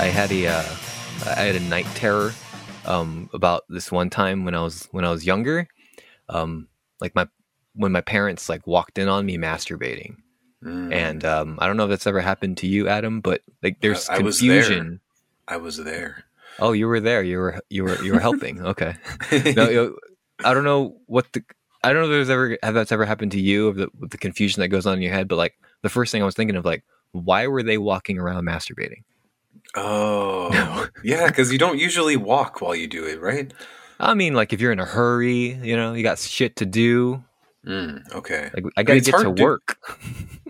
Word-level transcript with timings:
I 0.00 0.06
had 0.06 0.30
a 0.32 0.46
uh, 0.46 0.64
I 1.26 1.42
had 1.42 1.56
a 1.56 1.60
night 1.60 1.86
terror 1.94 2.32
um, 2.86 3.28
about 3.32 3.64
this 3.68 3.90
one 3.90 4.10
time 4.10 4.44
when 4.44 4.54
I 4.54 4.62
was 4.62 4.88
when 4.92 5.04
I 5.04 5.10
was 5.10 5.26
younger. 5.26 5.68
Um, 6.28 6.68
like 7.00 7.14
my 7.14 7.26
when 7.74 7.92
my 7.92 8.00
parents 8.00 8.48
like 8.48 8.66
walked 8.66 8.98
in 8.98 9.08
on 9.08 9.26
me 9.26 9.36
masturbating, 9.38 10.16
Mm. 10.64 10.92
and 10.92 11.24
um, 11.24 11.56
I 11.60 11.68
don't 11.68 11.76
know 11.76 11.84
if 11.84 11.90
that's 11.90 12.06
ever 12.08 12.20
happened 12.20 12.56
to 12.58 12.66
you, 12.66 12.88
Adam, 12.88 13.20
but 13.20 13.42
like 13.62 13.80
there's 13.80 14.08
I- 14.08 14.16
I 14.16 14.18
was 14.18 14.38
confusion. 14.38 15.00
I 15.46 15.56
was 15.56 15.76
there. 15.76 16.24
Oh, 16.58 16.72
you 16.72 16.88
were 16.88 16.98
there. 16.98 17.22
You 17.22 17.38
were 17.38 17.60
you 17.70 17.84
were 17.84 18.02
you 18.02 18.12
were 18.12 18.18
helping. 18.20 18.60
Okay. 18.66 18.94
no, 19.56 19.68
you- 19.68 19.98
I 20.44 20.54
don't 20.54 20.64
know 20.64 20.96
what 21.06 21.32
the 21.32 21.44
I 21.84 21.92
don't 21.92 22.02
know 22.02 22.08
if 22.08 22.10
there's 22.10 22.30
ever 22.30 22.58
have 22.62 22.74
that's 22.74 22.90
ever 22.92 23.04
happened 23.04 23.32
to 23.32 23.40
you 23.40 23.68
of 23.68 23.76
the 23.76 23.88
with 23.98 24.10
the 24.10 24.18
confusion 24.18 24.60
that 24.60 24.68
goes 24.68 24.84
on 24.86 24.94
in 24.96 25.02
your 25.02 25.12
head, 25.12 25.28
but 25.28 25.36
like 25.36 25.54
the 25.82 25.88
first 25.88 26.10
thing 26.12 26.22
I 26.22 26.24
was 26.26 26.34
thinking 26.34 26.56
of 26.56 26.64
like 26.64 26.84
why 27.12 27.46
were 27.46 27.62
they 27.62 27.78
walking 27.78 28.18
around 28.18 28.44
masturbating? 28.44 29.02
Oh, 29.76 30.88
yeah, 31.04 31.26
because 31.28 31.52
you 31.52 31.58
don't 31.58 31.78
usually 31.78 32.16
walk 32.16 32.60
while 32.60 32.74
you 32.74 32.86
do 32.86 33.04
it, 33.04 33.20
right? 33.20 33.52
I 34.00 34.14
mean, 34.14 34.34
like 34.34 34.52
if 34.52 34.60
you're 34.60 34.72
in 34.72 34.80
a 34.80 34.84
hurry, 34.84 35.54
you 35.62 35.76
know, 35.76 35.94
you 35.94 36.02
got 36.02 36.18
shit 36.18 36.56
to 36.56 36.66
do. 36.66 37.22
Mm, 37.66 38.14
okay. 38.14 38.50
Like 38.54 38.64
I 38.76 38.82
gotta 38.82 38.98
it's 38.98 39.10
get 39.10 39.18
to 39.18 39.34
to- 39.34 39.42
work. 39.42 39.78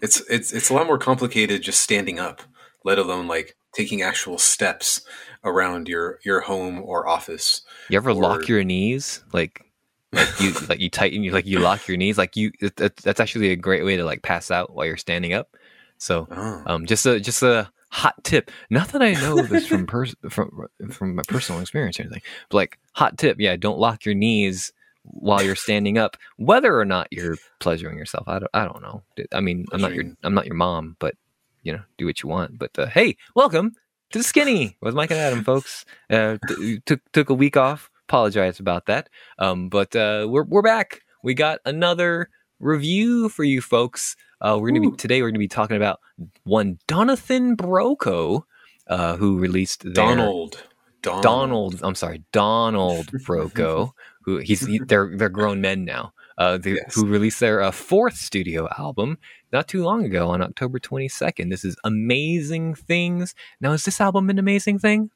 It's 0.00 0.20
it's 0.30 0.52
it's 0.52 0.70
a 0.70 0.74
lot 0.74 0.86
more 0.86 0.96
complicated 0.98 1.60
just 1.60 1.82
standing 1.82 2.20
up, 2.20 2.42
let 2.84 3.00
alone 3.00 3.26
like 3.26 3.56
taking 3.72 4.00
actual 4.00 4.38
steps 4.38 5.00
around 5.42 5.88
your 5.88 6.20
your 6.24 6.42
home 6.42 6.80
or 6.84 7.08
office. 7.08 7.62
You 7.90 7.96
ever 7.96 8.10
Or- 8.10 8.14
lock 8.14 8.46
your 8.46 8.62
knees? 8.62 9.24
Like 9.32 9.64
like 10.12 10.28
you 10.40 10.52
like 10.68 10.78
you 10.78 10.88
tighten 10.88 11.24
you 11.24 11.32
like 11.32 11.46
you 11.46 11.58
lock 11.58 11.88
your 11.88 11.96
knees. 11.96 12.16
Like 12.16 12.36
you 12.36 12.52
it, 12.60 12.76
that, 12.76 12.94
that's 12.98 13.18
actually 13.18 13.50
a 13.50 13.56
great 13.56 13.84
way 13.84 13.96
to 13.96 14.04
like 14.04 14.22
pass 14.22 14.52
out 14.52 14.72
while 14.72 14.86
you're 14.86 14.96
standing 14.96 15.32
up. 15.32 15.56
So 15.96 16.28
Oh. 16.30 16.62
um 16.66 16.86
just 16.86 17.04
a 17.04 17.18
just 17.18 17.42
a 17.42 17.68
hot 17.90 18.22
tip. 18.24 18.50
Not 18.70 18.88
that 18.88 19.02
I 19.02 19.12
know 19.14 19.42
this 19.42 19.66
from 19.66 19.86
pers- 19.86 20.14
from 20.30 20.68
from 20.90 21.14
my 21.14 21.22
personal 21.26 21.60
experience 21.60 21.98
or 21.98 22.04
anything, 22.04 22.22
but 22.48 22.56
like 22.56 22.78
hot 22.92 23.18
tip. 23.18 23.36
Yeah, 23.40 23.56
don't 23.56 23.78
lock 23.78 24.04
your 24.04 24.14
knees 24.14 24.72
while 25.02 25.42
you're 25.42 25.56
standing 25.56 25.96
up, 25.98 26.16
whether 26.36 26.78
or 26.78 26.84
not 26.84 27.08
you're 27.10 27.36
pleasuring 27.60 27.98
yourself. 27.98 28.28
I 28.28 28.38
don't 28.38 28.50
I 28.54 28.64
don't 28.64 28.82
know. 28.82 29.02
I 29.32 29.40
mean, 29.40 29.66
I'm 29.72 29.80
not 29.80 29.94
your 29.94 30.04
I'm 30.22 30.34
not 30.34 30.46
your 30.46 30.56
mom, 30.56 30.96
but 30.98 31.14
you 31.62 31.72
know, 31.72 31.82
do 31.96 32.06
what 32.06 32.22
you 32.22 32.28
want. 32.28 32.58
But 32.58 32.78
uh, 32.78 32.86
hey, 32.86 33.16
welcome 33.34 33.72
to 34.10 34.22
skinny 34.22 34.76
with 34.80 34.94
Mike 34.94 35.10
and 35.10 35.20
Adam, 35.20 35.44
folks. 35.44 35.84
Uh, 36.10 36.38
t- 36.48 36.80
took 36.86 37.00
took 37.12 37.30
a 37.30 37.34
week 37.34 37.56
off. 37.56 37.90
Apologize 38.08 38.58
about 38.58 38.86
that. 38.86 39.08
Um, 39.38 39.68
but 39.68 39.94
uh, 39.94 40.26
we're 40.28 40.44
we're 40.44 40.62
back. 40.62 41.00
We 41.22 41.34
got 41.34 41.60
another 41.64 42.30
review 42.60 43.28
for 43.28 43.44
you 43.44 43.60
folks. 43.60 44.16
Uh, 44.40 44.58
we're 44.60 44.70
gonna 44.70 44.90
be 44.90 44.96
today. 44.96 45.22
We're 45.22 45.30
gonna 45.30 45.38
be 45.38 45.48
talking 45.48 45.76
about 45.76 46.00
one 46.44 46.78
Donathan 46.88 47.56
Broco, 47.56 48.42
uh, 48.86 49.16
who 49.16 49.38
released 49.38 49.82
their, 49.82 49.92
Donald. 49.92 50.62
Donald. 51.02 51.22
Donald. 51.22 51.80
I'm 51.82 51.94
sorry, 51.94 52.22
Donald 52.32 53.06
Broco. 53.26 53.92
who 54.22 54.38
he's 54.38 54.64
he, 54.66 54.78
they're 54.78 55.12
they're 55.16 55.28
grown 55.28 55.60
men 55.60 55.84
now. 55.84 56.12
Uh, 56.36 56.56
they, 56.56 56.74
Yes. 56.74 56.94
who 56.94 57.04
released 57.04 57.40
their 57.40 57.60
uh, 57.60 57.72
fourth 57.72 58.14
studio 58.16 58.68
album 58.78 59.18
not 59.52 59.66
too 59.66 59.82
long 59.82 60.04
ago 60.04 60.30
on 60.30 60.40
October 60.40 60.78
22nd. 60.78 61.50
This 61.50 61.64
is 61.64 61.74
Amazing 61.82 62.76
Things. 62.76 63.34
Now, 63.60 63.72
is 63.72 63.84
this 63.84 64.00
album 64.00 64.30
an 64.30 64.38
amazing 64.38 64.78
thing? 64.78 65.10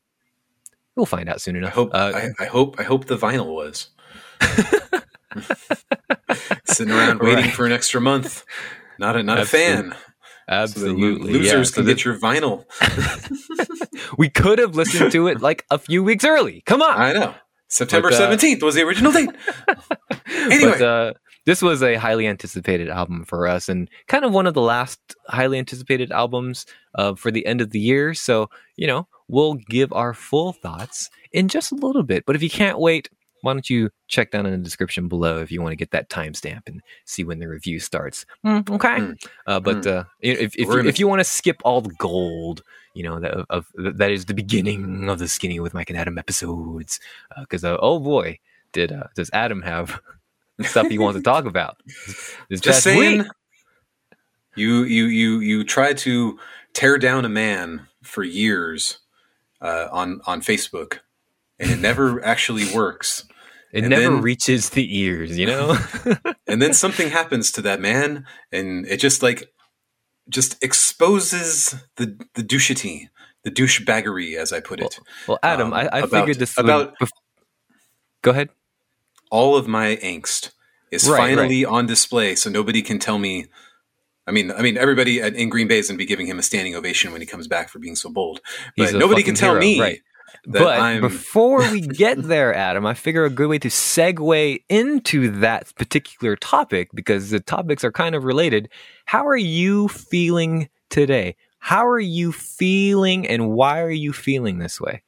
We'll 0.97 1.07
find 1.07 1.29
out 1.29 1.41
soon 1.41 1.55
enough. 1.55 1.71
I 1.71 1.75
hope 1.75 1.91
Uh, 1.95 2.13
I, 2.15 2.31
I 2.43 2.47
hope 2.47 2.75
I 2.81 2.83
hope 2.83 3.05
the 3.07 3.17
vinyl 3.17 3.55
was. 3.55 3.91
Sitting 6.65 6.93
around 6.93 7.21
waiting 7.21 7.45
Right. 7.45 7.53
for 7.53 7.67
an 7.67 7.73
extra 7.73 8.01
month. 8.01 8.45
Not 8.99 9.17
a 9.17 9.23
not 9.23 9.39
a 9.39 9.45
fan. 9.45 9.95
absolutely, 10.49 11.33
So 11.33 11.39
losers 11.39 11.71
yeah. 11.71 11.75
can 11.75 11.87
get 11.87 12.05
your 12.05 12.19
vinyl. 12.19 12.65
we 14.19 14.29
could 14.29 14.59
have 14.59 14.75
listened 14.75 15.13
to 15.13 15.29
it 15.29 15.41
like 15.41 15.65
a 15.71 15.79
few 15.79 16.03
weeks 16.03 16.25
early. 16.25 16.63
Come 16.67 16.83
on. 16.83 17.01
I 17.01 17.13
know. 17.13 17.35
September 17.69 18.09
But, 18.11 18.15
uh, 18.17 18.19
seventeenth 18.19 18.63
was 18.63 18.75
the 18.75 18.83
original 18.83 19.13
date. 19.13 19.31
Anyway. 20.51 20.73
But 20.73 20.83
uh, 20.83 21.13
this 21.47 21.63
was 21.63 21.83
a 21.83 21.95
highly 21.95 22.27
anticipated 22.27 22.89
album 22.89 23.25
for 23.25 23.47
us, 23.47 23.69
and 23.69 23.89
kind 24.09 24.25
of 24.25 24.33
one 24.33 24.47
of 24.47 24.55
the 24.55 24.61
last 24.61 24.99
highly 25.29 25.59
anticipated 25.59 26.11
albums 26.11 26.67
uh, 26.97 27.15
for 27.15 27.31
the 27.31 27.47
end 27.47 27.61
of 27.61 27.71
the 27.71 27.79
year. 27.79 28.13
So 28.15 28.49
you 28.77 28.87
know, 28.87 29.07
we'll 29.29 29.55
give 29.55 29.93
our 29.93 30.15
full 30.15 30.53
thoughts 30.53 31.11
in 31.33 31.49
just 31.49 31.71
a 31.71 31.77
little 31.77 32.03
bit. 32.03 32.25
But 32.27 32.35
if 32.35 32.43
you 32.43 32.51
can't 32.51 32.79
wait, 32.79 33.09
why 33.43 33.53
don't 33.53 33.69
you 33.69 33.91
check 34.09 34.31
down 34.31 34.47
in 34.47 34.53
the 34.53 34.59
description 34.59 35.07
below 35.09 35.39
if 35.41 35.53
you 35.53 35.61
want 35.61 35.73
to 35.73 35.77
get 35.77 35.91
that 35.91 36.09
timestamp 36.09 36.63
and 36.67 36.81
see 37.05 37.23
when 37.25 37.39
the 37.39 37.47
review 37.49 37.79
starts? 37.79 38.25
Mm, 38.45 38.69
okay. 38.71 38.89
Mm. 38.99 39.27
Uh, 39.47 39.61
but 39.61 39.77
Mm. 39.83 39.87
uh, 39.99 40.05
if 40.21 40.57
if 40.57 40.67
We're 40.69 40.83
you, 40.83 40.89
if 40.89 40.99
you 40.99 41.07
want 41.09 41.21
to 41.21 41.25
skip 41.25 41.61
all 41.65 41.81
the 41.83 41.95
gold. 41.99 42.63
You 42.95 43.05
know 43.05 43.21
that 43.21 43.31
of, 43.33 43.47
of 43.49 43.97
that 43.97 44.11
is 44.11 44.27
the 44.27 44.35
beginning 44.35 45.09
of 45.09 45.19
the 45.19 45.27
Skinny 45.27 45.59
with 45.61 45.73
Mike 45.73 45.89
and 45.89 45.99
Adam 45.99 46.19
episodes. 46.19 47.01
Because 47.41 47.65
uh, 47.65 47.79
oh 47.81 47.99
boy, 47.99 48.39
did 48.73 48.93
uh, 48.93 49.05
does 49.17 49.31
Adam 49.33 49.63
have 49.63 49.99
stuff 50.61 50.89
he 50.89 50.99
wants 50.99 51.19
to 51.19 51.23
talk 51.23 51.47
about. 51.47 51.79
This 52.51 52.61
Just 52.61 52.65
past 52.65 52.83
saying. 52.85 53.19
week. 53.21 53.27
You 54.55 54.83
you 54.85 55.05
you 55.07 55.39
you 55.41 55.65
try 55.65 55.95
to 55.95 56.39
tear 56.75 56.99
down 56.99 57.25
a 57.25 57.31
man 57.31 57.87
for 58.03 58.23
years 58.23 58.99
uh, 59.63 59.89
on 59.91 60.21
on 60.27 60.43
Facebook, 60.43 60.99
and 61.59 61.71
it 61.71 61.79
never 61.81 62.23
actually 62.23 62.71
works. 62.75 63.25
It 63.73 63.85
and 63.85 63.91
never 63.91 64.03
then- 64.03 64.21
reaches 64.23 64.71
the 64.71 64.99
ears, 65.01 65.39
you 65.39 65.47
know? 65.47 65.77
And 66.47 66.61
then 66.61 66.75
something 66.75 67.09
happens 67.09 67.51
to 67.53 67.63
that 67.63 67.81
man, 67.81 68.27
and 68.51 68.85
it 68.87 68.99
just 68.99 69.23
like 69.23 69.51
just 70.29 70.63
exposes 70.63 71.75
the 71.97 72.19
the 72.35 72.43
douchety, 72.43 73.09
the 73.43 73.51
douchebaggery, 73.51 74.37
as 74.37 74.53
I 74.53 74.61
put 74.61 74.81
it. 74.81 74.99
well, 75.27 75.39
Adam, 75.43 75.69
Um, 75.69 75.75
I, 75.75 75.83
I 75.93 75.99
about- 76.01 76.11
figured 76.11 76.39
this 76.39 76.59
about- 76.59 76.95
bef- 76.99 77.09
Go 78.23 78.31
ahead. 78.33 78.51
All 79.31 79.57
of 79.57 79.67
my 79.67 79.97
angst 79.97 80.51
is 80.91 81.09
Right, 81.09 81.17
finally 81.37 81.65
on 81.65 81.87
display, 81.87 82.35
so 82.35 82.51
nobody 82.51 82.83
can 82.83 82.99
tell 82.99 83.19
me. 83.19 83.47
I 84.27 84.31
mean, 84.31 84.53
I 84.53 84.61
mean, 84.63 84.77
everybody 84.77 85.21
at, 85.23 85.35
in 85.35 85.49
Green 85.49 85.67
Bay 85.67 85.79
is 85.79 85.89
going 85.89 85.97
to 85.97 86.03
be 86.03 86.07
giving 86.07 86.27
him 86.27 86.39
a 86.39 86.43
standing 86.43 86.77
ovation 86.77 87.11
when 87.13 87.21
he 87.21 87.27
comes 87.27 87.49
back 87.49 87.69
for 87.71 87.79
being 87.81 87.97
so 87.97 88.11
bold. 88.11 88.41
But 88.77 88.95
nobody 88.95 89.23
can 89.25 89.35
tell 89.35 89.53
hero, 89.55 89.61
me 89.61 89.81
right. 89.81 90.01
But 90.47 90.81
I'm. 90.81 91.01
before 91.01 91.71
we 91.71 91.81
get 91.81 92.21
there, 92.23 92.55
Adam, 92.55 92.85
I 92.85 92.95
figure 92.95 93.25
a 93.25 93.31
good 93.31 93.49
way 93.49 93.59
to 93.61 93.69
segue 93.69 94.63
into 94.69 95.31
that 95.41 95.73
particular 95.77 96.35
topic, 96.37 96.91
because 96.95 97.31
the 97.31 97.41
topics 97.41 97.85
are 97.85 97.93
kind 97.93 98.15
of 98.15 98.25
related. 98.25 98.69
How 99.05 99.27
are 99.27 99.37
you 99.37 99.89
feeling 99.89 100.69
today? 100.91 101.37
How 101.59 101.87
are 101.87 102.01
you 102.01 102.33
feeling, 102.33 103.27
and 103.29 103.51
why 103.53 103.81
are 103.83 103.91
you 103.91 104.13
feeling 104.13 104.59
this 104.59 104.81
way? 104.81 105.03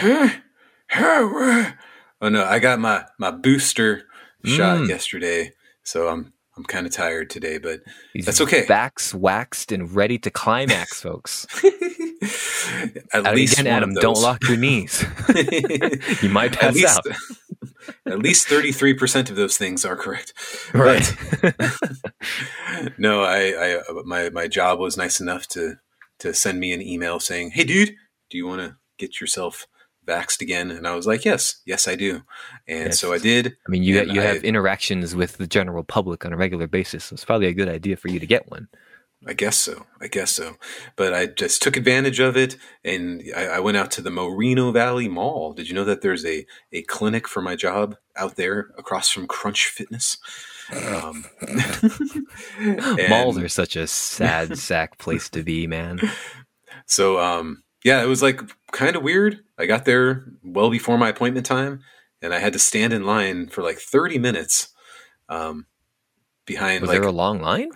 oh 0.02 1.72
no, 2.22 2.44
I 2.44 2.58
got 2.58 2.78
my 2.80 3.04
my 3.18 3.30
booster 3.30 4.04
shot 4.44 4.80
Mm. 4.80 4.88
yesterday, 4.88 5.52
so 5.82 6.08
I'm 6.08 6.32
I'm 6.56 6.64
kind 6.64 6.86
of 6.86 6.92
tired 6.92 7.30
today, 7.30 7.58
but 7.58 7.80
He's 8.12 8.26
That's 8.26 8.40
okay. 8.42 8.66
Backs 8.66 9.14
waxed 9.14 9.72
and 9.72 9.90
ready 9.94 10.18
to 10.18 10.30
climax, 10.30 11.00
folks. 11.02 11.46
at 13.12 13.34
least 13.34 13.58
Again, 13.58 13.66
Adam, 13.72 13.94
don't 13.94 14.20
lock 14.20 14.46
your 14.48 14.58
knees. 14.58 15.04
you 16.22 16.28
might 16.28 16.52
at 16.54 16.60
pass 16.60 16.74
least, 16.74 16.98
out. 16.98 17.06
at 18.06 18.18
least 18.18 18.48
33% 18.48 19.30
of 19.30 19.36
those 19.36 19.56
things 19.56 19.84
are 19.84 19.96
correct. 19.96 20.34
Right. 20.74 21.12
No, 22.98 23.22
I, 23.22 23.76
I 23.78 23.82
my 24.04 24.30
my 24.30 24.48
job 24.48 24.78
was 24.78 24.96
nice 24.96 25.20
enough 25.20 25.46
to 25.48 25.74
to 26.20 26.32
send 26.32 26.58
me 26.60 26.72
an 26.72 26.80
email 26.80 27.20
saying, 27.20 27.50
"Hey 27.52 27.64
dude, 27.64 27.94
do 28.30 28.38
you 28.38 28.46
want 28.46 28.60
to 28.62 28.76
get 28.98 29.20
yourself 29.20 29.66
vaxxed 30.06 30.40
again?" 30.40 30.70
And 30.70 30.86
I 30.86 30.94
was 30.94 31.06
like, 31.06 31.24
"Yes, 31.24 31.60
yes 31.66 31.86
I 31.88 31.94
do." 31.96 32.22
And 32.68 32.86
Yes. 32.86 33.00
so 33.00 33.12
I 33.12 33.18
did. 33.18 33.56
I 33.66 33.70
mean, 33.70 33.82
you 33.82 34.02
you 34.02 34.20
I- 34.20 34.24
have 34.24 34.44
interactions 34.44 35.14
with 35.14 35.36
the 35.38 35.46
general 35.46 35.84
public 35.84 36.24
on 36.24 36.32
a 36.32 36.36
regular 36.36 36.66
basis, 36.66 37.04
so 37.04 37.14
it's 37.14 37.24
probably 37.24 37.48
a 37.48 37.54
good 37.54 37.68
idea 37.68 37.96
for 37.96 38.08
you 38.08 38.18
to 38.20 38.26
get 38.26 38.50
one. 38.50 38.68
I 39.24 39.34
guess 39.34 39.56
so. 39.56 39.86
I 40.00 40.08
guess 40.08 40.32
so. 40.32 40.56
But 40.96 41.14
I 41.14 41.26
just 41.26 41.62
took 41.62 41.76
advantage 41.76 42.18
of 42.18 42.36
it, 42.36 42.56
and 42.84 43.22
I, 43.36 43.44
I 43.46 43.60
went 43.60 43.76
out 43.76 43.92
to 43.92 44.02
the 44.02 44.10
Moreno 44.10 44.72
Valley 44.72 45.06
Mall. 45.08 45.52
Did 45.52 45.68
you 45.68 45.74
know 45.76 45.84
that 45.84 46.00
there's 46.02 46.24
a 46.26 46.44
a 46.72 46.82
clinic 46.82 47.28
for 47.28 47.40
my 47.40 47.54
job 47.54 47.96
out 48.16 48.34
there 48.34 48.70
across 48.76 49.08
from 49.10 49.28
Crunch 49.28 49.66
Fitness? 49.68 50.16
Um, 50.72 51.24
Malls 53.08 53.38
are 53.38 53.48
such 53.48 53.76
a 53.76 53.86
sad 53.86 54.58
sack 54.68 54.98
place 54.98 55.28
to 55.30 55.42
be, 55.42 55.66
man. 55.66 56.00
So 56.86 57.20
um, 57.20 57.62
yeah, 57.84 58.02
it 58.02 58.06
was 58.06 58.22
like 58.22 58.40
kind 58.72 58.96
of 58.96 59.02
weird. 59.02 59.40
I 59.62 59.66
got 59.66 59.84
there 59.84 60.24
well 60.42 60.70
before 60.70 60.98
my 60.98 61.08
appointment 61.08 61.46
time, 61.46 61.80
and 62.20 62.34
I 62.34 62.38
had 62.40 62.52
to 62.52 62.58
stand 62.58 62.92
in 62.92 63.04
line 63.06 63.48
for 63.48 63.62
like 63.62 63.78
30 63.78 64.18
minutes. 64.18 64.68
Um, 65.28 65.66
behind 66.46 66.80
Was 66.82 66.88
like 66.88 67.00
there 67.00 67.08
a 67.08 67.12
long 67.12 67.40
line? 67.40 67.70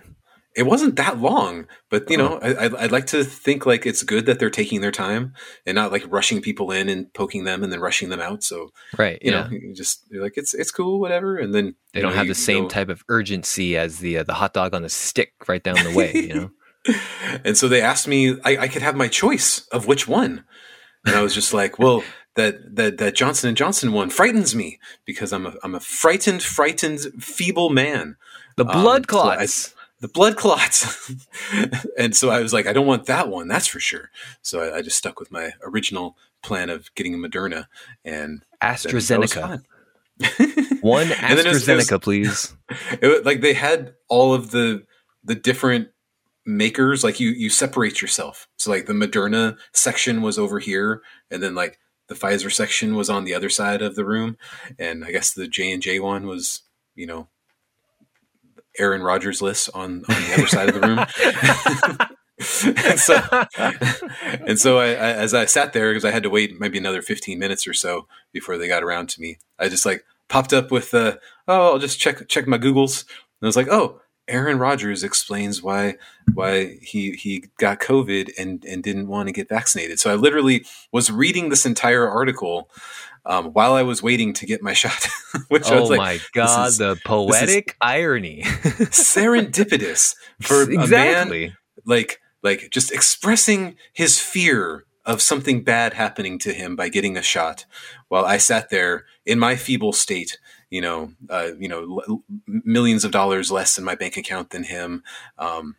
it 0.55 0.65
wasn't 0.65 0.95
that 0.95 1.19
long, 1.19 1.67
but 1.91 2.09
you 2.09 2.17
Oh. 2.19 2.27
know, 2.29 2.39
I, 2.41 2.65
I'd, 2.65 2.75
I'd 2.75 2.91
like 2.91 3.05
to 3.07 3.23
think 3.23 3.65
like 3.67 3.85
it's 3.85 4.01
good 4.01 4.25
that 4.25 4.39
they're 4.39 4.49
taking 4.49 4.81
their 4.81 4.91
time 4.91 5.33
and 5.67 5.75
not 5.75 5.91
like 5.91 6.03
rushing 6.09 6.41
people 6.41 6.71
in 6.71 6.89
and 6.89 7.13
poking 7.13 7.43
them 7.43 7.63
and 7.63 7.71
then 7.71 7.79
rushing 7.79 8.09
them 8.09 8.19
out. 8.21 8.41
So 8.43 8.69
Right. 8.97 9.19
you 9.21 9.31
yeah. 9.31 9.43
know, 9.43 9.49
you 9.51 9.73
just 9.75 10.03
you're 10.09 10.23
like 10.23 10.33
it's 10.35 10.53
it's 10.55 10.71
cool, 10.71 10.99
whatever. 10.99 11.37
And 11.37 11.53
then 11.53 11.75
they 11.93 12.01
don't 12.01 12.11
know, 12.11 12.17
have 12.17 12.27
the 12.27 12.33
same 12.35 12.63
go- 12.63 12.69
type 12.69 12.89
of 12.89 13.03
urgency 13.07 13.77
as 13.77 13.99
the 13.99 14.17
uh, 14.17 14.23
the 14.23 14.33
hot 14.33 14.53
dog 14.53 14.73
on 14.73 14.81
the 14.81 14.89
stick 14.89 15.33
right 15.47 15.63
down 15.63 15.75
the 15.83 15.93
way. 15.95 16.11
You 16.13 16.33
know. 16.33 16.49
And 17.43 17.57
so 17.57 17.67
they 17.67 17.81
asked 17.81 18.07
me, 18.07 18.37
I, 18.45 18.57
I 18.59 18.67
could 18.69 18.81
have 18.81 18.95
my 18.95 19.09
choice 19.09 19.67
of 19.73 19.87
which 19.87 20.07
one. 20.07 20.45
And 21.05 21.15
I 21.15 21.21
was 21.21 21.33
just 21.33 21.53
like, 21.53 21.79
well, 21.79 22.03
that 22.35 22.75
that 22.75 22.97
that 22.97 23.15
Johnson 23.15 23.47
and 23.49 23.57
Johnson 23.57 23.91
one 23.93 24.09
frightens 24.09 24.53
me 24.55 24.79
because 25.05 25.31
I'm 25.33 25.45
a 25.45 25.53
I'm 25.63 25.75
a 25.75 25.79
frightened, 25.79 26.43
frightened, 26.43 26.99
feeble 27.19 27.69
man. 27.69 28.15
The 28.57 28.65
Um, 28.65 28.81
blood 28.81 29.05
so 29.09 29.19
I- 29.19 29.35
clots. 29.35 29.73
the 29.99 30.07
blood 30.07 30.35
clots. 30.37 31.11
and 31.97 32.15
so 32.15 32.29
I 32.29 32.41
was 32.41 32.53
like, 32.53 32.67
I 32.67 32.73
don't 32.73 32.85
want 32.87 33.05
that 33.07 33.29
one, 33.29 33.47
that's 33.47 33.67
for 33.67 33.79
sure. 33.79 34.11
So 34.41 34.61
I, 34.61 34.77
I 34.77 34.81
just 34.81 34.97
stuck 34.97 35.19
with 35.19 35.31
my 35.31 35.51
original 35.63 36.15
plan 36.43 36.69
of 36.69 36.93
getting 36.95 37.13
a 37.15 37.17
Moderna, 37.17 37.65
and 38.05 38.43
then 38.61 38.85
that 38.85 38.93
was 38.93 39.07
AstraZeneca. 39.09 39.63
One 40.81 41.07
then 41.21 41.37
it 41.39 41.45
was- 41.45 41.67
it 41.67 41.75
was- 41.75 41.87
AstraZeneca, 41.87 42.01
please. 42.01 42.53
It 43.01 43.07
was- 43.07 43.25
like 43.25 43.41
they 43.41 43.53
had 43.53 43.93
all 44.07 44.33
of 44.33 44.51
the 44.51 44.83
the 45.23 45.35
different 45.35 45.89
makers 46.47 47.03
like 47.03 47.19
you 47.19 47.29
you 47.29 47.49
separate 47.49 48.01
yourself. 48.01 48.47
So 48.55 48.71
like 48.71 48.85
the 48.85 48.93
moderna 48.93 49.57
section 49.73 50.21
was 50.21 50.39
over 50.39 50.59
here 50.59 51.01
and 51.29 51.43
then 51.43 51.53
like 51.53 51.77
the 52.07 52.15
pfizer 52.15 52.51
section 52.51 52.95
was 52.95 53.09
on 53.09 53.25
the 53.25 53.33
other 53.33 53.49
side 53.49 53.81
of 53.81 53.95
the 53.95 54.05
room. 54.05 54.37
And 54.79 55.03
i 55.03 55.11
guess 55.11 55.33
the 55.33 55.47
j&j 55.47 55.99
one 55.99 56.25
was 56.25 56.63
you 56.95 57.05
know 57.05 57.27
aaron 58.79 59.03
rodgers 59.03 59.41
list 59.41 59.69
on 59.73 60.05
on 60.09 60.21
the 60.21 60.33
other 60.33 60.47
side 60.47 60.69
of 60.69 60.75
the 60.75 60.87
room. 60.87 62.09
And 62.87 62.99
so 62.99 63.19
and 64.47 64.59
so 64.59 64.77
I, 64.79 64.87
I 64.89 65.11
as 65.13 65.33
i 65.33 65.45
sat 65.45 65.73
there 65.73 65.89
because 65.89 66.05
i 66.05 66.11
had 66.11 66.23
to 66.23 66.29
wait 66.29 66.59
maybe 66.59 66.77
another 66.77 67.01
15 67.01 67.37
minutes 67.37 67.67
or 67.67 67.73
so 67.73 68.07
before 68.31 68.57
they 68.57 68.67
got 68.67 68.83
around 68.83 69.09
to 69.09 69.21
me 69.21 69.39
i 69.59 69.67
just 69.67 69.85
like 69.85 70.05
popped 70.29 70.53
up 70.53 70.71
with 70.71 70.93
uh 70.93 71.17
oh 71.47 71.73
i'll 71.73 71.79
just 71.79 71.99
check 71.99 72.27
check 72.29 72.47
my 72.47 72.57
googles. 72.57 73.01
And 73.03 73.43
i 73.43 73.47
was 73.47 73.57
like 73.57 73.67
oh 73.69 74.01
aaron 74.27 74.59
rodgers 74.59 75.03
explains 75.03 75.61
why 75.61 75.95
why 76.33 76.77
he 76.81 77.11
he 77.11 77.45
got 77.57 77.79
covid 77.79 78.29
and 78.37 78.63
and 78.65 78.83
didn't 78.83 79.07
want 79.07 79.27
to 79.27 79.33
get 79.33 79.49
vaccinated 79.49 79.99
so 79.99 80.11
i 80.11 80.15
literally 80.15 80.65
was 80.91 81.11
reading 81.11 81.49
this 81.49 81.65
entire 81.65 82.07
article 82.07 82.69
um, 83.25 83.47
while 83.47 83.73
i 83.73 83.83
was 83.83 84.01
waiting 84.03 84.33
to 84.33 84.45
get 84.45 84.61
my 84.61 84.73
shot 84.81 85.07
which 85.47 85.69
I 85.69 85.75
oh 85.75 85.81
was 85.81 85.89
like 85.89 85.97
my 85.97 86.19
god, 86.33 86.69
is- 86.69 86.77
the 86.77 86.97
poetic 87.05 87.75
irony. 87.81 88.41
serendipitous 88.43 90.15
for 90.41 90.63
a 90.63 90.67
man 90.67 90.79
exactly. 90.81 91.55
like 91.85 92.21
like 92.43 92.69
just 92.71 92.91
expressing 92.91 93.75
his 93.93 94.19
fear 94.19 94.85
of 95.05 95.21
something 95.21 95.63
bad 95.63 95.93
happening 95.93 96.37
to 96.39 96.53
him 96.53 96.75
by 96.75 96.89
getting 96.89 97.15
a 97.17 97.21
shot 97.21 97.65
while 98.09 98.25
i 98.25 98.37
sat 98.37 98.69
there 98.69 99.05
in 99.25 99.39
my 99.39 99.55
feeble 99.55 99.93
state 99.93 100.37
you 100.69 100.81
know 100.81 101.11
uh, 101.29 101.51
you 101.57 101.67
know 101.67 102.01
l- 102.07 102.23
millions 102.47 103.03
of 103.05 103.11
dollars 103.11 103.51
less 103.51 103.77
in 103.77 103.83
my 103.83 103.95
bank 103.95 104.17
account 104.17 104.49
than 104.49 104.63
him 104.63 105.03
um, 105.37 105.75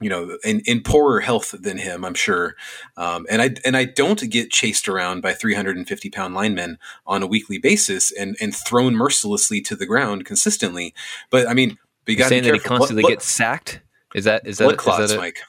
you 0.00 0.08
know 0.08 0.38
in, 0.44 0.60
in 0.66 0.80
poorer 0.82 1.20
health 1.20 1.54
than 1.58 1.78
him 1.78 2.04
i'm 2.04 2.14
sure 2.14 2.54
um, 2.96 3.26
and 3.30 3.42
i 3.42 3.50
and 3.64 3.76
i 3.76 3.84
don't 3.84 4.28
get 4.30 4.50
chased 4.50 4.88
around 4.88 5.20
by 5.20 5.32
350 5.32 6.10
pound 6.10 6.34
linemen 6.34 6.78
on 7.06 7.22
a 7.22 7.26
weekly 7.26 7.58
basis 7.58 8.10
and 8.12 8.36
and 8.40 8.54
thrown 8.54 8.94
mercilessly 8.94 9.60
to 9.60 9.74
the 9.76 9.86
ground 9.86 10.24
consistently 10.24 10.94
but 11.30 11.48
i 11.48 11.54
mean 11.54 11.76
but 12.08 12.12
you 12.12 12.18
got 12.18 12.30
saying 12.30 12.44
that 12.44 12.54
he 12.54 12.60
constantly 12.60 13.02
blood- 13.02 13.10
gets 13.10 13.26
sacked? 13.26 13.82
Is 14.14 14.24
that 14.24 14.46
is 14.46 14.56
that 14.56 14.78
blood 14.82 15.02
is 15.02 15.10
that 15.10 15.16
a- 15.16 15.20
Mike. 15.20 15.40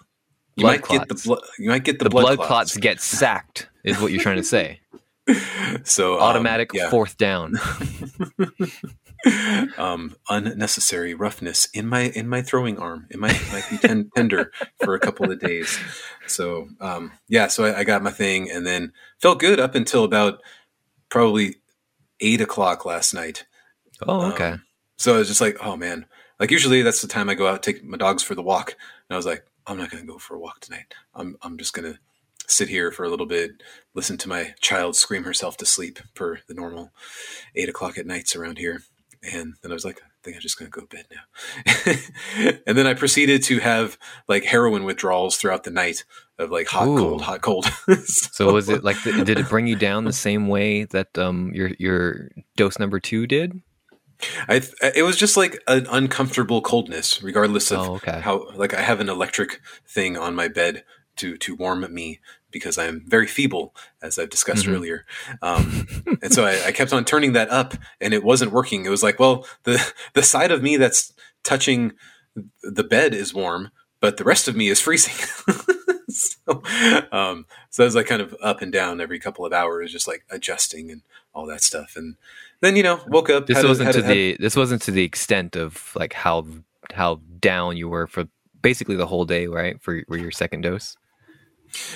You 0.57 0.65
might 0.65 0.85
get 0.85 1.07
the 1.07 1.15
blood. 1.15 1.39
You 1.57 1.69
might 1.69 1.85
get 1.85 1.99
the, 1.99 2.03
the 2.03 2.09
blood, 2.09 2.23
blood, 2.23 2.35
clots. 2.35 2.49
clots 2.49 2.77
get 2.77 2.99
sacked? 2.99 3.69
Is 3.85 4.01
what 4.01 4.11
you're 4.11 4.21
trying 4.21 4.35
to 4.35 4.43
say? 4.43 4.81
So 5.83 6.15
um, 6.15 6.21
Automatic 6.21 6.71
yeah. 6.73 6.89
fourth 6.89 7.17
down. 7.17 7.55
um, 9.77 10.15
unnecessary 10.29 11.13
roughness 11.13 11.67
in 11.73 11.87
my 11.87 12.03
in 12.09 12.27
my 12.27 12.41
throwing 12.41 12.77
arm. 12.77 13.07
It 13.09 13.19
might 13.19 13.39
might 13.51 13.69
be 13.69 13.77
ten, 13.77 14.09
tender 14.15 14.51
for 14.83 14.95
a 14.95 14.99
couple 14.99 15.31
of 15.31 15.39
days. 15.39 15.77
So 16.27 16.69
um, 16.79 17.11
yeah, 17.27 17.47
so 17.47 17.65
I, 17.65 17.79
I 17.79 17.83
got 17.83 18.03
my 18.03 18.11
thing 18.11 18.49
and 18.49 18.65
then 18.65 18.93
felt 19.19 19.39
good 19.39 19.59
up 19.59 19.75
until 19.75 20.03
about 20.03 20.41
probably 21.09 21.55
eight 22.19 22.41
o'clock 22.41 22.85
last 22.85 23.13
night. 23.13 23.45
Oh, 24.07 24.31
okay. 24.31 24.51
Um, 24.51 24.63
so 24.97 25.15
I 25.15 25.17
was 25.19 25.27
just 25.27 25.41
like, 25.41 25.57
oh 25.65 25.75
man. 25.75 26.05
Like 26.39 26.51
usually 26.51 26.81
that's 26.83 27.01
the 27.01 27.07
time 27.07 27.29
I 27.29 27.35
go 27.35 27.47
out 27.47 27.63
take 27.63 27.83
my 27.83 27.97
dogs 27.97 28.23
for 28.23 28.35
the 28.35 28.41
walk. 28.41 28.71
And 28.71 29.15
I 29.15 29.17
was 29.17 29.25
like, 29.25 29.45
I'm 29.67 29.77
not 29.77 29.91
gonna 29.91 30.05
go 30.05 30.17
for 30.17 30.35
a 30.35 30.39
walk 30.39 30.61
tonight. 30.61 30.93
I'm 31.13 31.37
I'm 31.41 31.57
just 31.57 31.73
gonna 31.73 31.99
sit 32.49 32.69
here 32.69 32.91
for 32.91 33.03
a 33.03 33.09
little 33.09 33.25
bit, 33.25 33.51
listen 33.93 34.17
to 34.19 34.29
my 34.29 34.53
child 34.59 34.95
scream 34.95 35.23
herself 35.23 35.57
to 35.57 35.65
sleep 35.65 35.99
for 36.15 36.39
the 36.47 36.53
normal 36.53 36.91
eight 37.55 37.69
o'clock 37.69 37.97
at 37.97 38.05
nights 38.05 38.35
around 38.35 38.57
here. 38.57 38.81
And 39.21 39.55
then 39.61 39.71
I 39.71 39.73
was 39.73 39.83
like, 39.85 39.99
I 40.01 40.07
think 40.23 40.35
I'm 40.37 40.41
just 40.41 40.57
gonna 40.57 40.69
go 40.69 40.81
to 40.81 40.87
bed 40.87 41.05
now. 41.11 41.93
and 42.67 42.77
then 42.77 42.87
I 42.87 42.93
proceeded 42.93 43.43
to 43.43 43.59
have 43.59 43.97
like 44.27 44.43
heroin 44.45 44.83
withdrawals 44.83 45.37
throughout 45.37 45.63
the 45.63 45.71
night 45.71 46.05
of 46.37 46.51
like 46.51 46.67
hot, 46.67 46.87
Ooh. 46.87 46.97
cold, 46.97 47.21
hot, 47.21 47.41
cold. 47.41 47.65
So 48.05 48.53
was 48.53 48.69
it 48.69 48.83
like? 48.83 49.01
The, 49.03 49.23
did 49.25 49.39
it 49.39 49.49
bring 49.49 49.67
you 49.67 49.75
down 49.75 50.05
the 50.05 50.13
same 50.13 50.47
way 50.47 50.85
that 50.85 51.17
um 51.17 51.51
your 51.53 51.71
your 51.79 52.29
dose 52.55 52.79
number 52.79 52.99
two 52.99 53.27
did? 53.27 53.61
I 54.47 54.59
th- 54.59 54.73
it 54.95 55.03
was 55.03 55.17
just 55.17 55.37
like 55.37 55.61
an 55.67 55.87
uncomfortable 55.89 56.61
coldness, 56.61 57.21
regardless 57.23 57.71
of 57.71 57.79
Oh, 57.79 57.95
okay. 57.95 58.19
how 58.21 58.49
like 58.55 58.73
I 58.73 58.81
have 58.81 58.99
an 58.99 59.09
electric 59.09 59.61
thing 59.87 60.17
on 60.17 60.35
my 60.35 60.47
bed 60.47 60.83
to 61.17 61.37
to 61.37 61.55
warm 61.55 61.85
me 61.93 62.19
because 62.51 62.77
I'm 62.77 63.03
very 63.07 63.27
feeble, 63.27 63.75
as 64.01 64.17
I've 64.19 64.29
discussed 64.29 64.65
Mhm. 64.65 64.73
earlier. 64.75 65.05
Um, 65.41 65.87
and 66.21 66.33
so 66.33 66.45
I, 66.45 66.67
I 66.67 66.71
kept 66.71 66.93
on 66.93 67.05
turning 67.05 67.33
that 67.33 67.49
up, 67.49 67.73
and 68.01 68.13
it 68.13 68.23
wasn't 68.23 68.51
working. 68.51 68.85
It 68.85 68.89
was 68.89 69.03
like, 69.03 69.19
well, 69.19 69.45
the 69.63 69.79
the 70.13 70.23
side 70.23 70.51
of 70.51 70.61
me 70.63 70.77
that's 70.77 71.13
touching 71.43 71.93
the 72.63 72.83
bed 72.83 73.13
is 73.13 73.33
warm, 73.33 73.71
but 74.01 74.17
the 74.17 74.23
rest 74.23 74.47
of 74.47 74.55
me 74.55 74.67
is 74.69 74.79
freezing. 74.79 75.13
so, 76.09 76.63
um, 77.11 77.45
so 77.69 77.83
I 77.83 77.85
was 77.85 77.95
like 77.95 78.07
kind 78.07 78.21
of 78.21 78.35
up 78.41 78.61
and 78.61 78.71
down 78.71 79.01
every 79.01 79.19
couple 79.19 79.45
of 79.45 79.53
hours, 79.53 79.91
just 79.91 80.07
like 80.07 80.25
adjusting 80.29 80.89
and 80.91 81.01
all 81.33 81.45
that 81.47 81.61
stuff. 81.61 81.93
And 81.95 82.15
then 82.61 82.75
you 82.75 82.83
know, 82.83 82.99
woke 83.07 83.29
up. 83.29 83.47
This 83.47 83.57
had 83.57 83.65
wasn't 83.65 83.87
had 83.87 83.95
to 83.95 84.03
had- 84.03 84.11
the 84.15 84.37
this 84.39 84.55
wasn't 84.55 84.81
to 84.83 84.91
the 84.91 85.03
extent 85.03 85.55
of 85.55 85.91
like 85.95 86.13
how 86.13 86.45
how 86.93 87.21
down 87.39 87.77
you 87.77 87.87
were 87.89 88.07
for 88.07 88.25
basically 88.61 88.95
the 88.95 89.05
whole 89.05 89.25
day, 89.25 89.47
right? 89.47 89.81
For, 89.81 90.01
for 90.07 90.17
your 90.17 90.31
second 90.31 90.61
dose. 90.61 90.97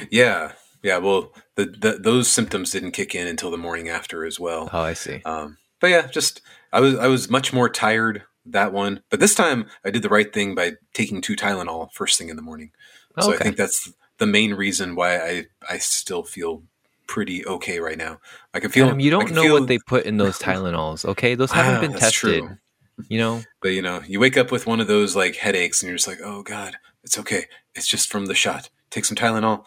Yeah, 0.09 0.53
yeah. 0.81 0.97
Well, 0.97 1.33
the, 1.55 1.65
the 1.65 1.97
those 1.99 2.27
symptoms 2.27 2.71
didn't 2.71 2.91
kick 2.91 3.15
in 3.15 3.27
until 3.27 3.51
the 3.51 3.57
morning 3.57 3.89
after 3.89 4.25
as 4.25 4.39
well. 4.39 4.69
Oh, 4.71 4.79
I 4.81 4.93
see. 4.93 5.21
Um, 5.25 5.57
but 5.79 5.89
yeah, 5.89 6.07
just 6.07 6.41
I 6.71 6.79
was 6.79 6.95
I 6.95 7.07
was 7.07 7.29
much 7.29 7.53
more 7.53 7.69
tired 7.69 8.23
that 8.45 8.73
one, 8.73 9.01
but 9.09 9.19
this 9.19 9.35
time 9.35 9.67
I 9.85 9.89
did 9.91 10.01
the 10.01 10.09
right 10.09 10.31
thing 10.33 10.55
by 10.55 10.73
taking 10.93 11.21
two 11.21 11.35
Tylenol 11.35 11.91
first 11.93 12.17
thing 12.17 12.29
in 12.29 12.35
the 12.35 12.41
morning. 12.41 12.71
So 13.19 13.33
I 13.33 13.37
think 13.37 13.57
that's 13.57 13.93
the 14.17 14.25
main 14.25 14.53
reason 14.55 14.95
why 14.95 15.17
I 15.17 15.45
I 15.69 15.77
still 15.77 16.23
feel 16.23 16.63
pretty 17.07 17.45
okay 17.45 17.79
right 17.79 17.97
now. 17.97 18.19
I 18.53 18.59
can 18.59 18.71
feel 18.71 18.87
Adam, 18.87 18.99
you 18.99 19.11
don't 19.11 19.31
know 19.33 19.43
feel- 19.43 19.53
what 19.59 19.67
they 19.67 19.77
put 19.77 20.05
in 20.05 20.17
those 20.17 20.39
Tylenols, 20.39 21.05
okay? 21.05 21.35
Those 21.35 21.51
haven't 21.51 21.75
Ah, 21.75 21.81
been 21.81 21.93
tested. 21.93 22.13
true. 22.43 22.57
You 23.09 23.17
know, 23.17 23.43
But 23.61 23.69
you 23.69 23.81
know, 23.81 24.01
you 24.07 24.19
wake 24.19 24.37
up 24.37 24.51
with 24.51 24.67
one 24.67 24.79
of 24.79 24.87
those 24.87 25.15
like 25.15 25.35
headaches, 25.35 25.81
and 25.81 25.87
you're 25.89 25.97
just 25.97 26.07
like, 26.07 26.19
"Oh 26.23 26.43
God, 26.43 26.75
it's 27.03 27.17
okay. 27.17 27.45
It's 27.75 27.87
just 27.87 28.11
from 28.11 28.27
the 28.27 28.35
shot. 28.35 28.69
Take 28.93 29.05
some 29.05 29.17
Tylenol. 29.17 29.65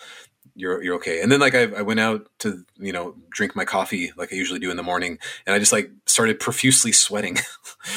You're 0.54 0.82
you're 0.82 0.94
okay." 0.96 1.20
And 1.20 1.30
then 1.30 1.40
like 1.40 1.54
I, 1.54 1.64
I 1.64 1.82
went 1.82 2.00
out 2.00 2.28
to 2.38 2.64
you 2.78 2.92
know 2.92 3.14
drink 3.30 3.54
my 3.54 3.64
coffee 3.66 4.12
like 4.16 4.32
I 4.32 4.36
usually 4.36 4.60
do 4.60 4.70
in 4.70 4.76
the 4.78 4.82
morning, 4.82 5.18
and 5.44 5.54
I 5.54 5.58
just 5.58 5.72
like 5.72 5.90
started 6.06 6.38
profusely 6.40 6.92
sweating. 6.92 7.38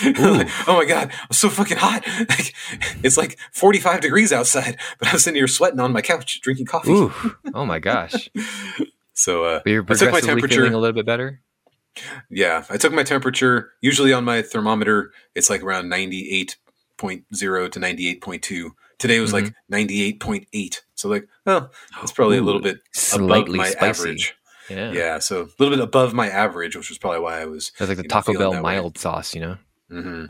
Like, 0.04 0.48
oh 0.68 0.76
my 0.78 0.86
God, 0.86 1.12
I'm 1.12 1.32
so 1.32 1.50
fucking 1.50 1.78
hot. 1.78 2.06
Like, 2.30 2.54
it's 3.04 3.18
like 3.18 3.40
45 3.54 4.02
degrees 4.02 4.32
outside, 4.32 4.78
but 5.00 5.08
I'm 5.08 5.18
sitting 5.18 5.38
here 5.38 5.48
sweating 5.48 5.80
on 5.80 5.92
my 5.94 6.02
couch 6.02 6.42
drinking 6.42 6.68
coffee. 6.68 6.92
ooh, 6.92 7.12
oh 7.56 7.66
my 7.66 7.80
gosh! 7.80 8.30
So 9.14 9.44
uh, 9.46 9.60
But 9.64 9.72
you're 9.72 9.84
I 9.84 9.86
took 9.96 10.12
my 10.12 10.20
progressively 10.20 10.22
temperature. 10.42 10.56
feeling 10.58 10.74
a 10.74 10.78
little 10.78 10.94
bit 10.94 11.06
better. 11.06 11.42
Yeah, 12.30 12.64
I 12.70 12.78
took 12.78 12.94
my 12.94 13.04
temperature. 13.04 13.72
Usually 13.82 14.14
on 14.14 14.24
my 14.24 14.42
thermometer, 14.44 15.12
it's 15.36 15.50
like 15.50 15.62
around 15.64 15.92
98.0 15.92 16.56
to 17.72 17.80
98.2. 17.80 18.70
Today 19.00 19.20
was 19.20 19.34
like 19.34 19.54
98.8. 19.72 20.82
So 20.96 21.10
like, 21.10 21.28
oh, 21.46 21.70
it's 22.04 22.12
probably 22.12 22.38
a 22.38 22.42
little 22.42 22.60
Mm-hmm. 22.62 22.68
Ooh, 22.68 22.74
bit 22.74 22.82
above 23.14 23.48
my 23.56 23.70
spicy. 23.70 24.02
average. 24.04 24.36
Yeah, 24.70 24.92
Yeah, 24.92 25.20
so 25.20 25.42
a 25.44 25.50
little 25.58 25.76
bit 25.76 25.80
above 25.84 26.14
my 26.14 26.30
average, 26.30 26.76
which 26.76 26.90
was 26.90 27.00
probably 27.00 27.22
why 27.22 27.42
I 27.42 27.46
was. 27.46 27.72
That's 27.80 27.90
like 27.90 27.98
the 27.98 28.04
know, 28.04 28.10
Taco 28.10 28.34
Bell 28.34 28.52
that 28.52 28.64
way. 28.64 28.76
mild 28.76 28.98
sauce, 29.00 29.34
you 29.34 29.42
know. 29.42 29.58
hmm 29.90 30.26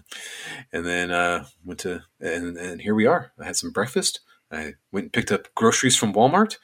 And 0.71 0.85
then 0.85 1.11
uh, 1.11 1.45
went 1.65 1.81
to, 1.81 2.03
and, 2.21 2.55
and 2.57 2.79
here 2.81 2.95
we 2.95 3.05
are. 3.05 3.33
I 3.37 3.45
had 3.45 3.57
some 3.57 3.71
breakfast. 3.71 4.21
I 4.51 4.75
went 4.93 5.03
and 5.05 5.13
picked 5.13 5.31
up 5.33 5.53
groceries 5.55 5.97
from 5.97 6.13
Walmart, 6.13 6.57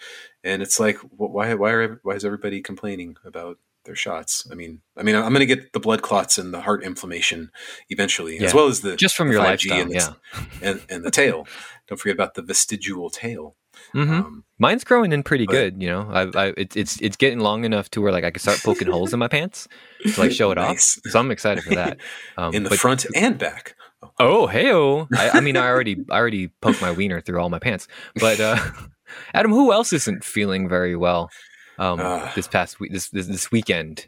and 0.44 0.62
it's 0.62 0.80
like, 0.80 0.98
why, 1.18 1.54
why, 1.54 1.72
are, 1.72 2.00
why 2.04 2.14
is 2.14 2.24
everybody 2.24 2.62
complaining 2.62 3.18
about 3.26 3.58
their 3.86 3.96
shots? 3.96 4.48
I 4.52 4.56
mean, 4.56 4.82
I 4.98 5.04
mean, 5.04 5.16
I'm 5.16 5.30
going 5.34 5.40
to 5.40 5.46
get 5.46 5.74
the 5.74 5.80
blood 5.80 6.02
clots 6.02 6.38
and 6.38 6.54
the 6.54 6.62
heart 6.62 6.84
inflammation 6.84 7.52
eventually, 7.90 8.38
Yeah. 8.38 8.48
as 8.48 8.54
well 8.54 8.68
as 8.68 8.82
the 8.82 8.96
Just 8.96 9.16
from 9.16 9.28
the 9.30 9.36
your 9.36 9.44
5G 9.44 9.46
lifestyle, 9.46 9.82
and 9.82 9.92
the, 9.92 9.96
yeah. 9.96 10.44
and, 10.62 10.82
and 10.90 11.04
the 11.06 11.12
tail. 11.12 11.48
Don't 11.88 11.98
forget 12.00 12.16
about 12.16 12.34
the 12.34 12.42
vestigial 12.42 13.10
tail. 13.10 13.56
hmm 13.94 14.12
Um, 14.12 14.44
Mine's 14.58 14.84
growing 14.84 15.12
in 15.12 15.22
pretty 15.24 15.46
good, 15.46 15.82
you 15.82 15.88
know. 15.90 16.10
I, 16.12 16.48
I 16.48 16.54
it's 16.58 16.76
it's 16.76 17.00
it's 17.02 17.18
getting 17.18 17.40
long 17.40 17.66
enough 17.66 17.90
to 17.92 18.02
where 18.02 18.12
like 18.12 18.24
I 18.24 18.32
can 18.32 18.40
start 18.40 18.60
poking 18.64 18.88
holes 18.90 19.14
in 19.14 19.20
my 19.20 19.28
pants 19.28 19.68
to 20.14 20.20
like 20.22 20.32
show 20.32 20.50
it 20.52 20.56
Nice. 20.56 20.98
off. 21.06 21.12
So 21.12 21.20
I'm 21.20 21.30
excited 21.30 21.64
for 21.64 21.76
that. 21.76 21.98
Um, 22.38 22.54
in 22.56 22.64
the 22.64 22.70
but- 22.70 22.80
front 22.80 23.06
and 23.16 23.38
back. 23.38 23.76
Oh, 24.20 24.48
heyo! 24.48 25.08
I, 25.16 25.30
I 25.38 25.40
mean, 25.42 25.58
I 25.58 25.68
already 25.68 25.98
I 26.12 26.18
already 26.18 26.48
poked 26.62 26.80
my 26.82 26.92
wiener 26.92 27.22
through 27.22 27.40
all 27.42 27.50
my 27.50 27.60
pants. 27.60 27.88
But 28.20 28.40
uh, 28.40 28.58
Adam, 29.34 29.52
who 29.52 29.74
else 29.74 29.92
isn't 29.94 30.24
feeling 30.24 30.70
very 30.70 30.96
well? 30.96 31.30
Um, 31.78 32.00
Ah. 32.02 32.32
this 32.36 32.48
past 32.48 32.80
week, 32.80 32.92
this, 32.92 33.10
this 33.10 33.28
this 33.28 33.52
weekend. 33.52 34.08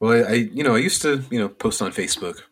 Well, 0.00 0.12
I, 0.12 0.28
I 0.30 0.34
you 0.34 0.62
know 0.62 0.74
I 0.74 0.78
used 0.78 1.02
to 1.02 1.22
you 1.30 1.38
know 1.38 1.48
post 1.48 1.80
on 1.82 1.92
Facebook 1.92 2.42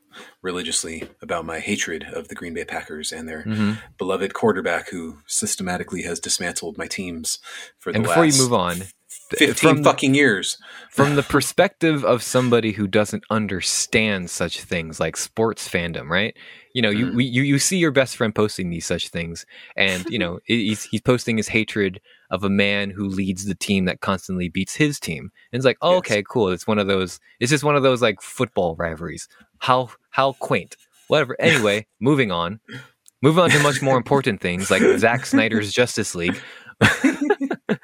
religiously 0.43 1.09
about 1.21 1.45
my 1.45 1.59
hatred 1.59 2.05
of 2.15 2.29
the 2.29 2.35
Green 2.35 2.55
Bay 2.55 2.65
Packers 2.65 3.13
and 3.13 3.29
their 3.29 3.43
Mhm. 3.45 3.79
beloved 3.99 4.33
quarterback 4.33 4.91
who 4.91 5.19
systematically 5.27 6.03
has 6.03 6.21
dismantled 6.21 6.79
my 6.79 6.87
teams 6.87 7.39
for 7.79 7.91
the 7.93 7.97
And 7.97 8.05
before 8.05 8.25
last 8.25 8.37
you 8.37 8.43
move 8.45 8.53
on, 8.53 8.83
th- 9.31 9.39
fifteen 9.51 9.55
from 9.55 9.83
the- 9.83 9.91
fucking 9.91 10.15
years. 10.15 10.59
from 10.91 11.17
the 11.17 11.23
perspective 11.23 12.05
of 12.05 12.23
somebody 12.23 12.73
who 12.73 12.87
doesn't 12.87 13.25
understand 13.31 14.31
such 14.31 14.61
things 14.61 15.01
like 15.01 15.17
sports 15.17 15.69
fandom, 15.69 16.09
right? 16.09 16.37
You 16.75 16.83
know, 16.83 16.91
you 16.91 17.07
Mhm. 17.07 17.15
we, 17.15 17.25
you 17.25 17.43
you 17.43 17.59
see 17.59 17.79
your 17.79 17.91
best 17.91 18.17
friend 18.17 18.35
posting 18.35 18.71
these 18.71 18.87
such 18.87 19.09
things, 19.09 19.45
and 19.77 20.05
you 20.09 20.19
know 20.19 20.41
he's 20.45 20.85
he's 20.85 21.01
posting 21.01 21.37
his 21.37 21.49
hatred 21.49 22.01
of 22.31 22.43
a 22.45 22.49
man 22.51 22.91
who 22.91 23.07
leads 23.07 23.45
the 23.45 23.55
team 23.55 23.85
that 23.85 24.01
constantly 24.01 24.49
beats 24.49 24.75
his 24.77 24.99
team, 24.99 25.31
and 25.53 25.59
it's 25.59 25.65
like, 25.67 25.79
oh, 25.83 25.93
Yes. 25.93 25.99
okay, 25.99 26.23
cool. 26.29 26.49
It's 26.49 26.67
one 26.67 26.79
of 26.79 26.87
those. 26.89 27.21
It's 27.41 27.51
just 27.51 27.63
one 27.65 27.77
of 27.77 27.83
those 27.83 28.03
like 28.03 28.21
football 28.21 28.75
rivalries. 28.77 29.29
How 29.59 29.91
how 30.11 30.33
quaint. 30.35 30.77
Whatever. 31.09 31.37
Anyway, 31.41 31.87
moving 32.01 32.31
on. 32.33 32.61
Moving 33.23 33.45
on 33.45 33.51
to 33.51 33.59
much 33.61 33.81
more 33.83 33.97
important 33.97 34.41
things 34.41 34.71
like 34.71 34.83
Zack 34.99 35.25
Snyder's 35.27 35.73
Justice 35.73 36.15
League. 36.15 36.37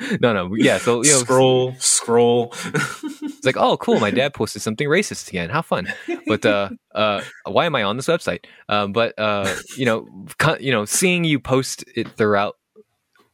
no, 0.21 0.33
no, 0.33 0.55
yeah. 0.55 0.79
So 0.79 1.03
you 1.03 1.11
know, 1.13 1.19
scroll, 1.19 1.75
scroll. 1.79 2.53
it's 2.65 3.45
like, 3.45 3.57
oh, 3.57 3.77
cool. 3.77 4.01
My 4.01 4.11
dad 4.11 4.35
posted 4.35 4.63
something 4.63 4.89
racist 4.89 5.29
again. 5.29 5.51
How 5.51 5.63
fun. 5.63 5.93
But 6.27 6.45
uh, 6.47 6.71
uh, 6.95 7.23
why 7.47 7.67
am 7.67 7.75
I 7.77 7.83
on 7.83 7.97
this 7.97 8.07
website? 8.07 8.45
Um, 8.69 8.93
but 8.93 9.19
uh, 9.19 9.55
you 9.77 9.85
know, 9.85 10.07
co- 10.39 10.57
you 10.59 10.73
know, 10.73 10.85
seeing 10.85 11.25
you 11.25 11.39
post 11.39 11.85
it 11.95 12.09
throughout, 12.17 12.57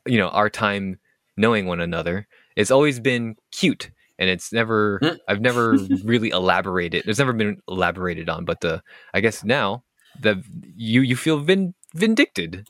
you 0.06 0.18
know, 0.18 0.28
our 0.28 0.50
time 0.50 0.98
knowing 1.36 1.66
one 1.66 1.80
another, 1.80 2.26
it's 2.56 2.70
always 2.70 2.98
been 3.00 3.36
cute, 3.52 3.90
and 4.18 4.28
it's 4.30 4.52
never. 4.52 4.98
Hmm. 5.02 5.16
I've 5.28 5.40
never 5.40 5.76
really 6.04 6.30
elaborated. 6.30 7.04
It's 7.06 7.18
never 7.18 7.32
been 7.32 7.58
elaborated 7.68 8.28
on. 8.28 8.44
But 8.44 8.64
uh, 8.64 8.80
I 9.14 9.20
guess 9.20 9.44
now 9.44 9.84
that 10.22 10.38
you 10.74 11.02
you 11.02 11.16
feel 11.16 11.38
vind- 11.40 11.74
vindicted. 11.94 12.66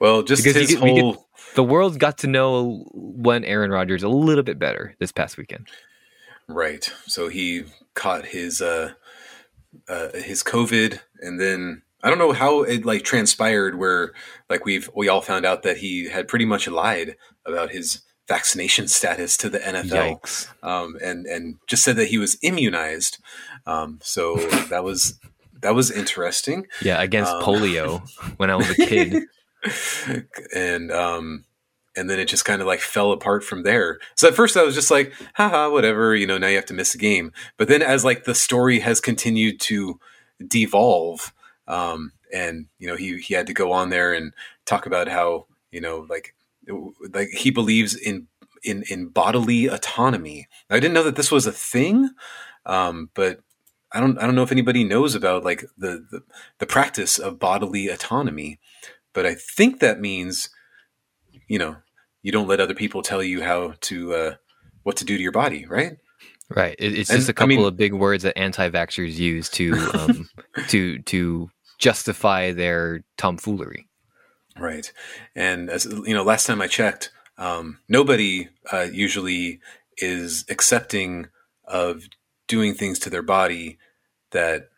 well, 0.00 0.22
just 0.22 0.42
Because 0.44 0.70
you 0.70 0.78
his 0.78 0.94
get- 0.94 1.00
whole. 1.02 1.25
The 1.56 1.64
world 1.64 1.98
got 1.98 2.18
to 2.18 2.26
know 2.26 2.84
one 2.92 3.42
Aaron 3.44 3.70
Rodgers 3.70 4.02
a 4.02 4.10
little 4.10 4.44
bit 4.44 4.58
better 4.58 4.94
this 4.98 5.10
past 5.10 5.38
weekend. 5.38 5.68
Right. 6.48 6.92
So 7.06 7.28
he 7.28 7.64
caught 7.94 8.26
his 8.26 8.60
uh, 8.60 8.92
uh 9.88 10.12
his 10.12 10.42
COVID 10.44 11.00
and 11.20 11.40
then 11.40 11.82
I 12.02 12.10
don't 12.10 12.18
know 12.18 12.32
how 12.32 12.62
it 12.62 12.84
like 12.84 13.04
transpired 13.04 13.78
where 13.78 14.12
like 14.50 14.66
we've 14.66 14.90
we 14.94 15.08
all 15.08 15.22
found 15.22 15.46
out 15.46 15.62
that 15.62 15.78
he 15.78 16.10
had 16.10 16.28
pretty 16.28 16.44
much 16.44 16.68
lied 16.68 17.16
about 17.46 17.70
his 17.70 18.02
vaccination 18.28 18.86
status 18.98 19.38
to 19.38 19.48
the 19.48 19.58
NFL 19.58 20.48
um 20.62 20.98
and 21.02 21.24
and 21.26 21.56
just 21.66 21.84
said 21.84 21.96
that 21.96 22.08
he 22.08 22.18
was 22.18 22.36
immunized. 22.42 23.16
Um 23.64 23.98
so 24.02 24.36
that 24.68 24.84
was 24.84 25.18
that 25.62 25.74
was 25.74 25.90
interesting. 25.90 26.66
Yeah, 26.82 27.00
against 27.00 27.32
Um, 27.32 27.42
polio 27.42 28.06
when 28.36 28.50
I 28.50 28.56
was 28.56 28.68
a 28.68 28.74
kid. 28.74 29.22
and 30.54 30.90
um 30.92 31.44
and 31.96 32.10
then 32.10 32.20
it 32.20 32.26
just 32.28 32.44
kind 32.44 32.60
of 32.60 32.66
like 32.66 32.80
fell 32.80 33.10
apart 33.10 33.42
from 33.42 33.62
there. 33.62 33.98
So 34.16 34.28
at 34.28 34.34
first 34.34 34.56
I 34.56 34.62
was 34.62 34.74
just 34.74 34.90
like, 34.90 35.14
haha, 35.34 35.70
whatever, 35.70 36.14
you 36.14 36.26
know, 36.26 36.36
now 36.36 36.48
you 36.48 36.56
have 36.56 36.66
to 36.66 36.74
miss 36.74 36.94
a 36.94 36.98
game. 36.98 37.32
But 37.56 37.68
then 37.68 37.80
as 37.80 38.04
like 38.04 38.24
the 38.24 38.34
story 38.34 38.80
has 38.80 39.00
continued 39.00 39.60
to 39.60 39.98
devolve, 40.46 41.32
um, 41.66 42.12
and 42.32 42.66
you 42.78 42.86
know, 42.86 42.96
he 42.96 43.18
he 43.18 43.34
had 43.34 43.46
to 43.46 43.54
go 43.54 43.72
on 43.72 43.90
there 43.90 44.12
and 44.12 44.32
talk 44.66 44.86
about 44.86 45.08
how, 45.08 45.46
you 45.70 45.80
know, 45.80 46.06
like 46.08 46.34
like 47.14 47.28
he 47.28 47.50
believes 47.50 47.94
in 47.94 48.26
in 48.62 48.84
in 48.90 49.08
bodily 49.08 49.66
autonomy. 49.66 50.48
I 50.68 50.80
didn't 50.80 50.94
know 50.94 51.04
that 51.04 51.16
this 51.16 51.30
was 51.30 51.46
a 51.46 51.52
thing, 51.52 52.10
um, 52.66 53.10
but 53.14 53.40
I 53.92 54.00
don't 54.00 54.18
I 54.18 54.26
don't 54.26 54.34
know 54.34 54.42
if 54.42 54.52
anybody 54.52 54.84
knows 54.84 55.14
about 55.14 55.44
like 55.44 55.64
the, 55.78 56.04
the 56.10 56.22
the 56.58 56.66
practice 56.66 57.18
of 57.18 57.38
bodily 57.38 57.88
autonomy, 57.88 58.58
but 59.16 59.24
I 59.26 59.34
think 59.34 59.80
that 59.80 59.98
means, 59.98 60.50
you 61.48 61.58
know, 61.58 61.76
you 62.22 62.30
don't 62.30 62.46
let 62.46 62.60
other 62.60 62.74
people 62.74 63.02
tell 63.02 63.22
you 63.22 63.42
how 63.42 63.72
to 63.80 64.14
uh, 64.14 64.34
what 64.82 64.96
to 64.98 65.04
do 65.06 65.16
to 65.16 65.22
your 65.22 65.32
body, 65.32 65.64
right? 65.66 65.96
Right. 66.54 66.76
It, 66.78 66.96
it's 66.98 67.10
And, 67.10 67.18
just 67.18 67.28
a 67.30 67.32
couple 67.32 67.56
mean- 67.56 67.64
of 67.66 67.76
big 67.76 67.94
words 67.94 68.22
that 68.24 68.38
anti-vaxxers 68.38 69.16
use 69.16 69.48
to 69.50 69.72
um, 69.94 70.28
to 70.68 70.98
to 71.02 71.50
justify 71.78 72.52
their 72.52 73.04
tomfoolery. 73.16 73.88
Right. 74.58 74.92
And 75.34 75.70
as 75.70 75.86
you 75.86 76.14
know, 76.14 76.22
last 76.22 76.46
time 76.46 76.60
I 76.60 76.66
checked, 76.66 77.10
um, 77.38 77.78
nobody 77.88 78.48
uh, 78.72 78.86
usually 78.92 79.60
is 79.98 80.44
accepting 80.50 81.28
of 81.64 82.02
doing 82.48 82.74
things 82.74 82.98
to 83.00 83.10
their 83.10 83.22
body 83.22 83.78
that 84.32 84.68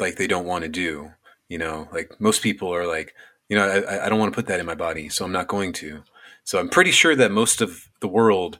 like 0.00 0.16
they 0.16 0.26
don't 0.26 0.46
want 0.46 0.62
to 0.64 0.68
do. 0.70 1.12
You 1.48 1.58
know, 1.58 1.88
like 1.92 2.20
most 2.20 2.42
people 2.42 2.72
are 2.74 2.86
like, 2.86 3.14
you 3.48 3.56
know, 3.56 3.66
I, 3.66 4.06
I 4.06 4.08
don't 4.08 4.18
want 4.18 4.32
to 4.32 4.36
put 4.36 4.46
that 4.46 4.60
in 4.60 4.66
my 4.66 4.74
body, 4.74 5.08
so 5.08 5.24
I'm 5.24 5.32
not 5.32 5.48
going 5.48 5.72
to. 5.74 6.02
So 6.44 6.58
I'm 6.58 6.68
pretty 6.68 6.90
sure 6.90 7.16
that 7.16 7.30
most 7.30 7.60
of 7.60 7.88
the 8.00 8.08
world 8.08 8.58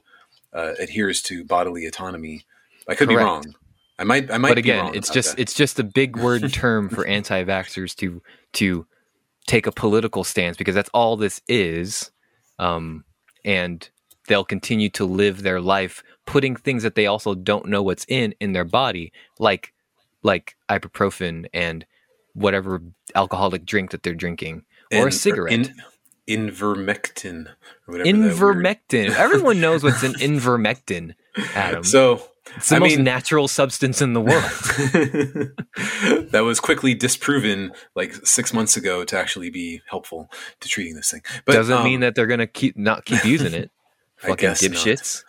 uh, 0.53 0.73
adheres 0.79 1.21
to 1.23 1.43
bodily 1.43 1.85
autonomy. 1.85 2.45
I 2.87 2.95
could 2.95 3.09
be 3.09 3.15
wrong. 3.15 3.53
I 3.99 4.03
might. 4.03 4.31
I 4.31 4.37
might. 4.37 4.49
But 4.49 4.57
again, 4.57 4.95
it's 4.95 5.09
just 5.09 5.35
that. 5.35 5.41
it's 5.41 5.53
just 5.53 5.79
a 5.79 5.83
big 5.83 6.17
word 6.21 6.51
term 6.53 6.89
for 6.89 7.05
anti-vaxxers 7.05 7.95
to 7.97 8.21
to 8.53 8.87
take 9.45 9.67
a 9.67 9.71
political 9.71 10.23
stance 10.23 10.57
because 10.57 10.75
that's 10.75 10.89
all 10.93 11.17
this 11.17 11.41
is, 11.47 12.11
um, 12.59 13.03
and 13.43 13.89
they'll 14.27 14.45
continue 14.45 14.89
to 14.91 15.05
live 15.05 15.41
their 15.41 15.59
life 15.59 16.03
putting 16.25 16.55
things 16.55 16.83
that 16.83 16.93
they 16.93 17.07
also 17.07 17.33
don't 17.33 17.65
know 17.65 17.81
what's 17.81 18.05
in 18.07 18.33
in 18.39 18.53
their 18.53 18.65
body, 18.65 19.11
like 19.39 19.73
like 20.23 20.55
ibuprofen 20.69 21.47
and 21.53 21.85
whatever 22.39 22.81
alcoholic 23.15 23.65
drink 23.65 23.91
that 23.91 24.03
they're 24.03 24.13
drinking 24.15 24.63
or 24.91 25.03
a 25.03 25.05
In- 25.05 25.11
cigarette. 25.11 25.53
In, 25.53 25.73
invermectin 26.27 27.47
or 27.87 27.93
whatever. 27.93 28.11
that 28.11 28.17
weird- 28.19 28.35
Invermectin. 28.35 29.09
Everyone 29.15 29.59
knows 29.65 29.83
what's 29.83 30.03
an 30.03 30.13
invermectin, 30.13 31.15
Adam. 31.55 31.83
So 31.83 32.21
it's 32.55 32.69
the 32.69 32.75
I 32.75 32.79
most 32.79 32.95
mean- 32.97 33.03
natural 33.03 33.47
substance 33.47 34.01
in 34.01 34.13
the 34.13 34.21
world. 34.21 34.43
that 36.31 36.41
was 36.45 36.59
quickly 36.59 36.93
disproven 36.93 37.71
like 37.95 38.13
six 38.25 38.53
months 38.53 38.77
ago 38.77 39.03
to 39.05 39.17
actually 39.17 39.49
be 39.49 39.81
helpful 39.87 40.29
to 40.59 40.69
treating 40.69 40.95
this 40.95 41.09
thing. 41.11 41.21
But 41.45 41.53
Doesn't 41.53 41.77
um, 41.77 41.83
mean 41.83 42.01
that 42.01 42.13
they're 42.15 42.27
gonna 42.27 42.47
keep 42.47 42.77
not 42.77 43.05
keep 43.05 43.23
using 43.25 43.53
it. 43.53 43.71
Fucking 44.17 44.35
guess 44.35 44.61
not. 44.61 45.23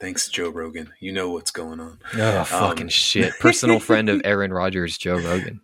Thanks, 0.00 0.28
Joe 0.28 0.48
Rogan. 0.50 0.92
You 0.98 1.12
know 1.12 1.30
what's 1.30 1.52
going 1.52 1.78
on. 1.78 2.00
Oh, 2.14 2.42
fucking 2.44 2.88
shit. 2.88 3.32
Personal 3.38 3.78
friend 3.78 4.08
of 4.08 4.20
Aaron 4.24 4.52
Rodgers, 4.52 4.98
Joe 4.98 5.16
Rogan. 5.16 5.60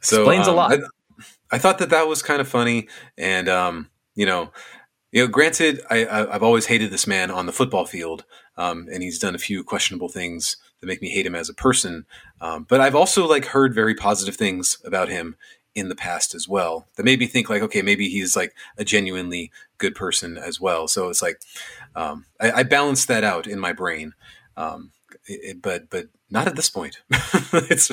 So, 0.00 0.22
Explains 0.22 0.46
a 0.46 0.50
um, 0.50 0.56
lot. 0.56 0.72
I, 0.72 0.78
I 1.52 1.58
thought 1.58 1.78
that 1.78 1.90
that 1.90 2.08
was 2.08 2.22
kind 2.22 2.40
of 2.40 2.48
funny, 2.48 2.88
and 3.16 3.48
um, 3.48 3.90
you 4.14 4.26
know, 4.26 4.50
you 5.12 5.22
know, 5.22 5.28
granted, 5.28 5.80
I, 5.90 6.04
I, 6.04 6.34
I've 6.34 6.42
always 6.42 6.66
hated 6.66 6.90
this 6.90 7.06
man 7.06 7.30
on 7.30 7.46
the 7.46 7.52
football 7.52 7.86
field, 7.86 8.24
um, 8.56 8.88
and 8.92 9.02
he's 9.02 9.18
done 9.18 9.34
a 9.34 9.38
few 9.38 9.62
questionable 9.62 10.08
things 10.08 10.56
that 10.80 10.86
make 10.86 11.00
me 11.00 11.08
hate 11.08 11.24
him 11.24 11.34
as 11.34 11.48
a 11.48 11.54
person. 11.54 12.04
Um, 12.40 12.66
but 12.68 12.80
I've 12.80 12.96
also 12.96 13.26
like 13.26 13.46
heard 13.46 13.74
very 13.74 13.94
positive 13.94 14.36
things 14.36 14.78
about 14.84 15.08
him 15.08 15.36
in 15.74 15.88
the 15.88 15.94
past 15.94 16.34
as 16.34 16.48
well 16.48 16.86
that 16.96 17.04
made 17.04 17.18
me 17.18 17.26
think 17.26 17.48
like, 17.48 17.62
okay, 17.62 17.82
maybe 17.82 18.08
he's 18.08 18.36
like 18.36 18.54
a 18.78 18.84
genuinely 18.84 19.50
good 19.78 19.94
person 19.94 20.36
as 20.36 20.60
well. 20.60 20.86
So 20.88 21.08
it's 21.08 21.22
like 21.22 21.40
um, 21.96 22.26
I, 22.40 22.50
I 22.50 22.62
balanced 22.62 23.08
that 23.08 23.24
out 23.24 23.46
in 23.46 23.58
my 23.58 23.72
brain. 23.72 24.14
Um, 24.56 24.92
but 25.62 25.88
but 25.90 26.06
not 26.30 26.46
at 26.48 26.56
this 26.56 26.70
point. 26.70 26.98
it's 27.10 27.90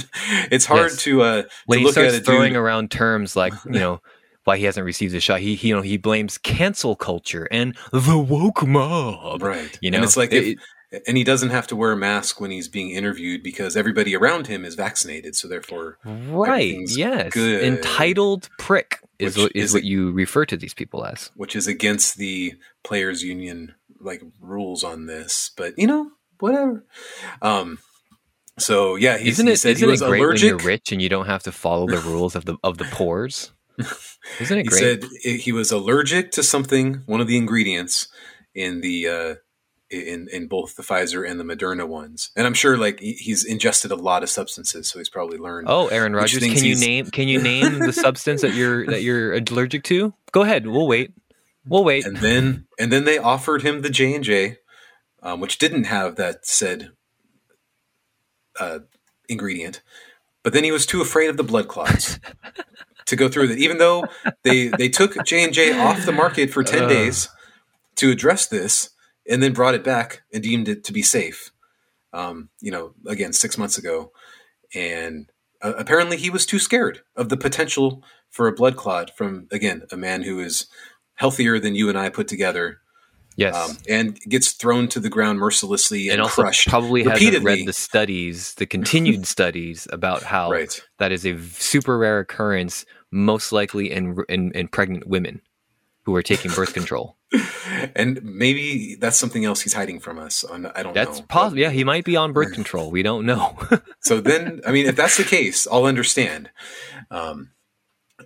it's 0.51 0.65
hard 0.65 0.91
Yes. 0.91 1.03
to 1.03 1.21
uh, 1.21 1.43
When 1.65 1.77
to 1.77 1.79
he 1.79 1.85
look 1.85 1.93
starts 1.93 2.19
throwing 2.19 2.53
dude. 2.53 2.61
around 2.61 2.91
terms 2.91 3.35
like, 3.35 3.53
you 3.65 3.71
know, 3.71 4.01
why 4.43 4.57
he 4.57 4.63
hasn't 4.65 4.85
received 4.85 5.13
a 5.15 5.19
shot, 5.19 5.39
he, 5.39 5.55
he 5.55 5.69
you 5.69 5.75
know 5.75 5.81
he 5.81 5.97
blames 5.97 6.37
cancel 6.37 6.95
culture 6.95 7.47
and 7.51 7.75
the 7.91 8.17
woke 8.17 8.65
mob. 8.65 9.41
right 9.43 9.77
You 9.81 9.91
know, 9.91 9.97
and 9.97 10.05
it's 10.05 10.17
like 10.17 10.31
It- 10.33 10.57
if, 10.91 11.03
and 11.07 11.15
he 11.15 11.23
doesn't 11.23 11.51
have 11.51 11.67
to 11.67 11.75
wear 11.77 11.93
a 11.93 11.95
mask 11.97 12.41
when 12.41 12.51
he's 12.51 12.67
being 12.67 12.89
interviewed 12.91 13.43
because 13.43 13.77
everybody 13.77 14.13
around 14.13 14.47
him 14.47 14.65
is 14.65 14.75
vaccinated 14.75 15.37
so 15.37 15.47
therefore 15.47 15.97
right. 16.03 16.75
Yes. 16.89 17.31
good. 17.31 17.63
Entitled 17.63 18.49
prick 18.59 18.99
is 19.17 19.37
Which 19.37 19.43
what 19.43 19.51
is 19.55 19.63
is 19.69 19.73
what 19.73 19.83
you 19.85 20.11
refer 20.11 20.45
to 20.47 20.57
these 20.57 20.73
people 20.73 21.05
as. 21.05 21.31
which 21.35 21.55
is 21.55 21.65
against 21.67 22.17
the 22.17 22.55
players 22.83 23.23
union 23.23 23.73
like 24.01 24.21
rules 24.41 24.83
on 24.83 25.05
this 25.05 25.51
but 25.55 25.73
you 25.77 25.87
know 25.87 26.11
whatever 26.41 26.83
um 27.41 27.77
so 28.59 28.95
yeah 28.95 29.17
he, 29.17 29.29
Isn't 29.29 29.47
he 29.47 29.55
said 29.55 29.71
isn't 29.71 29.87
he 29.87 29.91
was 29.91 30.01
it 30.01 30.07
great 30.07 30.21
allergic 30.21 30.51
when 30.51 30.59
you're 30.59 30.67
rich 30.67 30.91
and 30.91 31.01
you 31.01 31.09
don't 31.09 31.27
have 31.27 31.43
to 31.43 31.51
follow 31.51 31.87
the 31.87 31.97
rules 32.05 32.35
of 32.35 32.45
the 32.45 32.57
of 32.63 32.77
the 32.77 32.85
pores? 32.85 33.51
Isn't 34.39 34.59
it 34.59 34.67
Great? 34.67 35.03
he 35.23 35.29
said 35.29 35.39
he 35.41 35.51
was 35.51 35.71
allergic 35.71 36.31
to 36.33 36.43
something 36.43 37.01
one 37.05 37.21
of 37.21 37.27
the 37.27 37.37
ingredients 37.37 38.07
in 38.53 38.81
the 38.81 39.07
uh 39.07 39.35
in 39.91 40.27
in 40.31 40.47
both 40.47 40.75
the 40.75 40.83
Pfizer 40.83 41.29
and 41.29 41.39
the 41.39 41.43
Moderna 41.43 41.87
ones, 41.87 42.31
and 42.37 42.47
I'm 42.47 42.53
sure 42.53 42.77
like 42.77 42.99
he's 42.99 43.43
ingested 43.43 43.91
a 43.91 43.95
lot 43.95 44.23
of 44.23 44.29
substances, 44.29 44.87
so 44.87 44.99
he's 44.99 45.09
probably 45.09 45.37
learned. 45.37 45.67
Oh, 45.69 45.87
Aaron 45.87 46.13
Rodgers, 46.13 46.39
can 46.39 46.63
you 46.63 46.75
name 46.77 47.07
can 47.07 47.27
you 47.27 47.41
name 47.51 47.79
the 47.79 47.91
substance 47.91 48.41
that 48.41 48.53
you're 48.53 48.85
that 48.85 49.03
you're 49.03 49.33
allergic 49.33 49.83
to? 49.85 50.13
Go 50.31 50.43
ahead, 50.43 50.65
we'll 50.65 50.87
wait. 50.87 51.11
We'll 51.65 51.83
wait. 51.83 52.05
and 52.05 52.17
then 52.17 52.67
and 52.79 52.91
then 52.91 53.03
they 53.03 53.17
offered 53.17 53.63
him 53.63 53.81
the 53.81 53.89
J 53.89 54.15
and 54.15 54.23
J, 54.23 54.57
um, 55.21 55.39
which 55.39 55.57
didn't 55.57 55.85
have 55.85 56.15
that 56.15 56.45
said 56.45 56.91
uh, 58.59 58.79
ingredient. 59.29 59.81
But 60.43 60.53
then 60.53 60.63
he 60.63 60.71
was 60.71 60.85
too 60.85 61.01
afraid 61.01 61.29
of 61.29 61.37
the 61.37 61.43
blood 61.43 61.67
clots 61.67 62.19
to 63.05 63.15
go 63.15 63.29
through 63.29 63.43
with 63.43 63.51
it. 63.51 63.59
Even 63.59 63.77
though 63.77 64.05
they 64.43 64.67
they 64.67 64.89
took 64.89 65.23
J 65.25 65.43
and 65.43 65.53
J 65.53 65.77
off 65.77 66.05
the 66.05 66.11
market 66.11 66.49
for 66.49 66.63
ten 66.63 66.83
Ugh. 66.83 66.89
days 66.89 67.29
to 67.95 68.09
address 68.09 68.47
this, 68.47 68.89
and 69.29 69.43
then 69.43 69.53
brought 69.53 69.75
it 69.75 69.83
back 69.83 70.23
and 70.33 70.41
deemed 70.41 70.67
it 70.67 70.83
to 70.85 70.93
be 70.93 71.01
safe. 71.01 71.51
Um, 72.13 72.49
you 72.59 72.71
know, 72.71 72.93
again, 73.07 73.33
six 73.33 73.57
months 73.57 73.77
ago, 73.77 74.11
and 74.73 75.31
uh, 75.61 75.73
apparently 75.77 76.17
he 76.17 76.29
was 76.29 76.45
too 76.45 76.59
scared 76.59 77.01
of 77.15 77.29
the 77.29 77.37
potential 77.37 78.03
for 78.29 78.47
a 78.47 78.53
blood 78.53 78.75
clot 78.75 79.15
from 79.15 79.47
again 79.51 79.83
a 79.91 79.97
man 79.97 80.23
who 80.23 80.39
is 80.39 80.67
healthier 81.15 81.59
than 81.59 81.75
you 81.75 81.87
and 81.87 81.97
I 81.97 82.09
put 82.09 82.27
together, 82.27 82.79
yes. 83.35 83.55
um, 83.55 83.77
and 83.87 84.19
gets 84.21 84.51
thrown 84.51 84.87
to 84.89 84.99
the 84.99 85.09
ground 85.09 85.39
mercilessly 85.39 86.07
and, 86.09 86.13
and 86.13 86.21
also 86.21 86.43
crushed. 86.43 86.67
probably 86.67 87.03
hasn't 87.03 87.43
read 87.43 87.67
the 87.67 87.73
studies, 87.73 88.53
the 88.55 88.65
continued 88.65 89.25
studies 89.35 89.87
about 89.91 90.23
how 90.23 90.51
Right. 90.51 90.81
that 90.99 91.11
is 91.11 91.25
a 91.25 91.37
super 91.39 91.97
rare 91.97 92.19
occurrence, 92.19 92.85
most 93.11 93.51
likely 93.51 93.91
in, 93.91 94.17
in 94.29 94.51
in 94.53 94.67
pregnant 94.67 95.07
women 95.07 95.41
who 96.03 96.15
are 96.15 96.23
taking 96.23 96.49
birth 96.51 96.73
control. 96.73 97.15
and 97.95 98.21
maybe 98.23 98.95
that's 98.95 99.17
something 99.17 99.45
else 99.45 99.61
he's 99.61 99.73
hiding 99.73 99.99
from 99.99 100.17
us. 100.19 100.43
On 100.43 100.65
I 100.65 100.81
don't 100.83 100.93
That's 100.95 101.19
know. 101.19 101.25
possible. 101.27 101.59
Yeah, 101.59 101.69
he 101.69 101.83
might 101.83 102.03
be 102.05 102.15
on 102.17 102.33
birth 102.37 102.53
control. 102.53 102.89
We 102.91 103.03
don't 103.03 103.25
know. 103.25 103.57
so 104.01 104.19
then 104.19 104.61
i 104.65 104.71
mean 104.71 104.85
if 104.87 104.95
that's 104.95 105.17
the 105.17 105.23
case 105.23 105.67
i'll 105.71 105.85
understand 105.85 106.49
um, 107.11 107.51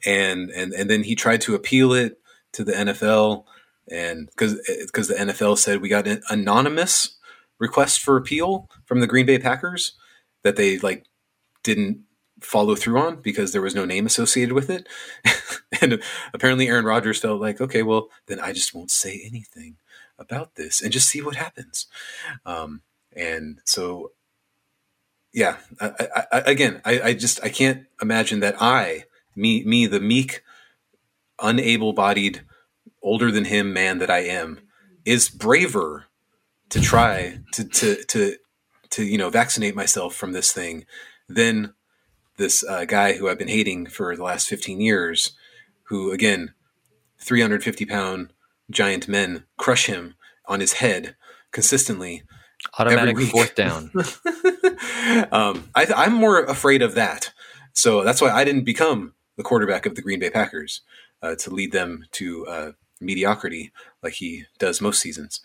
and 0.05 0.49
and 0.51 0.73
and 0.73 0.89
then 0.89 1.03
he 1.03 1.15
tried 1.15 1.41
to 1.41 1.55
appeal 1.55 1.93
it 1.93 2.19
to 2.53 2.63
the 2.63 2.71
nfl 2.71 3.43
and 3.89 4.27
because 4.27 4.59
because 4.85 5.07
the 5.07 5.15
nfl 5.15 5.57
said 5.57 5.81
we 5.81 5.89
got 5.89 6.07
an 6.07 6.21
anonymous 6.29 7.17
request 7.59 7.99
for 7.99 8.17
appeal 8.17 8.69
from 8.85 8.99
the 8.99 9.07
green 9.07 9.25
bay 9.25 9.39
packers 9.39 9.93
that 10.43 10.55
they 10.55 10.77
like 10.79 11.05
didn't 11.63 11.99
follow 12.41 12.75
through 12.75 12.99
on 12.99 13.21
because 13.21 13.51
there 13.51 13.61
was 13.61 13.75
no 13.75 13.85
name 13.85 14.05
associated 14.05 14.53
with 14.53 14.69
it. 14.69 14.87
And 15.81 16.01
apparently 16.33 16.67
aaron 16.69 16.85
rodgers 16.85 17.19
felt 17.19 17.41
like 17.41 17.59
okay 17.59 17.83
well 17.83 18.07
then 18.27 18.39
i 18.39 18.53
just 18.53 18.73
won't 18.73 18.91
say 18.91 19.21
anything 19.25 19.75
about 20.17 20.55
this 20.55 20.81
and 20.81 20.91
just 20.91 21.09
see 21.09 21.21
what 21.21 21.35
happens. 21.35 21.87
Um, 22.45 22.81
and 23.13 23.59
so 23.65 24.11
yeah 25.33 25.57
I, 25.81 26.25
I, 26.31 26.39
again 26.45 26.81
I, 26.85 27.01
I 27.01 27.13
just 27.13 27.43
i 27.43 27.49
can't 27.49 27.85
imagine 28.01 28.39
that 28.39 28.55
i 28.61 29.03
me 29.35 29.63
me 29.65 29.85
the 29.85 29.99
meek 29.99 30.43
unable-bodied 31.39 32.43
older 33.05 33.31
than 33.31 33.45
him 33.45 33.71
man 33.71 33.99
that 33.99 34.09
i 34.09 34.19
am 34.19 34.59
is 35.05 35.29
braver 35.29 36.05
to 36.69 36.81
try 36.81 37.39
to 37.51 37.63
to 37.63 38.03
to 38.05 38.35
to 38.89 39.03
you 39.03 39.17
know 39.17 39.29
vaccinate 39.29 39.75
myself 39.75 40.15
from 40.15 40.33
this 40.33 40.51
thing 40.51 40.85
than 41.29 41.73
this 42.37 42.63
uh, 42.65 42.85
guy 42.85 43.13
who 43.13 43.29
i've 43.29 43.39
been 43.39 43.47
hating 43.47 43.85
for 43.85 44.15
the 44.15 44.23
last 44.23 44.49
15 44.49 44.81
years 44.81 45.33
who 45.83 46.11
again 46.11 46.53
350 47.19 47.85
pound 47.85 48.33
giant 48.69 49.07
men 49.07 49.45
crush 49.57 49.85
him 49.85 50.15
on 50.47 50.59
his 50.59 50.73
head 50.73 51.15
consistently 51.51 52.23
Automatic 52.77 53.17
fourth 53.19 53.55
down. 53.55 53.91
um, 55.31 55.69
I, 55.75 55.87
I'm 55.95 56.13
more 56.13 56.43
afraid 56.43 56.81
of 56.81 56.95
that. 56.95 57.31
So 57.73 58.03
that's 58.03 58.21
why 58.21 58.31
I 58.31 58.43
didn't 58.43 58.63
become 58.63 59.13
the 59.37 59.43
quarterback 59.43 59.85
of 59.85 59.95
the 59.95 60.01
Green 60.01 60.19
Bay 60.19 60.29
Packers 60.29 60.81
uh, 61.21 61.35
to 61.35 61.51
lead 61.51 61.71
them 61.71 62.05
to 62.13 62.47
uh, 62.47 62.71
mediocrity 62.99 63.71
like 64.01 64.13
he 64.13 64.45
does 64.59 64.81
most 64.81 65.01
seasons. 65.01 65.41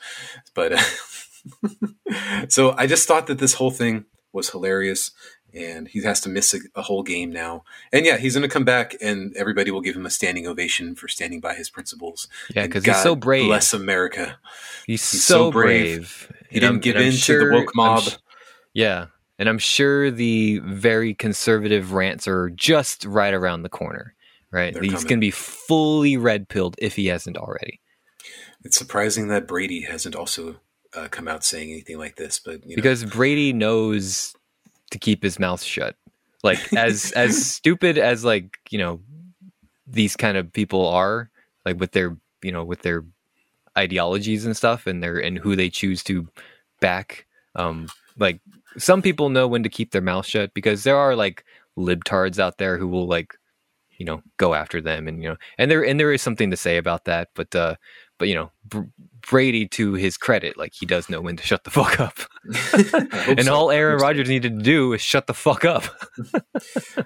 But 0.54 0.72
uh, 0.72 2.46
so 2.48 2.74
I 2.76 2.86
just 2.86 3.06
thought 3.06 3.26
that 3.26 3.38
this 3.38 3.54
whole 3.54 3.70
thing 3.70 4.04
was 4.32 4.50
hilarious. 4.50 5.12
And 5.52 5.88
he 5.88 6.00
has 6.04 6.20
to 6.20 6.28
miss 6.28 6.54
a, 6.54 6.60
a 6.76 6.82
whole 6.82 7.02
game 7.02 7.32
now. 7.32 7.64
And 7.92 8.06
yeah, 8.06 8.18
he's 8.18 8.34
going 8.34 8.48
to 8.48 8.48
come 8.48 8.64
back, 8.64 8.94
and 9.00 9.36
everybody 9.36 9.72
will 9.72 9.80
give 9.80 9.96
him 9.96 10.06
a 10.06 10.10
standing 10.10 10.46
ovation 10.46 10.94
for 10.94 11.08
standing 11.08 11.40
by 11.40 11.54
his 11.54 11.68
principles. 11.68 12.28
Yeah, 12.54 12.66
because 12.66 12.84
he's 12.84 13.02
so 13.02 13.16
brave. 13.16 13.48
Bless 13.48 13.74
America. 13.74 14.38
He's, 14.86 15.02
so 15.02 15.16
so 15.18 15.50
brave. 15.50 16.28
brave. 16.28 16.32
He 16.50 16.58
and 16.58 16.60
didn't 16.60 16.82
give 16.82 16.94
I'm 16.94 17.02
in 17.02 17.12
to 17.14 17.38
the 17.38 17.52
woke 17.52 17.74
mob. 17.74 18.02
sh- 18.04 18.14
yeah, 18.74 19.06
and 19.40 19.48
I'm 19.48 19.58
sure 19.58 20.10
the 20.10 20.60
very 20.60 21.14
conservative 21.14 21.94
rants 21.94 22.28
are 22.28 22.50
just 22.50 23.04
right 23.04 23.34
around 23.34 23.62
the 23.62 23.68
corner. 23.68 24.14
Right, 24.52 24.74
They're 24.74 24.82
he's 24.82 24.92
coming. 24.92 25.06
going 25.06 25.18
to 25.20 25.26
be 25.26 25.30
fully 25.30 26.16
red 26.16 26.48
pilled 26.48 26.74
if 26.78 26.96
he 26.96 27.06
hasn't 27.06 27.36
already. 27.36 27.80
It's 28.64 28.76
surprising 28.76 29.28
that 29.28 29.46
Brady 29.46 29.82
hasn't 29.82 30.16
also 30.16 30.60
uh, 30.94 31.08
come 31.08 31.28
out 31.28 31.44
saying 31.44 31.70
anything 31.70 31.98
like 31.98 32.16
this, 32.16 32.40
but 32.40 32.64
you 32.64 32.70
know, 32.70 32.76
because 32.76 33.04
Brady 33.04 33.52
knows 33.52 34.34
to 34.90 34.98
keep 34.98 35.22
his 35.22 35.38
mouth 35.38 35.62
shut. 35.62 35.96
Like 36.42 36.72
as 36.72 37.12
as 37.12 37.46
stupid 37.54 37.96
as 37.98 38.24
like 38.24 38.58
you 38.70 38.78
know 38.78 39.00
these 39.86 40.16
kind 40.16 40.36
of 40.36 40.52
people 40.52 40.86
are, 40.88 41.30
like 41.64 41.78
with 41.78 41.92
their 41.92 42.16
you 42.42 42.52
know 42.52 42.64
with 42.64 42.82
their 42.82 43.04
ideologies 43.78 44.44
and 44.44 44.56
stuff, 44.56 44.86
and 44.86 45.02
their 45.02 45.18
and 45.18 45.38
who 45.38 45.54
they 45.56 45.70
choose 45.70 46.02
to 46.04 46.28
back. 46.80 47.26
Um, 47.54 47.88
like 48.18 48.40
some 48.78 49.02
people 49.02 49.28
know 49.28 49.46
when 49.48 49.62
to 49.62 49.68
keep 49.68 49.92
their 49.92 50.02
mouth 50.02 50.26
shut 50.26 50.54
because 50.54 50.84
there 50.84 50.96
are 50.96 51.14
like 51.14 51.44
libtards 51.78 52.38
out 52.38 52.58
there 52.58 52.78
who 52.78 52.88
will 52.88 53.06
like 53.06 53.34
you 54.00 54.06
know 54.06 54.22
go 54.38 54.54
after 54.54 54.80
them 54.80 55.06
and 55.06 55.22
you 55.22 55.28
know 55.28 55.36
and 55.58 55.70
there 55.70 55.84
and 55.84 56.00
there 56.00 56.12
is 56.12 56.22
something 56.22 56.50
to 56.50 56.56
say 56.56 56.78
about 56.78 57.04
that, 57.04 57.28
but 57.36 57.54
uh, 57.54 57.76
but 58.18 58.28
you 58.28 58.34
know. 58.34 58.50
Br- 58.64 58.90
Brady, 59.28 59.66
to 59.68 59.94
his 59.94 60.16
credit, 60.16 60.56
like 60.56 60.72
he 60.74 60.86
does 60.86 61.08
know 61.08 61.20
when 61.20 61.36
to 61.36 61.42
shut 61.42 61.64
the 61.64 61.70
fuck 61.80 62.00
up. 62.00 62.18
And 63.30 63.44
so. 63.44 63.54
all 63.54 63.70
Aaron 63.70 63.94
hope 63.94 64.00
so. 64.00 64.06
Rodgers 64.06 64.28
needed 64.28 64.58
to 64.58 64.64
do 64.64 64.92
is 64.92 65.00
shut 65.00 65.26
the 65.26 65.34
fuck 65.34 65.64
up. 65.64 65.84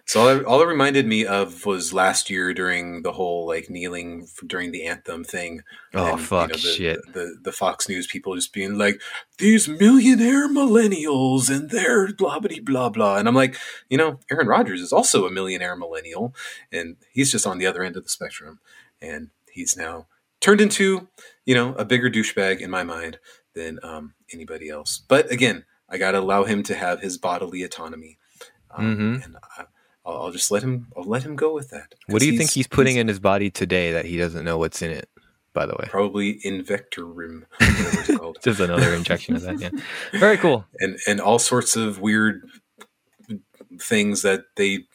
So 0.06 0.20
all 0.20 0.28
it, 0.28 0.44
all 0.44 0.60
it 0.60 0.66
reminded 0.66 1.06
me 1.06 1.24
of 1.24 1.64
was 1.64 1.92
last 1.92 2.28
year 2.28 2.52
during 2.52 3.02
the 3.02 3.12
whole 3.12 3.46
like 3.46 3.70
kneeling 3.70 4.26
during 4.46 4.72
the 4.72 4.84
anthem 4.86 5.24
thing. 5.24 5.62
Oh 5.94 6.12
And, 6.12 6.18
you 6.18 6.24
fuck 6.24 6.48
know, 6.50 6.54
the, 6.54 6.58
shit. 6.58 7.00
The, 7.06 7.12
the 7.12 7.36
the 7.44 7.52
Fox 7.52 7.88
News 7.88 8.06
people 8.06 8.34
just 8.34 8.52
being 8.52 8.76
like 8.76 9.00
these 9.38 9.68
millionaire 9.68 10.48
millennials 10.48 11.48
and 11.50 11.70
they're 11.70 12.12
blah 12.12 12.40
blah 12.40 12.58
blah 12.62 12.88
blah, 12.88 13.16
and 13.16 13.28
I'm 13.28 13.34
like, 13.34 13.56
you 13.88 13.96
know, 13.96 14.18
Aaron 14.30 14.48
Rodgers 14.48 14.80
is 14.80 14.92
also 14.92 15.26
a 15.26 15.30
millionaire 15.30 15.76
millennial, 15.76 16.34
and 16.72 16.96
he's 17.12 17.30
just 17.30 17.46
on 17.46 17.58
the 17.58 17.66
other 17.66 17.82
end 17.82 17.96
of 17.96 18.02
the 18.02 18.10
spectrum, 18.10 18.58
and 19.00 19.30
he's 19.50 19.76
now 19.76 20.06
turned 20.40 20.60
into 20.60 21.08
you 21.46 21.54
know 21.54 21.74
a 21.74 21.84
bigger 21.84 22.10
douchebag 22.10 22.60
in 22.60 22.70
my 22.70 22.82
mind 22.84 23.18
than 23.54 23.78
um, 23.82 24.14
anybody 24.32 24.68
else. 24.68 24.98
But 25.08 25.30
again, 25.30 25.64
I 25.88 25.98
got 25.98 26.12
to 26.12 26.20
allow 26.20 26.44
him 26.44 26.62
to 26.64 26.74
have 26.74 27.00
his 27.00 27.18
bodily 27.18 27.62
autonomy, 27.62 28.18
um, 28.70 28.96
Mhm. 28.96 29.24
and 29.24 29.36
I, 29.58 29.64
I'll, 30.06 30.22
I'll 30.24 30.32
just 30.32 30.50
let 30.50 30.62
him. 30.62 30.88
I'll 30.96 31.04
let 31.04 31.22
him 31.22 31.36
go 31.36 31.54
with 31.54 31.70
that. 31.70 31.94
What 32.08 32.20
do 32.20 32.26
you 32.26 32.32
'Cause 32.32 32.38
think 32.38 32.50
he's 32.50 32.66
putting 32.66 32.96
in 32.96 33.08
his 33.08 33.20
body 33.20 33.50
today 33.50 33.92
that 33.92 34.04
he 34.04 34.16
doesn't 34.16 34.44
know 34.44 34.58
what's 34.58 34.82
in 34.82 34.90
it? 34.90 35.08
By 35.52 35.66
the 35.66 35.74
way, 35.78 35.86
Probably 35.88 36.40
Invectorim, 36.44 37.44
just 38.42 38.58
another 38.58 38.92
injection 38.92 39.36
of 39.36 39.42
that. 39.42 39.60
Yeah, 39.60 39.70
very 40.18 40.36
cool. 40.36 40.66
and 40.80 40.98
and 41.06 41.20
all 41.20 41.38
sorts 41.38 41.76
of 41.76 42.00
weird 42.00 42.42
things 43.80 44.22
that 44.22 44.44
they 44.56 44.86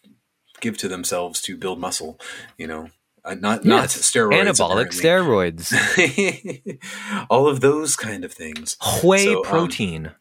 give 0.60 0.78
to 0.80 0.88
themselves 0.90 1.42
to 1.44 1.56
build 1.58 1.80
muscle. 1.80 2.20
You 2.58 2.68
know, 2.68 2.90
uh, 3.26 3.36
not 3.36 3.66
not 3.66 3.90
steroids, 3.90 4.44
Anabolic 4.46 4.98
apparently. 4.98 5.52
steroids, 5.52 6.78
all 7.30 7.48
of 7.48 7.62
those 7.62 7.96
kind 7.96 8.24
of 8.24 8.32
things. 8.32 8.78
whey 9.04 9.26
So, 9.26 9.38
um, 9.38 9.44
protein. 9.44 10.12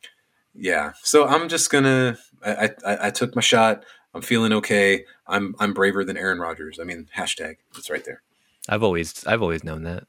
Yeah. 0.55 0.93
So 1.03 1.27
I'm 1.27 1.49
just 1.49 1.71
gonna. 1.71 2.19
I, 2.45 2.71
I 2.85 3.07
I 3.07 3.11
took 3.11 3.35
my 3.35 3.43
shot. 3.43 3.85
I'm 4.15 4.23
feeling 4.23 4.53
okay. 4.55 5.05
I'm 5.27 5.55
I'm 5.59 5.73
braver 5.75 6.05
than 6.05 6.17
Aaron 6.17 6.39
Rodgers. 6.39 6.79
I 6.81 6.85
mean, 6.85 7.09
hashtag. 7.17 7.57
It's 7.77 7.91
right 7.91 8.05
there. 8.05 8.23
I've 8.69 8.83
always 8.83 9.27
I've 9.27 9.43
always 9.43 9.65
known 9.65 9.85
that. 9.85 10.05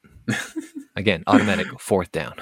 Again, 0.96 1.22
automatic 1.26 1.66
fourth 1.80 2.12
down. 2.12 2.34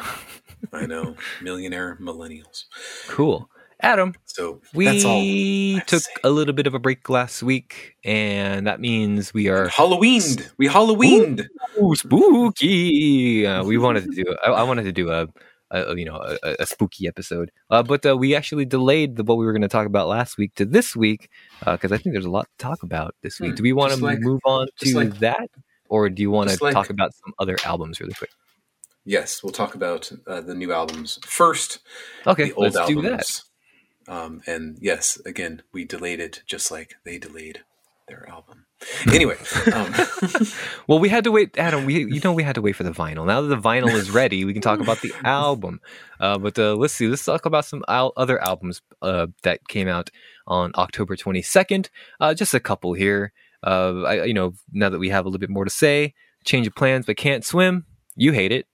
I 0.73 0.87
know. 0.87 1.17
Millionaire 1.43 1.97
millennials. 2.01 2.65
Cool, 3.09 3.49
Adam. 3.81 4.15
So 4.25 4.61
that's 4.75 5.05
all. 5.05 5.19
We 5.21 5.81
to 5.81 6.01
took 6.01 6.03
a 6.25 6.31
little 6.31 6.55
bit 6.55 6.67
of 6.67 6.75
a 6.75 6.79
break 6.79 7.09
last 7.09 7.43
week, 7.43 7.97
and 8.05 8.67
that 8.67 8.81
means 8.81 9.33
we 9.33 9.49
are 9.49 9.69
Halloweened. 9.69 10.51
We 10.59 10.69
Halloweened. 10.69 11.47
Ooh, 11.81 11.95
spooky. 11.95 13.47
Uh, 13.47 13.65
we 13.65 13.79
wanted 13.79 14.05
to 14.05 14.11
do. 14.25 14.37
I, 14.45 14.51
I 14.51 14.63
wanted 14.65 14.85
to 14.85 14.93
do 14.93 15.11
a, 15.11 15.29
a 15.71 15.97
you 15.97 16.05
know 16.05 16.17
a, 16.43 16.57
a 16.61 16.67
spooky 16.67 17.07
episode, 17.07 17.51
uh, 17.71 17.83
but 17.83 18.05
uh, 18.05 18.17
we 18.17 18.35
actually 18.35 18.65
delayed 18.65 19.17
the, 19.17 19.23
what 19.25 19.39
we 19.39 19.47
were 19.47 19.53
going 19.53 19.63
to 19.63 19.69
talk 19.69 19.87
about 19.87 20.09
last 20.09 20.39
week 20.39 20.55
to 20.57 20.65
this 20.65 20.97
week 20.97 21.31
because 21.65 21.93
I 21.93 21.99
think 21.99 22.15
there's 22.15 22.25
a 22.25 22.31
lot 22.31 22.49
to 22.59 22.63
talk 22.65 22.83
about 22.83 23.15
this 23.23 23.39
week. 23.41 23.51
Hmm, 23.51 23.57
do 23.57 23.63
we 23.63 23.73
want 23.73 23.93
to 23.93 24.05
like- 24.05 24.21
move 24.21 24.41
on 24.45 24.67
to 24.81 24.97
like- 24.97 25.19
that, 25.21 25.51
or 25.89 26.09
do 26.11 26.21
you 26.23 26.31
want 26.31 26.51
to 26.51 26.63
like- 26.63 26.75
talk 26.75 26.91
about 26.91 27.13
some 27.15 27.33
other 27.39 27.57
albums 27.65 28.01
really 28.01 28.15
quick? 28.15 28.31
Yes, 29.05 29.43
we'll 29.43 29.53
talk 29.53 29.75
about 29.75 30.13
uh, 30.27 30.43
the 30.43 30.55
new 30.55 30.71
albums 30.71 31.19
first. 31.25 31.79
Okay, 32.27 32.49
the 32.51 32.55
old 32.55 32.75
let's 32.75 32.89
do 32.89 33.01
that. 33.03 33.41
Um, 34.09 34.43
and 34.47 34.79
yes, 34.81 35.21
again, 35.27 35.63
we 35.73 35.85
delayed 35.85 36.21
it 36.21 36.43
just 36.47 36.71
like 36.71 36.97
they 37.05 37.19
delayed 37.19 37.63
their 38.09 38.29
album. 38.29 38.65
Anyway, 39.13 39.37
um, 39.75 39.93
well, 40.87 41.01
we 41.01 41.09
had 41.09 41.25
to 41.25 41.33
wait, 41.33 41.59
Adam. 41.59 41.85
We 41.85 42.05
you 42.05 42.21
know 42.21 42.33
we 42.33 42.45
had 42.45 42.55
to 42.55 42.63
wait 42.63 42.77
for 42.77 42.85
the 42.85 42.93
vinyl. 42.93 43.27
Now 43.27 43.41
that 43.41 43.49
the 43.49 43.61
vinyl 43.61 43.93
is 43.93 44.11
ready, 44.11 44.45
we 44.45 44.53
can 44.53 44.63
talk 44.63 44.81
about 44.81 45.01
the 45.01 45.13
album. 45.25 45.81
Uh, 46.21 46.39
but 46.39 46.59
uh, 46.59 46.77
let's 46.77 46.95
see. 46.95 47.09
Let's 47.09 47.25
talk 47.25 47.45
about 47.45 47.65
some 47.65 47.85
al- 47.89 48.13
other 48.17 48.41
albums 48.41 48.81
uh, 49.03 49.27
that 49.43 49.67
came 49.67 49.89
out 49.89 50.11
on 50.47 50.71
October 50.77 51.17
22nd. 51.17 51.89
Uh, 52.21 52.35
just 52.35 52.55
a 52.55 52.61
couple 52.61 52.93
here. 52.95 53.33
Uh, 53.65 54.03
I, 54.03 54.25
you 54.25 54.35
know, 54.35 54.55
now 54.73 54.89
that 54.89 55.01
we 55.01 55.09
have 55.09 55.25
a 55.25 55.29
little 55.29 55.41
bit 55.41 55.51
more 55.51 55.65
to 55.65 55.71
say, 55.71 56.15
change 56.45 56.69
of 56.69 56.75
plans, 56.77 57.05
but 57.05 57.17
can't 57.17 57.45
swim. 57.45 57.85
You 58.15 58.33
hate 58.33 58.53
it. 58.53 58.67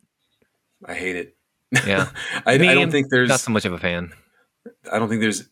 I 0.85 0.95
hate 0.95 1.17
it. 1.17 1.37
Yeah, 1.87 2.11
I, 2.47 2.55
I 2.55 2.59
Me, 2.59 2.75
don't 2.75 2.91
think 2.91 3.09
there's 3.11 3.31
not 3.31 3.41
so 3.41 3.51
much 3.51 3.65
of 3.65 3.73
a 3.73 3.79
fan. 3.79 4.13
I 4.91 4.99
don't 4.99 5.09
think 5.09 5.21
there's 5.21 5.49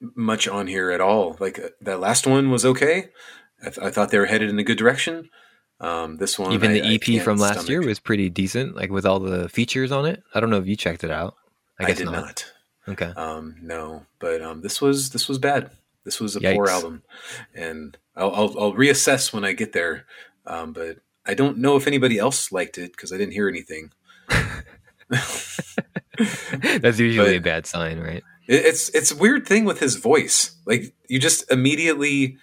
much 0.00 0.46
on 0.48 0.66
here 0.66 0.90
at 0.90 1.00
all. 1.00 1.36
Like 1.40 1.58
uh, 1.58 1.68
that 1.82 2.00
last 2.00 2.26
one 2.26 2.50
was 2.50 2.64
okay. 2.64 3.08
I, 3.60 3.70
th- 3.70 3.78
I 3.78 3.90
thought 3.90 4.10
they 4.10 4.18
were 4.18 4.26
headed 4.26 4.50
in 4.50 4.58
a 4.58 4.64
good 4.64 4.78
direction. 4.78 5.30
Um, 5.80 6.16
this 6.18 6.38
one, 6.38 6.52
Even 6.52 6.70
I- 6.70 6.80
the 6.80 6.94
EP 7.16 7.22
from 7.22 7.38
last 7.38 7.54
stomach. 7.54 7.68
year 7.70 7.82
was 7.82 7.98
pretty 7.98 8.30
decent, 8.30 8.76
like 8.76 8.90
with 8.90 9.04
all 9.06 9.18
the 9.20 9.48
features 9.48 9.90
on 9.92 10.06
it. 10.06 10.22
I 10.34 10.40
don't 10.40 10.50
know 10.50 10.58
if 10.58 10.66
you 10.66 10.76
checked 10.76 11.04
it 11.04 11.10
out. 11.10 11.34
I 11.80 11.84
I, 11.84 11.86
guess 11.88 11.98
did 11.98 12.06
not. 12.06 12.12
not. 12.14 12.52
Okay. 12.86 13.12
Um, 13.16 13.56
no, 13.62 14.06
but 14.18 14.42
um, 14.42 14.60
this 14.60 14.80
was 14.80 15.10
this 15.10 15.28
was 15.28 15.38
bad. 15.38 15.70
This 16.04 16.20
was 16.20 16.36
a 16.36 16.40
poor 16.40 16.68
album, 16.68 17.02
and 17.54 17.96
I'll, 18.14 18.30
I'll 18.34 18.54
I'll 18.60 18.72
reassess 18.74 19.32
when 19.32 19.44
I 19.44 19.54
get 19.54 19.72
there. 19.72 20.04
Um, 20.46 20.72
but 20.74 20.98
I 21.26 21.32
don't 21.34 21.56
know 21.58 21.76
if 21.76 21.86
anybody 21.86 22.18
else 22.18 22.52
liked 22.52 22.76
it 22.76 22.92
because 22.92 23.10
I 23.12 23.16
didn't 23.16 23.32
hear 23.32 23.48
anything. 23.48 23.90
That's 25.08 26.98
usually 26.98 27.32
But- 27.32 27.36
a 27.36 27.40
bad 27.40 27.66
sign, 27.66 27.98
right? 28.00 28.22
It- 28.46 28.64
It's 28.66 28.88
it's 28.90 29.10
a 29.12 29.16
weird 29.16 29.46
thing 29.46 29.64
with 29.64 29.80
his 29.80 29.96
voice. 29.96 30.56
Like 30.66 30.94
you 31.08 31.18
just 31.18 31.50
immediately, 31.50 32.36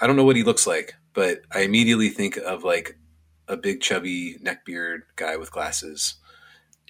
I 0.00 0.06
don't 0.06 0.16
know 0.16 0.24
what 0.24 0.36
he 0.36 0.42
looks 0.42 0.66
like, 0.66 0.94
but 1.12 1.40
I 1.52 1.60
immediately 1.60 2.08
think 2.08 2.36
of 2.38 2.64
like 2.64 2.98
a 3.48 3.56
big 3.56 3.80
chubby 3.80 4.36
neckbeard 4.42 5.00
guy 5.16 5.36
with 5.36 5.50
glasses. 5.50 6.14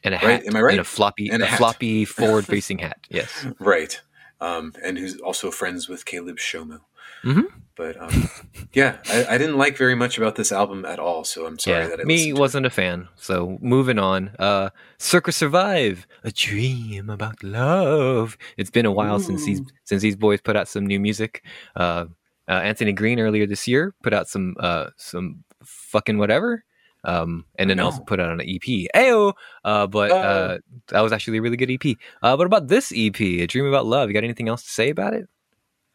And 0.05 0.14
a 0.14 0.18
Right, 0.18 0.31
hat. 0.42 0.46
am 0.46 0.57
I 0.57 0.61
right? 0.62 0.72
And 0.72 0.81
a 0.81 0.85
floppy, 0.85 1.31
And 1.31 1.42
a 1.42 1.46
a, 1.52 1.57
floppy 1.57 2.05
forward-facing 2.18 2.78
hat. 2.78 2.98
Yes. 3.09 3.46
Right. 3.61 4.00
Um, 4.40 4.72
and 4.85 4.98
who's 4.98 5.20
also 5.20 5.50
friends 5.52 5.88
with 5.88 6.05
Caleb 6.05 6.38
Shomo. 6.38 6.81
Mhm. 7.22 7.44
But 7.74 8.00
um, 8.00 8.28
yeah, 8.72 8.98
I, 9.06 9.26
I 9.30 9.38
didn't 9.38 9.56
like 9.56 9.76
very 9.76 9.94
much 9.94 10.18
about 10.18 10.37
this 10.37 10.52
album 10.52 10.85
at 10.85 10.98
all. 10.98 11.24
So 11.24 11.46
I'm 11.46 11.58
sorry 11.58 11.85
yeah. 11.85 11.88
that 11.88 12.00
I 12.00 12.04
Me 12.04 12.32
wasn't 12.32 12.66
a 12.66 12.70
fan. 12.70 13.08
So 13.16 13.58
moving 13.61 13.98
on. 13.98 14.30
Uh, 14.38 14.70
Circa 14.98 15.32
Survive, 15.32 16.06
a 16.24 16.30
dream 16.30 17.08
about 17.11 17.42
love. 17.42 18.37
It's 18.56 18.70
been 18.70 18.87
a 18.87 18.92
while 18.92 19.20
since 19.20 19.44
these 19.44 19.61
since 19.85 20.02
these 20.02 20.16
boys 20.16 20.40
put 20.40 20.56
out 20.56 20.68
some 20.68 20.87
new 20.87 21.00
music. 21.00 21.44
Uh, 21.74 22.06
uh, 22.48 22.52
Anthony 22.52 22.92
Green 22.92 23.18
earlier 23.20 23.46
this 23.46 23.66
year 23.68 23.94
put 24.02 24.12
out 24.12 24.28
some 24.28 24.54
uh 24.61 24.87
some 24.96 25.44
fucking 25.64 26.18
whatever. 26.18 26.64
Um, 27.04 27.46
and 27.58 27.68
then 27.68 27.78
No. 27.78 27.87
also 27.87 28.02
put 28.02 28.20
out 28.20 28.30
an 28.30 28.40
EP. 28.42 28.87
Ayo! 28.94 29.32
Uh, 29.64 29.88
but 29.88 30.12
uh, 30.12 30.58
that 30.88 31.00
was 31.00 31.12
actually 31.12 31.38
a 31.38 31.42
really 31.42 31.56
good 31.56 31.68
EP. 31.70 31.96
Uh, 32.22 32.37
what 32.37 32.46
about 32.46 32.68
this 32.68 32.92
EP, 32.94 33.20
A 33.20 33.46
Dream 33.48 33.66
About 33.66 33.87
Love? 33.87 34.08
You 34.08 34.14
got 34.14 34.22
anything 34.22 34.48
else 34.48 34.62
to 34.62 34.70
say 34.70 34.88
about 34.90 35.12
it? 35.12 35.28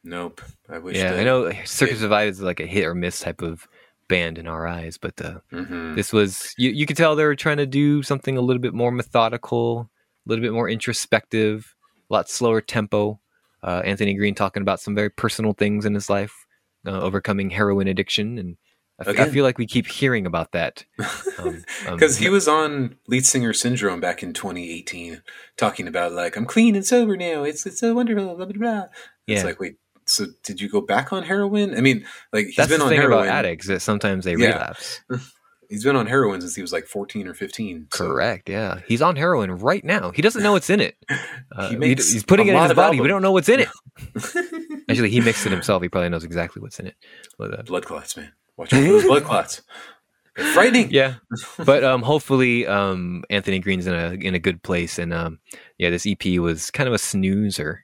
Nope. 0.08 0.42
I 0.70 0.78
wish. 0.80 0.96
Yeah, 0.98 1.14
I 1.16 1.24
know 1.24 1.52
Circa. 1.66 1.96
Survive 1.98 2.30
is 2.30 2.42
like 2.42 2.60
a 2.62 2.66
hit 2.66 2.86
or 2.86 2.96
miss 2.96 3.20
type 3.20 3.42
of 3.42 3.68
band 4.08 4.38
in 4.38 4.48
our 4.48 4.66
eyes, 4.66 4.98
but 4.98 5.20
uh, 5.22 5.40
Mhm. 5.52 5.96
this 5.96 6.14
was 6.14 6.54
you, 6.58 6.70
you 6.70 6.86
could 6.86 6.96
tell 6.96 7.16
they 7.16 7.26
were 7.26 7.36
trying 7.36 7.58
to 7.58 7.66
do 7.66 8.02
something 8.04 8.38
a 8.38 8.42
little 8.42 8.62
bit 8.62 8.74
more 8.74 8.92
methodical, 8.92 9.90
a 10.26 10.30
little 10.30 10.42
bit 10.42 10.54
more 10.54 10.70
introspective, 10.70 11.76
a 12.10 12.14
lot 12.14 12.30
slower 12.30 12.62
tempo. 12.62 13.20
Uh, 13.62 13.82
Anthony 13.84 14.14
Green 14.14 14.34
talking 14.36 14.62
about 14.62 14.80
some 14.80 14.96
very 14.96 15.10
personal 15.10 15.52
things 15.54 15.84
in 15.86 15.94
his 15.94 16.10
life, 16.10 16.46
uh, 16.86 16.92
overcoming 17.02 17.50
heroin 17.50 17.88
addiction, 17.90 18.38
and 18.38 18.56
I, 19.00 19.04
f- 19.04 19.08
I 19.10 19.12
Again. 19.12 19.32
feel 19.34 19.44
like 19.44 19.58
we 19.58 19.66
keep 19.68 19.88
hearing 19.88 20.26
about 20.26 20.54
that. 20.54 20.86
Um, 21.40 21.64
um, 21.88 21.94
Because 21.98 22.18
he 22.18 22.30
was 22.30 22.48
on 22.48 22.96
Lead 23.08 23.24
Singer 23.24 23.54
Syndrome 23.54 24.00
back 24.00 24.24
in 24.24 24.34
2018, 24.34 25.22
talking 25.56 25.88
about 25.88 26.12
like 26.14 26.36
I'm 26.36 26.46
clean 26.48 26.76
and 26.76 26.84
sober 26.84 27.16
now. 27.16 27.44
It's 27.44 27.64
it's 27.68 27.80
so 27.80 27.94
wonderful. 27.94 28.36
Blah 28.36 28.46
blah 28.48 28.58
blah. 28.58 28.84
It's 29.28 29.44
like 29.44 29.60
wait, 29.60 29.76
so 30.08 30.26
did 30.44 30.60
you 30.62 30.70
go 30.70 30.82
back 30.82 31.12
on 31.14 31.24
heroin? 31.24 31.76
I 31.78 31.82
mean, 31.82 32.06
like 32.34 32.48
he's 32.48 32.56
that's 32.56 32.70
been 32.70 32.82
on 32.82 32.90
thing 32.90 33.00
heroin. 33.00 33.26
about 33.28 33.28
addicts 33.36 33.68
that 33.68 33.82
sometimes 33.82 34.26
they 34.26 34.36
Yeah. 34.36 34.48
relapse. 34.54 35.02
He's 35.70 35.84
been 35.84 35.98
on 35.98 36.08
heroin 36.08 36.40
since 36.40 36.56
he 36.56 36.62
was 36.62 36.72
like 36.72 36.86
14 36.86 37.28
or 37.28 37.34
15. 37.34 37.88
so- 37.92 38.08
Correct. 38.08 38.48
Yeah, 38.48 38.80
he's 38.88 39.02
on 39.02 39.18
heroin 39.18 39.52
right 39.52 39.84
now. 39.84 40.12
He 40.12 40.22
doesn't 40.22 40.42
know 40.42 40.54
what's 40.54 40.70
in 40.70 40.80
it. 40.80 40.96
Uh, 41.52 41.70
He 41.70 41.76
makes 41.76 42.10
he's 42.10 42.24
putting 42.24 42.48
it 42.48 42.54
in 42.56 42.64
his 42.64 42.74
body. 42.74 43.02
We 43.02 43.10
don't 43.10 43.22
know 43.22 43.34
what's 43.34 43.50
in 43.50 43.60
it. 43.60 43.68
Actually, 44.90 45.10
he 45.10 45.20
mixed 45.22 45.46
it 45.46 45.52
himself. 45.52 45.82
He 45.84 45.90
probably 45.90 46.08
knows 46.10 46.24
exactly 46.24 46.62
what's 46.62 46.80
in 46.80 46.88
it. 46.88 46.96
But, 47.38 47.60
uh, 47.60 47.64
blood 47.64 47.86
clots, 47.86 48.16
man. 48.16 48.32
Watch 48.56 48.72
out 48.74 48.78
for 48.82 48.88
those 48.88 49.04
blood 49.04 49.24
clots. 49.24 49.62
They're 50.38 50.54
frightening. 50.54 50.90
yeah, 50.92 51.16
but 51.66 51.84
um, 51.84 52.02
hopefully, 52.04 52.66
um, 52.68 53.24
Anthony 53.30 53.60
Green's 53.60 53.88
in 53.88 53.94
a 53.94 54.12
in 54.14 54.36
a 54.36 54.40
good 54.40 54.62
place, 54.64 55.00
and 55.00 55.14
um, 55.14 55.40
yeah, 55.78 55.90
this 55.90 56.06
EP 56.08 56.40
was 56.40 56.70
kind 56.72 56.88
of 56.88 56.94
a 56.94 56.98
snoozer, 57.00 57.84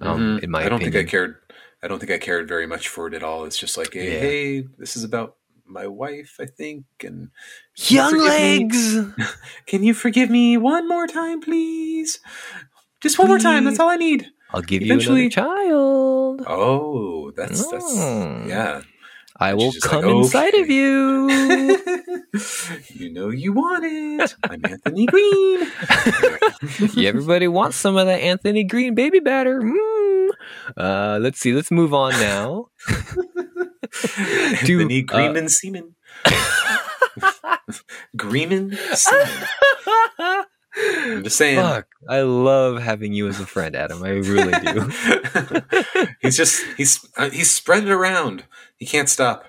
um, 0.00 0.18
Mhm. 0.38 0.42
in 0.44 0.50
my 0.50 0.60
I 0.60 0.68
don't 0.68 0.72
opinion. 0.82 0.92
think 0.92 1.08
I 1.08 1.10
cared. 1.10 1.36
I 1.82 1.88
don't 1.88 1.98
think 1.98 2.12
I 2.12 2.18
cared 2.18 2.46
very 2.48 2.66
much 2.66 2.88
for 2.88 3.08
it 3.08 3.14
at 3.14 3.22
all. 3.22 3.44
It's 3.44 3.58
just 3.58 3.76
like, 3.76 3.92
hey, 3.94 4.12
Yeah. 4.14 4.20
hey 4.20 4.60
this 4.78 4.96
is 4.96 5.04
about 5.04 5.36
my 5.66 5.86
wife, 5.86 6.36
I 6.40 6.46
think, 6.46 6.84
and 7.02 7.30
Young 7.76 8.18
legs. 8.18 8.98
Can 9.66 9.82
you 9.82 9.94
forgive 9.94 10.28
me 10.30 10.56
one 10.56 10.86
more 10.88 11.06
time, 11.06 11.40
please? 11.40 12.20
Just 13.00 13.18
one 13.18 13.28
more 13.28 13.38
time. 13.38 13.64
That's 13.64 13.80
all 13.80 13.88
I 13.88 13.96
need. 13.96 14.26
I'll 14.50 14.60
give 14.62 14.82
Eventually- 14.82 15.22
you 15.22 15.30
another 15.34 15.50
child. 15.50 16.44
Oh, 16.46 17.30
that's 17.34 17.68
that's 17.70 17.84
Mm. 17.96 18.48
yeah. 18.48 18.82
I 19.42 19.54
will 19.54 19.72
come 19.82 20.04
like, 20.04 20.14
inside 20.14 20.54
of 20.54 20.70
you. 20.70 21.28
you 22.94 23.12
know 23.12 23.30
you 23.30 23.52
want 23.52 23.84
it. 23.84 24.36
I'm 24.44 24.64
Anthony 24.64 25.06
Green. 25.06 25.66
Yeah, 26.94 27.08
Everybody 27.08 27.48
wants 27.48 27.76
some 27.76 27.96
of 27.96 28.06
that 28.06 28.20
Anthony 28.20 28.62
Green 28.62 28.94
baby 28.94 29.18
batter. 29.18 29.60
Mm. 29.60 30.28
Uh, 30.76 31.18
let's 31.20 31.40
see. 31.40 31.52
Let's 31.52 31.72
move 31.72 31.92
on 31.92 32.12
now. 32.12 32.66
To, 33.92 34.80
Anthony 34.80 35.02
uh, 35.02 35.04
Greenman 35.06 35.48
Seaman. 35.50 35.94
Greenman 38.16 38.74
Seaman. 38.94 39.48
I'm 40.78 41.24
just 41.24 41.36
saying. 41.36 41.58
Fuck. 41.58 41.88
I 42.08 42.22
love 42.22 42.80
having 42.80 43.12
you 43.12 43.28
as 43.28 43.38
a 43.38 43.44
friend, 43.44 43.76
Adam. 43.76 44.02
I 44.02 44.10
really 44.10 44.58
do. 44.60 44.90
he's 46.22 46.38
just 46.38 46.64
he's 46.78 47.06
uh, 47.18 47.28
he's 47.28 47.50
spread 47.50 47.84
it 47.84 47.90
around. 47.90 48.44
He 48.82 48.86
can't 48.86 49.08
stop. 49.08 49.44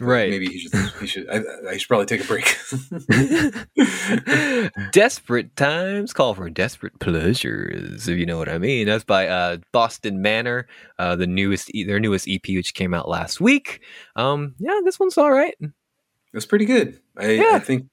Right. 0.00 0.28
Maybe 0.28 0.46
he 0.48 0.58
should. 0.58 0.74
He 0.98 1.06
should. 1.06 1.30
I, 1.30 1.42
I 1.70 1.76
should 1.76 1.86
probably 1.86 2.06
take 2.06 2.24
a 2.24 2.26
break. 2.26 2.58
desperate 4.92 5.54
times 5.54 6.12
call 6.12 6.34
for 6.34 6.50
desperate 6.50 6.98
pleasures, 6.98 8.08
if 8.08 8.18
you 8.18 8.26
know 8.26 8.36
what 8.36 8.48
I 8.48 8.58
mean. 8.58 8.88
That's 8.88 9.04
by 9.04 9.28
uh, 9.28 9.58
Boston 9.70 10.20
Manor, 10.20 10.66
uh, 10.98 11.14
the 11.14 11.28
newest 11.28 11.70
their 11.72 12.00
newest 12.00 12.28
EP, 12.28 12.42
which 12.48 12.74
came 12.74 12.94
out 12.94 13.08
last 13.08 13.40
week. 13.40 13.80
Um, 14.16 14.56
yeah, 14.58 14.80
this 14.84 14.98
one's 14.98 15.16
all 15.16 15.30
right. 15.30 15.54
It 15.60 15.70
was 16.32 16.46
pretty 16.46 16.64
good. 16.64 16.98
I, 17.16 17.30
Yeah. 17.30 17.50
I 17.52 17.58
think. 17.60 17.86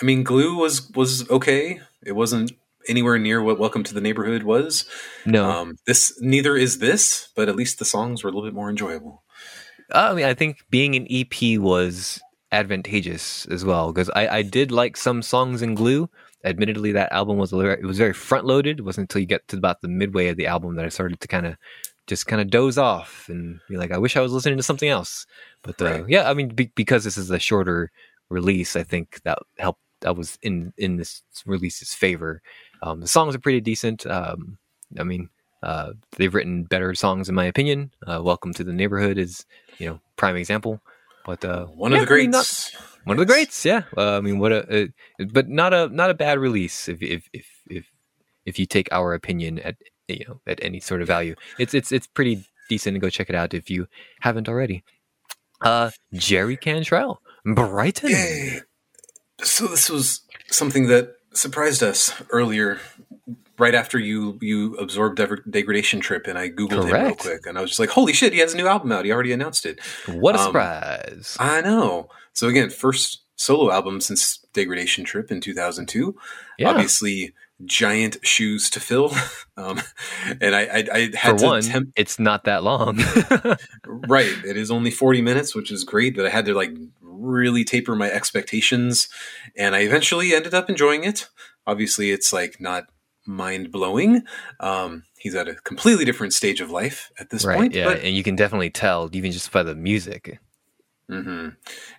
I 0.00 0.04
mean, 0.04 0.22
Glue 0.22 0.58
was 0.58 0.88
was 0.92 1.28
okay. 1.28 1.80
It 2.06 2.12
wasn't 2.12 2.52
anywhere 2.88 3.18
near 3.18 3.42
what 3.42 3.58
Welcome 3.58 3.82
to 3.84 3.94
the 3.94 4.00
Neighborhood 4.00 4.42
was. 4.42 4.88
No, 5.26 5.50
Um, 5.50 5.76
this 5.86 6.16
neither 6.20 6.56
is 6.56 6.78
this, 6.78 7.28
but 7.34 7.48
at 7.48 7.56
least 7.56 7.78
the 7.78 7.84
songs 7.84 8.22
were 8.22 8.30
a 8.30 8.32
little 8.32 8.46
bit 8.46 8.54
more 8.54 8.70
enjoyable. 8.70 9.22
I 9.94 10.12
mean, 10.14 10.24
I 10.24 10.34
think 10.34 10.64
being 10.70 10.94
an 10.94 11.06
EP 11.10 11.58
was 11.58 12.20
advantageous 12.52 13.46
as 13.46 13.64
well 13.64 13.92
because 13.92 14.10
I, 14.10 14.28
I 14.38 14.42
did 14.42 14.72
like 14.72 14.96
some 14.96 15.22
songs 15.22 15.62
in 15.62 15.74
Glue. 15.74 16.08
Admittedly, 16.44 16.92
that 16.92 17.12
album 17.12 17.36
was 17.36 17.52
it 17.52 17.82
was 17.84 17.98
very 17.98 18.14
front 18.14 18.46
loaded. 18.46 18.78
It 18.78 18.82
wasn't 18.82 19.04
until 19.10 19.20
you 19.20 19.26
get 19.26 19.46
to 19.48 19.56
about 19.56 19.82
the 19.82 19.88
midway 19.88 20.28
of 20.28 20.36
the 20.36 20.46
album 20.46 20.76
that 20.76 20.86
I 20.86 20.88
started 20.88 21.20
to 21.20 21.28
kind 21.28 21.46
of 21.46 21.56
just 22.06 22.26
kind 22.26 22.40
of 22.40 22.50
doze 22.50 22.78
off 22.78 23.28
and 23.28 23.60
be 23.68 23.76
like, 23.76 23.92
I 23.92 23.98
wish 23.98 24.16
I 24.16 24.20
was 24.20 24.32
listening 24.32 24.56
to 24.56 24.62
something 24.62 24.88
else. 24.88 25.26
But 25.62 25.80
uh, 25.82 25.84
Right. 25.84 26.04
yeah, 26.08 26.30
I 26.30 26.34
mean, 26.34 26.48
be, 26.48 26.72
because 26.74 27.04
this 27.04 27.18
is 27.18 27.30
a 27.30 27.38
shorter 27.38 27.90
release, 28.30 28.74
I 28.74 28.82
think 28.82 29.20
that 29.24 29.38
helped. 29.58 29.80
That 30.00 30.16
was 30.16 30.38
in 30.40 30.72
in 30.78 30.96
this 30.96 31.22
release's 31.44 31.92
favor. 31.92 32.40
Um, 32.82 33.00
the 33.00 33.06
songs 33.06 33.34
are 33.34 33.38
pretty 33.38 33.60
decent. 33.60 34.06
Um, 34.06 34.56
I 34.98 35.02
mean, 35.02 35.28
uh, 35.62 35.92
they've 36.16 36.34
written 36.34 36.64
better 36.64 36.94
songs 36.94 37.28
in 37.28 37.34
my 37.34 37.44
opinion. 37.44 37.92
Uh, 38.06 38.22
Welcome 38.22 38.54
to 38.54 38.64
the 38.64 38.72
Neighborhood 38.72 39.18
is 39.18 39.44
you 39.80 39.88
know 39.88 40.00
prime 40.16 40.36
example. 40.36 40.80
But 41.26 41.44
uh, 41.44 41.66
One 41.66 41.92
yeah, 41.92 42.02
of 42.02 42.08
the 42.08 42.14
mean, 42.14 42.30
not- 42.30 42.38
greats. 42.46 42.76
one 43.04 43.16
of 43.18 43.26
the 43.26 43.26
greats, 43.32 43.64
yeah. 43.64 43.82
Uh, 43.96 44.18
I 44.18 44.20
mean, 44.20 44.38
what 44.38 44.52
a, 44.52 44.60
uh, 44.84 44.86
but 45.32 45.48
not 45.48 45.74
a 45.74 45.88
not 45.88 46.10
a 46.10 46.14
bad 46.14 46.38
release 46.38 46.88
if 46.88 47.02
if 47.02 47.28
if 47.32 47.46
if 47.68 47.84
if 48.46 48.58
you 48.58 48.66
take 48.66 48.88
our 48.92 49.12
opinion 49.14 49.58
at 49.60 49.76
you 50.08 50.24
know 50.28 50.40
at 50.46 50.58
any 50.62 50.80
sort 50.80 51.02
of 51.02 51.08
value. 51.08 51.34
It's 51.58 51.74
it's 51.74 51.90
it's 51.92 52.06
pretty 52.06 52.44
decent 52.68 52.94
to 52.94 53.00
go 53.00 53.10
check 53.10 53.28
it 53.28 53.34
out 53.34 53.52
if 53.54 53.68
you 53.70 53.88
haven't 54.20 54.48
already. 54.48 54.84
Uh, 55.60 55.90
Jerry 56.14 56.56
Cantrell, 56.56 57.20
Brighten. 57.44 58.10
Yay! 58.10 58.60
So 59.42 59.66
this 59.66 59.90
was 59.90 60.22
something 60.50 60.86
that 60.88 61.16
surprised 61.34 61.82
us 61.82 62.12
earlier 62.30 62.80
right 63.60 63.74
after 63.74 63.98
you 63.98 64.38
you 64.40 64.74
absorbed 64.76 65.20
Degradation 65.50 66.00
Trip, 66.00 66.26
and 66.26 66.38
I 66.38 66.48
googled 66.48 66.84
him 66.84 66.92
real 66.92 67.14
quick, 67.14 67.46
and 67.46 67.56
I 67.56 67.60
was 67.60 67.70
just 67.70 67.80
like, 67.80 67.90
"Holy 67.90 68.12
shit, 68.12 68.32
he 68.32 68.40
has 68.40 68.54
a 68.54 68.56
new 68.56 68.66
album 68.66 68.90
out! 68.92 69.04
He 69.04 69.12
already 69.12 69.32
announced 69.32 69.66
it." 69.66 69.78
What 70.06 70.34
a 70.34 70.38
Um, 70.38 70.44
surprise! 70.46 71.36
I 71.38 71.60
know. 71.60 72.08
So 72.32 72.48
again, 72.48 72.70
first 72.70 73.22
solo 73.36 73.70
album 73.70 74.00
since 74.00 74.38
Degradation 74.52 75.04
Trip 75.04 75.30
in 75.30 75.40
2002. 75.40 76.14
Yeah, 76.58 76.70
Obviously, 76.70 77.32
giant 77.64 78.18
shoes 78.22 78.68
to 78.70 78.80
fill. 78.80 79.12
um, 79.56 79.80
and 80.40 80.54
I, 80.54 80.62
I, 80.62 80.84
I 80.92 81.10
for 81.10 81.16
had 81.16 81.38
to 81.38 81.46
one, 81.46 81.92
it's 81.96 82.18
not 82.18 82.44
that 82.44 82.62
long. 82.62 82.98
right. 83.86 84.32
It 84.44 84.56
is 84.56 84.70
only 84.70 84.90
40 84.90 85.22
minutes, 85.22 85.54
which 85.54 85.70
is 85.70 85.84
great, 85.84 86.16
but 86.16 86.26
I 86.26 86.30
had 86.30 86.44
to 86.46 86.54
like 86.54 86.72
really 87.00 87.64
taper 87.64 87.94
my 87.96 88.10
expectations, 88.10 89.08
and 89.56 89.74
I 89.74 89.80
eventually 89.80 90.34
ended 90.34 90.54
up 90.54 90.68
enjoying 90.70 91.04
it. 91.04 91.28
Obviously, 91.66 92.10
it's 92.10 92.32
like 92.32 92.60
not 92.60 92.84
mind 93.30 93.70
blowing. 93.72 94.22
Um, 94.60 95.04
he's 95.18 95.34
at 95.34 95.48
a 95.48 95.54
completely 95.54 96.04
different 96.04 96.32
stage 96.32 96.60
of 96.60 96.70
life 96.70 97.10
at 97.18 97.30
this 97.30 97.44
right? 97.44 97.56
point, 97.56 97.74
Yeah, 97.74 97.84
but 97.84 98.00
and 98.02 98.14
you 98.14 98.22
can 98.22 98.36
definitely 98.36 98.70
tell 98.70 99.08
even 99.12 99.32
just 99.32 99.50
by 99.52 99.62
the 99.62 99.74
music. 99.74 100.38
hmm 101.08 101.48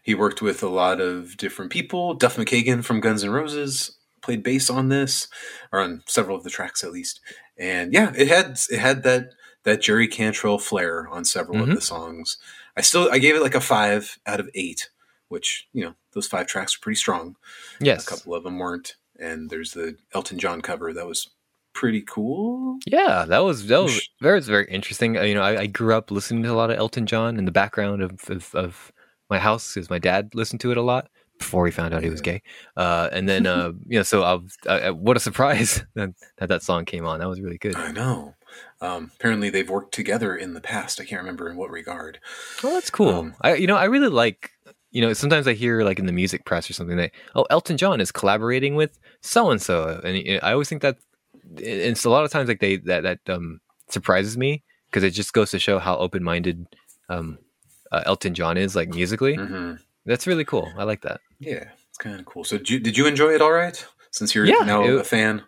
He 0.03 0.15
worked 0.15 0.41
with 0.41 0.63
a 0.63 0.69
lot 0.69 0.99
of 1.01 1.37
different 1.37 1.71
people. 1.71 2.13
Duff 2.13 2.37
McKagan 2.37 2.83
from 2.83 2.99
Guns 3.01 3.23
N' 3.23 3.29
Roses 3.31 3.97
played 4.21 4.43
bass 4.43 4.69
on 4.69 4.89
this, 4.89 5.27
or 5.71 5.79
on 5.79 6.03
several 6.05 6.37
of 6.37 6.43
the 6.43 6.49
tracks 6.49 6.83
at 6.83 6.91
least. 6.91 7.19
And 7.57 7.91
yeah, 7.93 8.11
it 8.15 8.27
had 8.27 8.59
it 8.69 8.79
had 8.79 9.03
that 9.03 9.31
that 9.63 9.81
Jerry 9.81 10.07
Cantrell 10.07 10.57
flair 10.59 11.07
on 11.07 11.23
several 11.25 11.57
Mhm. 11.59 11.69
of 11.69 11.75
the 11.75 11.81
songs. 11.81 12.37
I 12.77 12.81
still 12.81 13.09
I 13.11 13.19
gave 13.19 13.35
it 13.35 13.41
like 13.41 13.55
a 13.55 13.61
five 13.61 14.17
out 14.25 14.39
of 14.39 14.49
eight, 14.55 14.89
which 15.27 15.67
you 15.73 15.83
know 15.83 15.95
those 16.13 16.27
five 16.27 16.47
tracks 16.47 16.75
are 16.75 16.79
pretty 16.79 16.95
strong. 16.97 17.35
Yes. 17.79 18.03
A 18.05 18.09
couple 18.09 18.33
of 18.35 18.43
them 18.43 18.57
weren't, 18.59 18.95
and 19.21 19.49
there's 19.49 19.71
the 19.73 19.95
Elton 20.13 20.39
John 20.39 20.61
cover 20.61 20.91
that 20.93 21.05
was 21.07 21.29
pretty 21.73 22.01
cool. 22.01 22.77
Yeah, 22.85 23.25
that 23.27 23.39
was 23.39 23.67
that 23.67 23.81
was 23.81 24.09
very 24.21 24.41
very 24.41 24.65
interesting. 24.69 25.17
Uh, 25.17 25.21
You 25.21 25.35
know, 25.35 25.43
I, 25.43 25.61
I 25.61 25.65
grew 25.67 25.93
up 25.95 26.11
listening 26.11 26.43
to 26.43 26.51
a 26.51 26.53
lot 26.53 26.69
of 26.71 26.77
Elton 26.77 27.05
John 27.05 27.37
in 27.37 27.45
the 27.45 27.51
background 27.51 28.01
of 28.01 28.19
of, 28.29 28.53
of 28.55 28.91
my 29.29 29.39
house 29.39 29.73
because 29.73 29.89
my 29.89 29.99
dad 29.99 30.31
listened 30.33 30.59
to 30.61 30.71
it 30.71 30.77
a 30.77 30.81
lot 30.81 31.09
before 31.39 31.65
he 31.65 31.71
found 31.71 31.91
out 31.93 32.03
he 32.03 32.09
was 32.09 32.21
gay. 32.21 32.41
Uh, 32.77 33.09
and 33.11 33.27
then 33.27 33.47
uh, 33.47 33.71
you 33.87 33.97
know, 33.97 34.03
so 34.03 34.21
I, 34.23 34.33
was- 34.33 34.57
I, 34.67 34.79
I- 34.81 34.91
what 34.91 35.17
a 35.17 35.19
surprise 35.19 35.83
that, 35.95 36.09
that 36.37 36.49
that 36.49 36.63
song 36.63 36.85
came 36.85 37.05
on. 37.05 37.19
That 37.19 37.29
was 37.29 37.39
really 37.41 37.57
good. 37.57 37.75
I 37.75 37.91
know. 37.91 38.35
Um, 38.81 39.11
apparently, 39.15 39.49
they've 39.49 39.69
worked 39.69 39.93
together 39.93 40.35
in 40.35 40.53
the 40.53 40.59
past. 40.61 40.99
I 40.99 41.05
can't 41.05 41.21
remember 41.21 41.49
in 41.49 41.55
what 41.55 41.69
regard. 41.69 42.19
Oh, 42.63 42.73
that's 42.73 42.89
cool. 42.89 43.09
Um, 43.09 43.35
I 43.41 43.53
you 43.55 43.65
know 43.67 43.77
I 43.77 43.85
really 43.85 44.09
like 44.09 44.51
you 44.91 45.01
know 45.01 45.13
sometimes 45.13 45.47
I 45.47 45.53
hear 45.53 45.83
like 45.83 45.99
in 45.99 46.05
the 46.05 46.11
music 46.11 46.45
press 46.45 46.69
or 46.69 46.73
something 46.73 46.97
that 46.97 47.11
oh 47.35 47.45
Elton 47.49 47.77
John 47.77 47.99
is 48.01 48.11
collaborating 48.11 48.75
with 48.75 48.97
so 49.21 49.49
and 49.51 49.61
so, 49.61 49.99
and 50.03 50.39
I 50.43 50.51
always 50.53 50.69
think 50.69 50.81
that 50.81 50.97
and 51.43 51.65
it's 51.65 52.05
a 52.05 52.09
lot 52.09 52.23
of 52.25 52.31
times 52.31 52.47
like 52.49 52.59
they 52.59 52.77
that 52.77 53.03
that 53.03 53.19
um 53.29 53.59
surprises 53.89 54.37
me 54.37 54.63
because 54.89 55.03
it 55.03 55.11
just 55.11 55.33
goes 55.33 55.51
to 55.51 55.59
show 55.59 55.79
how 55.79 55.97
open 55.97 56.23
minded 56.23 56.65
um 57.09 57.37
uh, 57.91 58.03
Elton 58.05 58.33
John 58.33 58.57
is 58.57 58.75
like 58.75 58.89
musically. 58.89 59.35
hmm 59.35 59.73
That's 60.05 60.25
really 60.27 60.45
cool. 60.45 60.71
I 60.77 60.83
like 60.83 61.01
that. 61.01 61.19
Yeah, 61.39 61.65
it's 61.89 61.97
kind 61.97 62.19
of 62.19 62.25
cool. 62.25 62.43
So, 62.45 62.57
did 62.57 62.69
you, 62.69 62.79
did 62.79 62.97
you 62.97 63.05
enjoy 63.05 63.33
it 63.35 63.41
all 63.41 63.51
right? 63.51 63.85
Since 64.11 64.33
you're 64.33 64.45
Yeah, 64.45 64.63
now 64.65 64.83
it- 64.85 64.95
a 65.01 65.03
fan. 65.03 65.43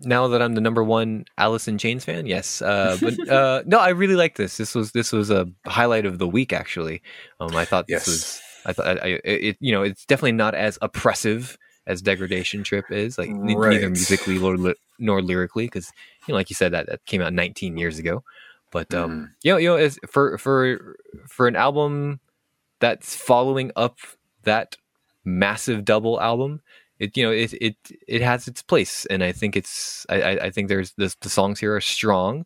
Now 0.00 0.28
that 0.28 0.42
I'm 0.42 0.54
the 0.54 0.60
number 0.60 0.84
one 0.84 1.24
Alice 1.38 1.68
in 1.68 1.78
Chains 1.78 2.04
fan, 2.04 2.26
yes. 2.26 2.60
Uh, 2.60 2.98
but 3.00 3.28
uh, 3.30 3.62
no, 3.64 3.78
I 3.78 3.90
really 3.90 4.14
like 4.14 4.36
this. 4.36 4.58
This 4.58 4.74
was 4.74 4.92
this 4.92 5.10
was 5.10 5.30
a 5.30 5.48
highlight 5.66 6.04
of 6.04 6.18
the 6.18 6.28
week 6.28 6.52
actually. 6.52 7.00
Um, 7.40 7.56
I 7.56 7.64
thought 7.64 7.86
Yes. 7.88 8.04
this 8.04 8.12
was 8.14 8.42
I 8.66 8.72
thought 8.72 9.02
I, 9.02 9.20
it 9.24 9.56
you 9.60 9.72
know 9.72 9.82
it's 9.82 10.04
definitely 10.04 10.32
not 10.32 10.54
as 10.54 10.78
oppressive 10.82 11.56
as 11.86 12.02
Degradation 12.02 12.64
Trip 12.64 12.84
is 12.90 13.16
like 13.16 13.30
Right. 13.30 13.72
neither 13.74 13.88
musically 13.88 14.38
nor, 14.38 14.74
nor 14.98 15.22
lyrically 15.22 15.66
because 15.66 15.92
you 16.26 16.32
know 16.32 16.36
like 16.36 16.50
you 16.50 16.56
said 16.56 16.72
that, 16.72 16.86
that 16.88 17.06
came 17.06 17.22
out 17.22 17.32
19 17.32 17.78
years 17.78 17.98
ago. 17.98 18.22
But 18.72 18.92
um, 18.92 19.10
Mhm. 19.10 19.30
you 19.44 19.52
know 19.52 19.56
you 19.58 19.68
know 19.68 19.76
as 19.76 19.98
for 20.10 20.36
for 20.36 20.96
for 21.28 21.46
an 21.48 21.56
album 21.56 22.20
that's 22.80 23.16
following 23.16 23.70
up 23.76 23.98
that 24.42 24.76
massive 25.24 25.84
double 25.84 26.20
album 26.20 26.60
it 26.98 27.16
you 27.16 27.24
know 27.24 27.32
it 27.32 27.52
it 27.54 27.76
it 28.06 28.20
has 28.22 28.46
its 28.46 28.62
place 28.62 29.04
and 29.06 29.24
i 29.24 29.32
think 29.32 29.56
it's 29.56 30.06
i 30.08 30.22
i, 30.22 30.30
I 30.46 30.50
think 30.50 30.68
there's 30.68 30.92
this, 30.92 31.16
the 31.16 31.28
songs 31.28 31.58
here 31.58 31.74
are 31.74 31.80
strong 31.80 32.44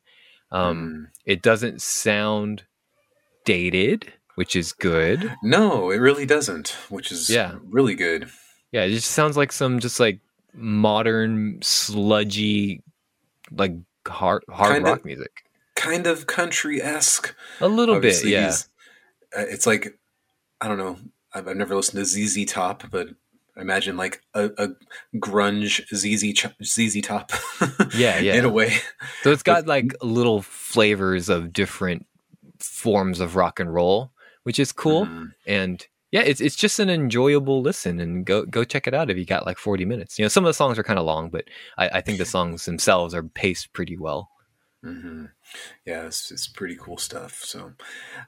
um 0.50 1.06
Mm. 1.06 1.10
it 1.26 1.42
doesn't 1.42 1.82
sound 1.82 2.64
dated 3.44 4.12
which 4.40 4.56
is 4.56 4.72
good 4.72 5.36
no, 5.42 5.90
it 5.90 5.98
really 5.98 6.24
doesn't, 6.24 6.68
which 6.88 7.12
is 7.12 7.28
Yeah. 7.28 7.56
really 7.68 7.94
good. 7.94 8.30
yeah 8.72 8.84
it 8.84 8.90
just 8.92 9.10
sounds 9.10 9.36
like 9.36 9.52
some 9.52 9.80
just 9.80 10.00
like 10.00 10.18
modern 10.54 11.58
sludgy 11.62 12.82
like 13.52 13.74
hard 14.08 14.42
hard 14.48 14.72
Kinda- 14.76 14.90
rock 14.90 15.04
music 15.04 15.44
Kind 15.76 16.06
of 16.06 16.26
country 16.26 16.80
esque. 16.82 17.34
a 17.60 17.68
little 17.68 18.00
bit 18.00 18.24
yeah 18.24 18.52
Uh, 19.36 19.44
it's 19.54 19.66
like 19.66 19.98
I 20.62 20.68
don't 20.68 20.78
know. 20.78 20.96
I've, 21.34 21.46
I've 21.48 21.56
never 21.56 21.74
listened 21.76 21.98
to 22.00 22.04
ZZ 22.04 22.44
Top, 22.44 22.84
but 22.90 23.08
I 23.56 23.60
imagine 23.62 23.96
like 23.96 24.20
a, 24.34 24.50
a 24.58 24.68
grunge 25.16 25.80
ZZ 25.94 26.32
Ch- 26.34 26.54
ZZ 26.64 27.00
Top. 27.02 27.32
Yeah, 27.94 28.18
yeah. 28.20 28.34
In 28.34 28.44
a 28.44 28.48
way, 28.50 28.72
So 29.22 29.30
it's 29.32 29.42
got 29.42 29.66
like 29.66 29.94
little 30.02 30.42
flavors 30.42 31.28
of 31.28 31.52
different 31.52 32.06
forms 32.58 33.20
of 33.20 33.36
rock 33.36 33.58
and 33.60 33.72
roll, 33.72 34.12
which 34.42 34.58
is 34.58 34.72
cool. 34.72 35.06
Mhm. 35.06 35.32
And 35.46 35.86
yeah, 36.10 36.22
it's 36.22 36.40
it's 36.40 36.56
just 36.56 36.78
an 36.78 36.90
enjoyable 36.90 37.62
listen 37.62 38.00
and 38.00 38.24
go 38.24 38.44
go 38.44 38.64
check 38.64 38.86
it 38.86 38.94
out 38.94 39.10
if 39.10 39.16
you 39.16 39.24
got 39.24 39.46
like 39.46 39.58
40 39.58 39.84
minutes. 39.84 40.18
You 40.18 40.24
know, 40.24 40.28
some 40.28 40.44
of 40.44 40.48
the 40.48 40.54
songs 40.54 40.78
are 40.78 40.82
kind 40.82 40.98
of 40.98 41.06
long, 41.06 41.30
but 41.30 41.44
I, 41.78 41.88
I 41.88 42.00
think 42.00 42.18
the 42.18 42.24
songs 42.36 42.64
themselves 42.64 43.14
are 43.14 43.22
paced 43.22 43.72
pretty 43.72 43.96
well. 43.96 44.30
Mm-hmm. 44.84 45.26
Yeah, 45.84 46.06
it's, 46.06 46.30
it's 46.30 46.48
pretty 46.48 46.76
cool 46.76 46.96
stuff. 46.96 47.42
So, 47.44 47.74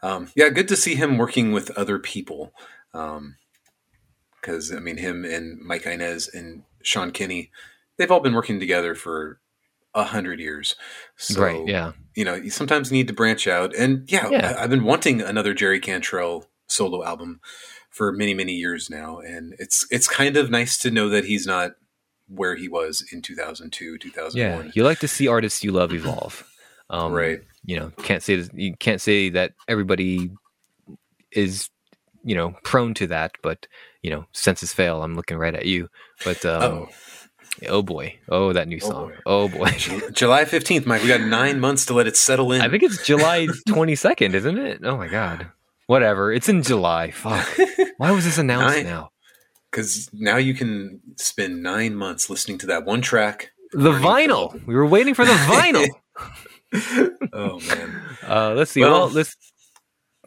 um, 0.03 0.31
yeah, 0.37 0.51
good 0.51 0.69
to 0.69 0.77
see 0.77 0.95
him 0.95 1.17
working 1.17 1.53
with 1.53 1.71
other 1.71 1.99
people. 1.99 2.53
Because 2.93 4.71
I 4.73 4.79
mean, 4.79 4.99
him 4.99 5.25
and 5.25 5.59
Mike 5.61 5.87
Inez 5.87 6.29
and 6.29 6.65
Sean 6.83 7.11
Kinney, 7.11 7.51
they've 7.97 8.11
all 8.11 8.21
been 8.21 8.35
working 8.35 8.61
together 8.61 8.95
for 8.95 9.41
a 9.95 10.05
hundred 10.05 10.41
years. 10.41 10.75
So, 11.17 11.41
right. 11.43 11.67
Yeah. 11.67 11.93
you 12.15 12.25
know, 12.25 12.35
you 12.35 12.51
sometimes 12.51 12.91
need 12.91 13.09
to 13.09 13.13
branch 13.15 13.47
out. 13.47 13.75
And 13.77 14.11
yeah, 14.11 14.29
Yeah. 14.31 14.55
I, 14.59 14.65
I've 14.65 14.71
been 14.71 14.85
wanting 14.85 15.21
another 15.21 15.55
Jerry 15.55 15.81
Cantrell 15.81 16.47
solo 16.69 17.05
album 17.05 17.41
for 17.91 18.11
many, 18.13 18.33
many 18.33 18.55
years 18.55 18.89
now, 18.89 19.19
and 19.19 19.55
it's 19.59 19.87
it's 19.91 20.09
kind 20.09 20.37
of 20.39 20.51
nice 20.51 20.79
to 20.79 20.91
know 20.91 21.09
that 21.11 21.27
he's 21.27 21.47
not 21.47 21.73
where 22.29 22.57
he 22.57 22.67
was 22.69 23.05
in 23.13 23.21
2002, 23.21 23.99
2001. 23.99 24.65
Yeah. 24.67 24.73
You 24.75 24.85
like 24.85 25.01
to 25.01 25.09
see 25.09 25.29
artists 25.29 25.63
you 25.63 25.73
love 25.73 25.93
evolve. 25.93 26.45
Um, 26.91 27.13
right. 27.13 27.41
You 27.65 27.81
know, 27.81 27.91
can't 28.03 28.23
say 28.23 28.45
you 28.53 28.77
can't 28.77 29.01
say 29.01 29.31
that 29.31 29.53
everybody 29.67 30.31
is 31.31 31.71
you 32.23 32.35
know 32.35 32.55
prone 32.65 32.93
to 32.95 33.07
that, 33.07 33.33
but 33.43 33.67
you 34.03 34.11
know, 34.11 34.27
senses 34.33 34.75
fail. 34.75 35.03
I'm 35.03 35.15
looking 35.15 35.39
right 35.39 35.55
at 35.55 35.65
you. 35.65 35.89
But 36.23 36.45
um, 36.45 36.63
Oh, 36.63 36.89
Oh 37.69 37.83
boy. 37.83 38.19
Oh, 38.29 38.53
that 38.53 38.67
new 38.69 38.79
Oh, 38.83 38.89
song. 38.89 39.09
boy. 39.11 39.17
Oh 39.27 39.49
boy. 39.49 39.71
July 40.13 40.45
15th, 40.45 40.87
Mike. 40.87 41.03
We 41.03 41.09
got 41.09 41.21
nine 41.21 41.61
months 41.61 41.87
to 41.87 41.95
let 41.95 42.07
it 42.07 42.17
settle 42.17 42.53
in. 42.53 42.61
I 42.63 42.69
think 42.69 42.83
it's 42.83 43.05
July 43.07 43.47
22nd, 43.69 44.35
isn't 44.35 44.59
it? 44.59 44.81
Oh 44.85 44.97
my 44.97 45.09
god. 45.09 45.49
Whatever. 45.87 46.33
It's 46.33 46.49
in 46.49 46.63
July. 46.63 47.11
Fuck. 47.11 47.47
Why 47.99 48.11
was 48.11 48.25
this 48.25 48.39
announced 48.39 48.77
Nine- 48.77 48.87
now? 48.87 49.11
Because 49.71 50.11
now 50.13 50.37
you 50.37 50.55
can 50.55 51.01
spend 51.17 51.63
nine 51.63 51.95
months 51.95 52.29
listening 52.29 52.59
to 52.59 52.67
that 52.67 52.85
one 52.85 53.01
track. 53.01 53.51
The 53.73 53.93
vinyl. 53.93 54.65
We 54.67 54.75
were 54.75 54.87
waiting 54.87 55.15
for 55.15 55.25
the 55.25 55.33
vinyl. 55.33 55.87
Oh, 57.33 57.59
man. 57.61 58.03
Uh, 58.27 58.55
let's 58.55 58.71
see. 58.71 58.81
Well- 58.81 58.93
Well, 59.07 59.09
let's. 59.11 59.37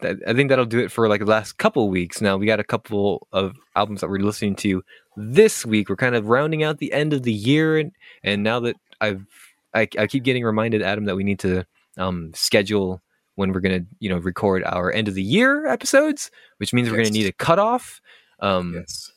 I 0.01 0.15
I 0.27 0.33
think 0.33 0.49
that'll 0.49 0.65
do 0.65 0.79
it 0.79 0.91
for 0.91 1.07
like 1.07 1.21
the 1.21 1.25
last 1.25 1.57
couple 1.57 1.89
weeks. 1.89 2.19
Now 2.21 2.35
we 2.37 2.45
got 2.45 2.59
a 2.59 2.63
couple 2.65 3.27
of 3.31 3.55
albums 3.75 4.01
that 4.01 4.09
we're 4.09 4.19
listening 4.19 4.55
to 4.57 4.83
this 5.17 5.65
week. 5.65 5.89
We're 5.89 5.95
kind 5.95 6.15
of 6.15 6.27
rounding 6.27 6.63
out 6.63 6.77
the 6.79 6.93
end 6.93 7.13
of 7.13 7.23
the 7.23 7.33
year, 7.33 7.77
and, 7.77 7.91
and 8.23 8.43
now 8.43 8.59
that 8.61 8.75
I've, 9.01 9.25
I, 9.73 9.87
I 9.97 10.07
keep 10.07 10.23
getting 10.23 10.43
reminded, 10.43 10.81
Adam, 10.81 11.05
that 11.05 11.15
we 11.15 11.23
need 11.23 11.39
to 11.39 11.65
um, 11.97 12.31
schedule 12.33 13.01
when 13.35 13.51
we're 13.51 13.59
gonna, 13.59 13.81
you 13.99 14.09
know, 14.09 14.17
record 14.17 14.63
our 14.63 14.91
end 14.91 15.07
of 15.07 15.13
the 15.13 15.23
year 15.23 15.67
episodes, 15.67 16.31
which 16.57 16.73
means 16.73 16.89
we're 16.89 16.97
Yes. 16.97 17.09
gonna 17.09 17.17
need 17.19 17.27
a 17.27 17.33
cutoff. 17.33 17.99
Um, 18.39 18.73
Yes. 18.75 19.11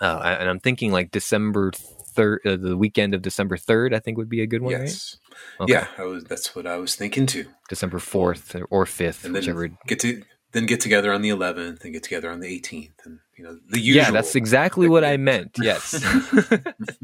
uh, 0.00 0.36
and 0.40 0.48
I'm 0.48 0.60
thinking 0.60 0.92
like 0.92 1.10
December 1.10 1.72
third, 2.14 2.40
uh, 2.44 2.56
the 2.56 2.76
weekend 2.76 3.14
of 3.14 3.22
December 3.22 3.56
third, 3.56 3.94
I 3.94 3.98
think 3.98 4.18
would 4.18 4.28
be 4.28 4.42
a 4.42 4.46
good 4.46 4.60
one, 4.60 4.74
right? 4.74 5.16
Okay. 5.60 5.72
Yeah, 5.72 5.86
I 5.96 6.02
was, 6.04 6.24
that's 6.24 6.54
what 6.54 6.66
I 6.66 6.76
was 6.76 6.94
thinking 6.94 7.24
too. 7.24 7.46
December 7.70 7.98
fourth 7.98 8.54
or 8.70 8.84
fifth, 8.84 9.24
And 9.24 9.34
then 9.34 9.40
whichever. 9.40 9.68
get 9.86 10.00
to 10.00 10.22
then 10.52 10.66
get 10.66 10.80
together 10.80 11.12
on 11.12 11.22
the 11.22 11.30
11th 11.30 11.82
and 11.82 11.92
get 11.92 12.02
together 12.02 12.30
on 12.30 12.40
the 12.40 12.60
18th 12.60 13.04
and 13.04 13.18
you 13.36 13.44
know 13.44 13.58
the 13.68 13.80
usual. 13.80 14.04
Yeah, 14.04 14.10
that's 14.10 14.34
exactly 14.34 14.88
what 14.88 15.04
I 15.04 15.16
meant. 15.16 15.56
Yes, 15.60 15.92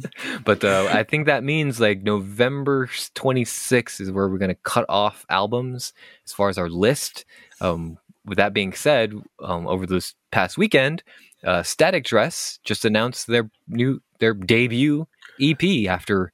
but 0.45 0.63
uh, 0.63 0.89
I 0.93 1.03
think 1.03 1.27
that 1.27 1.43
means 1.43 1.81
like 1.81 2.03
November 2.03 2.87
26th 2.87 4.01
is 4.01 4.11
where 4.13 4.29
we're 4.29 4.39
going 4.39 4.51
to 4.51 4.55
cut 4.55 4.85
off 4.89 5.27
albums 5.31 5.93
as 6.25 6.33
far 6.33 6.49
as 6.49 6.59
our 6.59 6.69
list. 6.69 7.25
Um, 7.61 7.99
with 8.25 8.37
that 8.37 8.53
being 8.53 8.75
said, 8.75 9.15
um, 9.43 9.67
over 9.67 9.87
this 9.87 10.15
past 10.31 10.59
weekend, 10.59 11.03
uh, 11.45 11.63
Static 11.63 12.05
Dress 12.05 12.59
just 12.63 12.85
announced 12.85 13.27
their 13.27 13.51
new 13.67 14.01
their 14.19 14.35
debut 14.35 15.07
EP 15.41 15.89
after 15.89 16.33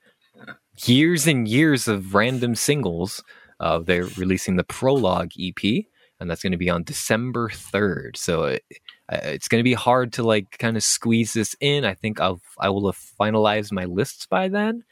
years 0.85 1.27
and 1.27 1.47
years 1.47 1.87
of 1.89 2.15
random 2.15 2.55
singles. 2.55 3.23
Uh, 3.61 3.79
they're 3.79 4.09
releasing 4.17 4.57
the 4.57 4.65
Prologue 4.65 5.31
EP, 5.39 5.85
and 6.21 6.31
that's 6.31 6.43
going 6.43 6.53
to 6.53 6.59
be 6.59 6.71
on 6.71 6.85
December 6.85 7.49
third. 7.51 8.17
So 8.17 8.45
it, 8.45 8.65
it's 9.11 9.49
going 9.49 9.61
to 9.61 9.65
be 9.65 9.75
hard 9.75 10.13
to 10.15 10.23
like 10.23 10.59
kind 10.59 10.77
of 10.77 10.83
squeeze 10.83 11.33
this 11.33 11.57
in. 11.61 11.85
I 11.85 11.95
think 11.95 12.21
I'll 12.21 12.41
I 12.59 12.71
will 12.71 12.87
have 12.87 12.99
finalized 13.21 13.73
my 13.73 13.85
lists 13.85 14.27
by 14.27 14.49
then 14.49 14.85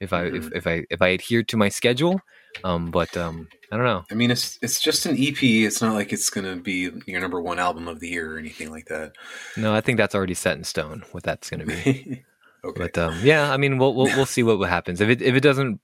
if 0.00 0.12
I 0.12 0.24
mm-hmm. 0.24 0.36
if, 0.36 0.52
if 0.52 0.66
I 0.66 0.84
if 0.90 1.02
I 1.02 1.08
adhere 1.08 1.42
to 1.44 1.56
my 1.56 1.68
schedule. 1.68 2.20
Um, 2.64 2.90
but 2.90 3.14
um, 3.16 3.48
I 3.70 3.76
don't 3.76 3.84
know. 3.84 4.04
I 4.10 4.14
mean, 4.14 4.30
it's 4.30 4.58
it's 4.62 4.80
just 4.80 5.06
an 5.06 5.16
EP. 5.18 5.42
It's 5.42 5.82
not 5.82 5.94
like 5.94 6.12
it's 6.12 6.30
going 6.30 6.46
to 6.46 6.60
be 6.60 6.90
your 7.06 7.20
number 7.20 7.40
one 7.40 7.58
album 7.58 7.88
of 7.88 8.00
the 8.00 8.08
year 8.08 8.34
or 8.34 8.38
anything 8.38 8.70
like 8.70 8.86
that. 8.86 9.12
No, 9.56 9.74
I 9.74 9.80
think 9.80 9.98
that's 9.98 10.14
already 10.14 10.34
set 10.34 10.56
in 10.56 10.64
stone 10.64 11.04
what 11.12 11.22
that's 11.22 11.50
going 11.50 11.60
to 11.60 11.66
be. 11.66 12.24
okay. 12.64 12.78
But 12.78 12.98
um, 12.98 13.18
yeah, 13.22 13.52
I 13.52 13.56
mean, 13.56 13.78
we'll 13.78 13.94
we'll, 13.94 14.06
we'll 14.16 14.26
see 14.26 14.42
what 14.42 14.68
happens. 14.68 15.00
If 15.00 15.08
it 15.08 15.22
if 15.22 15.34
it 15.34 15.42
doesn't 15.42 15.80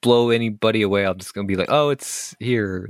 blow 0.00 0.30
anybody 0.30 0.82
away, 0.82 1.06
I'm 1.06 1.18
just 1.18 1.34
going 1.34 1.46
to 1.46 1.52
be 1.52 1.56
like, 1.56 1.70
oh, 1.70 1.90
it's 1.90 2.34
here 2.38 2.86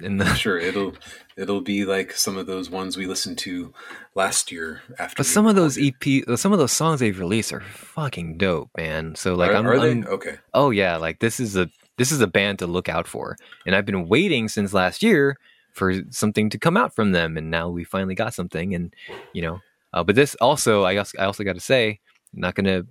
in 0.00 0.18
the 0.18 0.34
sure 0.34 0.58
it'll 0.58 0.94
it'll 1.36 1.60
be 1.60 1.84
like 1.84 2.12
some 2.12 2.36
of 2.36 2.46
those 2.46 2.70
ones 2.70 2.96
we 2.96 3.06
listened 3.06 3.38
to 3.38 3.72
last 4.14 4.52
year 4.52 4.82
after 4.98 5.16
but 5.16 5.26
some 5.26 5.46
of 5.46 5.54
those 5.54 5.78
ep 5.78 6.04
some 6.36 6.52
of 6.52 6.58
those 6.58 6.72
songs 6.72 7.00
they've 7.00 7.18
released 7.18 7.52
are 7.52 7.60
fucking 7.60 8.36
dope 8.36 8.70
man. 8.76 9.14
So 9.14 9.34
like 9.34 9.50
are, 9.50 9.54
I'm, 9.54 9.66
are 9.66 9.78
I'm, 9.78 10.06
okay. 10.06 10.36
oh 10.54 10.70
yeah 10.70 10.96
like 10.96 11.20
this 11.20 11.40
is 11.40 11.56
a 11.56 11.68
this 11.96 12.12
is 12.12 12.20
a 12.20 12.26
band 12.26 12.58
to 12.60 12.66
look 12.66 12.88
out 12.88 13.08
for 13.08 13.36
and 13.66 13.74
i've 13.74 13.86
been 13.86 14.08
waiting 14.08 14.48
since 14.48 14.72
last 14.72 15.02
year 15.02 15.36
for 15.72 15.94
something 16.10 16.50
to 16.50 16.58
come 16.58 16.76
out 16.76 16.94
from 16.94 17.12
them 17.12 17.36
and 17.36 17.50
now 17.50 17.68
we 17.68 17.84
finally 17.84 18.14
got 18.14 18.34
something 18.34 18.74
and 18.74 18.94
you 19.32 19.42
know 19.42 19.60
uh, 19.92 20.02
but 20.02 20.14
this 20.14 20.34
also 20.36 20.84
i 20.84 20.94
guess 20.94 21.12
i 21.18 21.24
also 21.24 21.44
got 21.44 21.54
to 21.54 21.60
say 21.60 22.00
I'm 22.34 22.40
not 22.40 22.54
gonna 22.54 22.84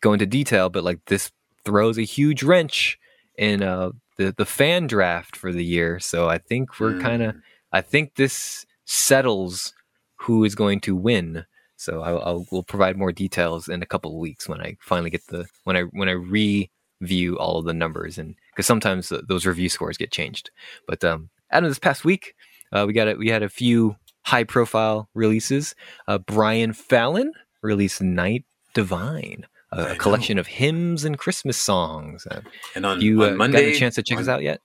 go 0.00 0.12
into 0.12 0.26
detail 0.26 0.68
but 0.68 0.84
like 0.84 0.98
this 1.06 1.30
throws 1.64 1.98
a 1.98 2.02
huge 2.02 2.42
wrench 2.42 2.98
in 3.38 3.62
uh 3.62 3.90
the 4.16 4.34
the 4.36 4.46
fan 4.46 4.86
draft 4.86 5.36
for 5.36 5.52
the 5.52 5.64
year. 5.64 5.98
So 5.98 6.28
I 6.28 6.38
think 6.38 6.78
we're 6.78 6.94
mm. 6.94 7.02
kind 7.02 7.22
of 7.22 7.36
I 7.72 7.80
think 7.80 8.14
this 8.14 8.66
settles 8.84 9.72
who 10.16 10.44
is 10.44 10.54
going 10.54 10.80
to 10.80 10.94
win. 10.94 11.44
So 11.76 12.02
I, 12.02 12.12
I'll 12.12 12.46
we'll 12.50 12.62
provide 12.62 12.96
more 12.96 13.12
details 13.12 13.68
in 13.68 13.82
a 13.82 13.86
couple 13.86 14.12
of 14.12 14.18
weeks 14.18 14.48
when 14.48 14.60
I 14.60 14.76
finally 14.80 15.10
get 15.10 15.26
the 15.28 15.46
when 15.64 15.76
I 15.76 15.82
when 15.82 16.08
I 16.08 16.12
review 16.12 17.38
all 17.38 17.58
of 17.58 17.64
the 17.64 17.74
numbers 17.74 18.18
and 18.18 18.34
because 18.52 18.66
sometimes 18.66 19.12
those 19.28 19.46
review 19.46 19.68
scores 19.68 19.96
get 19.96 20.12
changed. 20.12 20.50
But 20.86 21.02
um, 21.04 21.30
out 21.50 21.64
of 21.64 21.70
this 21.70 21.78
past 21.78 22.04
week, 22.04 22.34
uh, 22.72 22.84
we 22.86 22.92
got 22.92 23.08
a, 23.08 23.14
we 23.14 23.28
had 23.28 23.42
a 23.42 23.48
few 23.48 23.96
high 24.24 24.44
profile 24.44 25.08
releases. 25.14 25.74
Uh, 26.06 26.18
Brian 26.18 26.72
Fallon 26.72 27.32
released 27.62 28.00
Night 28.00 28.44
Divine 28.74 29.46
a, 29.72 29.96
collection 29.96 30.38
of 30.38 30.46
hymns 30.46 31.04
and 31.04 31.18
Christmas 31.18 31.56
songs. 31.56 32.26
Uh, 32.26 32.42
and 32.74 32.86
on, 32.86 33.00
you 33.00 33.22
on 33.24 33.32
uh, 33.32 33.36
Monday, 33.36 33.66
got 33.66 33.76
a 33.76 33.78
chance 33.78 33.94
to 33.96 34.02
check 34.02 34.18
on, 34.18 34.22
us 34.22 34.28
out 34.28 34.42
yet? 34.42 34.60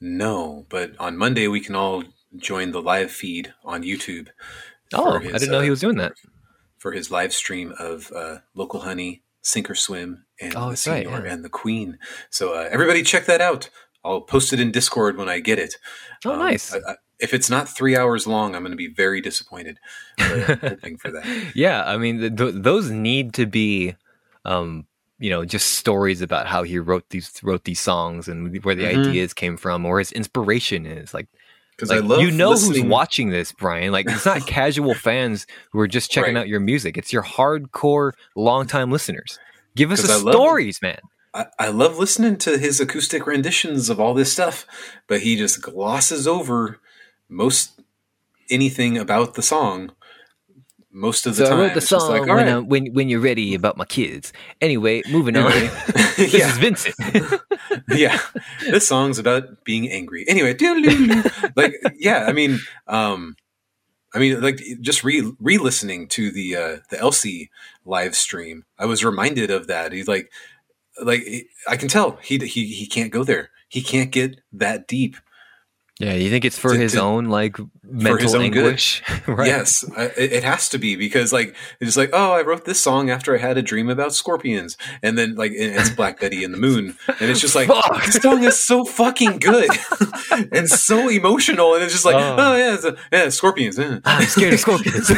No, 0.00 0.66
but 0.68 0.92
on 0.98 1.16
Monday 1.16 1.48
we 1.48 1.60
can 1.60 1.74
all 1.74 2.04
join 2.36 2.72
the 2.72 2.82
live 2.82 3.10
feed 3.10 3.54
on 3.64 3.82
YouTube. 3.82 4.28
Oh, 4.94 5.18
his, 5.18 5.34
I 5.34 5.38
didn't 5.38 5.52
know 5.52 5.58
uh, 5.58 5.62
he 5.62 5.70
was 5.70 5.80
doing 5.80 5.96
that 5.96 6.12
for 6.78 6.92
his 6.92 7.10
live 7.10 7.32
stream 7.32 7.72
of 7.78 8.10
uh, 8.14 8.38
local 8.54 8.80
honey, 8.80 9.22
sink 9.40 9.70
or 9.70 9.74
swim, 9.74 10.24
and 10.40 10.54
oh, 10.56 10.70
the 10.70 10.76
Senior 10.76 11.10
right, 11.10 11.24
yeah. 11.24 11.32
and 11.32 11.44
the 11.44 11.48
Queen. 11.48 11.98
So 12.30 12.54
uh, 12.54 12.68
everybody 12.70 13.02
check 13.02 13.26
that 13.26 13.40
out. 13.40 13.70
I'll 14.04 14.20
post 14.20 14.52
it 14.52 14.58
in 14.58 14.72
Discord 14.72 15.16
when 15.16 15.28
I 15.28 15.38
get 15.38 15.60
it. 15.60 15.76
Oh, 16.24 16.32
um, 16.32 16.40
nice. 16.40 16.74
I, 16.74 16.78
I, 16.78 16.94
if 17.20 17.32
it's 17.32 17.48
not 17.48 17.68
three 17.68 17.96
hours 17.96 18.26
long, 18.26 18.56
I'm 18.56 18.62
going 18.62 18.72
to 18.72 18.76
be 18.76 18.88
very 18.88 19.20
disappointed. 19.20 19.78
hoping 20.18 20.96
for 20.98 21.12
that. 21.12 21.24
Yeah, 21.54 21.84
I 21.84 21.96
mean, 21.96 22.36
th- 22.36 22.54
those 22.56 22.90
need 22.90 23.32
to 23.34 23.46
be 23.46 23.94
um, 24.44 24.86
you 25.18 25.30
know, 25.30 25.44
just 25.44 25.72
stories 25.72 26.20
about 26.20 26.46
how 26.46 26.62
he 26.62 26.78
wrote 26.78 27.08
these 27.10 27.40
wrote 27.42 27.64
these 27.64 27.80
songs 27.80 28.28
and 28.28 28.62
where 28.64 28.74
the 28.74 28.84
mm-hmm. 28.84 29.08
ideas 29.08 29.32
came 29.32 29.56
from 29.56 29.86
or 29.86 29.98
his 29.98 30.12
inspiration 30.12 30.84
is. 30.84 31.14
Like, 31.14 31.28
because 31.76 31.90
like, 31.90 32.02
I 32.02 32.06
love 32.06 32.20
you 32.20 32.30
know 32.30 32.50
listening. 32.50 32.82
who's 32.82 32.90
watching 32.90 33.30
this, 33.30 33.52
Brian. 33.52 33.92
Like, 33.92 34.06
it's 34.08 34.26
not 34.26 34.46
casual 34.46 34.94
fans 34.94 35.46
who 35.70 35.78
are 35.80 35.88
just 35.88 36.10
checking 36.10 36.34
right. 36.34 36.40
out 36.40 36.48
your 36.48 36.60
music. 36.60 36.96
It's 36.96 37.12
your 37.12 37.22
hardcore, 37.22 38.12
longtime 38.34 38.90
listeners. 38.90 39.38
Give 39.74 39.90
us 39.90 40.02
the 40.02 40.32
stories, 40.32 40.82
man. 40.82 40.98
I, 41.32 41.46
I 41.58 41.68
love 41.68 41.98
listening 41.98 42.36
to 42.38 42.58
his 42.58 42.80
acoustic 42.80 43.26
renditions 43.26 43.88
of 43.88 43.98
all 43.98 44.14
this 44.14 44.32
stuff, 44.32 44.66
but 45.06 45.22
he 45.22 45.36
just 45.36 45.62
glosses 45.62 46.26
over 46.26 46.78
most 47.28 47.80
anything 48.50 48.98
about 48.98 49.34
the 49.34 49.42
song 49.42 49.92
most 50.92 51.26
of 51.26 51.36
the 51.36 51.44
so 51.44 51.50
time. 51.50 51.60
I 51.60 51.62
wrote 51.64 51.74
the 51.74 51.80
song 51.80 52.08
like, 52.08 52.26
when, 52.26 52.46
right. 52.46 52.66
when, 52.66 52.86
when 52.92 53.08
you're 53.08 53.20
ready 53.20 53.54
about 53.54 53.76
my 53.76 53.84
kids. 53.84 54.32
Anyway, 54.60 55.02
moving 55.10 55.36
on. 55.36 55.50
this 56.16 56.34
is 56.34 56.58
Vincent. 56.58 56.94
yeah, 57.88 58.18
this 58.60 58.86
song's 58.86 59.18
about 59.18 59.64
being 59.64 59.90
angry. 59.90 60.24
Anyway, 60.28 60.54
like 61.56 61.74
yeah, 61.98 62.26
I 62.28 62.32
mean, 62.32 62.60
um, 62.86 63.36
I 64.14 64.18
mean, 64.18 64.40
like 64.40 64.60
just 64.80 65.04
re 65.04 65.32
re 65.40 65.58
listening 65.58 66.08
to 66.08 66.30
the 66.30 66.56
uh, 66.56 66.76
the 66.90 66.98
Elsie 66.98 67.50
live 67.84 68.14
stream, 68.14 68.64
I 68.78 68.86
was 68.86 69.04
reminded 69.04 69.50
of 69.50 69.66
that. 69.68 69.92
He's 69.92 70.08
like, 70.08 70.30
like 71.02 71.24
I 71.66 71.76
can 71.76 71.88
tell 71.88 72.18
he 72.22 72.38
he 72.38 72.66
he 72.66 72.86
can't 72.86 73.12
go 73.12 73.24
there. 73.24 73.50
He 73.68 73.82
can't 73.82 74.10
get 74.10 74.40
that 74.52 74.86
deep 74.86 75.16
yeah, 76.02 76.14
you 76.14 76.30
think 76.30 76.44
it's 76.44 76.58
for 76.58 76.72
to, 76.72 76.78
his 76.78 76.94
to, 76.94 77.00
own 77.00 77.26
like 77.26 77.56
mental 77.84 78.36
anguish? 78.36 79.04
right. 79.28 79.46
Yes, 79.46 79.84
I, 79.96 80.06
it 80.16 80.42
has 80.42 80.68
to 80.70 80.78
be 80.78 80.96
because 80.96 81.32
like 81.32 81.54
it's 81.78 81.96
like 81.96 82.10
oh, 82.12 82.32
I 82.32 82.42
wrote 82.42 82.64
this 82.64 82.80
song 82.80 83.08
after 83.08 83.36
I 83.36 83.38
had 83.38 83.56
a 83.56 83.62
dream 83.62 83.88
about 83.88 84.12
scorpions, 84.12 84.76
and 85.00 85.16
then 85.16 85.36
like 85.36 85.52
it's 85.54 85.90
Black 85.90 86.18
Betty 86.18 86.42
and 86.42 86.52
the 86.52 86.58
Moon, 86.58 86.96
and 87.06 87.30
it's 87.30 87.40
just 87.40 87.54
like 87.54 87.68
this 88.04 88.16
song 88.16 88.42
is 88.42 88.58
so 88.58 88.84
fucking 88.84 89.38
good 89.38 89.70
and 90.52 90.68
so 90.68 91.08
emotional, 91.08 91.74
and 91.74 91.84
it's 91.84 91.92
just 91.92 92.04
like 92.04 92.16
oh, 92.16 92.36
oh 92.36 92.56
yeah, 92.56 92.76
a, 92.82 92.96
yeah, 93.12 93.28
scorpions. 93.28 93.78
I'm 93.78 94.24
scared 94.24 94.54
of 94.54 94.60
scorpions. 94.60 95.12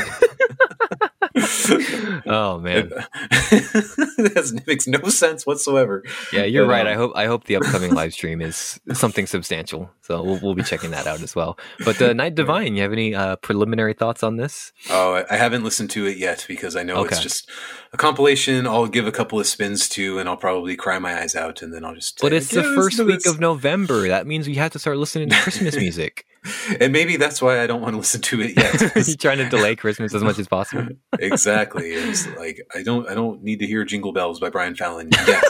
oh 2.26 2.60
man, 2.60 2.88
that 2.90 4.62
makes 4.68 4.86
no 4.86 5.08
sense 5.08 5.44
whatsoever. 5.44 6.04
Yeah, 6.32 6.44
you're 6.44 6.64
but, 6.64 6.70
right. 6.70 6.86
Um, 6.86 6.92
I 6.92 6.94
hope 6.94 7.12
I 7.16 7.26
hope 7.26 7.44
the 7.44 7.56
upcoming 7.56 7.92
live 7.92 8.12
stream 8.12 8.40
is 8.40 8.78
something 8.92 9.26
substantial. 9.26 9.90
So 10.02 10.22
we'll, 10.22 10.38
we'll 10.40 10.54
be 10.54 10.62
checking 10.62 10.92
that 10.92 11.08
out 11.08 11.22
as 11.22 11.34
well. 11.34 11.58
But 11.84 12.00
uh, 12.00 12.12
Night 12.12 12.34
Divine, 12.36 12.76
you 12.76 12.82
have 12.82 12.92
any 12.92 13.16
uh, 13.16 13.34
preliminary 13.36 13.94
thoughts 13.94 14.22
on 14.22 14.36
this? 14.36 14.72
Oh, 14.90 15.24
I 15.28 15.36
haven't 15.36 15.64
listened 15.64 15.90
to 15.90 16.06
it 16.06 16.18
yet 16.18 16.44
because 16.46 16.76
I 16.76 16.84
know 16.84 16.98
okay. 16.98 17.16
it's 17.16 17.22
just 17.22 17.50
a 17.92 17.96
compilation. 17.96 18.64
I'll 18.68 18.86
give 18.86 19.08
a 19.08 19.12
couple 19.12 19.40
of 19.40 19.46
spins 19.48 19.88
to, 19.90 20.20
and 20.20 20.28
I'll 20.28 20.36
probably 20.36 20.76
cry 20.76 21.00
my 21.00 21.20
eyes 21.20 21.34
out, 21.34 21.62
and 21.62 21.74
then 21.74 21.84
I'll 21.84 21.96
just. 21.96 22.20
But 22.20 22.32
it's 22.32 22.50
the 22.50 22.62
first 22.62 23.02
week 23.02 23.26
of 23.26 23.40
November. 23.40 24.06
That 24.06 24.28
means 24.28 24.46
we 24.46 24.54
have 24.54 24.70
to 24.72 24.78
start 24.78 24.98
listening 24.98 25.30
to 25.30 25.36
Christmas 25.36 25.74
music. 25.74 26.26
and 26.80 26.92
maybe 26.92 27.16
that's 27.16 27.40
why 27.40 27.60
I 27.60 27.66
don't 27.66 27.80
want 27.80 27.94
to 27.94 27.98
listen 27.98 28.20
to 28.22 28.40
it 28.42 28.56
yet. 28.56 28.96
You're 29.06 29.16
trying 29.16 29.38
to 29.38 29.48
delay 29.48 29.76
Christmas 29.76 30.14
as 30.14 30.22
much 30.22 30.38
as 30.38 30.46
possible. 30.46 30.88
exactly. 31.18 31.92
It's 31.92 32.26
like 32.36 32.60
I 32.74 32.82
don't 32.82 33.08
I 33.08 33.14
don't 33.14 33.42
need 33.42 33.60
to 33.60 33.66
hear 33.66 33.84
Jingle 33.84 34.12
Bells 34.12 34.40
by 34.40 34.50
Brian 34.50 34.74
Fallon 34.74 35.10
yet. 35.26 35.44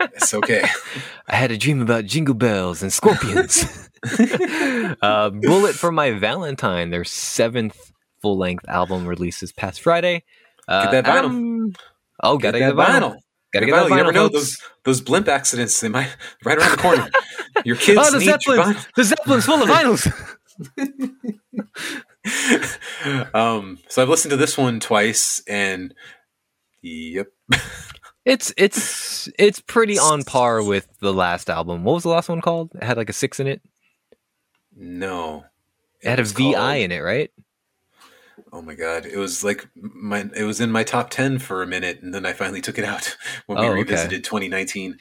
it's 0.00 0.34
okay. 0.34 0.64
I 1.28 1.36
had 1.36 1.50
a 1.50 1.56
dream 1.56 1.80
about 1.80 2.04
jingle 2.04 2.34
bells 2.34 2.82
and 2.82 2.92
scorpions. 2.92 3.88
uh, 5.02 5.30
Bullet 5.30 5.74
for 5.74 5.92
My 5.92 6.12
Valentine, 6.12 6.90
their 6.90 7.04
seventh 7.04 7.92
full 8.20 8.36
length 8.36 8.64
album 8.68 9.06
releases 9.06 9.52
past 9.52 9.80
Friday. 9.80 10.24
Uh, 10.66 10.90
get 10.90 11.04
that 11.04 11.04
vinyl. 11.04 11.26
Um, 11.26 11.72
oh, 12.22 12.38
gotta 12.38 12.58
get, 12.58 12.70
get 12.70 12.76
that 12.76 12.88
vinyl. 12.88 13.12
vinyl. 13.12 13.16
Gotta 13.52 13.66
get, 13.66 13.72
get 13.72 13.76
that 13.76 13.86
vinyl. 13.86 13.90
You 13.90 13.96
never 13.96 14.12
know 14.12 14.28
those 14.28 14.56
those 14.84 15.00
blimp 15.00 15.28
accidents. 15.28 15.80
They 15.80 15.88
might 15.88 16.08
right 16.44 16.58
around 16.58 16.70
the 16.72 16.76
corner. 16.76 17.08
Your 17.64 17.76
kids 17.76 18.00
oh, 18.00 18.10
the 18.10 18.18
need 18.18 18.24
Zeppelins. 18.26 18.86
The 18.96 19.04
Zeppelin's 19.04 19.44
full 19.44 19.62
of 19.62 19.68
vinyls. 19.68 20.36
um, 23.34 23.78
so 23.88 24.02
I've 24.02 24.08
listened 24.08 24.30
to 24.30 24.36
this 24.36 24.58
one 24.58 24.80
twice, 24.80 25.42
and 25.48 25.94
yep, 26.82 27.28
it's 28.24 28.52
it's 28.56 29.28
it's 29.38 29.60
pretty 29.60 29.98
on 29.98 30.24
par 30.24 30.62
with 30.62 30.88
the 31.00 31.12
last 31.12 31.50
album. 31.50 31.84
What 31.84 31.94
was 31.94 32.02
the 32.02 32.10
last 32.10 32.28
one 32.28 32.40
called? 32.40 32.72
It 32.74 32.82
had 32.82 32.96
like 32.96 33.10
a 33.10 33.14
six 33.14 33.40
in 33.40 33.46
it. 33.46 33.62
No, 34.76 35.44
it, 36.00 36.06
it 36.06 36.10
had 36.10 36.20
a 36.20 36.24
VI 36.24 36.52
called, 36.52 36.76
in 36.78 36.92
it, 36.92 37.00
right? 37.00 37.30
Oh 38.52 38.62
my 38.62 38.74
god! 38.74 39.06
It 39.06 39.16
was 39.16 39.44
like 39.44 39.68
my 39.76 40.28
it 40.36 40.44
was 40.44 40.60
in 40.60 40.72
my 40.72 40.84
top 40.84 41.10
ten 41.10 41.38
for 41.38 41.62
a 41.62 41.66
minute, 41.66 42.02
and 42.02 42.14
then 42.14 42.26
I 42.26 42.32
finally 42.32 42.60
took 42.60 42.78
it 42.78 42.84
out 42.84 43.16
when 43.46 43.58
we 43.58 43.66
oh, 43.66 43.72
revisited 43.72 44.20
okay. 44.20 44.22
2019. 44.22 44.98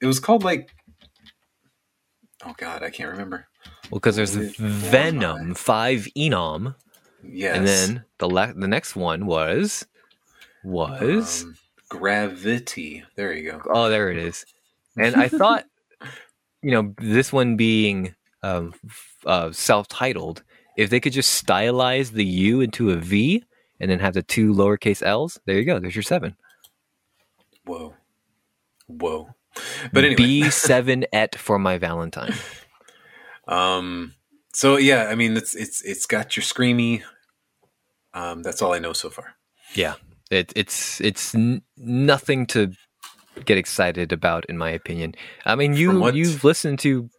It 0.00 0.06
was 0.06 0.20
called 0.20 0.44
like 0.44 0.70
oh 2.44 2.54
god, 2.56 2.82
I 2.82 2.90
can't 2.90 3.10
remember. 3.10 3.48
Well, 3.94 4.00
because 4.00 4.16
there's 4.16 4.34
Venom 4.34 5.54
Five 5.54 6.08
Enom. 6.16 6.74
Yes. 7.22 7.56
And 7.56 7.64
then 7.68 8.04
the 8.18 8.28
le- 8.28 8.52
the 8.52 8.66
next 8.66 8.96
one 8.96 9.24
was 9.24 9.86
was 10.64 11.44
um, 11.44 11.56
Gravity. 11.88 13.04
There 13.14 13.32
you 13.32 13.52
go. 13.52 13.62
Oh, 13.70 13.88
there 13.88 14.10
it 14.10 14.16
is. 14.16 14.46
And 14.96 15.14
I 15.14 15.28
thought, 15.28 15.66
you 16.62 16.72
know, 16.72 16.92
this 16.98 17.32
one 17.32 17.54
being 17.54 18.16
um, 18.42 18.74
uh, 19.26 19.52
self-titled, 19.52 20.42
if 20.76 20.90
they 20.90 20.98
could 20.98 21.12
just 21.12 21.46
stylize 21.46 22.10
the 22.10 22.24
U 22.24 22.62
into 22.62 22.90
a 22.90 22.96
V 22.96 23.44
and 23.78 23.88
then 23.88 24.00
have 24.00 24.14
the 24.14 24.24
two 24.24 24.52
lowercase 24.52 25.04
L's, 25.04 25.38
there 25.44 25.56
you 25.56 25.64
go. 25.64 25.78
There's 25.78 25.94
your 25.94 26.02
seven. 26.02 26.34
Whoa. 27.64 27.94
Whoa. 28.88 29.28
But 29.92 30.04
anyway, 30.04 30.16
B7 30.48 31.04
et 31.12 31.36
for 31.36 31.60
my 31.60 31.78
Valentine. 31.78 32.34
Um, 33.48 34.14
so 34.52 34.76
yeah, 34.76 35.06
I 35.10 35.14
mean, 35.14 35.36
it's 35.36 35.54
it's 35.54 35.82
it's 35.82 36.06
got 36.06 36.36
your 36.36 36.42
screamy. 36.44 37.02
Um, 38.12 38.42
that's 38.42 38.62
all 38.62 38.72
I 38.72 38.78
know 38.78 38.92
so 38.92 39.10
far. 39.10 39.34
Yeah, 39.74 39.94
it, 40.30 40.52
it's 40.54 41.00
it's 41.00 41.34
n- 41.34 41.62
nothing 41.76 42.46
to 42.48 42.72
get 43.44 43.58
excited 43.58 44.12
about, 44.12 44.44
in 44.46 44.56
my 44.56 44.70
opinion. 44.70 45.14
I 45.44 45.56
mean, 45.56 45.74
you 45.74 46.08
you've 46.12 46.44
listened 46.44 46.78
to 46.80 47.10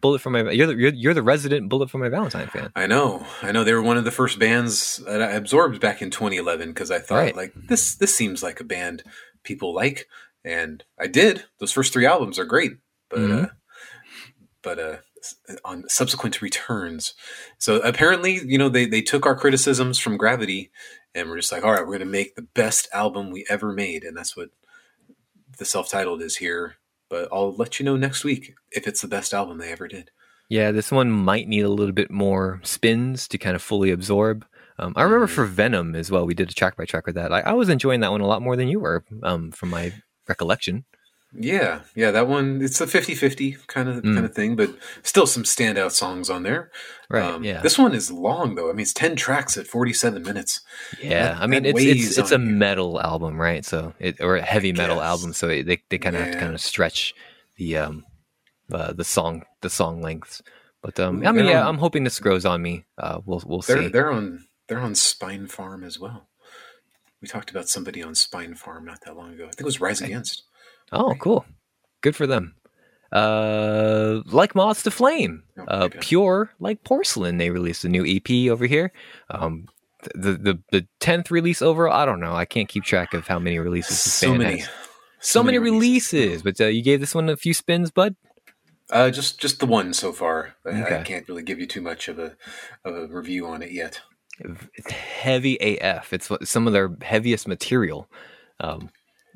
Bullet 0.00 0.20
for 0.20 0.30
My 0.30 0.48
you're 0.50 0.68
the, 0.68 0.76
you're, 0.76 0.92
you're 0.94 1.14
the 1.14 1.22
resident 1.22 1.68
Bullet 1.68 1.90
for 1.90 1.98
My 1.98 2.08
Valentine 2.08 2.46
fan. 2.48 2.70
I 2.76 2.86
know, 2.86 3.26
I 3.42 3.50
know. 3.50 3.64
They 3.64 3.72
were 3.74 3.82
one 3.82 3.96
of 3.96 4.04
the 4.04 4.12
first 4.12 4.38
bands 4.38 4.98
that 5.06 5.20
I 5.20 5.32
absorbed 5.32 5.80
back 5.80 6.00
in 6.02 6.10
2011 6.10 6.68
because 6.68 6.90
I 6.92 7.00
thought 7.00 7.16
Right. 7.16 7.36
like 7.36 7.52
this 7.68 7.96
this 7.96 8.14
seems 8.14 8.42
like 8.42 8.60
a 8.60 8.64
band 8.64 9.02
people 9.42 9.74
like, 9.74 10.06
and 10.44 10.84
I 11.00 11.08
did. 11.08 11.44
Those 11.58 11.72
first 11.72 11.92
three 11.92 12.06
albums 12.06 12.38
are 12.38 12.44
great, 12.44 12.74
but 13.10 13.18
Mhm. 13.18 13.44
uh, 13.44 13.48
but 14.62 14.78
uh, 14.78 14.96
on 15.64 15.88
subsequent 15.88 16.40
returns, 16.42 17.14
so 17.58 17.80
apparently, 17.80 18.40
you 18.44 18.58
know, 18.58 18.68
they 18.68 18.86
they 18.86 19.02
took 19.02 19.26
our 19.26 19.36
criticisms 19.36 19.98
from 19.98 20.16
Gravity, 20.16 20.70
and 21.14 21.28
we're 21.28 21.36
just 21.38 21.52
like, 21.52 21.64
all 21.64 21.72
right, 21.72 21.86
we're 21.86 21.98
gonna 21.98 22.10
make 22.10 22.34
the 22.34 22.42
best 22.42 22.88
album 22.92 23.30
we 23.30 23.44
ever 23.48 23.72
made, 23.72 24.04
and 24.04 24.16
that's 24.16 24.36
what 24.36 24.50
the 25.58 25.64
self-titled 25.64 26.22
is 26.22 26.36
here. 26.36 26.76
But 27.08 27.28
I'll 27.32 27.54
let 27.54 27.78
you 27.78 27.84
know 27.84 27.96
next 27.96 28.24
week 28.24 28.54
if 28.72 28.86
it's 28.86 29.00
the 29.00 29.08
best 29.08 29.32
album 29.32 29.58
they 29.58 29.70
ever 29.70 29.86
did. 29.88 30.10
Yeah, 30.48 30.70
this 30.72 30.90
one 30.92 31.10
might 31.10 31.48
need 31.48 31.64
a 31.64 31.68
little 31.70 31.92
bit 31.92 32.10
more 32.10 32.60
spins 32.64 33.26
to 33.28 33.38
kind 33.38 33.56
of 33.56 33.62
fully 33.62 33.90
absorb. 33.90 34.44
Um, 34.78 34.92
I 34.96 35.02
remember 35.02 35.26
Mhm. 35.26 35.30
for 35.34 35.44
Venom 35.44 35.94
as 35.94 36.10
well, 36.10 36.26
we 36.26 36.34
did 36.34 36.50
a 36.50 36.54
track 36.54 36.76
by 36.76 36.84
track 36.84 37.06
with 37.06 37.14
that. 37.14 37.32
I, 37.32 37.40
I 37.40 37.52
was 37.54 37.68
enjoying 37.68 38.00
that 38.00 38.10
one 38.12 38.20
a 38.20 38.26
lot 38.26 38.42
more 38.42 38.56
than 38.56 38.68
you 38.68 38.78
were, 38.80 39.04
um, 39.22 39.50
from 39.50 39.70
my 39.70 39.92
recollection. 40.28 40.84
Yeah, 41.34 41.80
yeah, 41.94 42.12
that 42.12 42.28
one 42.28 42.62
it's 42.62 42.80
a 42.80 42.86
50-50 42.86 43.66
kind 43.66 43.88
of 43.88 43.96
Mm. 43.96 44.14
kind 44.14 44.24
of 44.24 44.34
thing, 44.34 44.56
but 44.56 44.70
still 45.02 45.26
some 45.26 45.42
standout 45.42 45.90
songs 45.92 46.30
on 46.30 46.44
there. 46.44 46.70
Right? 47.10 47.22
Um, 47.24 47.44
yeah. 47.44 47.60
This 47.60 47.78
one 47.78 47.94
is 47.94 48.10
long 48.10 48.54
though. 48.54 48.70
I 48.70 48.72
mean, 48.72 48.80
it's 48.82 48.94
10 48.94 49.16
tracks 49.16 49.56
at 49.58 49.66
47 49.66 50.22
minutes. 50.22 50.60
Yeah, 51.02 51.34
That- 51.34 51.42
I 51.42 51.46
mean 51.46 51.66
it's 51.66 51.80
it's 51.82 52.18
it's 52.18 52.30
a 52.32 52.34
you. 52.38 52.38
metal 52.38 53.00
album, 53.00 53.38
right? 53.40 53.64
So 53.64 53.92
it 53.98 54.20
or 54.20 54.36
a 54.36 54.42
heavy 54.42 54.72
metal 54.72 55.02
album, 55.02 55.32
so 55.34 55.48
it, 55.48 55.64
they 55.66 55.82
they 55.90 55.98
kind 55.98 56.16
of 56.16 56.22
have 56.22 56.32
to 56.32 56.38
kind 56.40 56.54
of 56.54 56.60
stretch 56.60 57.12
the 57.56 57.76
um 57.76 58.04
uh, 58.72 58.92
the 58.92 59.04
song 59.04 59.44
the 59.60 59.70
song 59.70 60.00
lengths. 60.00 60.42
But 60.82 60.98
um, 61.00 61.26
I 61.26 61.32
mean, 61.32 61.44
they're 61.44 61.54
yeah, 61.54 61.62
on- 61.62 61.68
I'm 61.74 61.78
hoping 61.78 62.04
this 62.04 62.18
grows 62.20 62.46
on 62.46 62.62
me. 62.62 62.84
Uh, 62.96 63.20
we'll 63.26 63.42
we'll 63.44 63.60
They're 63.60 63.82
see. 63.82 63.88
they're 63.88 64.12
on 64.12 64.46
they're 64.68 64.80
on 64.80 64.94
Spinefarm 64.94 65.84
as 65.84 65.98
well. 65.98 66.28
We 67.20 67.28
talked 67.28 67.50
about 67.50 67.68
somebody 67.68 68.02
on 68.02 68.14
Spinefarm 68.14 68.84
not 68.84 69.00
that 69.04 69.16
long 69.16 69.32
ago. 69.34 69.44
I 69.44 69.48
think 69.48 69.60
it 69.60 69.64
was 69.64 69.80
Rise 69.80 70.00
Against. 70.00 70.44
Oh, 70.92 71.14
cool, 71.18 71.44
good 72.00 72.14
for 72.16 72.26
them. 72.26 72.54
Uh, 73.12 74.20
like 74.26 74.54
moths 74.54 74.82
to 74.82 74.90
flame, 74.90 75.42
Oh, 75.58 75.64
uh, 75.68 75.88
pure 76.00 76.50
like 76.60 76.82
porcelain. 76.84 77.38
They 77.38 77.50
released 77.50 77.84
a 77.84 77.88
new 77.88 78.04
EP 78.04 78.50
over 78.50 78.66
here. 78.66 78.92
Um, 79.30 79.66
the 80.14 80.32
the 80.32 80.58
the 80.72 80.86
tenth 81.00 81.30
release 81.30 81.62
overall. 81.62 81.94
I 81.94 82.04
don't 82.04 82.20
know. 82.20 82.34
I 82.34 82.44
can't 82.44 82.68
keep 82.68 82.84
track 82.84 83.14
of 83.14 83.26
how 83.26 83.38
many 83.38 83.58
releases. 83.58 84.02
this 84.04 84.12
So 84.14 84.28
band 84.28 84.38
many. 84.42 84.58
has. 84.58 84.68
So, 85.18 85.42
many 85.42 85.58
releases, 85.58 86.42
but 86.42 86.60
uh, 86.60 86.66
you 86.66 86.82
gave 86.82 87.00
this 87.00 87.14
one 87.14 87.28
a 87.28 87.36
few 87.36 87.52
spins, 87.54 87.90
bud. 87.90 88.14
Uh, 88.90 89.10
just 89.10 89.40
just 89.40 89.58
the 89.58 89.66
one 89.66 89.92
so 89.94 90.12
far. 90.12 90.54
I- 90.64 90.98
I 91.00 91.02
can't 91.02 91.26
really 91.28 91.42
give 91.42 91.58
you 91.58 91.66
too 91.66 91.80
much 91.80 92.06
of 92.08 92.18
a 92.20 92.36
of 92.84 92.94
a 92.94 93.06
review 93.08 93.46
on 93.46 93.62
it 93.62 93.72
yet. 93.72 94.00
It's 94.38 94.90
heavy 94.92 95.56
AF. 95.56 96.12
It's 96.12 96.28
what- 96.30 96.46
some 96.46 96.66
of 96.68 96.72
their 96.74 96.94
heaviest 97.02 97.48
material. 97.48 98.08
Um, 98.60 98.90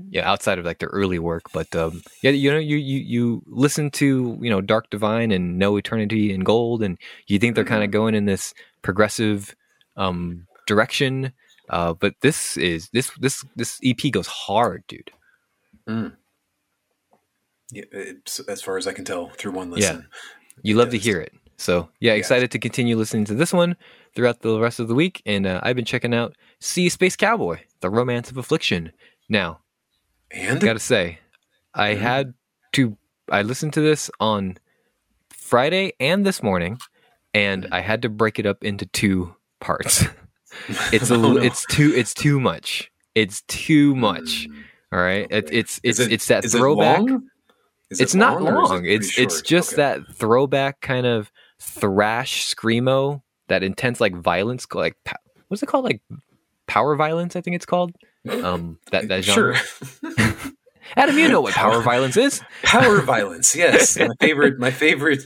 yeah, 0.08 0.30
outside 0.30 0.58
of 0.58 0.64
like 0.64 0.78
their 0.78 0.88
early 0.88 1.18
work, 1.18 1.52
but 1.52 1.74
um, 1.76 2.02
yeah, 2.22 2.30
you 2.30 2.50
know, 2.50 2.58
you, 2.58 2.76
you 2.76 2.98
you 2.98 3.42
listen 3.46 3.90
to 3.92 4.38
you 4.40 4.50
know 4.50 4.60
Dark 4.60 4.90
Divine 4.90 5.32
and 5.32 5.58
No 5.58 5.76
Eternity 5.76 6.32
in 6.32 6.40
Gold, 6.40 6.82
and 6.82 6.98
you 7.26 7.38
think 7.38 7.54
they're 7.54 7.64
kind 7.64 7.84
of 7.84 7.90
going 7.90 8.14
in 8.14 8.24
this 8.24 8.54
progressive 8.82 9.54
um, 9.96 10.46
direction. 10.66 11.32
Uh, 11.68 11.94
but 11.94 12.14
this 12.22 12.56
is 12.56 12.88
this 12.92 13.10
this 13.20 13.44
this 13.56 13.78
EP 13.84 14.10
goes 14.10 14.26
hard, 14.26 14.84
dude. 14.88 15.10
Yeah, 17.72 17.84
it's, 17.92 18.40
as 18.40 18.62
far 18.62 18.76
as 18.76 18.86
I 18.86 18.92
can 18.92 19.04
tell 19.04 19.28
through 19.30 19.52
one 19.52 19.70
listen, 19.70 19.98
Yeah. 19.98 20.18
You 20.62 20.74
love 20.76 20.90
to 20.90 20.98
hear 20.98 21.20
it. 21.20 21.32
So 21.56 21.88
yeah, 22.00 22.12
excited 22.12 22.50
to 22.52 22.58
continue 22.58 22.96
listening 22.96 23.26
to 23.26 23.34
this 23.34 23.52
one 23.52 23.76
throughout 24.14 24.40
the 24.40 24.58
rest 24.58 24.80
of 24.80 24.88
the 24.88 24.94
week. 24.94 25.22
And 25.26 25.46
uh, 25.46 25.60
I've 25.62 25.76
been 25.76 25.84
checking 25.84 26.14
out 26.14 26.34
Sea 26.58 26.88
Space 26.88 27.16
Cowboy, 27.16 27.60
The 27.80 27.90
Romance 27.90 28.30
of 28.30 28.36
Affliction. 28.36 28.92
Now, 29.28 29.60
And 30.30 30.60
gotta 30.60 30.78
say, 30.78 31.18
I 31.74 31.94
had 31.94 32.34
to. 32.72 32.96
I 33.30 33.42
listened 33.42 33.72
to 33.74 33.80
this 33.80 34.10
on 34.20 34.56
Friday 35.32 35.92
and 36.00 36.24
this 36.26 36.42
morning, 36.42 36.78
and 37.34 37.64
Mhm. 37.64 37.68
I 37.72 37.80
had 37.80 38.02
to 38.02 38.08
break 38.08 38.38
it 38.38 38.46
up 38.46 38.64
into 38.64 38.86
two 38.86 39.34
parts. 39.60 40.04
it's 40.92 41.10
a, 41.10 41.14
Oh, 41.14 41.34
no. 41.34 41.36
it's 41.38 41.64
too, 41.66 41.92
it's 41.94 42.14
too 42.14 42.40
much. 42.40 42.90
It's 43.14 43.42
too 43.42 43.94
much. 43.96 44.48
Mm. 44.48 44.64
All 44.92 45.00
right, 45.00 45.26
it, 45.30 45.48
it's 45.52 45.80
it's 45.82 46.00
it- 46.00 46.12
it's 46.12 46.26
that 46.28 46.44
it 46.44 46.50
throwback. 46.50 46.98
long? 47.00 47.28
It 47.90 48.00
it's 48.00 48.14
not 48.14 48.40
long 48.42 48.52
it 48.54 48.56
long. 48.56 48.68
pretty 48.80 48.94
It's 48.94 49.18
it's 49.18 49.42
just 49.42 49.72
Okay. 49.74 49.82
that 49.82 50.14
throwback 50.14 50.80
kind 50.80 51.06
of 51.06 51.30
thrash 51.60 52.52
screamo, 52.54 53.22
that 53.48 53.62
intense 53.62 54.00
like 54.00 54.14
violence, 54.16 54.66
like 54.72 54.96
what's 55.48 55.62
it 55.62 55.66
called? 55.66 55.84
Like 55.84 56.00
power 56.66 56.94
violence, 56.96 57.34
I 57.36 57.40
think 57.40 57.56
it's 57.56 57.66
called. 57.66 57.92
Um, 58.28 58.78
that 58.90 59.08
that 59.08 59.24
genre. 59.24 59.56
Sure. 59.56 60.34
Adam, 60.96 61.16
you 61.16 61.28
know 61.28 61.40
what 61.40 61.54
power 61.54 61.80
violence 61.82 62.16
is. 62.16 62.42
Power 62.64 63.00
violence, 63.00 63.54
yes, 63.54 63.96
my 63.98 64.08
favorite, 64.18 64.58
my 64.58 64.72
favorite 64.72 65.24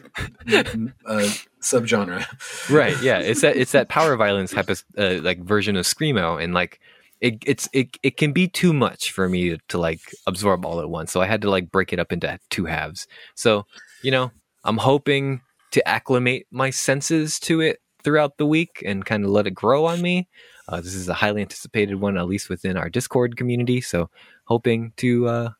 uh, 1.06 1.30
subgenre. 1.64 2.24
right 2.68 3.00
yeah 3.02 3.18
it's 3.18 3.40
that 3.40 3.56
it's 3.56 3.72
that 3.72 3.88
power 3.88 4.16
violence 4.16 4.52
type 4.52 4.68
of 4.68 4.84
uh, 4.98 5.18
like 5.22 5.40
version 5.42 5.76
of 5.76 5.86
screamo 5.86 6.42
and 6.42 6.52
like 6.52 6.78
it, 7.20 7.38
it's 7.46 7.68
it, 7.72 7.96
it 8.02 8.16
can 8.18 8.32
be 8.32 8.46
too 8.46 8.74
much 8.74 9.10
for 9.10 9.28
me 9.28 9.50
to, 9.50 9.58
to 9.68 9.78
like 9.78 10.00
absorb 10.26 10.66
all 10.66 10.80
at 10.80 10.90
once 10.90 11.10
so 11.10 11.22
i 11.22 11.26
had 11.26 11.40
to 11.40 11.48
like 11.48 11.70
break 11.70 11.92
it 11.92 11.98
up 11.98 12.12
into 12.12 12.38
two 12.50 12.66
halves 12.66 13.06
so 13.34 13.64
you 14.02 14.10
know 14.10 14.30
i'm 14.64 14.76
hoping 14.76 15.40
to 15.70 15.86
acclimate 15.88 16.46
my 16.50 16.68
senses 16.68 17.40
to 17.40 17.60
it 17.60 17.80
throughout 18.02 18.36
the 18.36 18.46
week 18.46 18.82
and 18.84 19.06
kind 19.06 19.24
of 19.24 19.30
let 19.30 19.46
it 19.46 19.54
grow 19.54 19.86
on 19.86 20.02
me 20.02 20.28
uh, 20.68 20.80
this 20.80 20.94
is 20.94 21.08
a 21.08 21.14
highly 21.14 21.42
anticipated 21.42 21.96
one 21.96 22.16
at 22.16 22.26
least 22.26 22.48
within 22.48 22.76
our 22.76 22.88
discord 22.88 23.36
community 23.36 23.80
so 23.80 24.08
hoping 24.44 24.92
to 24.96 25.26
uh 25.28 25.50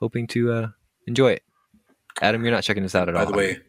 hoping 0.00 0.26
to 0.26 0.52
uh 0.52 0.68
enjoy 1.06 1.32
it 1.32 1.42
adam 2.20 2.42
you're 2.42 2.52
not 2.52 2.62
checking 2.64 2.82
this 2.82 2.94
out 2.94 3.08
at 3.08 3.14
By 3.14 3.20
all 3.20 3.26
By 3.26 3.32
the 3.32 3.38
way, 3.38 3.60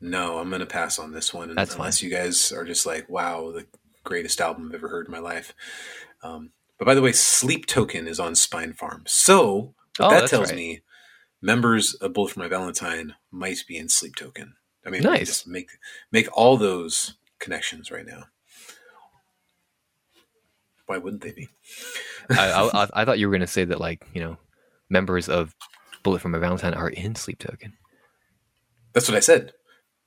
no, 0.00 0.38
I'm 0.38 0.48
going 0.48 0.60
to 0.60 0.66
pass 0.66 0.98
on 0.98 1.12
this 1.12 1.34
one 1.34 1.54
That's 1.54 1.74
unless 1.74 2.02
you 2.02 2.08
guys 2.10 2.52
are 2.52 2.64
just 2.64 2.86
like, 2.86 3.08
"Wow, 3.08 3.52
the 3.52 3.66
greatest 4.04 4.40
album 4.40 4.68
I've 4.68 4.76
ever 4.76 4.88
heard 4.88 5.06
in 5.06 5.12
my 5.12 5.18
life." 5.18 5.52
Um, 6.22 6.52
but 6.78 6.86
by 6.86 6.94
the 6.94 7.02
way, 7.02 7.12
Sleep 7.12 7.66
Token 7.66 8.06
is 8.08 8.18
on 8.20 8.32
Spinefarm, 8.32 9.06
so 9.08 9.74
Oh, 10.00 10.10
that 10.10 10.28
tells 10.30 10.48
right. 10.48 10.56
me 10.56 10.80
members 11.42 11.94
of 11.94 12.12
Bullet 12.14 12.32
for 12.32 12.38
My 12.40 12.48
Valentine 12.48 13.14
might 13.30 13.64
be 13.66 13.76
in 13.76 13.88
Sleep 13.88 14.14
Token. 14.16 14.54
I 14.86 14.90
mean, 14.90 15.02
Nice. 15.02 15.26
just 15.26 15.46
make 15.46 15.70
make 16.12 16.28
all 16.32 16.56
those 16.56 17.16
connections 17.40 17.90
right 17.90 18.06
now. 18.06 18.24
Why 20.88 20.98
wouldn't 20.98 21.22
they 21.22 21.32
be? 21.32 21.48
I, 22.30 22.50
I, 22.72 22.88
I- 22.94 23.04
thought 23.04 23.18
you 23.18 23.28
were 23.28 23.32
going 23.32 23.40
to 23.42 23.46
say 23.46 23.64
that, 23.64 23.78
like, 23.80 24.04
you 24.14 24.20
know, 24.22 24.36
members 24.90 25.28
of 25.28 25.54
Bullet 26.02 26.20
for 26.22 26.28
My 26.28 26.38
Valentine 26.38 26.74
are 26.74 26.88
in 26.88 27.14
Sleep 27.14 27.38
Token. 27.38 27.74
That's 28.92 29.08
what 29.08 29.16
I 29.16 29.20
said. 29.20 29.52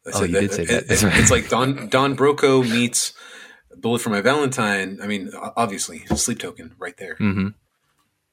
I 0.05 0.09
Oh, 0.09 0.19
said 0.21 0.29
you 0.32 0.39
did 0.39 0.51
say 0.53 0.65
that. 0.65 0.73
it- 0.84 0.88
That's 0.88 1.03
it- 1.03 1.05
right. 1.07 1.19
It's 1.19 1.32
like 1.32 1.49
Don 1.49 1.88
Don 1.88 2.17
Broco 2.17 2.63
meets 2.69 3.13
Bullet 3.77 4.01
for 4.01 4.09
My 4.09 4.21
Valentine. 4.21 4.99
I 5.01 5.07
mean, 5.07 5.32
obviously, 5.55 5.99
Sleep 6.15 6.39
Token 6.39 6.75
right 6.79 6.97
there. 6.97 7.15
hmm 7.15 7.49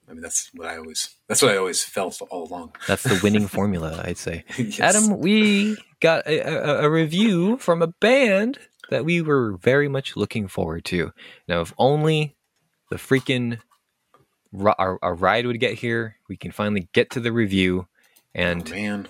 I 0.09 0.13
mean, 0.15 0.23
that's 0.23 0.49
what 0.55 0.67
I 0.67 0.79
always 0.79 1.11
that's 1.29 1.43
what 1.43 1.51
I 1.53 1.59
always 1.59 1.85
felt 1.85 2.19
all 2.31 2.49
along. 2.49 2.73
That's 2.87 3.03
the 3.03 3.21
winning 3.23 3.47
formula, 3.59 4.01
I'd 4.03 4.17
say. 4.17 4.45
Yes. 4.57 4.81
Adam, 4.81 5.19
we 5.19 5.77
got 6.01 6.27
a, 6.27 6.41
a, 6.41 6.85
a 6.87 6.91
review 6.91 7.59
from 7.59 7.83
a 7.83 7.89
band 7.89 8.59
that 8.89 9.05
we 9.05 9.21
were 9.21 9.59
very 9.59 9.87
much 9.87 10.17
looking 10.17 10.49
forward 10.49 10.87
to. 10.87 11.13
Now, 11.47 11.61
if 11.61 11.75
only 11.77 12.37
the 12.91 12.97
freaking 12.97 13.59
our, 14.79 14.99
our 15.03 15.15
ride 15.15 15.47
would 15.47 15.61
get 15.61 15.75
here, 15.75 16.17
we 16.29 16.37
can 16.37 16.51
finally 16.53 16.89
get 16.93 17.11
to 17.11 17.21
the 17.21 17.33
review. 17.33 17.87
And 18.35 18.67
oh, 18.69 18.75
man, 18.75 19.09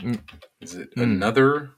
Mm. 0.00 0.20
is 0.60 0.74
it 0.74 0.94
Mm. 0.96 1.02
another 1.02 1.70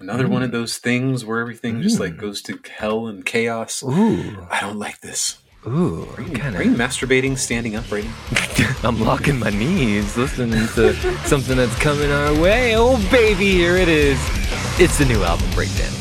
another 0.00 0.28
one 0.28 0.42
of 0.42 0.50
those 0.52 0.78
things 0.78 1.24
where 1.24 1.38
everything 1.40 1.80
just 1.82 1.98
like 2.00 2.14
Mm. 2.14 2.20
goes 2.20 2.42
to 2.42 2.58
hell 2.76 3.06
and 3.06 3.24
chaos? 3.24 3.82
ooh, 3.82 4.46
I 4.50 4.60
don't 4.60 4.78
like 4.78 5.00
this. 5.00 5.38
ooh, 5.66 6.08
Are 6.16 6.22
you, 6.22 6.32
kind 6.32 6.56
are 6.56 6.62
you 6.62 6.72
masturbating 6.72 7.36
standing 7.38 7.74
up 7.76 7.90
right 7.90 8.04
now? 8.04 8.76
I'm 8.88 9.00
locking 9.00 9.38
my 9.38 9.50
knees, 9.50 10.16
listening 10.16 10.66
to 10.74 10.94
something 11.26 11.56
that's 11.56 11.76
coming 11.78 12.10
our 12.10 12.32
way. 12.40 12.74
Oh, 12.76 12.96
baby, 13.10 13.50
here 13.52 13.76
it 13.76 13.88
is. 13.88 14.18
It's 14.80 14.98
the 14.98 15.04
new 15.04 15.22
album 15.22 15.48
breakdown. 15.54 15.92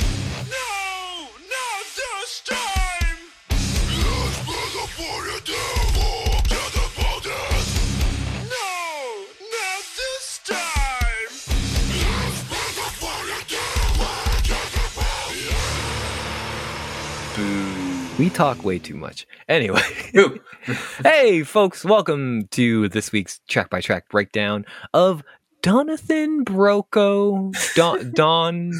We 18.17 18.31
talk 18.31 18.65
way 18.65 18.79
too 18.79 18.95
much. 18.95 19.27
Anyway, 19.47 19.79
hey, 21.03 21.43
folks, 21.43 21.85
welcome 21.85 22.47
to 22.47 22.89
this 22.89 23.11
week's 23.11 23.41
track 23.47 23.69
by 23.69 23.79
track 23.79 24.09
breakdown 24.09 24.65
of 24.91 25.23
Donathan 25.61 26.41
Broco, 26.43 27.53
Don, 27.75 28.11
Don, 28.15 28.71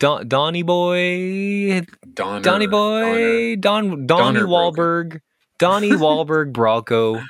Don, 0.00 0.26
Donny 0.26 0.64
Boy, 0.64 1.82
Donner, 2.12 2.40
Donny 2.42 2.66
Boy, 2.66 3.54
Don, 3.54 4.04
Donny 4.04 4.06
Donner 4.06 4.46
Broco. 4.46 4.74
Wahlberg, 4.74 5.20
Donny 5.58 5.90
Wahlberg 5.92 6.52
Broco. 6.52 7.22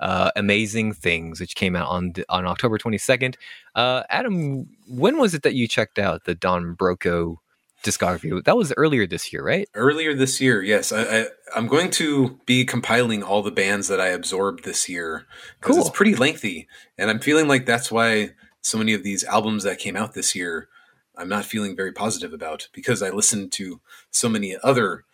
Uh, 0.00 0.30
amazing 0.36 0.92
things, 0.92 1.40
which 1.40 1.56
came 1.56 1.74
out 1.74 1.88
on 1.88 2.12
on 2.28 2.44
October 2.44 2.76
twenty 2.76 2.98
second. 2.98 3.38
Uh, 3.74 4.02
Adam, 4.10 4.68
when 4.86 5.16
was 5.16 5.32
it 5.32 5.42
that 5.42 5.54
you 5.54 5.66
checked 5.66 5.98
out 5.98 6.24
the 6.24 6.34
Don 6.34 6.76
Broco 6.76 7.36
discography? 7.82 8.42
That 8.44 8.56
was 8.56 8.72
earlier 8.76 9.06
this 9.06 9.32
year, 9.32 9.42
right? 9.44 9.68
Earlier 9.74 10.14
this 10.14 10.40
year, 10.40 10.62
yes. 10.62 10.92
I, 10.92 11.02
I, 11.02 11.26
I'm 11.54 11.66
going 11.66 11.90
to 11.92 12.40
be 12.46 12.64
compiling 12.64 13.22
all 13.22 13.42
the 13.42 13.50
bands 13.50 13.88
that 13.88 14.00
I 14.00 14.08
absorbed 14.08 14.64
this 14.64 14.88
year 14.88 15.26
because 15.60 15.76
Cool. 15.76 15.86
it's 15.86 15.96
pretty 15.96 16.14
lengthy, 16.14 16.66
and 16.96 17.10
I'm 17.10 17.20
feeling 17.20 17.48
like 17.48 17.66
that's 17.66 17.90
why 17.92 18.30
so 18.60 18.78
many 18.78 18.92
of 18.94 19.02
these 19.04 19.24
albums 19.24 19.64
that 19.64 19.78
came 19.78 19.96
out 19.96 20.14
this 20.14 20.34
year, 20.34 20.68
I'm 21.16 21.28
not 21.28 21.44
feeling 21.44 21.76
very 21.76 21.92
positive 21.92 22.32
about 22.32 22.68
because 22.72 23.02
I 23.02 23.10
listened 23.10 23.52
to 23.52 23.80
so 24.10 24.28
many 24.28 24.56
other 24.62 25.04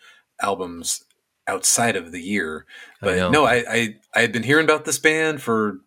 albums 0.40 1.04
outside 1.46 1.94
of 1.96 2.10
the 2.10 2.20
year. 2.20 2.64
But 3.00 3.16
know. 3.16 3.30
no, 3.30 3.44
I, 3.44 3.64
I 3.70 3.96
I 4.14 4.20
had 4.22 4.32
been 4.32 4.42
hearing 4.42 4.64
about 4.64 4.84
this 4.86 4.98
band 4.98 5.42
for 5.42 5.78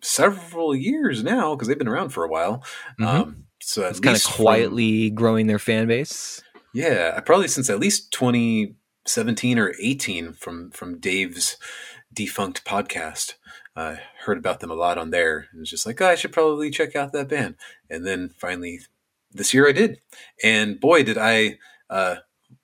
several 0.00 0.74
years 0.74 1.22
now 1.22 1.54
because 1.54 1.68
they've 1.68 1.78
been 1.78 1.88
around 1.88 2.10
for 2.10 2.24
a 2.24 2.28
while. 2.28 2.62
Mhm. 3.00 3.06
Um, 3.06 3.43
so 3.66 3.86
It's 3.88 4.00
kind 4.00 4.16
of 4.16 4.22
least 4.22 4.32
from- 4.32 4.44
quietly 4.44 5.10
growing 5.10 5.46
their 5.46 5.58
fan 5.58 5.86
base. 5.86 6.42
yeah, 6.72 7.18
probably 7.20 7.48
since 7.48 7.68
at 7.70 7.78
least 7.80 8.10
2017 8.12 9.58
or 9.58 9.74
18 9.80 10.32
from 10.34 10.70
from 10.70 10.98
Dave's 10.98 11.56
defunct 12.12 12.64
podcast. 12.64 13.34
I 13.76 14.00
heard 14.24 14.38
about 14.38 14.60
them 14.60 14.70
a 14.70 14.74
lot 14.74 14.98
on 14.98 15.10
there. 15.10 15.48
It 15.54 15.58
was 15.58 15.70
just 15.70 15.84
like, 15.86 16.00
oh, 16.00 16.06
I 16.06 16.14
should 16.14 16.32
probably 16.32 16.70
check 16.70 16.94
out 16.94 17.12
that 17.12 17.28
band. 17.28 17.56
And 17.90 18.06
then 18.06 18.30
finally, 18.38 18.80
this 19.32 19.52
year 19.52 19.68
I 19.68 19.72
did. 19.72 20.00
And 20.44 20.78
boy, 20.78 21.02
did 21.02 21.18
I 21.18 21.58
uh, 21.90 22.16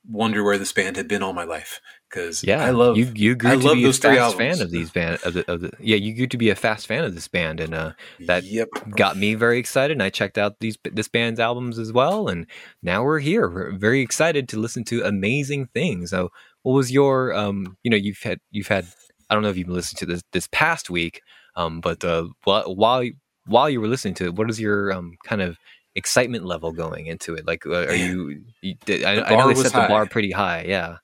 wonder 0.09 0.45
where 0.45 0.57
this 0.59 0.73
band 0.73 0.97
had 0.97 1.09
been 1.09 1.23
all 1.23 1.33
my 1.33 1.43
life. 1.43 1.81
Because 2.11 2.43
Yeah, 2.43 2.65
I 2.65 2.71
love 2.71 2.97
you. 2.97 3.13
You 3.15 3.37
grew 3.37 3.51
I 3.51 3.57
to 3.57 3.61
love 3.61 3.77
be 3.77 3.85
those 3.85 3.99
a 3.99 4.03
three 4.03 4.17
fast 4.17 4.35
albums. 4.35 4.59
fan 4.59 4.67
of 4.67 4.71
these 4.73 4.91
band. 4.91 5.19
Of 5.25 5.35
the, 5.35 5.51
of 5.53 5.61
the, 5.61 5.71
yeah, 5.79 5.97
you 5.97 6.15
grew 6.15 6.27
to 6.27 6.37
be 6.37 6.51
a 6.51 6.55
fast 6.57 6.87
fan 6.89 7.05
of 7.05 7.15
this 7.15 7.29
band, 7.29 7.61
and 7.61 7.73
uh, 7.73 7.93
that 8.27 8.45
Yep. 8.45 8.69
got 8.97 9.17
me 9.17 9.35
very 9.35 9.59
excited. 9.59 9.93
And 9.93 10.03
I 10.03 10.11
checked 10.11 10.37
out 10.37 10.59
these 10.61 10.77
this 10.93 11.09
band's 11.09 11.39
albums 11.39 11.79
as 11.79 11.93
well, 11.93 12.29
and 12.29 12.47
now 12.83 13.05
we're 13.05 13.21
here. 13.21 13.49
We're 13.49 13.73
very 13.73 14.01
excited 14.01 14.49
to 14.51 14.59
listen 14.59 14.83
to 14.85 15.03
amazing 15.05 15.67
things. 15.73 16.11
So, 16.11 16.31
what 16.63 16.73
was 16.73 16.91
your 16.91 17.33
um? 17.35 17.77
You 17.85 17.91
know, 17.91 17.97
you've 17.97 18.21
had 18.23 18.41
you've 18.51 18.69
had. 18.69 18.87
I 19.29 19.35
don't 19.35 19.45
know 19.45 19.51
if 19.51 19.57
you've 19.57 19.69
listened 19.69 19.99
to 20.01 20.07
this 20.07 20.23
this 20.33 20.49
past 20.51 20.91
week, 20.91 21.23
um, 21.55 21.81
but 21.81 22.05
uh, 22.05 22.27
while 22.45 23.05
while 23.47 23.71
you 23.71 23.81
were 23.81 23.87
listening 23.89 24.15
to 24.15 24.25
it, 24.25 24.35
what 24.35 24.51
is 24.51 24.59
your 24.61 24.93
um 24.93 25.17
kind 25.25 25.43
of 25.43 25.57
excitement 25.95 26.45
level 26.45 26.73
going 26.73 27.07
into 27.07 27.35
it? 27.35 27.47
Like, 27.47 27.65
uh, 27.67 27.87
are 27.87 27.95
you? 27.95 28.43
you 28.63 28.75
did, 28.85 29.05
I, 29.05 29.23
I 29.23 29.37
know 29.37 29.49
they 29.49 29.55
set 29.55 29.73
the 29.73 29.87
bar 29.89 30.07
pretty 30.07 30.33
high. 30.33 30.65
Yeah. 30.67 30.97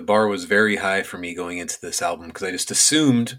The 0.00 0.06
bar 0.06 0.26
was 0.28 0.44
very 0.44 0.76
high 0.76 1.02
for 1.02 1.18
me 1.18 1.34
going 1.34 1.58
into 1.58 1.78
this 1.82 2.00
album 2.00 2.28
because 2.28 2.42
I 2.42 2.50
just 2.50 2.70
assumed 2.70 3.38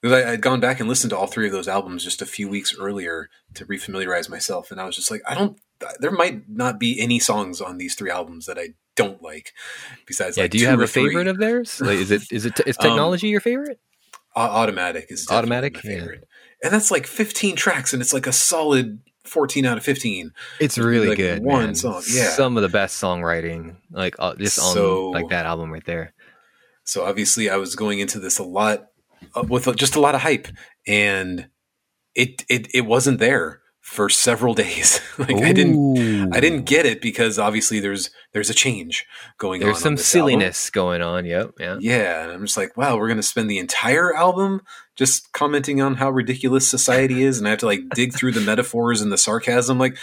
because 0.00 0.24
I 0.24 0.30
had 0.30 0.40
gone 0.40 0.58
back 0.60 0.80
and 0.80 0.88
listened 0.88 1.10
to 1.10 1.18
all 1.18 1.26
three 1.26 1.44
of 1.46 1.52
those 1.52 1.68
albums 1.68 2.02
just 2.02 2.22
a 2.22 2.26
few 2.26 2.48
weeks 2.48 2.74
earlier 2.78 3.28
to 3.54 3.66
refamiliarize 3.66 4.30
myself, 4.30 4.70
and 4.70 4.80
I 4.80 4.84
was 4.86 4.96
just 4.96 5.10
like, 5.10 5.20
I 5.28 5.34
don't. 5.34 5.58
There 6.00 6.10
might 6.10 6.48
not 6.48 6.80
be 6.80 6.98
any 6.98 7.18
songs 7.18 7.60
on 7.60 7.76
these 7.76 7.94
three 7.94 8.10
albums 8.10 8.46
that 8.46 8.58
I 8.58 8.68
don't 8.96 9.22
like. 9.22 9.52
Besides, 10.06 10.36
Yeah. 10.38 10.44
like 10.44 10.50
do 10.52 10.58
you 10.58 10.66
have 10.66 10.80
a 10.80 10.86
favorite 10.86 11.26
of 11.26 11.36
theirs? 11.38 11.78
Like, 11.84 11.98
is 11.98 12.10
it 12.10 12.22
is 12.32 12.46
it 12.46 12.58
is 12.66 12.76
Um, 12.80 12.86
technology 12.88 13.28
your 13.28 13.40
favorite? 13.42 13.78
Automatic 14.34 15.06
is 15.10 15.28
Automatic? 15.30 15.74
my 15.74 15.80
Yeah. 15.84 15.98
favorite, 15.98 16.24
and 16.62 16.72
that's 16.72 16.90
like 16.90 17.06
15 17.06 17.54
tracks, 17.56 17.92
and 17.92 18.00
it's 18.00 18.14
like 18.14 18.26
a 18.26 18.32
solid 18.32 19.00
14 19.28 19.64
out 19.66 19.78
of 19.78 19.84
15. 19.84 20.32
It's 20.60 20.78
really 20.78 21.08
like 21.08 21.18
good. 21.18 21.42
one 21.42 21.64
man. 21.66 21.74
song, 21.74 22.02
yeah. 22.10 22.30
Some 22.30 22.56
of 22.56 22.62
the 22.62 22.68
best 22.68 23.00
songwriting, 23.02 23.76
like 23.90 24.16
uh, 24.18 24.34
just 24.36 24.58
on 24.58 24.74
So- 24.74 25.10
like 25.10 25.28
that 25.28 25.46
album 25.46 25.72
right 25.72 25.84
there. 25.84 26.14
So 26.84 27.04
obviously, 27.04 27.50
I 27.50 27.56
was 27.56 27.76
going 27.76 27.98
into 28.00 28.18
this 28.18 28.38
a 28.38 28.44
lot 28.44 28.86
uh, 29.36 29.42
with 29.46 29.74
just 29.76 29.94
a 29.96 30.00
lot 30.00 30.14
of 30.14 30.22
hype, 30.22 30.48
and 30.86 31.48
it 32.14 32.44
it 32.48 32.68
it 32.74 32.86
wasn't 32.86 33.18
there 33.18 33.60
for 33.80 34.08
several 34.08 34.54
days. 34.64 35.00
like 35.18 35.36
I 35.42 35.52
didn't 35.52 36.32
I 36.34 36.40
didn't 36.40 36.64
get 36.64 36.86
it 36.86 37.02
because 37.02 37.38
obviously 37.38 37.78
there's 37.80 38.08
there's 38.32 38.48
a 38.48 38.54
change 38.54 39.04
going 39.36 39.62
on. 39.62 39.66
There's 39.66 39.80
some 39.80 39.96
this 39.96 40.14
album. 40.14 40.30
silliness 40.30 40.70
going 40.70 41.02
on. 41.02 41.26
Yep. 41.26 41.50
Yeah. 41.60 41.76
Yeah, 41.80 42.22
and 42.22 42.32
I'm 42.32 42.40
just 42.46 42.56
like, 42.56 42.74
wow, 42.76 42.96
we're 42.96 43.08
gonna 43.08 43.22
spend 43.22 43.50
the 43.50 43.58
entire 43.58 44.14
album 44.14 44.62
just 44.98 45.32
commenting 45.32 45.80
on 45.80 45.94
how 45.94 46.10
ridiculous 46.10 46.68
society 46.68 47.22
is, 47.22 47.38
and 47.38 47.46
I 47.46 47.50
have 47.50 47.60
to 47.60 47.66
like 47.66 47.88
dig 47.94 48.12
through 48.12 48.32
the 48.32 48.40
metaphors 48.40 49.00
and 49.00 49.10
the 49.12 49.16
sarcasm. 49.18 49.78
Like, 49.78 49.96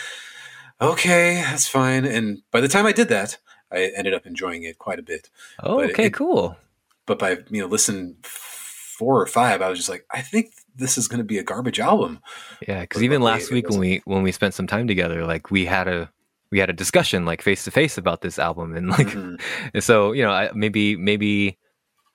okay, 0.82 1.36
that's 1.36 1.68
fine. 1.68 2.06
And 2.06 2.42
by 2.52 2.62
the 2.62 2.68
time 2.68 2.86
I 2.86 2.92
did 2.92 3.10
that, 3.10 3.38
I 3.72 3.92
ended 3.96 4.14
up 4.14 4.26
enjoying 4.26 4.64
it 4.64 4.78
quite 4.78 5.00
a 5.00 5.04
bit. 5.04 5.30
Oh, 5.62 5.78
But 5.78 5.92
okay. 5.92 6.06
it- 6.06 6.14
cool. 6.14 6.58
But 7.06 7.20
by 7.20 7.38
you 7.52 7.62
know, 7.62 7.68
listen 7.68 8.18
four 8.24 9.22
or 9.22 9.28
five, 9.28 9.62
I 9.62 9.70
was 9.70 9.78
just 9.78 9.90
like, 9.90 10.06
I 10.12 10.22
think 10.22 10.54
this 10.76 10.98
is 10.98 11.08
gonna 11.08 11.24
be 11.24 11.38
a 11.38 11.44
garbage 11.44 11.80
album. 11.80 12.20
Yeah, 12.68 12.82
because 12.82 13.04
even 13.04 13.22
last 13.22 13.52
week 13.52 13.70
when 13.70 13.80
we 13.80 14.02
when 14.06 14.24
we 14.24 14.32
spent 14.32 14.56
some 14.56 14.66
time 14.66 14.88
together, 14.88 15.24
like 15.26 15.52
we 15.52 15.66
had 15.66 15.88
a 15.88 16.10
we 16.52 16.58
had 16.60 16.70
a 16.72 16.74
discussion 16.74 17.24
like 17.26 17.44
face 17.44 17.64
to 17.66 17.72
face 17.72 17.98
about 18.00 18.22
this 18.22 18.40
album, 18.40 18.76
and 18.76 18.90
like 18.90 19.08
Mhm. 19.08 19.40
and 19.74 19.84
so 19.84 20.14
you 20.14 20.24
know 20.24 20.32
I, 20.32 20.50
maybe 20.56 20.96
maybe 20.96 21.60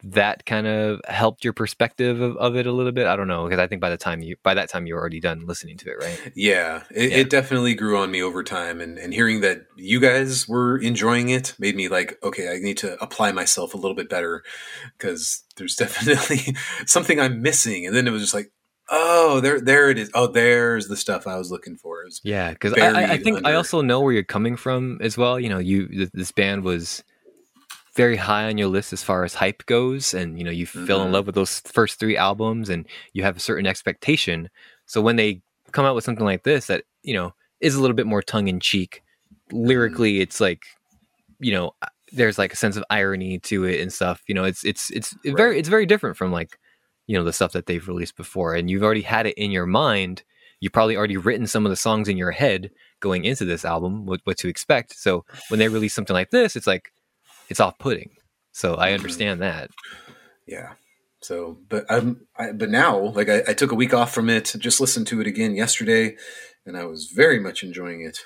that 0.03 0.47
kind 0.47 0.67
of 0.67 1.01
helped 1.07 1.45
your 1.45 1.53
perspective 1.53 2.21
of, 2.21 2.37
of 2.37 2.57
it 2.57 2.67
a 2.67 2.73
little 2.73 2.93
bit. 2.93 3.07
I 3.07 3.17
don't 3.17 3.29
know 3.29 3.45
because 3.45 3.59
I 3.59 3.67
think 3.67 3.81
by 3.81 3.91
the 3.91 3.97
time 3.97 4.23
you 4.23 4.37
by 4.43 4.55
that 4.55 4.69
time 4.69 4.87
you 4.87 4.95
were 4.95 5.01
already 5.01 5.21
done 5.21 5.47
listening 5.47 5.77
to 5.79 5.91
it, 5.91 5.97
right? 6.01 6.33
Yeah, 6.35 6.83
it, 6.91 7.11
Yeah. 7.11 7.17
it 7.19 7.31
definitely 7.31 7.75
grew 7.75 7.99
on 7.99 8.11
me 8.11 8.23
over 8.23 8.43
time, 8.43 8.81
and, 8.81 8.99
and 8.99 9.13
hearing 9.13 9.41
that 9.43 9.67
you 9.77 10.01
guys 10.01 10.49
were 10.49 10.79
enjoying 10.79 11.29
it 11.29 11.55
made 11.59 11.77
me 11.77 11.89
like, 11.89 12.19
okay, 12.23 12.51
I 12.55 12.59
need 12.59 12.79
to 12.79 13.01
apply 13.03 13.33
myself 13.33 13.75
a 13.75 13.77
little 13.77 13.95
bit 13.97 14.09
better 14.09 14.43
because 14.99 15.43
there's 15.57 15.77
definitely 15.77 16.55
something 16.87 17.21
I'm 17.21 17.43
missing. 17.43 17.87
And 17.87 17.95
then 17.95 18.07
it 18.07 18.11
was 18.11 18.23
just 18.23 18.35
like, 18.35 18.51
oh, 18.89 19.41
there, 19.41 19.61
there 19.61 19.91
it 19.91 19.99
is. 19.99 20.11
Oh, 20.15 20.27
there's 20.27 20.89
the 20.89 20.97
stuff 20.97 21.27
I 21.27 21.37
was 21.37 21.51
looking 21.51 21.77
for. 21.77 22.05
Was- 22.05 22.21
Yeah, 22.25 22.51
because 22.51 22.73
I, 22.75 23.13
I, 23.13 23.19
think 23.19 23.47
I 23.47 23.55
also 23.55 23.83
know 23.83 24.01
where 24.01 24.13
you're 24.13 24.23
coming 24.25 24.57
from 24.57 24.99
as 25.01 25.17
well. 25.17 25.39
You 25.39 25.49
know, 25.49 25.59
you 25.59 26.09
this 26.13 26.33
band 26.33 26.65
was 26.65 27.05
very 27.97 28.17
high 28.17 28.45
on 28.45 28.57
your 28.59 28.69
list 28.69 28.93
as 28.93 29.03
far 29.03 29.25
as 29.25 29.35
hype 29.35 29.67
goes, 29.67 30.15
and 30.15 30.39
you 30.39 30.45
know 30.45 30.51
you 30.51 30.67
fell 30.67 31.03
in 31.03 31.09
Mhm. 31.09 31.13
love 31.13 31.27
with 31.27 31.35
those 31.35 31.61
first 31.61 31.99
three 31.99 32.17
albums, 32.17 32.69
and 32.69 32.87
you 33.13 33.23
have 33.23 33.37
a 33.37 33.41
certain 33.41 33.67
expectation. 33.67 34.49
So 34.87 35.01
when 35.01 35.17
they 35.17 35.43
come 35.73 35.85
out 35.85 35.95
with 35.95 36.05
something 36.05 36.25
like 36.25 36.45
this, 36.45 36.67
that 36.67 36.85
you 37.03 37.15
know 37.15 37.35
is 37.61 37.75
a 37.75 37.81
little 37.81 37.97
bit 37.97 38.07
more 38.07 38.23
tongue 38.23 38.49
in 38.49 38.61
cheek, 38.61 39.03
lyrically, 39.53 40.21
it's 40.21 40.41
like 40.41 40.63
you 41.41 41.53
know 41.53 41.73
there's 42.13 42.39
like 42.39 42.53
a 42.53 42.57
sense 42.57 42.77
of 42.77 42.85
irony 42.91 43.39
to 43.39 43.65
it 43.65 43.81
and 43.81 43.93
stuff. 43.93 44.23
You 44.27 44.35
know, 44.35 44.45
it's 44.45 44.65
it's 44.65 44.91
it's 44.91 45.15
Right. 45.25 45.37
very 45.37 45.59
it's 45.59 45.69
very 45.69 45.87
different 45.87 46.17
from 46.17 46.33
like 46.33 46.59
you 47.07 47.17
know 47.17 47.25
the 47.25 47.33
stuff 47.33 47.53
that 47.53 47.67
they've 47.67 47.87
released 47.89 48.17
before, 48.17 48.55
and 48.55 48.71
you've 48.71 48.83
already 48.83 49.03
had 49.03 49.27
it 49.27 49.35
in 49.37 49.51
your 49.51 49.67
mind. 49.67 50.23
You've 50.61 50.73
probably 50.73 50.97
already 50.97 51.17
written 51.17 51.47
some 51.47 51.65
of 51.65 51.71
the 51.71 51.77
songs 51.77 52.07
in 52.09 52.17
your 52.19 52.33
head 52.33 52.71
going 53.01 53.25
into 53.25 53.47
this 53.47 53.65
album, 53.65 54.05
what, 54.05 54.21
what 54.25 54.37
to 54.39 54.49
expect. 54.49 54.95
So 54.99 55.25
when 55.49 55.59
they 55.59 55.69
release 55.69 55.95
something 55.95 56.13
like 56.13 56.31
this, 56.31 56.55
it's 56.55 56.67
like 56.67 56.93
it's 57.51 57.61
off-putting. 57.61 58.11
So 58.53 58.77
I 58.77 58.91
Mhm. 58.91 58.95
understand 58.95 59.43
that. 59.43 59.71
yeah. 60.47 60.73
So, 61.23 61.59
but 61.69 61.85
I'm, 61.91 62.27
I, 62.39 62.53
but 62.53 62.71
now, 62.71 62.99
like, 62.99 63.29
I, 63.29 63.43
I 63.49 63.53
took 63.53 63.73
a 63.73 63.75
week 63.75 63.93
off 63.93 64.15
from 64.15 64.31
it, 64.31 64.55
just 64.59 64.81
listened 64.81 65.07
to 65.09 65.21
it 65.21 65.27
again 65.27 65.55
yesterday, 65.55 66.17
and 66.65 66.79
I 66.79 66.87
was 66.87 67.13
very 67.15 67.39
much 67.39 67.63
enjoying 67.63 68.01
it. 68.01 68.17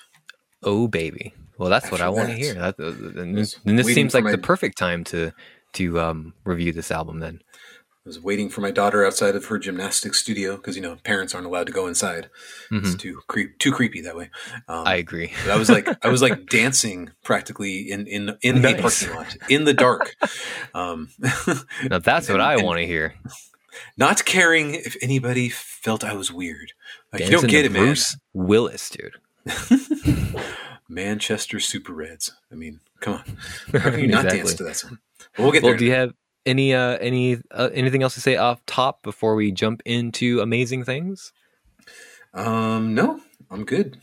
Oh 0.63 0.87
baby. 0.87 1.35
Well, 1.59 1.69
that's 1.71 1.91
what 1.91 2.01
After 2.01 2.05
I 2.07 2.09
want 2.11 2.29
to 2.31 2.37
hear. 2.37 2.55
That, 2.55 2.77
uh, 2.79 3.21
and 3.21 3.37
this, 3.37 3.57
and 3.67 3.77
this 3.79 3.89
seems 3.89 4.15
like 4.15 4.25
my- 4.25 4.31
the 4.31 4.39
perfect 4.39 4.79
time 4.79 5.03
to 5.05 5.33
to 5.75 6.01
um, 6.01 6.35
review 6.45 6.73
this 6.73 6.93
album. 6.93 7.19
Then 7.19 7.41
I 8.07 8.11
was 8.11 8.21
waiting 8.21 8.51
for 8.51 8.61
my 8.61 8.71
daughter 8.71 9.03
outside 9.07 9.35
of 9.35 9.47
her 9.47 9.59
gymnastics 9.59 10.21
studio 10.21 10.57
because 10.57 10.77
you 10.77 10.83
know 10.83 10.97
parents 11.05 11.35
aren't 11.35 11.47
allowed 11.47 11.67
to 11.69 11.73
go 11.73 11.87
inside. 11.87 12.29
It's 12.71 12.91
Mhm. 12.91 12.99
too 12.99 13.21
creep, 13.29 13.59
too 13.59 13.73
creepy 13.73 14.03
that 14.03 14.15
way. 14.15 14.29
Um, 14.69 14.87
I 14.87 14.97
agree. 14.97 15.33
but 15.43 15.53
I 15.53 15.57
was 15.57 15.71
like, 15.71 15.89
I 16.05 16.09
was 16.09 16.21
like 16.21 16.47
dancing 16.51 17.13
practically 17.23 17.91
in 17.91 18.07
in 18.07 18.37
in 18.43 18.61
Nice. 18.61 18.75
a 18.75 18.83
parking 19.09 19.17
lot 19.17 19.37
in 19.49 19.65
the 19.65 19.73
dark, 19.73 20.15
um, 20.75 21.09
Now 21.89 21.99
that's 21.99 22.29
what 22.29 22.41
I 22.53 22.63
want 22.63 22.79
to 22.81 22.87
hear. 22.87 23.15
not 23.97 24.23
caring 24.27 24.75
if 24.75 24.97
anybody 25.01 25.49
felt 25.49 26.05
I 26.05 26.13
was 26.13 26.31
weird. 26.31 26.75
Like 27.11 27.23
you 27.25 27.31
don't 27.31 27.49
get 27.49 27.65
it, 27.65 27.73
man. 27.73 27.85
Bruce 27.85 28.19
Willis, 28.35 28.91
dude. 28.91 29.15
Manchester 30.89 31.59
Super 31.59 31.95
Reds. 31.95 32.33
I 32.53 32.55
mean, 32.55 32.81
come 33.01 33.15
on, 33.15 33.81
how 33.81 33.91
can 33.91 34.01
you 34.01 34.09
not 34.09 34.29
dance 34.29 34.53
to 34.55 34.65
that 34.65 34.77
song? 34.77 34.99
We'll 35.39 35.53
get 35.53 35.63
Well, 35.63 35.73
there. 35.73 35.79
do 35.79 35.85
you 35.87 35.93
have 35.93 36.13
any 36.47 36.75
uh, 36.75 36.97
any 36.99 37.39
uh, 37.51 37.71
anything 37.73 38.03
else 38.03 38.15
to 38.15 38.21
say 38.21 38.37
off 38.37 38.65
top 38.67 39.03
before 39.03 39.35
we 39.35 39.53
jump 39.53 39.83
into 39.85 40.41
amazing 40.41 40.85
things? 40.85 41.33
um, 42.35 42.95
no, 42.95 43.21
I'm 43.51 43.65
good. 43.65 43.99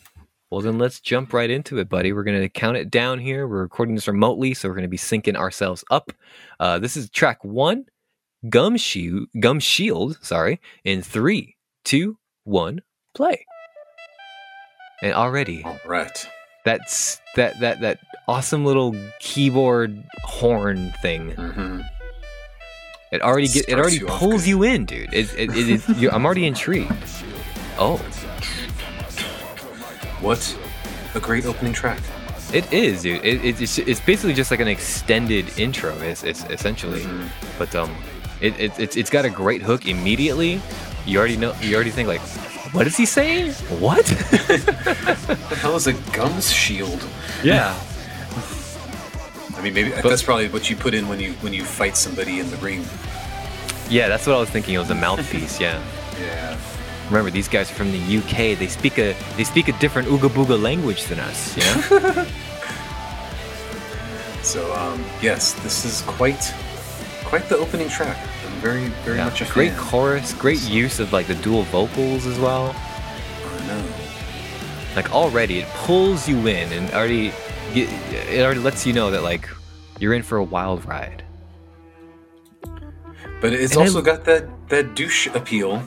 Well, 0.50 0.62
then 0.62 0.78
let's 0.78 1.00
jump 1.00 1.32
right 1.34 1.50
into 1.50 1.78
it, 1.80 1.88
buddy. 1.88 2.12
We're 2.12 2.24
going 2.24 2.42
to 2.42 2.50
count 2.50 2.76
it 2.76 2.92
down 2.92 3.20
here. 3.20 3.48
We're 3.48 3.62
recording 3.62 3.96
this 3.96 4.08
remotely, 4.08 4.54
so 4.54 4.68
we're 4.68 4.76
going 4.76 4.84
to 4.84 4.90
be 4.90 4.98
syncing 4.98 5.36
ourselves 5.36 5.84
up. 5.90 6.12
Uh, 6.60 6.78
this 6.78 6.98
is 6.98 7.10
track 7.10 7.42
one, 7.46 7.86
Gum 8.50 8.76
Shield, 8.76 9.28
Gum 9.40 9.62
Shield, 9.62 10.18
sorry, 10.22 10.60
in 10.84 11.02
three, 11.02 11.56
two, 11.86 12.18
one, 12.44 12.82
play. 13.16 13.46
And 15.02 15.14
already, 15.14 15.64
All 15.64 15.80
right. 15.86 16.28
that's 16.66 17.20
that 17.38 17.60
that 17.62 17.80
that 17.82 18.00
awesome 18.28 18.66
little 18.66 18.94
keyboard 19.22 20.04
horn 20.26 20.94
thing. 21.02 21.32
hmm 21.32 21.80
It 23.12 23.22
already 23.22 23.50
get 23.50 23.68
it 23.68 23.78
already 23.78 23.98
you 23.98 24.06
pulls 24.08 24.48
you 24.48 24.64
in, 24.64 24.86
dude. 24.86 25.14
It, 25.14 25.34
it, 25.38 25.50
it 25.50 25.70
is. 25.70 25.90
You're, 26.02 26.14
I'm 26.14 26.26
already 26.26 26.46
intrigued. 26.48 26.94
Oh, 27.78 27.98
What 30.22 30.58
a 31.16 31.20
great 31.20 31.46
opening 31.46 31.74
track. 31.74 32.00
it 32.54 32.72
is, 32.72 33.02
dude. 33.02 33.24
It, 33.26 33.44
it, 33.44 33.62
it's 33.62 33.78
it's 33.80 34.00
basically 34.00 34.34
just 34.34 34.50
like 34.50 34.62
an 34.62 34.70
extended 34.70 35.58
intro. 35.60 35.94
It's, 36.00 36.24
it's 36.24 36.46
essentially, 36.46 37.02
Mhm. 37.02 37.28
but 37.60 37.76
um, 37.76 37.94
it, 38.40 38.58
it 38.58 38.80
it's 38.80 38.96
it's 38.96 39.10
got 39.10 39.26
a 39.26 39.30
great 39.30 39.62
hook 39.62 39.88
immediately. 39.88 40.62
You 41.06 41.20
already 41.20 41.36
know. 41.36 41.54
You 41.62 41.76
already 41.76 41.92
think 41.92 42.08
like, 42.08 42.22
what 42.74 42.88
is 42.88 42.96
he 42.96 43.06
saying? 43.06 43.52
What? 43.82 44.06
the 44.06 45.58
hell 45.60 45.76
is 45.76 45.88
a 45.88 45.94
gums 46.14 46.50
shield? 46.52 47.06
yeah. 47.44 47.78
I 49.58 49.62
mean, 49.62 49.74
maybe 49.74 49.90
that's 49.90 50.24
probably 50.24 50.48
what 50.50 50.70
you 50.70 50.76
put 50.76 50.94
in 50.94 51.08
when 51.08 51.20
you 51.20 51.34
when 51.42 51.54
you 51.54 51.64
fight 51.66 51.96
somebody 51.98 52.40
in 52.40 52.50
the 52.50 52.58
ring. 52.58 52.86
Yeah, 53.90 54.08
that's 54.08 54.26
what 54.26 54.36
I 54.36 54.40
was 54.40 54.50
thinking. 54.50 54.76
It 54.76 54.80
was 54.80 54.90
a 54.90 54.96
mouthpiece. 54.96 55.60
Yeah. 55.60 55.82
Yeah. 56.20 56.58
Remember, 57.08 57.32
these 57.32 57.48
guys 57.48 57.72
are 57.72 57.74
from 57.74 57.92
the 57.92 58.18
UK. 58.18 58.58
They 58.60 58.68
speak 58.68 58.98
a 59.00 59.16
they 59.38 59.44
speak 59.44 59.68
a 59.70 59.72
different 59.80 60.08
ooga 60.10 60.30
booga 60.30 60.62
language 60.62 61.06
than 61.06 61.20
us. 61.20 61.58
You 61.58 61.64
know? 62.00 62.26
So 64.44 64.74
um, 64.76 65.04
yes, 65.22 65.54
this 65.64 65.86
is 65.86 66.02
quite 66.02 66.54
quite 67.26 67.48
the 67.48 67.58
opening 67.58 67.90
track. 67.90 68.18
I'm 68.46 68.52
very 68.62 68.88
very 69.06 69.18
Yeah. 69.18 69.26
much 69.26 69.42
a 69.42 69.46
Great 69.46 69.72
fan. 69.72 69.80
chorus. 69.80 70.34
Great 70.34 70.62
use 70.70 71.00
of 71.00 71.14
like 71.14 71.28
the 71.28 71.36
dual 71.36 71.64
vocals 71.64 72.26
as 72.26 72.40
well. 72.40 72.76
I 72.76 73.68
know. 73.68 73.84
Like 74.96 75.12
already, 75.14 75.60
it 75.60 75.68
pulls 75.86 76.28
you 76.28 76.38
in 76.48 76.72
and 76.74 76.92
already 76.92 77.32
it 77.76 78.44
already 78.44 78.60
lets 78.60 78.86
you 78.86 78.94
know 78.94 79.12
that 79.12 79.24
like 79.24 79.50
you're 80.00 80.14
in 80.14 80.24
for 80.24 80.38
a 80.38 80.44
wild 80.44 80.86
ride. 80.86 81.24
But 83.42 83.54
it's 83.54 83.74
And 83.74 83.82
I- 83.82 83.86
also 83.86 84.02
got 84.02 84.26
that 84.26 84.46
that 84.70 84.96
douche 84.96 85.28
appeal. 85.28 85.84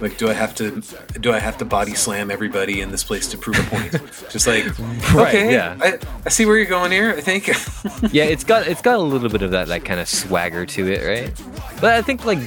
Like, 0.00 0.16
do 0.16 0.28
I 0.28 0.32
have 0.32 0.54
to 0.56 0.82
do 1.20 1.32
I 1.32 1.38
have 1.38 1.58
to 1.58 1.64
body 1.64 1.94
slam 1.94 2.30
everybody 2.30 2.80
in 2.80 2.90
this 2.90 3.04
place 3.04 3.28
to 3.28 3.38
prove 3.38 3.58
a 3.58 3.62
point? 3.64 3.92
Just 4.30 4.46
like, 4.46 4.64
Right, 5.12 5.28
okay, 5.28 5.52
yeah. 5.52 5.76
I, 5.80 5.98
I 6.24 6.28
see 6.30 6.46
where 6.46 6.56
you're 6.56 6.66
going 6.66 6.90
here. 6.90 7.10
I 7.10 7.20
think. 7.20 7.48
Yeah, 8.12 8.24
it's 8.24 8.44
got 8.44 8.66
it's 8.66 8.82
got 8.82 8.96
a 8.96 9.02
little 9.02 9.28
bit 9.28 9.42
of 9.42 9.50
that 9.52 9.68
like 9.68 9.84
kind 9.84 10.00
of 10.00 10.08
swagger 10.08 10.64
to 10.66 10.86
it, 10.92 11.04
right? 11.06 11.32
But 11.80 11.94
I 11.94 12.02
think 12.02 12.24
like 12.24 12.38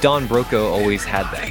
Don 0.00 0.26
Broco 0.28 0.70
always 0.70 1.02
had 1.04 1.24
that. 1.32 1.46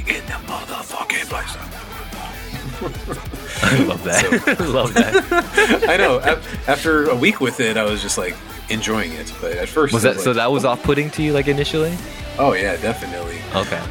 in 3.62 3.86
the 3.88 3.94
motherfucking 3.94 4.42
place. 4.42 4.60
I 4.60 4.64
love 4.64 4.94
that. 4.94 5.14
love 5.24 5.54
that. 5.54 5.84
I 5.88 5.96
know. 5.96 6.18
af- 6.18 6.68
After 6.68 7.08
a 7.10 7.14
week 7.16 7.40
with 7.40 7.60
it, 7.60 7.76
I 7.76 7.84
was 7.84 8.02
just 8.02 8.18
like 8.18 8.36
enjoying 8.68 9.12
it. 9.12 9.32
But 9.40 9.52
at 9.52 9.68
first, 9.68 9.92
Was 9.94 10.02
that 10.02 10.18
so? 10.20 10.30
like, 10.30 10.36
That 10.36 10.52
was 10.52 10.64
off-putting 10.64 11.10
to 11.10 11.22
you 11.22 11.32
like 11.32 11.48
initially? 11.48 11.96
Oh 12.38 12.52
yeah, 12.52 12.76
definitely. 12.76 13.38
Okay, 13.54 13.82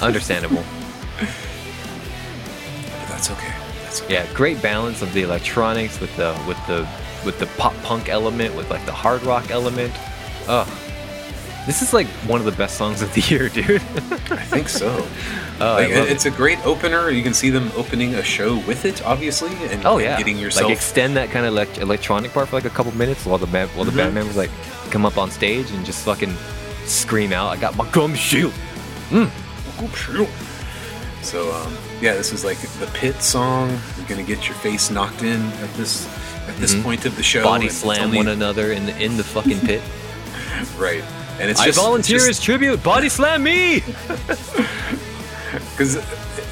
understandable. 0.00 0.62
But 3.00 3.08
that's 3.08 3.30
okay. 3.30 3.52
That's 3.84 4.02
okay. 4.02 4.14
Yeah, 4.14 4.26
great 4.34 4.62
balance 4.62 5.02
of 5.02 5.12
the 5.12 5.22
electronics 5.22 6.00
with 6.00 6.14
the 6.16 6.32
with 6.46 6.58
the 6.66 6.86
with 7.24 7.38
the 7.38 7.46
pop 7.58 7.74
punk 7.82 8.08
element 8.08 8.54
with 8.54 8.70
like 8.70 8.84
the 8.86 8.92
hard 8.92 9.22
rock 9.24 9.50
element. 9.50 9.92
Oh, 10.48 10.64
this 11.66 11.82
is 11.82 11.92
like 11.92 12.06
one 12.26 12.40
of 12.40 12.46
the 12.46 12.52
best 12.52 12.76
songs 12.76 13.02
of 13.02 13.12
the 13.14 13.20
year, 13.22 13.48
dude. 13.48 13.80
I 14.30 14.42
think 14.44 14.68
so. 14.68 14.88
Oh, 15.60 15.74
like, 15.74 15.88
I 15.88 15.92
it- 16.02 16.10
it's 16.10 16.24
a 16.26 16.30
great 16.30 16.58
opener. 16.66 17.10
You 17.10 17.22
can 17.22 17.34
see 17.34 17.50
them 17.50 17.70
opening 17.76 18.14
a 18.14 18.22
show 18.22 18.56
with 18.66 18.84
it, 18.84 19.04
obviously, 19.04 19.50
and, 19.70 19.84
Oh 19.84 19.98
yeah, 19.98 20.16
getting 20.18 20.38
yourself. 20.38 20.64
like 20.68 20.74
extend 20.76 21.16
that 21.16 21.30
kind 21.30 21.44
of 21.46 21.52
elect- 21.52 21.78
electronic 21.78 22.32
part 22.32 22.48
for 22.48 22.56
like 22.56 22.64
a 22.64 22.70
couple 22.70 22.92
minutes 22.96 23.24
while 23.26 23.38
the 23.38 23.46
band, 23.46 23.70
while 23.70 23.84
the 23.84 23.92
Mhm. 23.92 23.96
band 23.96 24.14
members 24.14 24.36
like 24.36 24.50
come 24.90 25.04
up 25.06 25.18
on 25.18 25.30
stage 25.30 25.70
and 25.70 25.84
just 25.84 26.04
fucking 26.04 26.34
scream 26.86 27.32
out, 27.32 27.48
"I 27.48 27.56
got 27.56 27.76
my 27.76 27.88
gum 27.90 28.14
shield." 28.14 28.52
So 31.22 31.52
um, 31.52 31.76
yeah, 32.00 32.14
this 32.14 32.32
is 32.32 32.44
like 32.44 32.58
the 32.80 32.86
pit 32.94 33.20
song. 33.22 33.68
You're 33.98 34.06
gonna 34.08 34.22
get 34.22 34.46
your 34.48 34.56
face 34.56 34.90
knocked 34.90 35.22
in 35.22 35.40
at 35.62 35.72
this 35.74 36.08
at 36.48 36.56
this 36.56 36.74
Mhm. 36.74 36.82
point 36.82 37.04
of 37.06 37.16
the 37.16 37.22
show. 37.22 37.42
Body 37.44 37.66
it's 37.66 37.76
slam 37.76 38.04
only- 38.04 38.16
one 38.16 38.28
another 38.28 38.72
in 38.72 38.86
the 38.86 38.96
in 38.98 39.16
the 39.16 39.24
fucking 39.24 39.60
pit. 39.60 39.82
right, 40.78 41.04
and 41.40 41.50
it's 41.50 41.60
I 41.60 41.66
just 41.66 41.78
volunteer 41.78 42.16
it's 42.18 42.28
as 42.28 42.40
tribute. 42.40 42.82
Body 42.82 43.08
slam 43.08 43.42
me. 43.42 43.80
because 45.70 45.96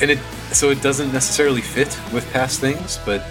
and 0.01 0.11
it 0.11 0.19
so 0.53 0.71
it 0.71 0.81
doesn't 0.83 1.13
necessarily 1.13 1.61
fit 1.61 1.99
with 2.13 2.29
past 2.33 2.61
things, 2.61 2.99
but 3.05 3.23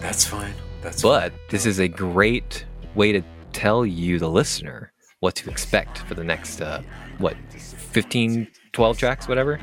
that's 0.00 0.24
fine. 0.24 0.54
That's 0.82 1.02
But 1.02 1.32
this 1.48 1.66
is 1.66 1.78
a 1.78 1.88
great 1.88 2.64
way 2.94 3.12
to 3.12 3.22
tell 3.52 3.84
you, 3.84 4.18
the 4.18 4.28
listener, 4.28 4.92
what 5.20 5.34
to 5.36 5.50
expect 5.50 5.98
for 5.98 6.14
the 6.14 6.24
next, 6.24 6.60
uh, 6.60 6.82
what, 7.18 7.36
15, 7.50 8.48
12 8.72 8.98
tracks, 8.98 9.28
whatever? 9.28 9.56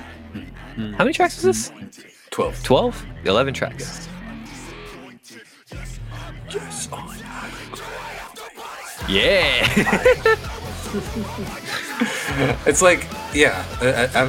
How 0.75 1.03
many 1.03 1.13
tracks 1.13 1.38
is 1.38 1.43
this? 1.43 1.71
twelve. 2.29 2.61
12? 2.63 3.05
11 3.25 3.53
tracks. 3.53 4.07
On. 6.91 7.17
Yeah! 9.09 10.35
It's 12.65 12.81
like 12.81 13.07
yeah. 13.33 13.65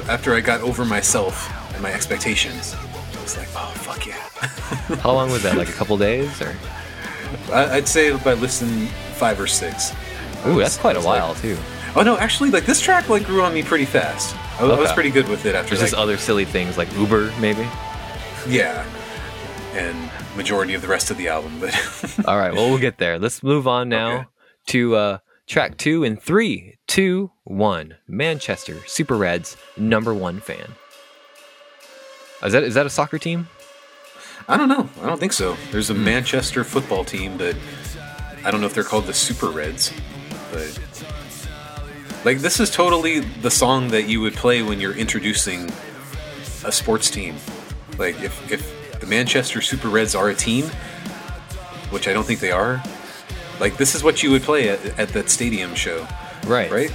After 0.09 0.35
I 0.35 0.41
got 0.41 0.61
over 0.63 0.85
myself 0.85 1.51
and 1.75 1.83
my 1.83 1.93
expectations, 1.93 2.75
I 2.75 3.23
was 3.23 3.37
like, 3.37 3.49
oh 3.55 3.73
fuck 3.77 4.07
yeah. 4.07 4.15
How 5.03 5.13
long 5.13 5.31
was 5.31 5.43
that? 5.43 5.57
Like 5.57 5.69
a 5.69 5.73
couple 5.73 5.97
days? 5.99 6.41
Or? 6.41 6.55
I'd 7.53 7.87
say 7.89 8.17
by 8.19 8.35
listen 8.35 8.87
five 9.17 9.39
or 9.41 9.47
six. 9.47 9.93
Ooh, 10.47 10.55
was- 10.55 10.65
that's 10.65 10.79
quite 10.79 10.97
a 10.97 10.99
was 11.01 11.07
like- 11.07 11.21
while, 11.23 11.35
too. 11.35 11.57
Oh 11.97 12.03
no, 12.03 12.17
actually, 12.19 12.51
like 12.51 12.65
this 12.67 12.81
track 12.81 13.09
like 13.09 13.25
grew 13.27 13.43
on 13.43 13.53
me 13.55 13.63
pretty 13.63 13.85
fast. 13.87 14.35
I, 14.61 14.65
was- 14.65 14.79
I 14.79 14.81
was 14.81 14.93
pretty 14.93 15.11
good 15.11 15.29
with 15.29 15.45
it 15.47 15.55
after 15.55 15.71
There's 15.71 15.81
like 15.81 15.91
just 15.91 16.01
other 16.01 16.17
silly 16.17 16.45
things 16.45 16.77
like 16.79 16.93
Uber, 16.97 17.33
maybe? 17.41 17.67
yeah, 18.47 18.85
and 19.75 20.11
majority 20.37 20.75
of 20.75 20.81
the 20.83 20.89
rest 20.89 21.11
of 21.11 21.17
the 21.19 21.29
album. 21.29 21.59
But 21.61 21.75
All 22.27 22.39
right, 22.39 22.53
well, 22.55 22.69
we'll 22.71 22.79
get 22.79 22.99
there. 22.99 23.19
Let's 23.19 23.43
move 23.43 23.67
on 23.69 23.89
now 23.89 24.11
Okay. 24.17 24.27
to 24.69 24.97
uh, 24.97 25.19
track 25.49 25.77
two 25.79 26.05
in 26.05 26.17
three, 26.17 26.77
two, 26.87 27.33
one. 27.45 27.97
Manchester 28.07 28.77
Super 28.87 29.17
Reds 29.17 29.57
number 29.77 30.15
one 30.15 30.41
fan. 30.41 30.75
Is 32.45 32.53
that 32.53 32.63
is 32.63 32.75
that 32.75 32.87
a 32.87 32.91
soccer 32.91 33.19
team? 33.19 33.49
I 34.47 34.57
don't 34.57 34.69
know. 34.69 34.89
I 35.03 35.07
don't 35.07 35.19
think 35.19 35.33
so. 35.33 35.57
There's 35.73 35.91
a. 35.91 35.95
Manchester 35.95 36.63
football 36.63 37.05
team, 37.05 37.37
but 37.37 37.57
I 38.45 38.51
don't 38.51 38.61
know 38.61 38.67
if 38.67 38.75
they're 38.75 38.85
called 38.85 39.07
the 39.07 39.15
Super 39.15 39.49
Reds. 39.49 39.93
But 40.53 40.79
like 42.25 42.39
this 42.39 42.61
is 42.61 42.71
totally 42.71 43.21
the 43.21 43.51
song 43.51 43.89
that 43.89 44.09
you 44.09 44.21
would 44.21 44.35
play 44.35 44.63
when 44.63 44.81
you're 44.81 44.97
introducing 44.97 45.71
a 46.65 46.71
sports 46.71 47.11
team. 47.11 47.37
Like 47.99 48.21
if 48.21 48.53
if 48.53 49.01
the 49.01 49.07
Manchester 49.07 49.61
Super 49.61 49.89
Reds 49.89 50.15
are 50.15 50.29
a 50.29 50.35
team, 50.35 50.67
which 51.91 52.07
I 52.07 52.13
don't 52.13 52.25
think 52.25 52.41
they 52.41 52.53
are. 52.53 52.83
Like 53.61 53.77
this 53.77 53.95
is 53.95 54.03
what 54.05 54.23
you 54.23 54.31
would 54.31 54.43
play 54.43 54.69
at, 54.69 54.85
at 54.99 55.09
that 55.11 55.31
stadium 55.31 55.75
show, 55.75 56.07
Right. 56.47 56.71
right? 56.71 56.93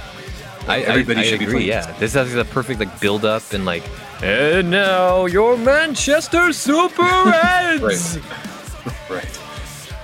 I, 0.66 0.80
Everybody 0.80 1.20
I, 1.20 1.22
I 1.22 1.26
should 1.26 1.38
be 1.40 1.44
agree. 1.44 1.54
playing 1.66 1.68
Yeah, 1.68 1.92
this. 1.98 2.14
has 2.14 2.32
the 2.32 2.44
perfect 2.44 2.80
like 2.80 2.98
build 3.00 3.24
up 3.24 3.52
and 3.52 3.64
like. 3.66 3.82
And 4.22 4.70
now 4.70 5.26
your 5.26 5.56
Manchester 5.58 6.52
Super 6.54 7.02
Reds. 7.26 8.18
Right. 9.10 9.40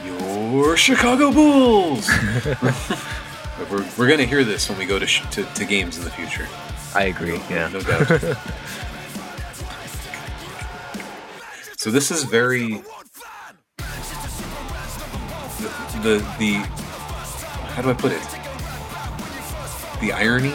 Your 0.05 0.77
Chicago 0.77 1.33
Bulls. 1.33 2.09
we're, 3.71 3.87
we're 3.97 4.09
gonna 4.09 4.25
hear 4.25 4.45
this 4.45 4.69
when 4.69 4.77
we 4.79 4.85
go 4.85 4.99
to, 4.99 5.07
sh- 5.07 5.23
to 5.31 5.45
to 5.45 5.65
games 5.65 5.97
in 5.97 6.05
the 6.05 6.11
future. 6.11 6.47
I 6.95 7.05
agree. 7.05 7.41
Yeah. 7.49 7.69
No 7.69 7.81
doubt. 7.81 8.07
so 11.79 11.91
this 11.91 12.11
is 12.11 12.25
very 12.25 12.83
the, 16.03 16.19
the 16.39 16.55
how 17.75 17.83
do 17.83 17.91
I 17.91 17.95
put 17.95 18.13
it? 18.13 18.23
The 20.01 20.13
irony. 20.13 20.53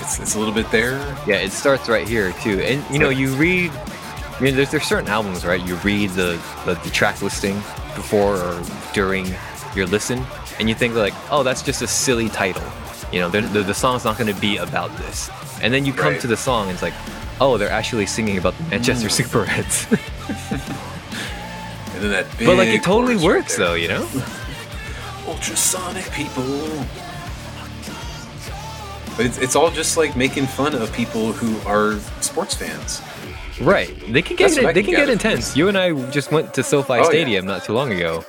It's 0.00 0.20
it's 0.20 0.34
a 0.34 0.38
little 0.38 0.54
bit 0.54 0.70
there. 0.70 0.92
Yeah, 1.26 1.36
it 1.36 1.52
starts 1.52 1.88
right 1.88 2.06
here 2.06 2.32
too, 2.42 2.60
and 2.60 2.84
you 2.92 2.98
know 2.98 3.08
you 3.08 3.34
read. 3.34 3.70
I 3.72 4.40
mean, 4.40 4.54
there's 4.54 4.70
there's 4.70 4.84
certain 4.84 5.08
albums, 5.08 5.44
right? 5.44 5.64
You 5.66 5.76
read 5.76 6.10
the, 6.10 6.40
the 6.64 6.74
the 6.84 6.90
track 6.90 7.20
listing 7.22 7.56
before 7.96 8.36
or 8.36 8.62
during 8.94 9.26
your 9.74 9.86
listen, 9.86 10.24
and 10.58 10.68
you 10.68 10.74
think 10.74 10.94
like, 10.94 11.14
oh, 11.30 11.42
that's 11.42 11.62
just 11.62 11.82
a 11.82 11.86
silly 11.86 12.28
title. 12.28 12.62
You 13.12 13.20
know, 13.20 13.28
the 13.28 13.40
the, 13.40 13.74
song's 13.74 14.04
not 14.04 14.18
going 14.18 14.32
to 14.32 14.40
be 14.40 14.58
about 14.58 14.94
this, 14.98 15.30
and 15.62 15.72
then 15.72 15.84
you 15.84 15.92
come 15.92 16.12
Right. 16.12 16.20
to 16.20 16.26
the 16.26 16.36
song, 16.36 16.66
and 16.68 16.74
it's 16.74 16.82
like, 16.82 16.94
oh, 17.40 17.56
they're 17.56 17.70
actually 17.70 18.06
singing 18.06 18.38
about 18.38 18.56
the 18.58 18.64
Manchester 18.64 19.08
mm. 19.08 19.12
Super 19.12 19.40
Reds. 19.40 19.86
And 21.98 22.04
then 22.04 22.12
that 22.12 22.38
big 22.38 22.46
but 22.46 22.56
like 22.56 22.68
it 22.68 22.84
totally 22.84 23.14
chorus 23.16 23.24
right 23.24 23.34
works 23.34 23.56
though, 23.56 23.74
you 23.74 23.88
know? 23.88 24.08
Ultrasonic 25.28 26.10
people. 26.12 26.44
But 29.16 29.26
it's, 29.26 29.38
it's 29.38 29.56
all 29.56 29.70
just 29.70 29.96
like 29.96 30.16
making 30.16 30.46
fun 30.46 30.74
of 30.74 30.92
people 30.92 31.32
who 31.32 31.58
are 31.68 31.98
sports 32.20 32.54
fans. 32.54 33.02
Right. 33.60 33.92
They 34.12 34.22
can 34.22 34.36
get 34.36 34.54
they 34.74 34.82
can 34.82 34.94
get 34.94 35.08
intense. 35.08 35.56
You 35.56 35.68
and 35.68 35.76
I 35.76 35.92
just 36.10 36.30
went 36.30 36.54
to 36.54 36.62
SoFi 36.62 36.92
Oh, 36.92 36.96
yeah. 36.96 37.02
Stadium 37.04 37.44
not 37.44 37.64
too 37.64 37.72
long 37.72 37.92
ago. 37.92 38.24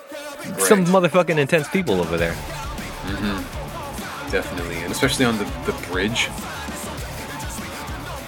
Some 0.58 0.86
motherfucking 0.86 1.38
intense 1.38 1.70
people 1.70 2.02
over 2.02 2.18
there. 2.18 2.34
Mm-hmm. 2.34 4.32
Definitely, 4.32 4.78
and 4.78 4.92
especially 4.92 5.26
on 5.26 5.38
the, 5.38 5.46
the 5.66 5.74
bridge. 5.92 6.30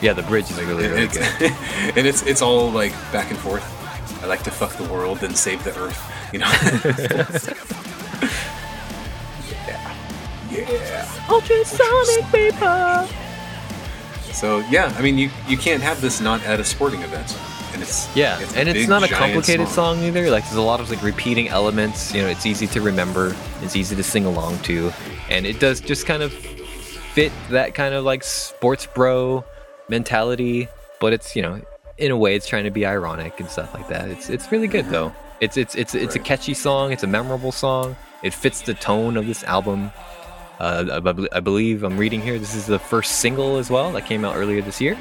Yeah, 0.02 0.14
the 0.14 0.24
bridge 0.24 0.50
is 0.50 0.62
really 0.62 0.88
really 0.88 1.04
it's, 1.04 1.18
good. 1.18 1.52
and 1.98 2.08
it's 2.08 2.24
it's 2.24 2.42
all 2.42 2.72
like 2.72 2.92
back 3.12 3.32
and 3.32 3.40
forth. 3.40 3.64
I 4.24 4.28
like 4.28 4.44
to 4.44 4.52
fuck 4.52 4.74
the 4.74 4.92
world, 4.92 5.24
and 5.24 5.36
save 5.36 5.64
the 5.64 5.76
earth. 5.80 6.00
You 6.32 6.40
know. 6.40 6.52
yeah. 10.52 10.70
Yeah. 10.70 11.06
Ultrasonic 11.30 12.26
people. 12.32 13.08
So 14.34 14.60
yeah, 14.70 14.94
I 14.98 15.02
mean, 15.02 15.18
you 15.18 15.30
you 15.48 15.58
can't 15.58 15.82
have 15.82 16.02
this 16.02 16.22
not 16.22 16.44
at 16.46 16.60
a 16.60 16.64
sporting 16.64 17.02
event, 17.02 17.38
and 17.74 17.82
it's 17.82 18.08
Yeah, 18.16 18.40
a 18.40 18.60
and 18.60 18.70
it's 18.70 18.80
big, 18.80 18.90
not 18.90 19.04
a 19.04 19.08
complicated 19.08 19.68
song. 19.68 20.02
either. 20.04 20.30
Like 20.32 20.44
there's 20.46 20.56
a 20.56 20.62
lot 20.62 20.80
of 20.80 20.90
like 20.90 21.04
repeating 21.04 21.50
elements. 21.50 22.14
You 22.14 22.22
know, 22.22 22.28
it's 22.28 22.46
easy 22.46 22.68
to 22.68 22.82
remember. 22.82 23.36
It's 23.62 23.76
easy 23.76 23.96
to 23.96 24.04
sing 24.04 24.26
along 24.26 24.60
to, 24.60 24.92
and 25.30 25.46
it 25.46 25.60
does 25.60 25.80
just 25.82 26.06
kind 26.06 26.24
of 26.24 26.32
fit 26.34 27.32
that 27.50 27.74
kind 27.76 27.94
of 27.94 28.06
like 28.06 28.24
sports 28.24 28.86
bro 28.88 29.44
mentality. 29.90 30.68
But 31.02 31.14
it's 31.14 31.36
you 31.36 31.42
know, 31.42 31.62
in 31.98 32.12
a 32.12 32.18
way, 32.18 32.36
it's 32.36 32.48
trying 32.48 32.64
to 32.64 32.72
be 32.72 32.86
ironic 32.86 33.40
and 33.40 33.50
stuff 33.50 33.74
like 33.74 33.90
that. 33.90 34.10
It's 34.10 34.30
it's 34.30 34.50
really 34.52 34.68
good 34.68 34.86
though. 34.90 35.14
It's 35.42 35.58
it's 35.58 35.76
it's 35.76 35.94
it's 35.94 36.16
a 36.16 36.20
Right. 36.20 36.26
catchy 36.26 36.54
song. 36.54 36.92
It's 36.94 37.04
a 37.04 37.08
memorable 37.08 37.52
song. 37.52 37.96
It 38.24 38.34
fits 38.34 38.62
the 38.62 38.76
tone 38.76 39.18
of 39.18 39.26
this 39.28 39.44
album. 39.44 39.92
Uh, 40.60 41.02
I, 41.32 41.38
I 41.38 41.40
believe 41.40 41.84
I'm 41.84 41.98
reading 41.98 42.22
here. 42.22 42.38
This 42.38 42.54
is 42.54 42.68
the 42.68 42.78
first 42.80 43.14
single 43.20 43.58
as 43.58 43.70
well 43.70 43.92
that 43.94 44.06
came 44.06 44.24
out 44.24 44.36
earlier 44.36 44.62
this 44.62 44.80
year. 44.80 44.96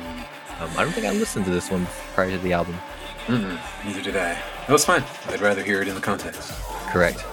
Um, 0.60 0.70
I 0.76 0.84
don't 0.84 0.92
think 0.92 1.06
I 1.06 1.12
listened 1.12 1.44
to 1.46 1.50
this 1.50 1.70
one 1.70 1.86
prior 2.14 2.30
to 2.30 2.38
the 2.38 2.52
album. 2.52 2.78
Mm-mm, 3.26 3.58
neither 3.84 4.02
did 4.02 4.16
I. 4.16 4.38
No, 4.68 4.74
it's 4.74 4.84
fine. 4.84 5.04
I'd 5.28 5.40
rather 5.40 5.62
hear 5.62 5.82
it 5.82 5.88
in 5.88 5.94
the 5.94 6.00
context. 6.00 6.52
Correct. 6.88 7.24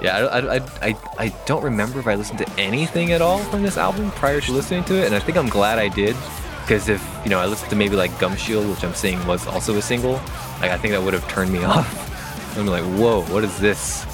Yeah, 0.00 0.16
I, 0.16 0.38
I, 0.38 0.56
I, 0.56 0.64
I, 0.82 0.96
I 1.18 1.28
don't 1.46 1.64
remember 1.64 1.98
if 1.98 2.06
I 2.06 2.14
listened 2.14 2.38
to 2.38 2.50
anything 2.58 3.12
at 3.12 3.20
all 3.20 3.38
from 3.38 3.62
this 3.62 3.76
album 3.76 4.10
prior 4.12 4.40
to 4.40 4.52
listening 4.52 4.84
to 4.84 4.94
it, 4.94 5.06
and 5.06 5.14
I 5.14 5.18
think 5.18 5.36
I'm 5.36 5.48
glad 5.48 5.78
I 5.78 5.88
did. 5.88 6.16
Because 6.62 6.88
if 6.88 7.02
you 7.24 7.30
know, 7.30 7.40
I 7.40 7.46
listened 7.46 7.70
to 7.70 7.76
maybe 7.76 7.96
like 7.96 8.16
Gum 8.20 8.36
Shield, 8.36 8.68
which 8.68 8.84
I'm 8.84 8.94
saying 8.94 9.26
was 9.26 9.46
also 9.46 9.74
a 9.76 9.82
single, 9.82 10.12
like 10.60 10.70
I 10.70 10.76
think 10.76 10.92
that 10.92 11.02
would 11.02 11.14
have 11.14 11.26
turned 11.28 11.52
me 11.52 11.64
off. 11.64 12.56
I'm 12.56 12.66
like, 12.66 12.84
whoa, 12.84 13.22
what 13.22 13.42
is 13.42 13.58
this? 13.58 14.04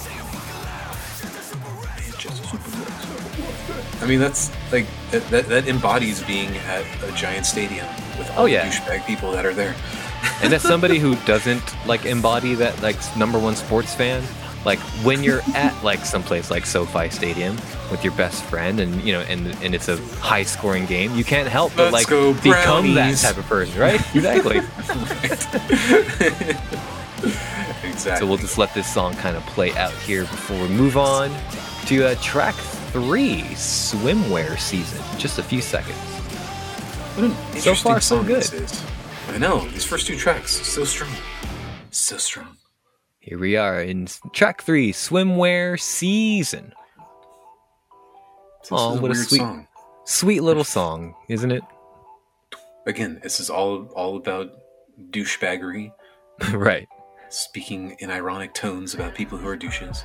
I 4.05 4.07
mean, 4.07 4.21
that's 4.21 4.51
like 4.71 4.87
that, 5.13 5.27
that, 5.31 5.49
that 5.49 5.67
embodies 5.67 6.23
being 6.25 6.55
at 6.59 6.85
a 7.03 7.11
giant 7.13 7.47
stadium 7.47 7.87
with 8.19 8.31
all 8.37 8.43
Oh, 8.43 8.45
yeah. 8.45 8.69
the 8.69 8.75
douchebag 8.75 9.07
people 9.07 9.33
that 9.33 9.47
are 9.47 9.55
there. 9.55 9.75
And 10.43 10.53
as 10.53 10.61
somebody 10.61 10.99
who 10.99 11.15
doesn't 11.27 11.63
like 11.87 12.05
embody 12.05 12.55
that 12.57 12.83
like 12.83 12.97
number 13.17 13.39
one 13.39 13.57
sports 13.57 13.95
fan, 13.95 14.23
like 14.67 14.79
when 15.03 15.25
you're 15.25 15.41
at 15.55 15.75
like 15.83 16.05
someplace 16.05 16.51
like 16.51 16.67
SoFi 16.67 17.09
Stadium 17.09 17.57
with 17.91 18.05
your 18.05 18.13
best 18.15 18.45
friend, 18.45 18.79
and 18.79 19.03
you 19.03 19.15
know, 19.15 19.21
and 19.23 19.47
and 19.63 19.75
it's 19.75 19.89
a 19.89 19.97
high 20.17 20.43
scoring 20.43 20.85
game, 20.85 21.15
you 21.17 21.25
can't 21.25 21.49
help 21.49 21.73
but 21.75 21.91
Let's 21.91 22.05
like 22.05 22.09
go 22.09 22.35
become 22.35 22.93
that 22.95 23.17
type 23.17 23.39
of 23.39 23.47
person, 23.47 23.81
right? 23.81 24.01
Exactly. 24.15 24.59
Exactly. 27.85 28.17
So 28.19 28.27
we'll 28.27 28.37
just 28.37 28.59
let 28.59 28.75
this 28.75 28.93
song 28.93 29.15
kind 29.15 29.35
of 29.37 29.43
play 29.47 29.73
out 29.77 29.93
here 29.93 30.23
before 30.23 30.61
we 30.61 30.69
move 30.69 30.99
on 30.99 31.31
to 31.87 32.05
uh, 32.09 32.15
track 32.21 32.55
three, 32.95 33.42
swimwear 33.57 34.57
season. 34.57 35.03
Just 35.18 35.40
a 35.40 35.42
few 35.42 35.61
seconds. 35.61 35.97
What 37.16 37.24
an 37.26 37.61
So 37.61 37.74
far, 37.74 38.01
so 38.01 38.22
good. 38.22 38.49
I 39.30 39.38
know 39.38 39.66
these 39.70 39.84
first 39.84 40.07
two 40.07 40.16
tracks 40.16 40.53
so 40.53 40.84
strong, 40.84 41.11
so 41.90 42.18
strong. 42.18 42.57
Here 43.18 43.36
we 43.36 43.57
are 43.57 43.82
in 43.82 44.07
track 44.32 44.62
three, 44.62 44.92
swimwear 44.92 45.80
season. 45.80 46.72
This 48.62 48.70
Aw, 48.70 48.92
is 48.92 48.99
a 48.99 49.03
what 49.03 49.11
a 49.11 49.14
sweet- 49.16 49.38
song. 49.38 49.66
Sweet 50.07 50.40
little 50.42 50.62
song, 50.64 51.14
isn't 51.28 51.51
it? 51.51 51.62
Again, 52.86 53.18
this 53.24 53.40
is 53.40 53.51
all 53.51 53.86
all 53.97 54.16
about 54.16 54.53
douchebaggery, 55.11 55.90
right. 56.53 56.86
speaking 57.28 57.97
in 57.99 58.11
ironic 58.11 58.55
tones 58.55 58.95
about 58.95 59.16
people 59.16 59.36
who 59.38 59.49
are 59.49 59.57
douches. 59.57 60.05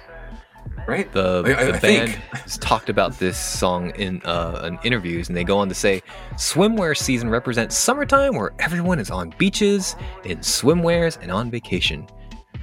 Right? 0.90 1.12
The, 1.14 1.44
I- 1.46 1.62
I- 1.62 1.66
the 1.66 1.76
I 1.76 1.80
band 1.80 2.10
think- 2.12 2.16
has 2.34 2.58
talked 2.58 2.90
about 2.90 3.18
this 3.20 3.38
song 3.38 3.92
in, 3.92 4.22
uh, 4.26 4.62
in 4.66 4.80
interviews, 4.84 5.28
and 5.30 5.38
they 5.38 5.44
go 5.44 5.58
on 5.60 5.70
to 5.70 5.76
say, 5.76 6.02
"Swimwear 6.36 6.98
season 6.98 7.30
represents 7.30 7.78
summertime 7.78 8.36
where 8.36 8.52
everyone 8.60 9.00
is 9.00 9.10
on 9.12 9.34
beaches, 9.38 9.96
in 10.24 10.40
swimwears, 10.40 11.18
and 11.22 11.32
on 11.32 11.50
vacation." 11.52 12.08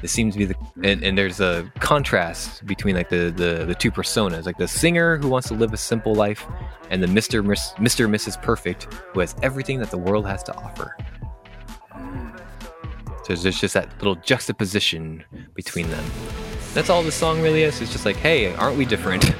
This 0.02 0.12
seems 0.12 0.34
to 0.34 0.38
be 0.38 0.44
the 0.44 0.54
and, 0.84 1.02
and 1.02 1.16
there's 1.16 1.40
a 1.40 1.72
contrast 1.80 2.66
between 2.66 2.94
like 2.96 3.08
the, 3.08 3.32
the 3.34 3.64
the 3.64 3.74
two 3.74 3.90
personas, 3.90 4.44
like 4.44 4.58
the 4.58 4.68
singer 4.68 5.16
who 5.16 5.28
wants 5.28 5.48
to 5.48 5.54
live 5.54 5.72
a 5.72 5.76
simple 5.78 6.14
life, 6.14 6.44
and 6.90 7.02
the 7.02 7.06
Mister 7.06 7.42
Mister 7.42 8.04
and 8.04 8.14
Mrs. 8.14 8.40
Perfect 8.42 8.84
who 9.14 9.20
has 9.20 9.34
everything 9.42 9.78
that 9.80 9.90
the 9.90 9.96
world 9.98 10.26
has 10.26 10.42
to 10.44 10.54
offer. 10.56 10.94
So 13.24 13.34
there's 13.34 13.58
just 13.60 13.74
that 13.74 13.88
little 13.98 14.16
juxtaposition 14.16 15.24
between 15.54 15.88
them. 15.90 16.04
That's 16.76 16.90
all 16.90 17.02
the 17.02 17.10
song 17.10 17.40
really 17.40 17.62
is. 17.62 17.80
It's 17.80 17.90
just 17.90 18.04
like, 18.04 18.16
hey, 18.16 18.54
aren't 18.54 18.76
we 18.76 18.84
different? 18.84 19.24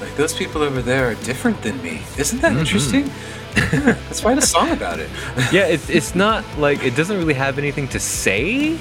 Like 0.00 0.14
those 0.16 0.32
people 0.32 0.62
over 0.62 0.80
there 0.80 1.10
are 1.10 1.14
different 1.16 1.60
than 1.62 1.82
me. 1.82 2.02
Isn't 2.16 2.38
Mm-hmm. 2.38 2.54
that 2.54 2.56
interesting? 2.56 3.10
Yeah, 3.56 3.96
Let's 4.06 4.22
write 4.22 4.38
a 4.38 4.42
song 4.42 4.70
about 4.70 5.00
it. 5.00 5.10
yeah, 5.52 5.66
it's 5.66 5.90
it's 5.90 6.14
not 6.14 6.44
like 6.56 6.84
it 6.84 6.94
doesn't 6.94 7.16
really 7.18 7.34
have 7.34 7.58
anything 7.58 7.88
to 7.88 7.98
say 7.98 8.78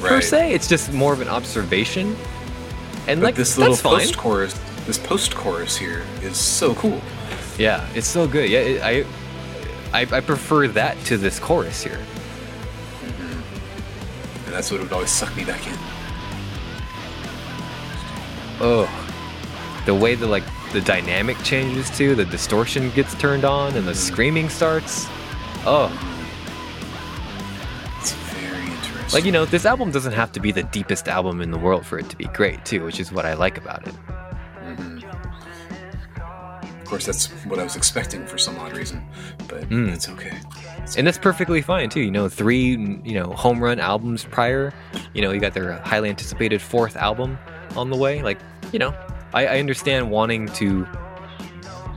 per 0.00 0.20
se. 0.20 0.52
It's 0.54 0.68
just 0.68 0.92
more 0.92 1.12
of 1.12 1.20
an 1.20 1.26
observation, 1.28 2.14
and 3.08 3.20
But 3.20 3.26
like 3.26 3.34
this 3.34 3.58
little 3.58 3.76
post 3.76 4.16
chorus, 4.16 4.54
this 4.86 4.98
post 4.98 5.34
chorus 5.34 5.76
here 5.76 6.04
is 6.22 6.36
so 6.36 6.74
cool. 6.76 7.00
Yeah, 7.58 7.84
it's 7.94 8.06
so 8.06 8.28
good. 8.28 8.48
Yeah, 8.48 8.60
it, 8.60 8.82
I, 9.92 10.00
I 10.00 10.02
I 10.18 10.20
prefer 10.20 10.68
that 10.68 10.96
to 11.06 11.16
this 11.18 11.40
chorus 11.40 11.82
here. 11.82 11.98
And 14.46 14.54
that's 14.54 14.70
what 14.70 14.80
would 14.80 14.92
always 14.92 15.10
suck 15.10 15.34
me 15.36 15.44
back 15.44 15.66
in. 15.66 15.76
Oh, 18.64 18.88
the 19.86 19.94
way 19.94 20.14
the 20.14 20.26
like 20.26 20.44
the 20.72 20.80
dynamic 20.80 21.36
changes 21.42 21.90
too, 21.90 22.14
the 22.14 22.24
distortion 22.24 22.90
gets 22.92 23.14
turned 23.16 23.44
on, 23.44 23.76
and 23.76 23.86
the 23.86 23.94
screaming 23.94 24.48
starts. 24.48 25.06
Oh, 25.66 25.90
It's 27.98 28.12
very 28.12 28.62
interesting. 28.66 29.12
like 29.12 29.24
you 29.24 29.32
know, 29.32 29.44
this 29.44 29.66
album 29.66 29.90
doesn't 29.90 30.12
have 30.12 30.30
to 30.32 30.40
be 30.40 30.52
the 30.52 30.62
deepest 30.64 31.08
album 31.08 31.40
in 31.40 31.50
the 31.50 31.58
world 31.58 31.84
for 31.84 31.98
it 31.98 32.08
to 32.10 32.16
be 32.16 32.24
great 32.26 32.64
too, 32.64 32.84
which 32.84 33.00
is 33.00 33.12
what 33.12 33.26
I 33.26 33.34
like 33.34 33.58
about 33.58 33.86
it. 33.86 33.94
of 36.62 36.84
course, 36.98 37.06
that's 37.06 37.28
what 37.46 37.58
I 37.58 37.64
was 37.64 37.74
expecting 37.74 38.26
for 38.26 38.36
some 38.36 38.58
odd 38.58 38.76
reason, 38.76 39.02
but 39.48 39.62
Mm. 39.70 39.88
that's 39.90 40.10
okay. 40.10 40.38
and 40.98 41.06
that's 41.06 41.16
perfectly 41.16 41.62
fine 41.62 41.88
too. 41.88 42.00
You 42.02 42.10
know, 42.10 42.28
three 42.28 42.72
you 43.04 43.14
know 43.14 43.32
home 43.32 43.60
run 43.60 43.80
albums 43.80 44.24
prior. 44.24 44.72
You 45.14 45.22
know, 45.22 45.32
you 45.32 45.40
got 45.40 45.54
their 45.54 45.72
highly 45.84 46.10
anticipated 46.10 46.60
fourth 46.60 46.96
album 46.96 47.38
on 47.76 47.88
the 47.88 47.96
way. 47.96 48.20
Like, 48.22 48.38
you 48.72 48.78
know, 48.78 48.94
I, 49.34 49.46
I 49.46 49.58
understand 49.60 50.10
wanting 50.10 50.48
to, 50.48 50.86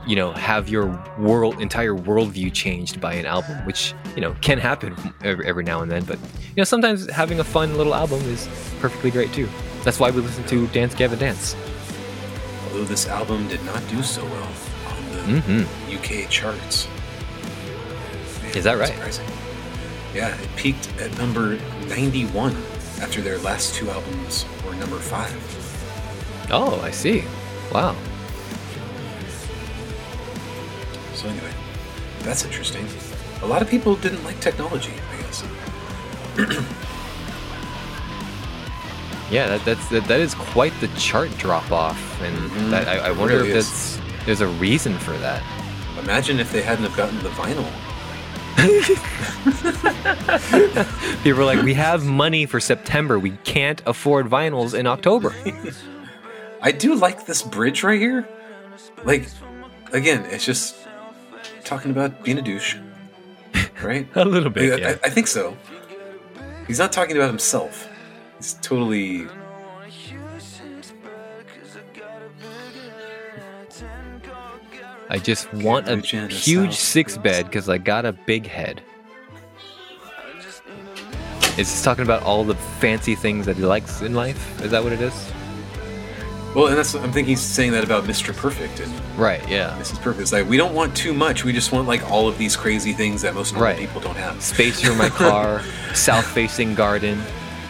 you 0.06 0.16
know, 0.16 0.32
have 0.32 0.68
your 0.68 0.86
world 1.18 1.60
entire 1.60 1.94
worldview 1.94 2.52
changed 2.52 3.00
by 3.00 3.14
an 3.14 3.26
album, 3.26 3.64
which 3.66 3.94
you 4.14 4.20
know 4.20 4.34
can 4.40 4.58
happen 4.58 4.94
every, 5.22 5.46
every 5.46 5.64
now 5.64 5.80
and 5.82 5.90
then. 5.90 6.04
But 6.04 6.18
you 6.20 6.56
know, 6.58 6.64
sometimes 6.64 7.10
having 7.10 7.40
a 7.40 7.44
fun 7.44 7.76
little 7.76 7.94
album 7.94 8.20
is 8.22 8.48
perfectly 8.80 9.10
great 9.10 9.32
too. 9.32 9.48
That's 9.84 9.98
why 10.00 10.10
we 10.10 10.20
listen 10.20 10.44
to 10.44 10.66
Dance 10.68 10.94
Gavin 10.94 11.18
Dance. 11.18 11.56
Although 12.68 12.84
this 12.84 13.08
album 13.08 13.48
did 13.48 13.64
not 13.64 13.86
do 13.88 14.02
so 14.02 14.24
well 14.24 14.48
on 14.88 15.10
the 15.32 15.40
hmm 15.40 15.94
UK 15.94 16.28
charts. 16.30 16.88
Man, 18.42 18.56
Is 18.56 18.64
that 18.64 18.78
right? 18.78 18.88
Surprising. 18.88 19.26
Yeah, 20.14 20.34
it 20.40 20.48
peaked 20.56 20.88
at 21.00 21.16
number 21.18 21.58
91 21.88 22.52
after 23.00 23.20
their 23.20 23.38
last 23.38 23.74
two 23.74 23.90
albums 23.90 24.44
were 24.64 24.74
number 24.74 24.98
five. 24.98 25.32
Oh, 26.50 26.80
I 26.82 26.90
see. 26.90 27.24
Wow. 27.72 27.96
So 31.14 31.28
anyway, 31.28 31.50
that's 32.20 32.44
interesting. 32.44 32.86
A 33.42 33.46
lot 33.46 33.62
of 33.62 33.68
people 33.68 33.96
didn't 33.96 34.22
like 34.24 34.40
technology, 34.40 34.92
I 35.12 35.22
guess. 35.22 35.44
Yeah, 39.28 39.48
that, 39.48 39.64
that's 39.64 39.88
that, 39.88 40.06
that 40.06 40.20
is 40.20 40.36
quite 40.36 40.72
the 40.80 40.86
chart 40.96 41.36
drop 41.36 41.72
off, 41.72 41.98
and 42.22 42.36
Mhm. 42.48 42.70
that, 42.70 42.86
I, 42.86 43.08
I 43.08 43.10
wonder 43.10 43.38
really 43.38 43.48
if 43.48 43.54
that's 43.54 43.98
there's 44.24 44.40
a 44.40 44.46
reason 44.46 44.96
for 44.98 45.10
that. 45.18 45.42
Imagine 45.98 46.38
if 46.38 46.52
they 46.52 46.62
hadn't 46.62 46.84
have 46.84 46.96
gotten 46.96 47.18
the 47.24 47.30
vinyl 47.30 47.66
People 51.24 51.38
were 51.40 51.44
like, 51.44 51.64
we 51.64 51.74
have 51.74 52.04
money 52.04 52.46
for 52.46 52.60
September. 52.60 53.18
We 53.18 53.32
can't 53.42 53.82
afford 53.84 54.28
vinyls 54.28 54.78
in 54.78 54.86
October. 54.86 55.34
I 56.60 56.72
do 56.72 56.94
like 56.94 57.26
this 57.26 57.42
bridge 57.42 57.82
right 57.82 58.00
here. 58.00 58.28
Like, 59.04 59.28
again, 59.92 60.24
it's 60.26 60.44
just 60.44 60.76
talking 61.64 61.90
about 61.90 62.24
being 62.24 62.38
a 62.38 62.42
douche, 62.42 62.76
right? 63.82 64.08
A 64.14 64.24
little 64.24 64.50
bit, 64.50 64.80
yeah. 64.80 64.96
I, 65.02 65.06
I 65.06 65.10
think 65.10 65.26
so. 65.26 65.56
He's 66.66 66.78
not 66.78 66.92
talking 66.92 67.16
about 67.16 67.28
himself. 67.28 67.88
He's 68.38 68.54
totally. 68.54 69.26
I 75.08 75.18
just 75.18 75.52
want 75.54 75.88
a 75.88 75.94
reach 75.96 76.14
in 76.14 76.28
the 76.28 76.34
huge 76.34 76.74
six 76.74 77.16
bed 77.16 77.44
because 77.44 77.68
I 77.68 77.78
got 77.78 78.04
a 78.04 78.12
big 78.12 78.46
head. 78.46 78.82
Is 81.56 81.70
this 81.70 81.82
talking 81.82 82.02
about 82.02 82.24
all 82.24 82.42
the 82.42 82.56
fancy 82.80 83.14
things 83.14 83.46
that 83.46 83.56
he 83.56 83.64
likes 83.64 84.02
in 84.02 84.14
life? 84.14 84.60
Is 84.62 84.72
that 84.72 84.82
what 84.82 84.92
it 84.92 85.00
is? 85.00 85.32
Well, 86.56 86.68
and 86.68 86.78
that's 86.78 86.94
I'm 86.94 87.12
thinking 87.12 87.26
he's 87.26 87.40
saying 87.42 87.72
that 87.72 87.84
about 87.84 88.04
Mr. 88.04 88.34
Perfect 88.34 88.80
and 88.80 88.90
Right, 89.18 89.46
yeah. 89.46 89.76
Mrs. 89.78 90.00
Perfect. 90.00 90.22
It's 90.22 90.32
like 90.32 90.48
we 90.48 90.56
don't 90.56 90.74
want 90.74 90.96
too 90.96 91.12
much. 91.12 91.44
We 91.44 91.52
just 91.52 91.70
want 91.70 91.86
like 91.86 92.10
all 92.10 92.28
of 92.28 92.38
these 92.38 92.56
crazy 92.56 92.94
things 92.94 93.20
that 93.22 93.34
most 93.34 93.52
normal 93.52 93.68
Right. 93.72 93.78
people 93.78 94.00
don't 94.00 94.16
have. 94.16 94.42
Space 94.42 94.80
for 94.80 94.94
my 94.94 95.10
car, 95.10 95.60
south 95.94 96.26
facing 96.26 96.74
garden, 96.74 97.20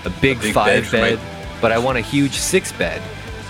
a 0.05 0.11
big, 0.11 0.39
A 0.39 0.41
big 0.41 0.55
five 0.55 0.67
bed 0.83 0.87
for 0.87 0.97
my- 0.99 1.11
bed, 1.17 1.21
but 1.61 1.73
I 1.73 1.79
want 1.79 1.99
a 1.99 2.01
huge 2.01 2.35
six 2.39 2.71
bed 2.71 3.03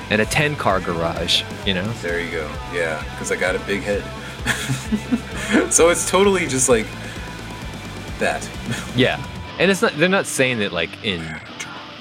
and 0.08 0.22
a 0.22 0.24
10 0.24 0.56
car 0.56 0.80
garage, 0.80 1.42
you 1.66 1.74
know? 1.74 1.86
There 2.00 2.18
you 2.18 2.30
go. 2.30 2.50
Yeah, 2.72 3.02
because 3.10 3.30
I 3.30 3.36
got 3.36 3.56
a 3.56 3.58
big 3.60 3.82
head. 3.82 4.02
so 5.70 5.90
it's 5.90 6.08
totally 6.08 6.46
just 6.46 6.68
like 6.70 6.86
that. 8.20 8.48
Yeah. 8.96 9.22
And 9.58 9.70
it's 9.70 9.82
not, 9.82 9.92
they're 9.98 10.08
not 10.08 10.26
saying 10.26 10.60
that 10.60 10.72
like 10.72 11.04
in, 11.04 11.22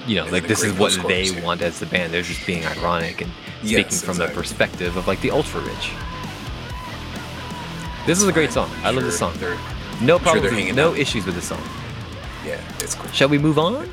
you 0.06 0.16
know, 0.16 0.26
like 0.26 0.46
this 0.46 0.62
is 0.62 0.72
what 0.78 0.92
they 1.08 1.26
too. 1.26 1.42
want 1.42 1.62
as 1.62 1.80
the 1.80 1.86
band. 1.86 2.12
They're 2.12 2.22
just 2.22 2.46
being 2.46 2.64
ironic 2.66 3.20
and 3.22 3.30
Yes, 3.62 3.94
speaking 3.94 4.06
from 4.06 4.18
the 4.18 4.24
exactly. 4.24 4.42
perspective 4.42 4.96
of 4.96 5.06
like 5.06 5.20
the 5.20 5.30
ultra 5.30 5.60
rich. 5.60 5.90
This 8.06 8.20
is 8.22 8.28
a 8.28 8.32
great 8.32 8.52
song. 8.52 8.70
I 8.84 8.90
love 8.90 9.02
this 9.04 9.18
song. 9.18 9.34
No 10.00 10.18
problems, 10.18 10.50
hanging 10.54 10.74
no 10.76 10.90
out. 10.90 10.98
issues 10.98 11.26
with 11.26 11.34
the 11.34 11.42
song. 11.42 11.62
Yeah, 12.44 12.60
it's 12.78 12.94
cool. 12.94 13.10
Shall 13.12 13.28
we 13.28 13.38
move 13.38 13.58
on? 13.58 13.88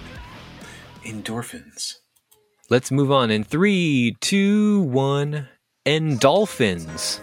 Endorphins. 1.04 1.96
Let's 2.70 2.92
move 2.92 3.12
on 3.12 3.32
in 3.32 3.44
three, 3.44 4.16
two, 4.22 4.82
one. 4.82 5.48
Endolphins. 5.86 7.20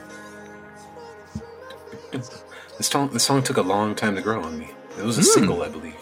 This 2.12 2.86
song, 2.88 3.11
this 3.12 3.22
song 3.24 3.43
took 3.43 3.57
a 3.57 3.62
long 3.62 3.95
time 3.95 4.16
to 4.16 4.22
grow 4.22 4.43
on 4.43 4.59
me. 4.59 4.70
It 4.99 5.05
was 5.05 5.18
a 5.18 5.20
Hmm. 5.22 5.26
single, 5.26 5.62
I 5.62 5.68
believe. 5.68 5.95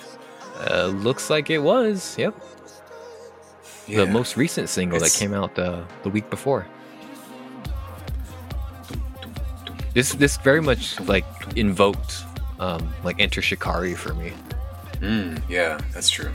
Uh, 0.70 0.86
looks 0.86 1.28
like 1.30 1.51
it 1.51 1.59
was. 1.59 2.16
Yep. 2.18 2.34
Yeah. 3.89 4.05
The 4.05 4.07
most 4.11 4.36
recent 4.36 4.68
single 4.68 4.97
It's- 4.97 5.12
that 5.12 5.18
came 5.18 5.32
out 5.34 5.59
uh, 5.59 5.82
the 6.03 6.11
week 6.11 6.28
before. 6.30 6.66
This 9.95 10.12
this 10.12 10.36
very 10.36 10.61
much 10.61 11.01
like 11.01 11.24
invoked 11.57 12.22
um, 12.61 12.93
like 13.03 13.18
Enter 13.20 13.41
Shikari 13.43 13.95
for 13.95 14.14
me. 14.14 14.32
Mm, 15.01 15.43
yeah, 15.49 15.78
that's 15.95 16.11
true. 16.11 16.30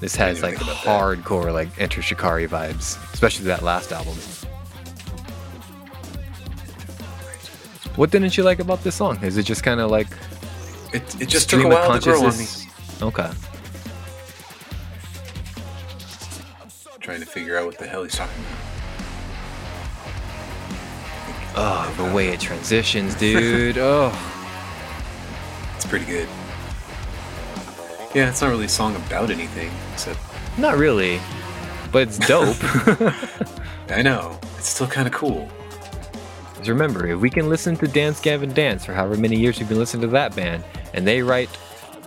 This 0.00 0.14
has 0.16 0.42
like 0.42 0.56
hardcore 0.56 1.52
like 1.52 1.68
Enter 1.80 2.00
Shikari 2.02 2.46
vibes, 2.46 2.96
especially 3.12 3.46
that 3.46 3.62
last 3.62 3.92
album. 3.92 4.14
What 7.96 8.10
didn't 8.10 8.36
you 8.36 8.42
like 8.42 8.58
about 8.58 8.82
this 8.84 8.94
song? 8.96 9.22
Is 9.22 9.36
it 9.36 9.44
just 9.44 9.62
kind 9.62 9.80
of 9.80 9.90
like 9.90 10.08
It, 10.92 11.02
it 11.22 11.28
just 11.28 11.48
took 11.50 11.64
a 11.64 11.68
while 11.68 11.98
to 11.98 12.04
grow 12.04 12.16
on 12.18 12.20
me. 12.22 12.46
consciousness? 12.46 13.02
Okay. 13.02 13.30
Trying 17.04 17.20
to 17.20 17.26
figure 17.26 17.58
out 17.58 17.66
what 17.66 17.76
the 17.76 17.86
hell 17.86 18.02
he's 18.02 18.16
talking 18.16 18.42
about. 18.42 18.58
Oh, 21.54 21.94
the 21.98 22.14
way 22.14 22.28
it 22.28 22.40
transitions, 22.40 23.14
dude. 23.14 23.76
oh. 23.78 24.10
It's 25.76 25.84
pretty 25.84 26.06
good. 26.06 26.26
Yeah, 28.14 28.30
it's 28.30 28.40
not 28.40 28.48
really 28.48 28.64
a 28.64 28.70
song 28.70 28.96
about 28.96 29.30
anything, 29.30 29.70
except 29.92 30.18
Not 30.56 30.78
really, 30.78 31.20
but 31.92 32.08
it's 32.08 32.16
dope. 32.16 32.56
I 33.90 34.00
know 34.00 34.40
it's 34.56 34.70
still 34.70 34.86
kind 34.86 35.06
of 35.06 35.12
cool. 35.12 35.50
Because 36.54 36.70
remember, 36.70 37.06
if 37.06 37.20
we 37.20 37.28
can 37.28 37.50
listen 37.50 37.76
to 37.76 37.86
Dance 37.86 38.18
Gavin 38.18 38.54
Dance 38.54 38.86
for 38.86 38.94
however 38.94 39.18
many 39.18 39.36
years 39.36 39.58
we've 39.58 39.68
been 39.68 39.78
listening 39.78 40.00
to 40.08 40.12
that 40.12 40.34
band, 40.34 40.64
and 40.94 41.06
they 41.06 41.20
write 41.20 41.50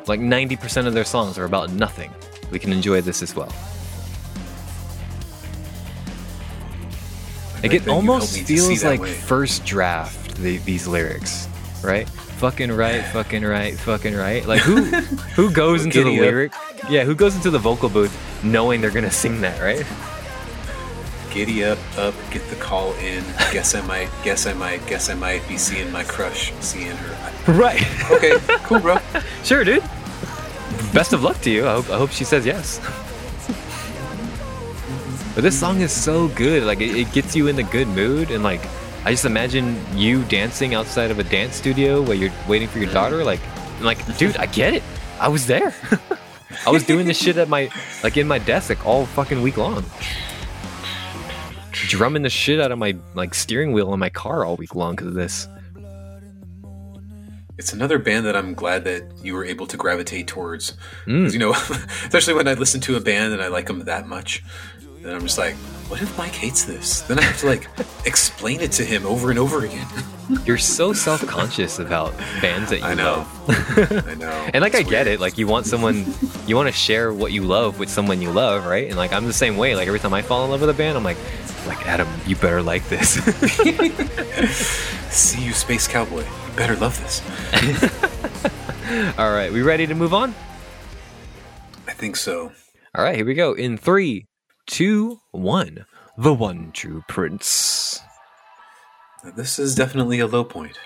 like 0.07 0.19
90% 0.19 0.87
of 0.87 0.95
their 0.95 1.05
songs 1.05 1.37
are 1.37 1.45
about 1.45 1.69
nothing, 1.69 2.11
we 2.49 2.57
can 2.57 2.73
enjoy 2.73 2.99
this 2.99 3.21
as 3.21 3.35
well. 3.35 3.53
Like 7.63 7.73
it 7.73 7.87
almost 7.87 8.35
help 8.35 8.49
me 8.49 8.55
to 8.55 8.61
see 8.61 8.67
feels 8.67 8.83
like 8.83 8.99
way. 9.01 9.13
first 9.13 9.65
draft 9.65 10.35
the, 10.37 10.57
these 10.59 10.87
lyrics, 10.87 11.47
right? 11.83 12.07
Fucking 12.09 12.71
right, 12.71 13.03
fucking 13.05 13.43
right, 13.43 13.77
fucking 13.79 14.15
right. 14.15 14.45
Like 14.45 14.61
who 14.61 14.83
who 15.35 15.51
goes 15.51 15.83
into 15.83 16.03
the 16.03 16.13
up. 16.13 16.21
lyric? 16.21 16.53
Yeah, 16.89 17.03
who 17.03 17.15
goes 17.15 17.35
into 17.35 17.49
the 17.49 17.59
vocal 17.59 17.89
booth 17.89 18.15
knowing 18.43 18.79
they're 18.81 18.91
gonna 18.91 19.09
sing 19.11 19.41
that, 19.41 19.59
right? 19.61 19.85
Giddy 21.31 21.63
up, 21.65 21.77
up, 21.97 22.13
get 22.31 22.47
the 22.49 22.55
call 22.55 22.93
in. 22.95 23.23
Guess 23.51 23.75
I 23.75 23.81
might, 23.81 24.09
guess 24.23 24.47
I 24.47 24.53
might, 24.53 24.85
guess 24.87 25.09
I 25.09 25.13
might 25.13 25.47
be 25.47 25.57
seeing 25.57 25.91
my 25.91 26.03
crush, 26.03 26.53
seeing 26.61 26.95
her. 26.95 27.51
Right. 27.51 27.83
Okay, 28.11 28.37
cool, 28.63 28.79
bro. 28.79 28.97
Sure, 29.43 29.63
dude. 29.63 29.83
Best 30.93 31.13
of 31.13 31.23
luck 31.23 31.39
to 31.41 31.49
you. 31.51 31.67
I 31.67 31.73
hope, 31.73 31.89
I 31.89 31.97
hope 31.97 32.09
she 32.11 32.23
says 32.23 32.45
yes. 32.45 32.79
But 35.37 35.43
this 35.43 35.59
song 35.59 35.81
is 35.81 35.91
so 35.91 36.29
good. 36.29 36.63
Like, 36.63 36.81
it, 36.81 36.95
it 36.95 37.11
gets 37.11 37.35
you 37.35 37.45
in 37.45 37.55
the 37.55 37.61
good 37.61 37.87
mood. 37.89 38.31
And, 38.31 38.43
like, 38.43 38.59
I 39.05 39.11
just 39.11 39.23
imagine 39.23 39.79
you 39.95 40.23
dancing 40.23 40.73
outside 40.73 41.11
of 41.11 41.19
a 41.19 41.23
dance 41.23 41.55
studio 41.55 42.01
while 42.01 42.15
you're 42.15 42.33
waiting 42.47 42.67
for 42.67 42.79
your 42.79 42.91
daughter. 42.91 43.23
Like, 43.23 43.39
like, 43.79 44.17
dude, 44.17 44.35
I 44.37 44.47
get 44.47 44.73
it. 44.73 44.81
I 45.19 45.27
was 45.27 45.45
there. 45.45 45.75
I 46.65 46.71
was 46.71 46.83
doing 46.83 47.05
this 47.05 47.19
shit 47.19 47.37
at 47.37 47.49
my, 47.49 47.69
like, 48.03 48.17
in 48.17 48.27
my 48.27 48.39
desk, 48.39 48.69
like, 48.69 48.83
all 48.83 49.05
fucking 49.05 49.43
week 49.43 49.57
long. 49.57 49.85
Drumming 51.71 52.23
the 52.23 52.31
shit 52.31 52.59
out 52.59 52.71
of 52.71 52.79
my, 52.79 52.95
like, 53.13 53.35
steering 53.35 53.73
wheel 53.73 53.93
in 53.93 53.99
my 53.99 54.09
car 54.09 54.43
all 54.43 54.55
week 54.55 54.73
long 54.73 54.95
because 54.95 55.09
of 55.09 55.13
this. 55.13 55.47
It's 57.59 57.73
another 57.73 57.99
band 57.99 58.25
that 58.25 58.35
I'm 58.35 58.55
glad 58.55 58.85
that 58.85 59.03
you 59.23 59.33
were 59.33 59.45
able 59.45 59.67
to 59.67 59.77
gravitate 59.77 60.27
towards. 60.27 60.75
Mm. 61.05 61.31
You 61.31 61.39
know, 61.39 61.51
especially 62.05 62.33
when 62.33 62.47
I 62.47 62.53
listen 62.53 62.81
to 62.81 62.95
a 62.95 62.99
band 62.99 63.33
and 63.33 63.41
I 63.41 63.47
like 63.47 63.67
them 63.67 63.79
that 63.85 64.07
much, 64.07 64.43
then 65.07 65.15
I'm 65.15 65.21
just 65.21 65.37
like, 65.37 65.55
what 65.89 66.01
if 66.01 66.17
Mike 66.17 66.33
hates 66.33 66.65
this? 66.65 67.01
Then 67.01 67.17
I 67.17 67.21
have 67.21 67.37
to 67.39 67.47
like 67.47 67.69
explain 68.05 68.59
it 68.59 68.71
to 68.73 68.83
him 68.83 69.05
over 69.05 69.29
and 69.29 69.39
over 69.39 69.63
again. 69.65 69.87
You're 70.45 70.57
so 70.57 70.91
self 70.91 71.25
conscious 71.25 71.79
about 71.79 72.17
bands 72.41 72.69
that 72.71 72.79
you 72.79 72.85
I 72.85 72.93
know. 72.93 73.25
love. 73.47 74.07
I 74.07 74.13
know. 74.15 74.49
And 74.53 74.61
like 74.61 74.75
I 74.75 74.79
It's 74.79 74.89
get 74.89 75.07
it, 75.07 75.19
like 75.21 75.37
you 75.37 75.47
want 75.47 75.65
someone, 75.65 76.05
you 76.45 76.55
want 76.57 76.67
to 76.67 76.73
share 76.73 77.13
what 77.13 77.31
you 77.31 77.43
love 77.43 77.79
with 77.79 77.89
someone 77.89 78.21
you 78.21 78.31
love, 78.31 78.65
right? 78.65 78.87
And 78.87 78.97
like 78.97 79.13
I'm 79.13 79.25
the 79.25 79.33
same 79.33 79.55
way. 79.55 79.75
Like 79.75 79.87
every 79.87 79.99
time 79.99 80.13
I 80.13 80.21
fall 80.21 80.43
in 80.43 80.51
love 80.51 80.59
with 80.61 80.69
a 80.69 80.73
band, 80.73 80.97
I'm 80.97 81.03
like, 81.05 81.17
like 81.65 81.85
Adam, 81.87 82.07
you 82.25 82.35
better 82.35 82.61
like 82.61 82.87
this. 82.89 83.13
See 85.09 85.41
you, 85.43 85.53
Space 85.53 85.87
Cowboy. 85.87 86.21
You 86.23 86.53
better 86.57 86.75
love 86.75 86.99
this. 87.01 87.21
All 89.17 89.31
right, 89.31 89.51
we 89.51 89.61
ready 89.61 89.87
to 89.87 89.95
move 89.95 90.13
on? 90.13 90.33
I 91.87 91.93
think 91.93 92.15
so. 92.17 92.51
All 92.95 93.03
right, 93.03 93.15
here 93.15 93.25
we 93.25 93.33
go. 93.33 93.53
In 93.53 93.77
three, 93.77 94.25
two, 94.67 95.19
one. 95.31 95.85
The 96.17 96.33
one 96.33 96.71
true 96.71 97.03
prince. 97.07 98.01
This 99.35 99.59
is 99.59 99.75
definitely 99.75 100.19
a 100.19 100.27
low 100.27 100.43
point. 100.43 100.77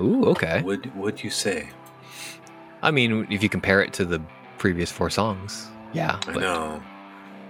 Ooh, 0.00 0.24
okay. 0.26 0.62
Would 0.62 0.94
would 0.96 1.22
you 1.22 1.30
say? 1.30 1.68
I 2.82 2.90
mean, 2.90 3.26
if 3.30 3.42
you 3.42 3.48
compare 3.48 3.80
it 3.82 3.92
to 3.94 4.04
the 4.04 4.20
previous 4.58 4.90
four 4.90 5.10
songs, 5.10 5.68
yeah. 5.92 6.18
I 6.26 6.32
but- 6.32 6.40
know. 6.40 6.82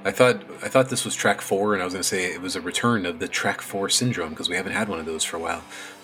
I 0.07 0.11
thought 0.11 0.43
I 0.63 0.69
thought 0.69 0.91
this 0.91 1.05
was 1.05 1.15
track 1.15 1.41
four, 1.41 1.73
and 1.73 1.81
I 1.81 1.87
was 1.87 1.95
going 1.95 2.03
to 2.03 2.09
say 2.09 2.27
it 2.27 2.43
was 2.43 2.57
a 2.57 2.61
return 2.61 3.07
of 3.07 3.21
the 3.21 3.27
track 3.27 3.63
four 3.63 3.89
syndrome 3.89 4.31
because 4.31 4.51
we 4.51 4.57
haven't 4.57 4.73
had 4.73 4.87
one 4.87 4.99
of 4.99 5.07
those 5.07 5.25
for 5.25 5.39
a 5.39 5.41
while. 5.41 5.63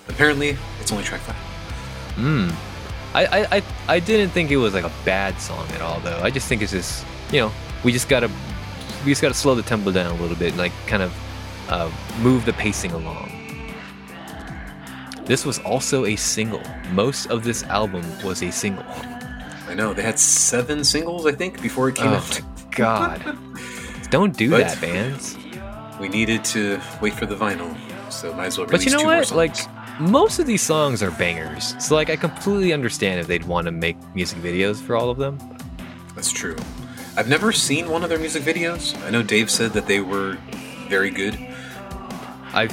Apparently, 0.08 0.56
it's 0.80 0.90
only 0.90 1.04
track 1.04 1.20
five. 1.20 1.36
Mm. 2.16 2.50
I, 3.12 3.26
I, 3.26 3.56
I, 3.56 3.62
I 3.88 4.00
didn't 4.00 4.30
think 4.30 4.50
it 4.50 4.56
was 4.56 4.72
like 4.72 4.84
a 4.84 4.92
bad 5.04 5.38
song 5.38 5.68
at 5.72 5.82
all, 5.82 6.00
though. 6.00 6.18
I 6.22 6.30
just 6.30 6.48
think 6.48 6.62
it's 6.62 6.72
just, 6.72 7.04
you 7.30 7.40
know, 7.40 7.52
we 7.84 7.92
just 7.92 8.08
gotta, 8.08 8.30
we 9.04 9.10
just 9.12 9.22
gotta 9.22 9.34
slow 9.34 9.54
the 9.54 9.62
tempo 9.62 9.90
down 9.92 10.10
a 10.10 10.20
little 10.20 10.36
bit 10.36 10.48
and 10.50 10.58
like 10.58 10.72
kind 10.86 11.02
of 11.02 11.12
uh, 11.68 11.90
move 12.20 12.44
the 12.44 12.52
pacing 12.52 12.92
along. 12.92 13.30
This 15.24 15.44
was 15.44 15.58
also 15.60 16.06
a 16.06 16.16
single. 16.16 16.62
Most 16.92 17.26
of 17.30 17.44
this 17.44 17.62
album 17.64 18.04
was 18.24 18.42
a 18.42 18.50
single. 18.50 18.84
I 19.68 19.74
know 19.74 19.94
they 19.94 20.02
had 20.02 20.18
seven 20.18 20.82
singles, 20.82 21.26
I 21.26 21.32
think, 21.32 21.62
before 21.62 21.88
it 21.88 21.94
came 21.94 22.08
Oh 22.08 22.14
out. 22.16 22.40
god! 22.72 23.38
Don't 24.10 24.36
do 24.36 24.50
But- 24.50 24.60
that, 24.60 24.80
bands. 24.80 25.36
We 26.00 26.08
needed 26.08 26.42
to 26.46 26.80
wait 27.02 27.12
for 27.14 27.26
the 27.26 27.36
vinyl, 27.36 27.76
so 28.10 28.32
might 28.32 28.46
as 28.46 28.56
well 28.58 28.66
Release 28.66 28.84
But 28.86 28.90
you 28.90 28.98
know 28.98 29.04
what? 29.04 29.30
Like, 29.32 29.54
most 30.00 30.38
of 30.38 30.46
these 30.46 30.62
songs 30.62 31.02
are 31.02 31.10
bangers. 31.10 31.74
So 31.78 31.94
like 31.94 32.08
I 32.08 32.16
completely 32.16 32.72
understand 32.72 33.20
if 33.20 33.26
they'd 33.26 33.44
want 33.44 33.66
to 33.66 33.70
make 33.70 33.96
music 34.14 34.38
videos 34.38 34.80
for 34.80 34.96
all 34.96 35.10
of 35.10 35.18
them. 35.18 35.38
That's 36.14 36.32
true. 36.32 36.56
I've 37.20 37.28
never 37.28 37.52
seen 37.52 37.90
one 37.90 38.02
of 38.02 38.08
their 38.08 38.18
music 38.18 38.42
videos. 38.44 38.98
I 39.04 39.10
know 39.10 39.22
Dave 39.22 39.50
said 39.50 39.74
that 39.74 39.86
they 39.86 40.00
were 40.00 40.38
very 40.88 41.10
good. 41.10 41.36
I've 42.54 42.72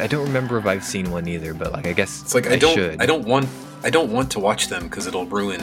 I 0.00 0.08
don't 0.08 0.26
remember 0.26 0.58
if 0.58 0.66
I've 0.66 0.82
seen 0.82 1.12
one 1.12 1.28
either, 1.28 1.54
but 1.54 1.70
like 1.72 1.86
I 1.86 1.92
guess 1.92 2.20
It's 2.22 2.34
like 2.34 2.48
I, 2.48 2.56
don't 2.56 2.74
should. 2.74 3.00
I 3.00 3.06
don't 3.06 3.24
want 3.24 3.48
I 3.84 3.90
don't 3.90 4.10
want 4.10 4.32
to 4.32 4.40
watch 4.40 4.66
them 4.66 4.88
because 4.88 5.06
it'll 5.06 5.26
ruin 5.26 5.60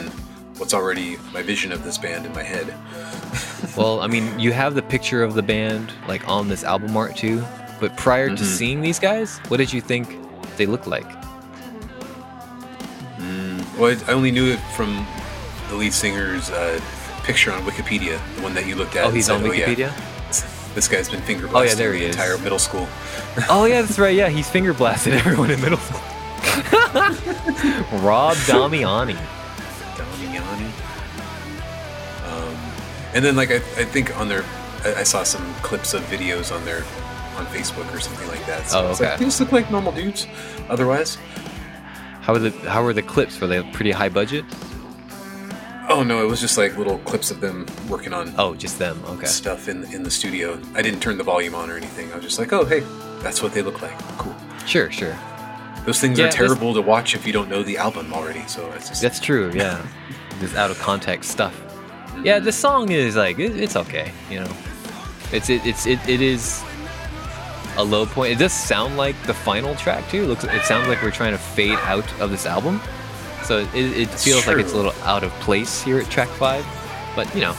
what's 0.56 0.72
already 0.72 1.18
my 1.34 1.42
vision 1.42 1.72
of 1.72 1.84
this 1.84 1.98
band 1.98 2.24
in 2.24 2.32
my 2.32 2.42
head. 2.42 2.72
Well, 3.76 4.00
I 4.00 4.06
mean, 4.06 4.38
you 4.40 4.52
have 4.52 4.74
the 4.74 4.80
picture 4.80 5.22
of 5.22 5.34
the 5.34 5.42
band 5.42 5.92
like 6.08 6.26
on 6.26 6.48
this 6.48 6.64
album 6.64 6.96
art 6.96 7.16
too. 7.16 7.44
But 7.80 7.94
prior 7.98 8.28
to 8.28 8.42
Mhm. 8.42 8.46
seeing 8.46 8.80
these 8.80 8.98
guys, 8.98 9.36
what 9.48 9.58
did 9.58 9.70
you 9.74 9.82
think 9.82 10.08
they 10.56 10.64
looked 10.64 10.86
like? 10.86 11.06
Well, 13.78 13.94
I 13.94 14.10
I 14.10 14.14
only 14.14 14.30
knew 14.30 14.50
it 14.50 14.58
from 14.74 15.06
the 15.68 15.74
lead 15.74 15.92
singer's 15.92 16.48
uh, 16.50 16.80
picture 17.26 17.52
on 17.52 17.62
Wikipedia, 17.62 18.18
the 18.36 18.42
one 18.42 18.54
that 18.54 18.66
you 18.66 18.74
looked 18.76 18.96
at. 18.96 19.06
Oh, 19.06 19.10
he's 19.10 19.26
said, 19.26 19.36
on 19.36 19.44
yeah, 19.44 19.66
Wikipedia. 19.66 20.74
this 20.74 20.88
guy's 20.88 21.08
been 21.08 21.20
finger 21.22 21.48
Oh, 21.52 21.62
yeah, 21.62 21.74
there 21.74 21.92
the 21.92 22.04
is. 22.04 22.16
entire 22.16 22.38
middle 22.38 22.58
school. 22.58 22.88
Oh 23.50 23.66
yeah, 23.66 23.82
that's 23.82 23.98
right. 23.98 24.14
Yeah, 24.16 24.30
he's 24.30 24.48
finger 24.48 24.72
blasted 24.72 25.12
everyone 25.14 25.50
in 25.50 25.60
middle 25.60 25.76
school. 25.78 26.00
Rob 28.00 28.34
Damiani. 28.48 29.14
Damiani. 29.96 30.70
Um, 32.26 32.56
and 33.14 33.22
then, 33.24 33.36
like, 33.36 33.50
I, 33.50 33.56
I 33.56 33.84
think 33.84 34.16
on 34.18 34.28
their, 34.28 34.42
I, 34.84 35.00
I 35.00 35.02
saw 35.02 35.22
some 35.22 35.44
clips 35.56 35.92
of 35.92 36.00
videos 36.04 36.54
on 36.54 36.64
their, 36.64 36.78
on 37.36 37.44
Facebook 37.46 37.92
or 37.94 38.00
something 38.00 38.26
like 38.28 38.44
that. 38.46 38.66
So 38.68 38.80
Oh, 38.86 38.90
it's 38.90 39.00
like, 39.00 39.10
okay. 39.10 39.18
they 39.18 39.24
just 39.26 39.40
look 39.40 39.52
like 39.52 39.70
normal 39.70 39.92
dudes. 39.92 40.26
Otherwise, 40.70 41.18
How 42.22 42.32
were 42.32 42.38
the 42.38 42.50
How 42.70 42.82
were 42.82 42.94
the 42.94 43.02
clips? 43.02 43.38
Were 43.40 43.46
they 43.46 43.62
pretty 43.72 43.90
high 43.90 44.08
budget? 44.08 44.44
Oh 45.88 46.02
no, 46.02 46.22
it 46.22 46.28
was 46.28 46.40
just 46.40 46.58
like 46.58 46.76
little 46.76 46.98
clips 47.00 47.30
of 47.30 47.40
them 47.40 47.66
working 47.88 48.12
on 48.12 48.32
Oh, 48.38 48.54
just 48.54 48.78
them. 48.78 49.02
Okay. 49.06 49.26
stuff 49.26 49.68
in 49.68 49.84
in 49.92 50.02
the 50.02 50.10
studio. 50.10 50.58
I 50.74 50.82
didn't 50.82 51.00
turn 51.00 51.16
the 51.18 51.24
volume 51.24 51.54
on 51.54 51.70
or 51.70 51.76
anything. 51.76 52.10
I 52.12 52.16
was 52.16 52.24
just 52.24 52.38
like, 52.38 52.52
oh 52.52 52.64
hey, 52.64 52.80
that's 53.20 53.42
what 53.42 53.52
they 53.52 53.62
look 53.62 53.82
like. 53.82 53.96
Cool. 54.18 54.34
Sure, 54.66 54.90
sure. 54.90 55.16
Those 55.84 56.00
things 56.00 56.18
Yeah, 56.18 56.26
are 56.26 56.30
terrible 56.32 56.74
to 56.74 56.82
watch 56.82 57.14
if 57.14 57.26
you 57.26 57.32
don't 57.32 57.48
know 57.48 57.62
the 57.62 57.76
album 57.78 58.12
already. 58.12 58.44
So 58.48 58.70
it's 58.72 58.88
just 58.88 59.02
That's 59.02 59.20
true. 59.20 59.50
Yeah. 59.54 59.84
Just 60.40 60.54
out 60.54 60.70
of 60.70 60.78
context 60.78 61.30
stuff. 61.30 61.54
Mm-hmm. 61.58 62.26
Yeah, 62.26 62.40
the 62.40 62.52
song 62.52 62.90
is 62.90 63.16
like 63.16 63.38
it, 63.38 63.56
it's 63.58 63.74
okay. 63.74 64.12
You 64.30 64.40
know, 64.40 64.52
it's 65.32 65.48
it, 65.48 65.64
it's 65.64 65.86
it, 65.86 65.98
it 66.06 66.20
is 66.20 66.62
a 67.78 67.84
low 67.84 68.04
point. 68.04 68.32
It 68.32 68.38
does 68.38 68.52
sound 68.52 68.98
like 68.98 69.16
the 69.26 69.32
final 69.32 69.74
track 69.76 70.06
too. 70.10 70.26
Looks 70.26 70.44
it 70.44 70.62
sounds 70.64 70.88
like 70.88 71.02
we're 71.02 71.10
trying 71.10 71.32
to 71.32 71.38
fade 71.38 71.78
out 71.84 72.04
of 72.20 72.30
this 72.30 72.44
album. 72.44 72.82
So 73.46 73.58
it, 73.58 73.74
it 73.74 74.10
feels 74.10 74.46
like 74.46 74.58
it's 74.58 74.72
a 74.72 74.76
little 74.76 74.94
out 75.02 75.22
of 75.24 75.30
place 75.40 75.82
here 75.82 75.98
at 75.98 76.10
track 76.10 76.28
five. 76.28 76.64
But 77.14 77.32
you 77.34 77.40
know, 77.42 77.54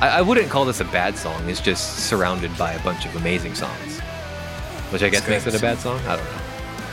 I, 0.00 0.18
I 0.18 0.22
wouldn't 0.22 0.50
call 0.50 0.64
this 0.64 0.80
a 0.80 0.84
bad 0.84 1.16
song. 1.16 1.48
It's 1.48 1.60
just 1.60 2.00
surrounded 2.08 2.56
by 2.58 2.72
a 2.72 2.82
bunch 2.84 3.06
of 3.06 3.16
amazing 3.16 3.54
songs, 3.54 4.00
which 4.90 5.02
I 5.02 5.08
guess 5.08 5.26
makes 5.28 5.46
it 5.46 5.54
a 5.54 5.60
bad 5.60 5.78
song. 5.78 5.98
I 6.06 6.16
don't 6.16 6.24
know. 6.24 6.40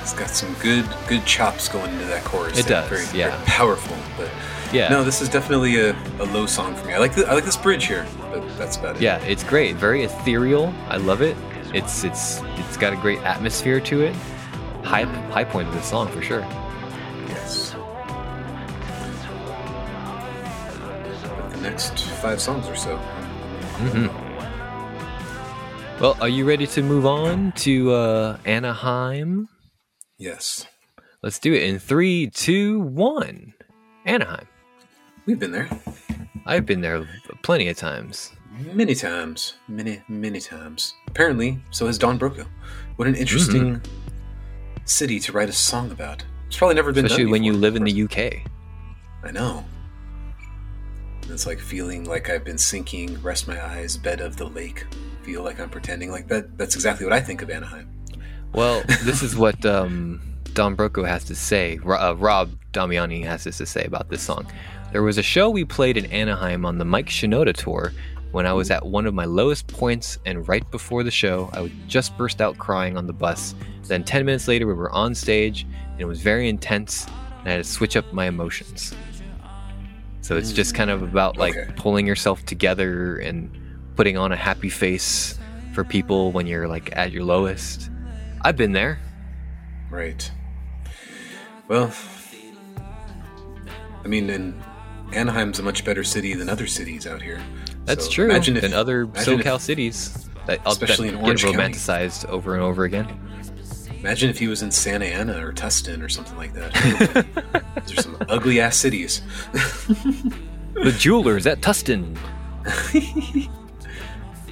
it's 0.02 0.14
got 0.14 0.30
some 0.30 0.54
good 0.56 0.86
good 1.08 1.26
chops 1.26 1.68
going 1.70 1.92
into 1.94 2.06
that 2.06 2.24
chorus. 2.24 2.58
It 2.58 2.68
does, 2.68 2.90
Very, 2.90 3.20
yeah. 3.20 3.30
very 3.32 3.46
powerful. 3.46 3.98
But 4.18 4.30
Yeah. 4.74 4.90
no, 4.90 5.04
this 5.04 5.22
is 5.22 5.30
definitely 5.30 5.78
a, 5.80 5.92
a 6.20 6.26
low 6.34 6.46
song 6.46 6.76
for 6.76 6.86
me. 6.88 6.94
I 6.94 6.98
like 6.98 7.14
the, 7.16 7.28
I 7.30 7.34
like 7.34 7.46
this 7.46 7.58
bridge 7.58 7.86
here, 7.86 8.06
but 8.32 8.58
that's 8.58 8.78
about 8.78 8.96
it. 8.98 9.02
Yeah, 9.02 9.18
it's 9.24 9.44
great. 9.44 9.76
Very 9.76 10.04
ethereal. 10.04 10.74
I 10.90 10.98
love 10.98 11.22
it. 11.22 11.36
It's 11.74 12.04
it's 12.06 12.42
it's 12.56 12.78
got 12.78 12.94
a 12.94 12.96
great 12.96 13.20
atmosphere 13.20 13.80
to 13.82 14.02
it. 14.02 14.16
High 14.84 15.04
high 15.32 15.44
point 15.44 15.68
of 15.68 15.74
the 15.74 15.82
song 15.82 16.08
for 16.08 16.22
sure. 16.22 16.46
Next 21.78 22.00
five 22.24 22.42
songs 22.42 22.68
or 22.68 22.76
so. 22.76 22.98
hmm 23.78 24.08
Well, 26.02 26.18
are 26.20 26.28
you 26.30 26.44
ready 26.44 26.66
to 26.66 26.82
move 26.82 27.06
on 27.06 27.52
to 27.58 27.92
uh, 27.92 28.38
Anaheim? 28.46 29.48
Yes. 30.18 30.66
Let's 31.22 31.38
do 31.38 31.54
it 31.54 31.62
in 31.62 31.78
three, 31.78 32.32
two, 32.32 32.80
one. 32.80 33.54
Anaheim. 34.06 34.48
We've 35.28 35.38
been 35.38 35.52
there 35.52 35.70
I've 36.48 36.66
been 36.66 36.82
there 36.82 37.08
plenty 37.44 37.68
of 37.68 37.78
times. 37.78 38.32
many 38.74 38.96
times. 38.96 39.54
Many, 39.68 40.02
many 40.08 40.40
times. 40.40 40.96
Apparently, 41.08 41.60
so 41.70 41.86
has 41.86 42.00
Don 42.00 42.18
Broco. 42.18 42.48
What 42.96 43.08
an 43.08 43.14
interesting 43.16 43.76
Mm-hmm. 43.76 44.82
city 44.86 45.20
to 45.20 45.32
write 45.32 45.50
a 45.50 45.54
song 45.54 45.92
about. 45.92 46.24
It's 46.48 46.58
probably 46.58 46.74
never 46.76 46.92
been 46.92 47.06
Especially 47.06 47.26
when 47.28 47.44
you 47.44 47.54
live 47.54 47.76
in 47.76 47.84
the. 47.84 48.04
UK. 48.04 48.50
I 49.24 49.32
know. 49.32 49.64
It's 51.30 51.46
like 51.46 51.60
feeling 51.60 52.06
like 52.06 52.30
I've 52.30 52.44
been 52.44 52.58
sinking, 52.58 53.22
rest 53.22 53.48
my 53.48 53.64
eyes, 53.64 53.98
bed 53.98 54.22
of 54.22 54.38
the 54.38 54.46
lake. 54.46 54.86
Feel 55.24 55.44
like 55.44 55.60
I'm 55.60 55.70
pretending 55.70 56.10
like 56.10 56.28
that. 56.30 56.58
That's 56.58 56.76
exactly 56.76 57.06
what 57.06 57.14
I 57.14 57.20
think 57.20 57.42
of 57.42 57.50
Anaheim. 57.50 57.90
Well, 58.54 58.82
this 59.04 59.22
is 59.22 59.36
what 59.36 59.66
um, 59.66 60.22
Don 60.54 60.76
Broco 60.76 61.08
has 61.08 61.24
to 61.26 61.36
say. 61.36 61.80
Uh, 61.86 62.14
Rob 62.14 62.52
Damiani 62.74 63.24
has 63.26 63.44
this 63.44 63.58
to 63.58 63.66
say 63.66 63.84
about 63.84 64.10
this 64.10 64.22
song. 64.22 64.48
There 64.92 65.04
was 65.04 65.18
a 65.18 65.24
show 65.24 65.50
we 65.50 65.66
played 65.66 65.98
in 65.98 66.06
Anaheim 66.08 66.66
on 66.66 66.78
the 66.78 66.86
Mike 66.86 67.08
Shinoda 67.08 67.54
tour 67.54 67.92
when 68.32 68.46
I 68.46 68.54
was 68.54 68.72
at 68.72 68.86
one 68.86 69.06
of 69.06 69.14
my 69.14 69.26
lowest 69.26 69.68
points, 69.68 70.18
and 70.26 70.48
right 70.48 70.70
before 70.72 71.04
the 71.04 71.12
show, 71.12 71.50
I 71.54 71.62
would 71.62 71.90
just 71.90 72.18
burst 72.18 72.42
out 72.42 72.58
crying 72.58 72.98
on 72.98 73.08
the 73.08 73.14
bus. 73.14 73.56
Then 73.84 74.04
10 74.04 74.26
minutes 74.26 74.48
later, 74.48 74.68
we 74.68 74.74
were 74.74 74.92
on 74.92 75.16
stage, 75.16 75.66
and 75.92 76.02
it 76.02 76.06
was 76.06 76.22
very 76.22 76.50
intense, 76.50 77.06
and 77.40 77.48
I 77.48 77.52
had 77.52 77.58
to 77.58 77.64
switch 77.64 77.96
up 77.96 78.12
my 78.14 78.26
emotions. 78.26 78.94
So 80.28 80.36
it's 80.36 80.52
just 80.52 80.76
kind 80.76 80.90
of 80.90 81.02
about 81.04 81.38
like 81.38 81.56
Okay. 81.56 81.72
pulling 81.78 82.06
yourself 82.06 82.46
together 82.46 83.16
and 83.16 83.50
putting 83.96 84.18
on 84.18 84.34
a 84.34 84.36
happy 84.36 84.68
face 84.70 85.40
for 85.74 85.86
people 85.86 86.34
when 86.34 86.48
you're 86.48 86.68
like 86.68 86.94
at 86.98 87.14
your 87.14 87.24
lowest. 87.24 87.90
I've 88.42 88.58
been 88.58 88.74
there. 88.74 89.00
Right. 89.90 90.30
Well, 91.70 91.94
I 94.04 94.08
mean, 94.10 94.30
and 94.30 94.62
Anaheim's 95.14 95.60
a 95.60 95.64
much 95.64 95.86
better 95.86 96.04
city 96.04 96.34
than 96.34 96.50
other 96.50 96.68
cities 96.68 97.08
out 97.08 97.22
here. 97.22 97.42
That's 97.86 98.04
So 98.08 98.12
true. 98.12 98.26
Imagine 98.26 98.58
if, 98.58 98.64
than 98.64 98.74
other 98.74 99.04
imagine 99.04 99.40
if- 99.40 99.46
SoCal 99.46 99.62
cities 99.62 100.28
that, 100.46 100.60
uh, 100.68 100.72
Especially 100.72 101.10
that 101.10 101.20
in 101.20 101.24
Orange 101.24 101.44
get 101.46 101.54
County. 101.56 101.74
romanticized 101.74 102.26
over 102.26 102.54
and 102.54 102.64
over 102.64 102.84
again. 102.84 103.08
Imagine 104.00 104.30
if 104.30 104.38
he 104.40 104.48
was 104.48 104.62
in 104.62 104.72
Santa 104.72 105.06
Ana 105.06 105.46
or 105.46 105.52
Tustin 105.54 106.02
or 106.04 106.10
something 106.10 106.38
like 106.38 106.54
that. 106.54 107.26
Those 107.76 107.98
are 107.98 108.02
some 108.02 108.18
ugly 108.30 108.60
ass 108.62 108.78
cities. 108.78 109.22
the 110.74 110.96
jewelers 110.98 111.46
at 111.48 111.62
Tustin. 111.62 112.18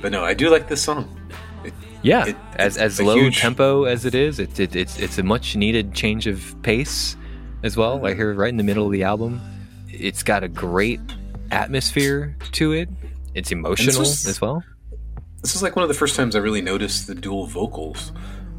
But 0.02 0.12
no, 0.12 0.24
I 0.24 0.34
do 0.36 0.50
like 0.52 0.68
this 0.68 0.82
song. 0.84 1.10
It, 1.64 1.74
Yeah, 2.04 2.28
It- 2.28 2.36
as 2.58 2.78
as 2.78 3.02
low 3.02 3.16
huge- 3.18 3.40
tempo 3.40 3.86
as 3.86 4.06
it 4.06 4.14
is, 4.14 4.40
it, 4.40 4.60
it, 4.60 4.76
it's 4.76 5.00
it's 5.00 5.18
a 5.18 5.24
much 5.24 5.56
needed 5.56 5.94
change 5.96 6.28
of 6.28 6.56
pace 6.62 7.16
as 7.64 7.76
well. 7.76 7.96
Mm-hmm. 7.96 8.06
Right 8.06 8.16
here, 8.16 8.34
right 8.34 8.50
in 8.50 8.58
the 8.58 8.64
middle 8.64 8.86
of 8.86 8.92
the 8.92 9.04
album, 9.04 9.42
it's 9.90 10.22
got 10.22 10.44
a 10.44 10.48
great 10.48 11.00
atmosphere 11.52 12.36
to 12.52 12.74
it. 12.74 12.90
It's 13.34 13.52
emotional 13.52 14.00
was- 14.02 14.28
as 14.28 14.40
well. 14.42 14.64
this 15.42 15.56
is 15.56 15.64
like 15.64 15.76
one 15.76 15.82
of 15.84 15.90
the 15.90 15.96
first 15.96 16.16
times 16.16 16.36
I 16.36 16.40
really 16.40 16.62
noticed 16.62 17.08
the 17.08 17.16
dual 17.16 17.48
vocals. 17.48 18.12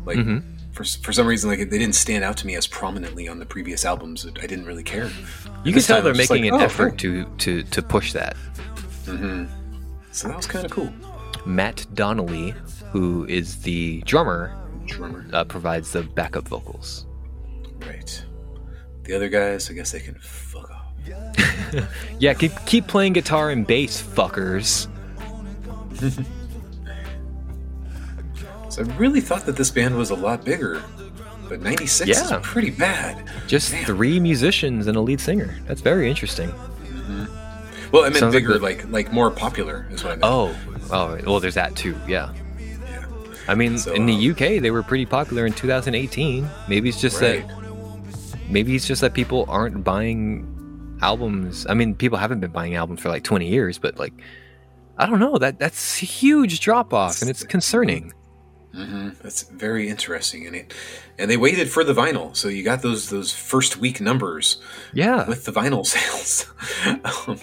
Like 0.05 0.19
Mhm. 0.19 0.43
For 0.77 0.85
for 0.85 1.13
some 1.13 1.27
reason, 1.27 1.49
like 1.49 1.59
they 1.59 1.79
didn't 1.79 1.95
stand 1.95 2.23
out 2.23 2.37
to 2.39 2.47
me 2.47 2.55
as 2.55 2.67
prominently 2.67 3.27
on 3.29 3.39
the 3.39 3.47
previous 3.47 3.85
albums. 3.85 4.27
I 4.27 4.47
didn't 4.47 4.67
really 4.67 4.85
care. 4.85 5.11
You 5.65 5.73
can 5.73 5.83
tell 5.83 5.97
time 5.97 6.05
they're 6.05 6.15
making 6.15 6.45
like, 6.45 6.53
an 6.53 6.61
oh, 6.61 6.65
effort 6.65 6.99
to 6.99 7.25
to 7.39 7.63
to 7.63 7.83
push 7.83 8.13
that. 8.13 8.37
hmm 9.07 9.47
So 10.13 10.29
that 10.29 10.37
was 10.37 10.47
kind 10.47 10.65
of 10.67 10.71
cool. 10.71 10.93
Matt 11.47 11.87
Donnelly, 11.95 12.55
who 12.91 13.25
is 13.27 13.63
the 13.63 14.03
drummer, 14.03 14.55
Drummer, 14.87 15.27
uh, 15.33 15.45
provides 15.45 15.93
the 15.93 16.03
backup 16.03 16.47
vocals. 16.49 17.07
right? 17.81 18.25
The 19.05 19.15
other 19.15 19.29
guys, 19.29 19.71
I 19.71 19.75
guess 19.75 19.93
they 19.93 20.01
can 20.01 20.17
fuck 20.17 20.71
off. 20.71 20.83
Yeah, 22.19 22.35
keep 22.35 22.53
keep 22.67 22.87
playing 22.87 23.13
guitar 23.15 23.51
and 23.51 23.67
bass, 23.67 24.03
fuckers. 24.03 24.89
So 28.77 28.83
I 28.83 28.97
really 28.97 29.23
thought 29.23 29.47
that 29.47 29.57
this 29.57 29.71
band 29.71 29.97
was 29.97 30.11
a 30.11 30.15
lot 30.15 30.45
bigger, 30.45 30.83
but 31.49 31.63
'96 31.63 32.07
Yeah. 32.11 32.37
is 32.37 32.47
pretty 32.47 32.69
bad. 32.69 33.25
Just 33.47 33.71
Damn. 33.73 33.87
three 33.87 34.21
musicians 34.21 34.87
and 34.87 34.99
a 34.99 35.01
lead 35.01 35.19
singer. 35.19 35.55
That's 35.67 35.81
very 35.81 36.11
interesting. 36.11 36.53
Well, 37.91 38.03
I 38.03 38.09
meant 38.09 38.17
Sounds 38.19 38.35
like 38.35 38.43
bigger, 38.43 38.53
the- 38.55 38.59
like, 38.59 38.87
like 38.91 39.13
more 39.15 39.31
popular 39.31 39.87
is 39.91 40.05
what 40.05 40.13
I 40.13 40.17
meant. 40.17 40.25
Oh, 40.25 40.55
oh, 40.93 41.19
well, 41.25 41.41
there's 41.41 41.55
that 41.55 41.75
too. 41.75 41.97
Yeah. 42.07 42.35
yeah, 42.61 43.07
I 43.49 43.55
mean, 43.55 43.79
So, 43.79 43.95
in 43.95 44.05
the 44.05 44.13
um, 44.13 44.33
UK, 44.33 44.61
they 44.61 44.71
were 44.71 44.83
pretty 44.83 45.07
popular 45.07 45.47
in 45.47 45.55
2018. 45.55 46.47
Maybe 46.69 46.91
it's 46.91 47.01
just 47.01 47.23
right. 47.23 47.49
that. 47.49 48.51
Maybe 48.51 48.77
it's 48.77 48.87
just 48.87 49.01
that 49.01 49.15
people 49.15 49.47
aren't 49.49 49.85
buying 49.85 50.47
albums. 51.01 51.65
I 51.67 51.73
mean, 51.73 51.95
people 51.95 52.19
haven't 52.19 52.41
been 52.41 52.51
buying 52.51 52.75
albums 52.75 53.01
for 53.01 53.09
like 53.09 53.25
20 53.25 53.49
years, 53.49 53.79
but 53.79 53.99
like, 53.99 54.13
I 54.99 55.07
don't 55.07 55.19
know. 55.19 55.39
That 55.39 55.59
that's 55.59 56.03
a 56.03 56.05
huge 56.05 56.61
drop 56.61 56.93
off, 56.93 57.23
and 57.23 57.31
it's 57.31 57.43
concerning. 57.43 58.13
That's 59.23 59.43
very 59.45 59.89
interesting, 59.89 60.47
and 60.47 60.55
it, 60.57 60.75
and 61.19 61.31
they 61.31 61.37
waited 61.37 61.71
for 61.71 61.83
the 61.85 61.95
vinyl, 61.95 62.37
so 62.37 62.49
you 62.49 62.63
got 62.63 62.83
those 62.83 63.09
those 63.11 63.33
first 63.33 63.79
week 63.79 64.01
numbers 64.01 64.59
Yeah. 64.93 65.27
with 65.27 65.45
the 65.45 65.53
vinyl 65.53 65.85
sales. 65.95 66.47
um, 67.27 67.39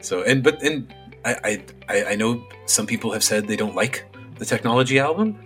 so 0.00 0.22
and 0.22 0.42
but 0.42 0.62
and 0.62 0.92
I, 1.24 1.62
I 1.88 2.04
I 2.12 2.14
know 2.16 2.42
some 2.66 2.86
people 2.86 3.12
have 3.12 3.22
said 3.24 3.46
they 3.46 3.56
don't 3.56 3.74
like 3.74 4.04
the 4.38 4.44
technology 4.46 4.98
album, 4.98 5.36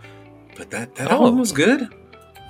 but 0.56 0.70
that 0.70 0.94
that 0.96 1.08
Oh. 1.10 1.14
album 1.24 1.38
was 1.38 1.52
good. 1.52 1.88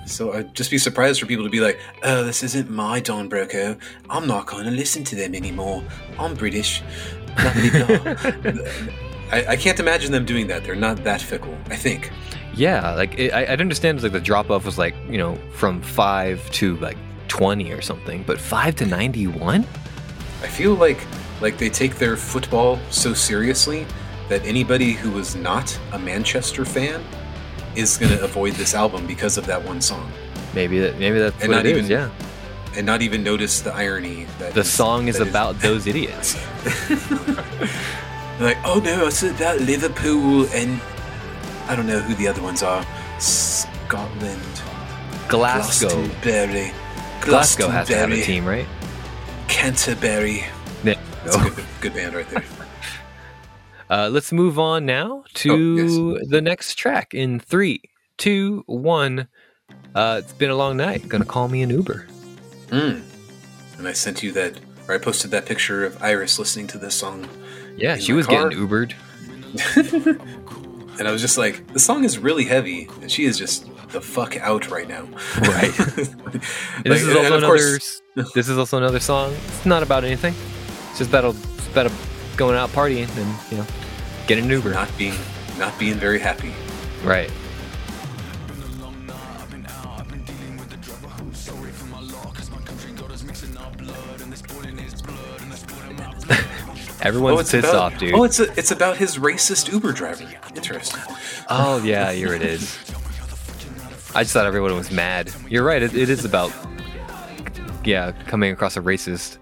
So 0.05 0.33
I'd 0.33 0.55
just 0.55 0.71
be 0.71 0.77
surprised 0.77 1.19
for 1.19 1.25
people 1.27 1.43
to 1.45 1.51
be 1.51 1.59
like, 1.59 1.77
"Oh, 2.03 2.23
this 2.23 2.41
isn't 2.43 2.69
my 2.69 2.99
Don 2.99 3.29
Broco. 3.29 3.77
I'm 4.09 4.27
not 4.27 4.45
going 4.47 4.65
to 4.65 4.71
listen 4.71 5.03
to 5.05 5.15
them 5.15 5.35
anymore. 5.35 5.83
I'm 6.19 6.33
British." 6.35 6.81
Blah, 7.37 7.53
blah, 7.53 7.97
blah." 7.97 8.63
I, 9.31 9.45
I 9.49 9.55
can't 9.57 9.79
imagine 9.79 10.11
them 10.11 10.25
doing 10.25 10.47
that. 10.47 10.63
They're 10.63 10.73
not 10.89 11.03
that 11.03 11.21
fickle. 11.21 11.55
I 11.69 11.75
think. 11.75 12.09
Yeah, 12.59 12.93
like 12.95 13.17
it, 13.17 13.31
I, 13.33 13.53
I'd 13.53 13.61
understand 13.61 14.03
like 14.03 14.11
the 14.11 14.19
drop 14.19 14.49
off 14.49 14.65
was 14.65 14.77
like 14.77 14.93
you 15.09 15.17
know 15.17 15.35
from 15.53 15.81
five 15.81 16.49
to 16.51 16.75
like 16.77 16.97
twenty 17.29 17.71
or 17.71 17.81
something, 17.81 18.23
but 18.27 18.39
five 18.39 18.75
to 18.77 18.85
ninety 18.85 19.27
one. 19.27 19.61
I 20.43 20.47
feel 20.47 20.73
like 20.75 20.99
like 21.41 21.57
they 21.57 21.69
take 21.69 21.95
their 21.95 22.17
football 22.17 22.77
so 22.89 23.13
seriously 23.13 23.85
that 24.27 24.45
anybody 24.45 24.91
who 24.91 25.09
was 25.11 25.35
not 25.37 25.79
a 25.93 25.99
Manchester 25.99 26.65
fan 26.65 27.01
is 27.77 27.97
going 27.97 28.11
to 28.11 28.21
avoid 28.23 28.53
this 28.55 28.73
album 28.75 29.07
because 29.07 29.37
of 29.37 29.45
that 29.45 29.63
one 29.63 29.79
song 29.79 30.11
Maybe 30.53 30.79
that 30.79 30.99
maybe 30.99 31.17
that's 31.19 31.39
And 31.41 31.49
what 31.49 31.57
not 31.57 31.65
it 31.65 31.77
is, 31.77 31.89
even- 31.89 31.91
Yeah, 31.91 32.09
and 32.75 32.85
not 32.85 33.01
even 33.01 33.23
notice 33.23 33.61
the 33.61 33.73
irony 33.73 34.25
that 34.39 34.53
the 34.53 34.59
is- 34.61 34.69
song 34.71 35.07
is 35.07 35.19
about 35.21 35.59
those 35.61 35.87
idiots. 35.87 36.35
like 38.39 38.57
oh 38.65 38.81
no 38.83 39.07
it's 39.07 39.23
about 39.23 39.59
Liverpool 39.61 40.45
and 40.53 40.79
I 41.69 41.75
don't 41.75 41.85
know 41.87 41.99
who 41.99 42.15
the 42.15 42.27
other 42.27 42.41
ones 42.41 42.63
are 42.63 42.85
Scotland 43.19 44.41
Glasgow. 45.27 45.87
Glastonbury 45.89 46.71
Glasgow 47.21 47.67
has 47.69 47.87
to 47.87 47.95
have 47.95 48.11
a 48.11 48.21
team, 48.21 48.45
right? 48.45 48.65
Canterbury 49.47 50.43
Yeah. 50.83 50.95
that's 51.23 51.35
a 51.35 51.49
good, 51.51 51.65
good 51.81 51.93
band 51.93 52.15
right 52.15 52.27
there 52.29 52.43
Uh, 53.91 54.07
let's 54.11 54.31
move 54.31 54.59
on 54.59 54.85
now 54.85 55.23
to 55.33 56.17
Oh, 56.21 56.25
the 56.29 56.41
next 56.41 56.75
track 56.75 57.13
in 57.15 57.39
three, 57.39 57.81
two, 58.17 58.63
one. 58.67 59.27
Uh, 59.95 60.21
it's 60.23 60.31
been 60.33 60.51
a 60.51 60.55
long 60.55 60.77
night. 60.77 61.07
Gonna 61.09 61.25
call 61.25 61.47
me 61.47 61.63
an 61.63 61.71
Uber. 61.71 62.05
Mm. 62.67 63.01
And 63.79 63.87
I 63.87 63.93
sent 63.93 64.21
you 64.21 64.31
that, 64.33 64.59
or 64.87 64.93
I 64.93 64.99
posted 64.99 65.31
that 65.31 65.47
picture 65.47 65.85
of 65.85 66.03
Iris 66.03 66.37
listening 66.37 66.67
to 66.67 66.77
this 66.77 66.93
song, 66.93 67.27
Yeah, 67.77 67.95
she 67.97 68.13
was 68.13 68.27
car? 68.27 68.49
getting 68.49 68.59
Ubered. 68.67 68.93
and 70.99 71.07
I 71.07 71.11
was 71.11 71.21
just 71.21 71.37
like, 71.37 71.65
the 71.73 71.79
song 71.79 72.03
is 72.03 72.17
really 72.19 72.43
heavy, 72.45 72.87
and 73.01 73.11
she 73.11 73.23
is 73.25 73.37
just 73.37 73.65
the 73.89 74.01
fuck 74.01 74.37
out 74.37 74.69
right 74.69 74.87
now. 74.87 75.07
Right. 75.41 75.73
Like, 76.29 76.83
this 76.83 77.01
is 77.01 77.15
also 77.15 77.19
of 77.19 77.25
another. 77.25 77.47
course- 77.47 78.01
this 78.35 78.47
is 78.49 78.57
also 78.57 78.77
another 78.77 78.99
song. 78.99 79.33
It's 79.47 79.65
not 79.65 79.81
about 79.83 80.03
anything. 80.03 80.33
It's 80.91 80.99
just 80.99 81.09
about, 81.09 81.33
it's 81.57 81.67
about 81.67 81.91
going 82.37 82.55
out 82.55 82.69
partying 82.69 83.09
and 83.17 83.51
you 83.51 83.57
know 83.57 83.65
getting 84.27 84.45
an 84.45 84.51
Uber. 84.51 84.71
not 84.71 84.89
being, 84.97 85.15
not 85.57 85.77
being 85.79 85.95
very 85.95 86.19
happy. 86.19 86.53
right. 87.03 87.31
Everyone's 97.01 97.39
oh, 97.53 97.57
pissed 97.57 97.69
about, 97.69 97.93
off, 97.93 97.97
dude. 97.97 98.13
Oh, 98.13 98.23
it's 98.23 98.39
a, 98.39 98.51
it's 98.57 98.71
about 98.71 98.97
his 98.97 99.17
racist 99.17 99.71
Uber 99.71 99.93
driver. 99.93 100.25
Interesting. 100.55 101.01
Oh 101.49 101.81
yeah, 101.83 102.11
here 102.11 102.33
it 102.33 102.41
is. 102.41 102.77
I 104.13 104.23
just 104.23 104.33
thought 104.33 104.45
everyone 104.45 104.75
was 104.75 104.91
mad. 104.91 105.31
You're 105.49 105.63
right. 105.63 105.81
It, 105.81 105.95
it 105.95 106.09
is 106.09 106.25
about 106.25 106.51
yeah 107.85 108.11
coming 108.27 108.51
across 108.51 108.75
a 108.75 108.81
racist. 108.81 109.37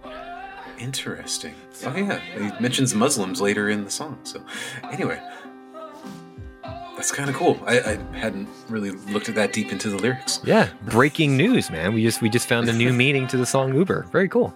Interesting. 0.78 1.55
Oh 1.86 1.95
yeah, 1.95 2.20
he 2.20 2.62
mentions 2.62 2.93
Muslims 2.93 3.41
later 3.41 3.70
in 3.70 3.84
the 3.84 3.89
song. 3.89 4.20
So, 4.24 4.43
anyway, 4.91 5.20
that's 6.95 7.12
kind 7.12 7.30
of 7.30 7.36
cool. 7.36 7.60
I, 7.66 7.80
I 7.80 8.18
hadn't 8.18 8.47
really 8.70 8.91
looked 8.91 9.30
at 9.30 9.36
that 9.36 9.53
deep 9.53 9.72
into 9.72 9.89
the 9.89 9.97
lyrics. 9.97 10.41
Yeah, 10.43 10.70
breaking 10.84 11.38
news, 11.38 11.72
man. 11.72 11.93
We 11.93 12.03
just 12.03 12.22
we 12.22 12.30
just 12.30 12.47
found 12.47 12.70
a 12.70 12.74
new 12.74 12.93
meaning 13.03 13.26
to 13.28 13.38
the 13.38 13.45
song 13.45 13.74
Uber. 13.74 14.03
Very 14.12 14.30
cool. 14.30 14.53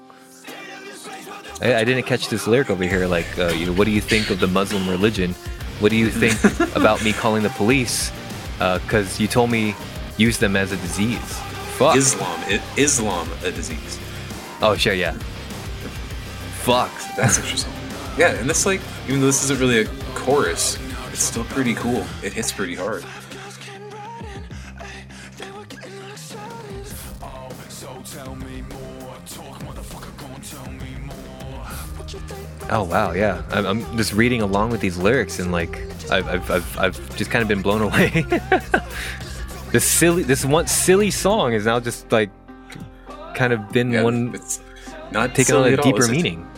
I, 1.61 1.75
I 1.75 1.83
didn't 1.83 2.03
catch 2.03 2.29
this 2.29 2.47
lyric 2.47 2.69
over 2.69 2.83
here. 2.83 3.07
Like, 3.07 3.37
uh, 3.37 3.47
you 3.49 3.67
know, 3.67 3.73
what 3.73 3.85
do 3.85 3.91
you 3.91 4.01
think 4.01 4.29
of 4.29 4.39
the 4.39 4.47
Muslim 4.47 4.89
religion? 4.89 5.33
What 5.79 5.89
do 5.89 5.95
you 5.95 6.09
think 6.09 6.35
about 6.75 7.03
me 7.03 7.13
calling 7.13 7.43
the 7.43 7.49
police? 7.49 8.11
Because 8.57 9.19
you 9.19 9.27
told 9.27 9.49
me 9.49 9.75
use 10.17 10.37
them 10.37 10.55
as 10.55 10.71
a 10.71 10.77
disease. 10.77 11.19
Fuck. 11.77 11.95
Islam, 11.95 12.39
Islam, 12.77 13.27
a 13.43 13.51
disease. 13.51 13.99
oh 14.61 14.75
sure, 14.75 14.93
yeah. 14.93 15.13
Fuck. 16.61 16.91
That's 17.17 17.39
interesting. 17.39 17.73
Yeah, 18.17 18.35
and 18.35 18.47
this 18.47 18.65
like, 18.67 18.81
even 19.07 19.21
though 19.21 19.27
this 19.27 19.43
isn't 19.45 19.59
really 19.59 19.81
a 19.81 19.85
chorus, 20.13 20.77
it's 21.11 21.23
still 21.23 21.45
pretty 21.45 21.73
cool. 21.73 22.05
It 22.21 22.33
hits 22.33 22.51
pretty 22.51 22.75
hard. 22.75 23.03
Oh 32.71 32.83
wow, 32.83 33.11
yeah. 33.11 33.43
I'm, 33.51 33.65
I'm 33.65 33.97
just 33.97 34.13
reading 34.13 34.41
along 34.41 34.69
with 34.69 34.79
these 34.79 34.97
lyrics, 34.97 35.39
and 35.39 35.51
like, 35.51 35.77
I've, 36.09 36.25
I've, 36.27 36.51
I've, 36.51 36.77
I've 36.79 37.15
just 37.17 37.29
kind 37.29 37.41
of 37.41 37.49
been 37.49 37.61
blown 37.61 37.81
away. 37.81 38.25
this 39.71 39.83
silly, 39.83 40.23
this 40.23 40.45
one 40.45 40.67
silly 40.67 41.11
song 41.11 41.51
is 41.51 41.65
now 41.65 41.81
just 41.81 42.09
like, 42.13 42.29
kind 43.35 43.51
of 43.51 43.69
been 43.71 43.91
Yeah, 43.91 44.03
one 44.03 44.33
it's 44.33 44.61
not 45.11 45.35
taking 45.35 45.55
on 45.55 45.73
a 45.73 45.75
all, 45.75 45.83
deeper 45.83 46.07
meaning. 46.07 46.49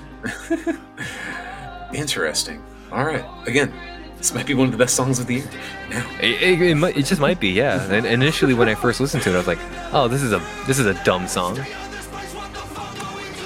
Interesting. 1.94 2.64
All 2.92 3.06
right. 3.06 3.26
Again, 3.48 3.74
this 4.18 4.36
might 4.36 4.46
be 4.46 4.54
one 4.54 4.68
of 4.68 4.72
the 4.72 4.78
best 4.78 4.96
songs 4.96 5.18
of 5.20 5.26
the 5.26 5.36
year. 5.36 5.50
Now, 5.90 6.08
It, 6.22 6.44
it, 6.44 6.62
it, 6.62 6.76
might, 6.76 6.96
it 6.96 7.06
just 7.06 7.22
might 7.22 7.40
be, 7.40 7.50
yeah. 7.50 7.84
And 7.92 8.06
initially, 8.06 8.54
when 8.54 8.70
I 8.70 8.76
first 8.76 9.00
listened 9.00 9.24
to 9.24 9.32
it, 9.32 9.34
I 9.34 9.38
was 9.38 9.48
like, 9.48 9.60
oh, 9.92 10.08
this 10.08 10.22
is 10.22 10.32
a 10.32 10.42
this 10.68 10.78
is 10.78 10.86
a 10.86 10.94
dumb 11.04 11.28
song. 11.28 11.56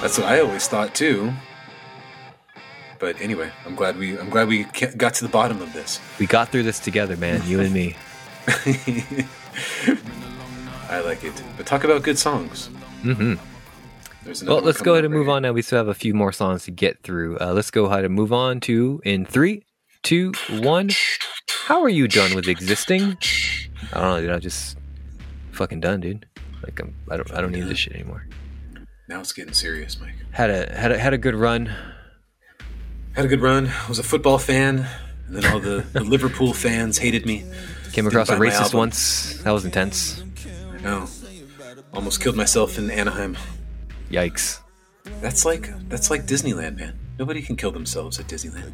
that's 0.01 0.17
what 0.17 0.27
I 0.27 0.41
always 0.41 0.67
thought 0.67 0.93
too. 0.93 1.31
But 2.99 3.19
anyway, 3.21 3.51
I'm 3.65 3.75
glad 3.75 3.97
we 3.97 4.17
I'm 4.17 4.29
glad 4.29 4.47
we 4.47 4.63
got 4.97 5.13
to 5.15 5.23
the 5.25 5.31
bottom 5.31 5.61
of 5.61 5.73
this. 5.73 5.99
We 6.19 6.25
got 6.25 6.49
through 6.49 6.63
this 6.63 6.79
together, 6.79 7.15
man. 7.17 7.41
You 7.45 7.59
and 7.59 7.73
me. 7.73 7.95
I 10.89 11.01
like 11.01 11.23
it. 11.23 11.41
But 11.57 11.65
talk 11.65 11.83
about 11.83 12.03
good 12.03 12.17
songs. 12.17 12.67
hmm 13.01 13.35
Well, 14.45 14.61
let's 14.61 14.81
go 14.81 14.93
ahead 14.93 15.05
and 15.05 15.13
move 15.13 15.27
right 15.27 15.35
on 15.35 15.41
now. 15.43 15.51
We 15.51 15.61
still 15.61 15.77
have 15.77 15.87
a 15.89 15.93
few 15.93 16.13
more 16.13 16.31
songs 16.31 16.63
to 16.65 16.71
get 16.71 17.03
through. 17.03 17.37
Uh, 17.39 17.53
let's 17.53 17.71
go 17.71 17.85
ahead 17.85 18.05
and 18.05 18.13
move 18.13 18.31
on 18.33 18.59
to 18.61 19.01
in 19.03 19.25
three, 19.25 19.63
two, 20.03 20.31
one. 20.49 20.89
How 21.65 21.81
are 21.83 21.89
you 21.89 22.07
done 22.07 22.33
with 22.35 22.47
existing? 22.47 23.17
I 23.93 24.01
don't 24.01 24.09
know, 24.15 24.21
dude. 24.21 24.31
I'm 24.31 24.39
just 24.41 24.77
fucking 25.51 25.81
done, 25.81 25.99
dude. 26.01 26.25
Like 26.63 26.79
I'm, 26.79 26.95
I 27.09 27.17
don't, 27.17 27.33
I 27.33 27.41
don't 27.41 27.51
need 27.51 27.65
this 27.65 27.77
shit 27.77 27.93
anymore. 27.93 28.25
Now 29.09 29.19
it's 29.19 29.33
getting 29.33 29.53
serious, 29.53 29.99
Mike. 29.99 30.15
Had 30.31 30.49
a, 30.49 30.73
had 30.75 30.91
a, 30.91 30.97
had 30.97 31.13
a 31.13 31.17
good 31.17 31.35
run. 31.35 31.69
Had 33.17 33.25
a 33.25 33.29
good 33.29 33.41
run. 33.41 33.67
I 33.67 33.89
was 33.89 33.97
a 33.97 34.03
football 34.03 34.37
fan, 34.37 34.87
and 35.25 35.35
then 35.35 35.51
all 35.51 35.59
the, 35.59 35.83
the 35.91 36.03
Liverpool 36.03 36.53
fans 36.53 36.99
hated 36.99 37.25
me. 37.25 37.43
Came 37.91 38.05
across 38.05 38.29
a 38.29 38.35
racist 38.35 38.75
once. 38.75 39.41
That 39.41 39.49
was 39.49 39.65
intense. 39.65 40.21
I 40.71 40.81
know. 40.81 41.07
Almost 41.93 42.21
killed 42.21 42.35
myself 42.35 42.77
in 42.77 42.91
Anaheim. 42.91 43.35
Yikes. 44.11 44.59
That's 45.19 45.45
like 45.45 45.67
that's 45.89 46.11
like 46.11 46.27
Disneyland, 46.27 46.77
man. 46.77 46.93
Nobody 47.17 47.41
can 47.41 47.55
kill 47.55 47.71
themselves 47.71 48.19
at 48.19 48.27
Disneyland. 48.27 48.73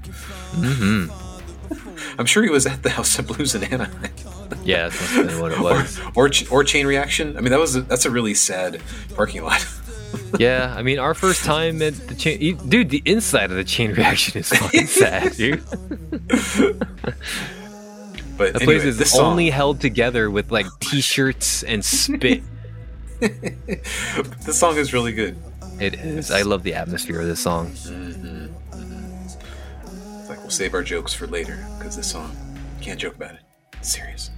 Mm-hmm. 0.56 2.20
I'm 2.20 2.26
sure 2.26 2.44
he 2.44 2.50
was 2.50 2.66
at 2.66 2.84
the 2.84 2.90
House 2.90 3.18
of 3.18 3.28
Blues 3.28 3.56
in 3.56 3.64
Anaheim. 3.64 4.12
Yeah, 4.66 4.84
that's 4.84 5.00
must 5.00 5.14
have 5.14 5.28
been 5.28 5.40
what 5.42 5.52
it 5.52 5.60
was. 5.60 6.00
or, 6.16 6.28
or 6.28 6.32
or 6.52 6.64
Chain 6.64 6.86
Reaction. 6.86 7.38
I 7.38 7.42
mean, 7.42 7.52
that 7.52 7.60
was 7.60 7.76
a, 7.76 7.82
that's 7.82 8.06
a 8.06 8.12
really 8.12 8.34
sad 8.34 8.82
parking 9.16 9.44
lot. 9.44 9.66
Yeah, 10.40 10.74
I 10.78 10.82
mean, 10.84 11.00
our 11.00 11.14
first 11.14 11.44
time 11.44 11.82
at 11.82 11.94
the 12.08 12.16
chain, 12.16 12.58
dude. 12.70 12.90
The 12.90 13.02
inside 13.06 13.52
of 13.52 13.58
the 13.58 13.64
chain 13.64 13.92
reaction 13.94 14.40
is 14.40 14.50
fucking 14.50 14.86
sad, 15.02 15.34
dude. 15.34 15.64
But 18.36 18.54
The 18.54 18.62
anyway, 18.62 18.66
place 18.66 18.84
is 18.84 18.98
this 18.98 19.18
only 19.18 19.50
held 19.52 19.80
together 19.80 20.30
with 20.32 20.52
like 20.52 20.66
t-shirts 20.80 21.64
and 21.64 21.84
spit. 21.86 22.42
this 23.20 24.60
song 24.60 24.78
is 24.78 24.92
really 24.94 25.14
good. 25.14 25.38
it 25.80 25.94
is. 25.96 26.32
I 26.32 26.42
love 26.42 26.64
the 26.64 26.74
atmosphere 26.74 27.22
of 27.22 27.28
this 27.28 27.40
song. 27.40 27.72
It's 27.72 27.88
like 30.30 30.40
we'll 30.40 30.50
save 30.50 30.74
our 30.74 30.84
jokes 30.84 31.14
for 31.14 31.28
later 31.28 31.64
because 31.78 31.96
this 31.96 32.10
song 32.10 32.36
can't 32.82 33.00
joke 33.00 33.16
about 33.16 33.36
it. 33.36 33.42
It's 33.78 33.90
serious. 33.94 34.32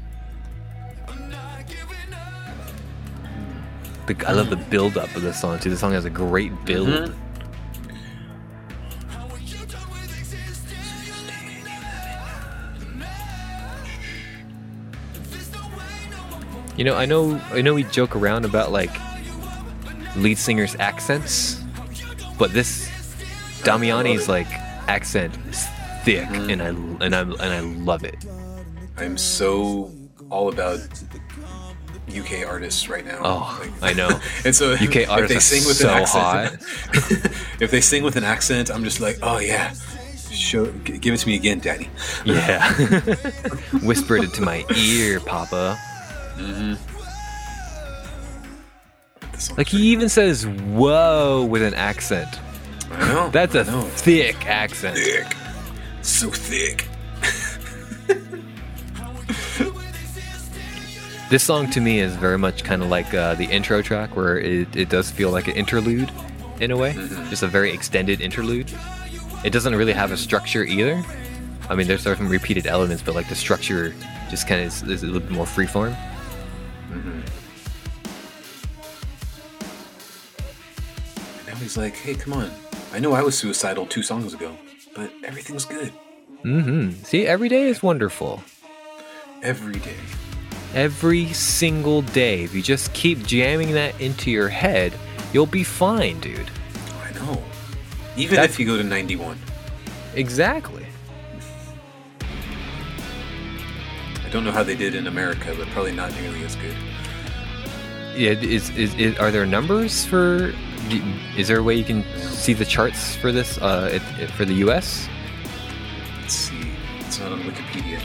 The, 4.07 4.15
I 4.27 4.33
love 4.33 4.49
the 4.49 4.55
build 4.55 4.97
up 4.97 5.15
of 5.15 5.23
the 5.23 5.33
song 5.33 5.59
too. 5.59 5.69
The 5.69 5.77
song 5.77 5.93
has 5.93 6.05
a 6.05 6.09
great 6.09 6.51
build. 6.65 6.89
Mhm. 6.89 7.15
You 16.77 16.83
know, 16.83 16.95
I 16.95 17.05
know, 17.05 17.39
I 17.51 17.61
know 17.61 17.73
we 17.73 17.83
joke 17.83 18.15
around 18.15 18.43
about 18.43 18.71
like 18.71 18.91
lead 20.17 20.37
singers' 20.37 20.75
accents, 20.77 21.61
but 22.37 22.51
this 22.51 22.89
Damiani's 23.63 24.27
like 24.27 24.47
accent 24.89 25.37
is 25.49 25.65
thick, 26.03 26.27
and 26.29 26.61
I 26.61 26.67
and 26.67 27.15
I 27.15 27.21
and 27.21 27.41
I 27.41 27.59
love 27.61 28.03
it. 28.03 28.25
I'm 28.97 29.17
so 29.17 29.89
all 30.29 30.49
about 30.49 30.79
UK 32.19 32.47
artists 32.47 32.87
right 32.89 33.05
now. 33.05 33.19
Oh, 33.23 33.57
Like- 33.61 33.91
I 33.91 33.93
know. 33.93 34.09
and 34.45 34.55
so 34.55 34.73
UK 34.73 34.95
if 35.07 35.27
they 35.29 35.39
sing 35.39 35.65
with 35.67 35.77
so 35.77 35.89
an 35.89 36.01
accent, 36.01 36.61
if 37.61 37.71
they 37.71 37.81
sing 37.81 38.03
with 38.03 38.15
an 38.15 38.23
accent, 38.23 38.69
I'm 38.71 38.83
just 38.83 38.99
like, 39.01 39.17
oh 39.21 39.39
yeah, 39.39 39.73
show, 40.31 40.65
give 40.65 41.13
it 41.13 41.17
to 41.17 41.27
me 41.27 41.35
again, 41.35 41.59
daddy. 41.59 41.89
Yeah, 42.25 42.71
whispered 43.83 44.23
it 44.23 44.33
to 44.35 44.41
my 44.41 44.63
ear, 44.75 45.19
Papa. 45.19 45.77
Song's 49.37 49.57
Like 49.57 49.67
he 49.67 49.91
even 49.91 50.09
says 50.09 50.45
"whoa" 50.47 51.45
with 51.45 51.61
an 51.61 51.73
accent. 51.73 52.39
I 52.91 52.99
know. 53.13 53.29
That's 53.29 53.55
a 53.55 53.63
know. 53.65 53.81
thick 53.83 54.45
accent. 54.45 54.97
thick, 54.97 55.27
so 56.01 56.29
thick. 56.29 56.84
This 61.29 61.43
song 61.43 61.69
to 61.71 61.81
me 61.81 61.99
is 61.99 62.15
very 62.15 62.37
much 62.37 62.63
kind 62.63 62.83
of 62.83 62.89
like 62.89 63.11
uh, 63.13 63.33
the 63.35 63.45
intro 63.45 63.81
track, 63.81 64.15
where 64.15 64.37
it, 64.37 64.75
it 64.75 64.89
does 64.89 65.09
feel 65.09 65.31
like 65.31 65.47
an 65.47 65.55
interlude 65.55 66.11
in 66.59 66.69
a 66.71 66.77
way, 66.77 66.93
just 67.29 67.41
a 67.43 67.47
very 67.47 67.73
extended 67.73 68.21
interlude. 68.21 68.71
It 69.43 69.51
doesn't 69.51 69.75
really 69.75 69.93
have 69.93 70.11
a 70.11 70.17
structure 70.17 70.63
either. 70.63 71.03
I 71.67 71.75
mean, 71.75 71.87
there's 71.87 72.03
some 72.03 72.29
repeated 72.29 72.67
elements, 72.67 73.01
but 73.01 73.15
like 73.15 73.27
the 73.27 73.35
structure 73.35 73.93
just 74.29 74.47
kind 74.47 74.61
of 74.61 74.67
is, 74.67 74.83
is 74.83 75.03
a 75.03 75.07
little 75.07 75.21
bit 75.21 75.31
more 75.31 75.45
freeform. 75.45 75.95
And 76.91 77.23
now 81.47 81.55
he's 81.55 81.75
like, 81.75 81.95
hey, 81.95 82.13
come 82.13 82.33
on. 82.33 82.51
I 82.93 82.99
know 82.99 83.13
I 83.13 83.23
was 83.23 83.37
suicidal 83.37 83.87
two 83.87 84.03
songs 84.03 84.33
ago, 84.33 84.55
but 84.95 85.11
everything's 85.23 85.65
good 85.65 85.91
Mm-hmm. 86.43 87.03
See, 87.03 87.25
every 87.25 87.49
day 87.49 87.63
is 87.63 87.81
wonderful. 87.81 88.43
every 89.41 89.79
day. 89.79 89.95
Every 90.75 91.31
single 91.33 92.01
day, 92.01 92.43
if 92.43 92.53
you 92.53 92.61
just 92.61 92.93
keep 92.93 93.25
jamming 93.25 93.71
that 93.71 93.99
into 94.01 94.29
your 94.29 94.49
head, 94.49 94.93
you'll 95.33 95.45
be 95.45 95.63
fine, 95.63 96.19
dude. 96.19 96.51
I 97.01 97.11
know. 97.13 97.41
Even 98.17 98.35
That's- 98.35 98.51
if 98.51 98.59
you 98.59 98.65
go 98.65 98.75
to 98.77 98.83
91. 98.83 99.37
Exactly. 100.15 100.85
I 102.21 104.29
don't 104.31 104.43
know 104.43 104.51
how 104.51 104.63
they 104.63 104.75
did 104.75 104.95
in 104.95 105.07
America, 105.07 105.55
but 105.57 105.67
probably 105.69 105.93
not 105.93 106.13
nearly 106.19 106.43
as 106.43 106.55
good. 106.57 106.75
Yeah, 108.15 108.31
is, 108.31 108.69
is, 108.71 108.93
is 108.95 109.17
are 109.17 109.31
there 109.31 109.45
numbers 109.45 110.05
for? 110.05 110.53
Is 111.37 111.47
there 111.47 111.59
a 111.59 111.63
way 111.63 111.75
you 111.75 111.83
can 111.83 112.03
see 112.17 112.53
the 112.53 112.63
charts 112.65 113.15
for 113.15 113.31
this 113.31 113.57
uh, 113.59 113.89
it, 113.93 114.01
it- 114.21 114.31
for 114.31 114.45
the 114.45 114.53
U.S.? 114.55 115.07
Let's 116.21 116.33
see. 116.33 116.71
It's 116.99 117.19
not 117.19 117.31
on 117.33 117.41
Wikipedia. 117.41 118.01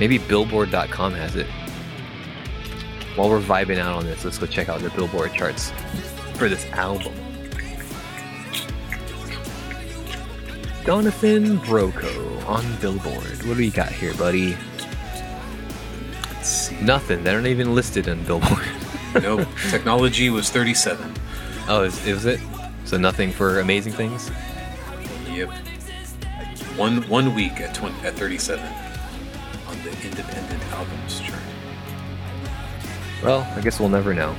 Maybe 0.00 0.18
Billboard.com 0.18 1.14
has 1.14 1.36
it. 1.36 1.46
While 3.16 3.30
we're 3.30 3.40
vibing 3.40 3.78
out 3.78 3.96
on 3.96 4.04
this, 4.04 4.24
let's 4.24 4.38
go 4.38 4.46
check 4.46 4.68
out 4.68 4.80
the 4.80 4.90
Billboard 4.90 5.34
charts 5.34 5.72
for 6.34 6.48
this 6.48 6.64
album. 6.66 7.12
Jonathan 10.84 11.58
Broco 11.58 12.46
on 12.46 12.64
Billboard. 12.80 13.42
What 13.44 13.54
do 13.54 13.56
we 13.56 13.70
got 13.70 13.90
here, 13.90 14.14
buddy? 14.14 14.56
Nothing. 16.80 17.24
They're 17.24 17.40
not 17.40 17.48
even 17.48 17.74
listed 17.74 18.08
on 18.08 18.22
Billboard. 18.24 18.62
Nope. 19.22 19.48
Technology 19.70 20.28
was 20.28 20.50
37. 20.50 21.14
oh, 21.68 21.82
is, 21.82 22.06
is 22.06 22.26
it? 22.26 22.40
So 22.84 22.98
nothing 22.98 23.32
for 23.32 23.60
amazing 23.60 23.94
things? 23.94 24.30
Yep. 25.30 25.48
One 26.76 27.08
one 27.08 27.34
week 27.34 27.58
at 27.60 27.74
20, 27.74 28.06
at 28.06 28.14
37 28.14 28.60
on 28.62 28.68
the 28.68 28.76
independent 28.76 28.87
albums 30.78 31.20
chart. 31.20 31.42
Well, 33.22 33.40
I 33.56 33.60
guess 33.60 33.80
we'll 33.80 33.88
never 33.88 34.14
know. 34.14 34.34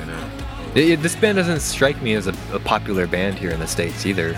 I 0.00 0.04
know. 0.06 0.30
It- 0.74 0.88
it- 0.90 1.02
this 1.02 1.14
band 1.16 1.36
doesn't 1.36 1.60
strike 1.60 2.00
me 2.02 2.14
as 2.14 2.26
a, 2.26 2.34
a 2.52 2.58
popular 2.60 3.06
band 3.06 3.38
here 3.38 3.50
in 3.50 3.60
the 3.60 3.66
states 3.66 4.06
either. 4.06 4.34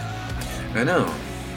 I 0.74 0.84
know. 0.84 1.12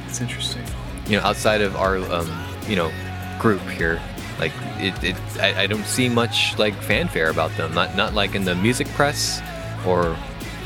It's 0.08 0.22
interesting. 0.22 0.64
You 1.08 1.18
know, 1.18 1.24
outside 1.24 1.62
of 1.62 1.76
our 1.76 1.98
um, 2.12 2.30
you 2.68 2.76
know 2.76 2.92
group 3.40 3.62
here, 3.70 4.00
like 4.40 4.52
it, 4.78 5.04
it 5.04 5.16
I, 5.40 5.64
I 5.64 5.68
don't 5.68 5.86
see 5.86 6.10
much 6.10 6.58
like 6.58 6.74
fanfare 6.82 7.30
about 7.30 7.56
them. 7.58 7.74
Not 7.74 7.96
not 7.96 8.14
like 8.14 8.36
in 8.36 8.44
the 8.46 8.56
music 8.56 8.88
press, 8.90 9.42
or 9.86 10.16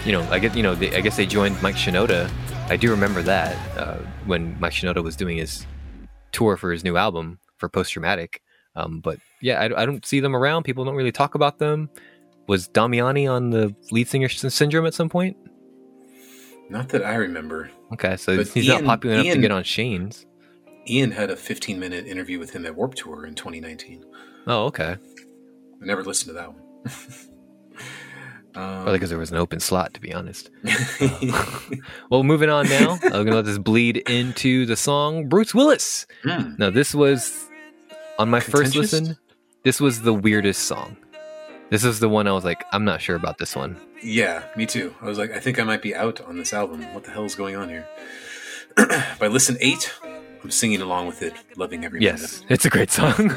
you 0.06 0.12
know, 0.12 0.22
I 0.32 0.40
get 0.40 0.56
you 0.56 0.64
know 0.64 0.76
they, 0.76 0.96
I 0.96 1.02
guess 1.02 1.16
they 1.18 1.26
joined 1.26 1.62
Mike 1.62 1.76
Shinoda. 1.76 2.30
I 2.70 2.76
do 2.78 2.90
remember 2.92 3.22
that 3.24 3.56
uh, 3.78 3.98
when 4.26 4.60
Mike 4.60 4.74
Shinoda 4.74 5.04
was 5.04 5.16
doing 5.16 5.38
his 5.38 5.66
tour 6.32 6.56
for 6.58 6.72
his 6.72 6.84
new 6.84 6.96
album 6.98 7.40
for 7.58 7.68
Post 7.70 7.94
Traumatic. 7.94 8.42
Um, 8.80 9.00
but 9.00 9.20
yeah, 9.42 9.60
I, 9.60 9.82
I 9.82 9.86
don't 9.86 10.06
see 10.06 10.20
them 10.20 10.36
around. 10.36 10.64
People 10.64 10.86
don't 10.86 10.96
really 10.96 11.12
talk 11.12 11.36
about 11.36 11.60
them. 11.60 11.90
Was 12.48 12.68
Damiani 12.68 13.32
on 13.32 13.50
the 13.52 13.76
lead 13.92 14.08
singer 14.08 14.30
syndrome 14.30 14.86
at 14.86 14.94
some 14.94 15.10
point? 15.10 15.38
Not 16.70 16.90
that 16.90 17.04
I 17.04 17.16
remember. 17.16 17.70
Okay, 17.94 18.16
so 18.18 18.38
But 18.38 18.48
he's 18.48 18.66
Ian- 18.68 18.86
not 18.86 18.90
popular 19.00 19.16
enough 19.16 19.34
to 19.34 19.42
get 19.42 19.52
on 19.52 19.64
Shane's. 19.64 20.26
Ian 20.88 21.12
had 21.12 21.30
a 21.30 21.36
15 21.36 21.80
minute 21.80 22.08
interview 22.08 22.40
with 22.40 22.52
him 22.52 22.66
at 22.66 22.76
Warped 22.76 22.98
Tour 22.98 23.26
in 23.26 23.36
2019. 23.36 24.06
Oh, 24.48 24.66
okay. 24.66 24.96
I 25.82 25.86
never 25.86 26.04
listened 26.04 26.30
to 26.30 26.34
that 26.34 26.54
one. 26.54 26.62
um, 28.56 28.84
Probably 28.84 28.94
because 28.94 29.10
there 29.10 29.20
was 29.20 29.32
an 29.32 29.38
open 29.38 29.60
slot, 29.60 29.94
to 29.96 30.02
be 30.02 30.14
honest. 30.14 30.50
Well, 32.10 32.24
moving 32.24 32.50
on 32.50 32.68
now. 32.68 32.98
I'm 33.04 33.10
gonna 33.26 33.36
let 33.36 33.46
this 33.46 33.60
bleed 33.60 33.98
into 33.98 34.66
the 34.66 34.76
song 34.76 35.28
Bruce 35.30 35.54
Willis. 35.54 36.08
Hmm. 36.24 36.54
Now, 36.58 36.70
this 36.72 36.96
was 36.96 37.48
on 38.20 38.30
my 38.30 38.40
first 38.40 38.76
listen. 38.76 39.18
This 39.64 39.82
was 39.82 40.04
the 40.04 40.14
weirdest 40.14 40.64
song. 40.64 40.98
This 41.70 41.84
is 41.84 42.00
the 42.00 42.10
one 42.10 42.28
I 42.28 42.32
was 42.32 42.44
like, 42.44 42.64
I'm 42.72 42.86
not 42.86 43.02
sure 43.02 43.16
about 43.16 43.38
this 43.38 43.56
one. 43.56 43.78
Yeah, 44.04 44.44
me 44.56 44.66
too. 44.66 44.96
I 45.02 45.06
was 45.06 45.18
like, 45.18 45.32
I 45.32 45.40
think 45.40 45.60
I 45.60 45.64
might 45.64 45.82
be 45.82 45.96
out 45.96 46.22
on 46.22 46.38
this 46.38 46.54
album. 46.54 46.82
What 46.94 47.04
the 47.04 47.12
hell 47.12 47.26
is 47.26 47.36
going 47.36 47.56
on 47.56 47.70
here? 47.70 47.88
By 49.20 49.28
listen 49.28 49.58
eight, 49.60 49.92
I'm 50.44 50.52
singing 50.52 50.82
along 50.82 51.08
with 51.08 51.22
it, 51.22 51.34
loving 51.58 51.84
every 51.86 52.00
minute 52.00 52.22
Yes, 52.22 52.44
it's 52.50 52.66
a 52.66 52.70
great 52.70 52.92
song. 52.92 53.32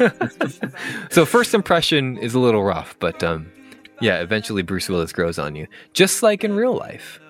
so 1.10 1.24
first 1.26 1.54
impression 1.54 2.16
is 2.18 2.34
a 2.34 2.38
little 2.38 2.62
rough, 2.62 2.96
but 3.00 3.22
um, 3.22 3.50
yeah, 4.00 4.20
eventually 4.20 4.62
Bruce 4.62 4.88
Willis 4.88 5.12
grows 5.12 5.38
on 5.38 5.56
you, 5.56 5.66
just 5.92 6.22
like 6.22 6.44
in 6.44 6.54
real 6.54 6.74
life. 6.74 7.20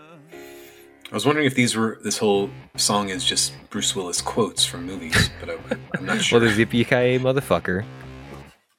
I 1.13 1.15
was 1.15 1.27
wondering 1.27 1.47
if 1.47 1.55
these 1.55 1.77
were 1.77 1.99
this 2.03 2.17
whole 2.17 2.49
song 2.77 3.11
is 3.11 3.23
just 3.23 3.53
Bruce 3.69 3.95
Willis 3.95 4.23
quotes 4.23 4.65
from 4.65 4.87
movies, 4.87 5.29
but 5.41 5.51
I, 5.51 5.59
I'm 5.95 6.07
not 6.07 6.23
sure. 6.23 6.41
Well, 6.41 6.49
there's 6.49 6.59
Yippee 6.59 7.21
motherfucker. 7.21 7.85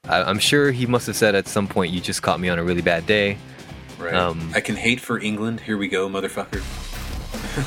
I, 0.05 0.23
I'm 0.23 0.39
sure 0.39 0.71
he 0.71 0.87
must 0.87 1.05
have 1.05 1.15
said 1.15 1.35
at 1.35 1.47
some 1.47 1.67
point, 1.67 1.93
"You 1.93 2.01
just 2.01 2.23
caught 2.23 2.39
me 2.39 2.49
on 2.49 2.57
a 2.57 2.63
really 2.63 2.81
bad 2.81 3.05
day." 3.05 3.37
right. 3.99 4.15
um, 4.15 4.51
I 4.55 4.61
can 4.61 4.75
hate 4.75 4.99
for 4.99 5.19
England. 5.19 5.59
Here 5.59 5.77
we 5.77 5.87
go, 5.87 6.09
motherfucker. 6.09 6.63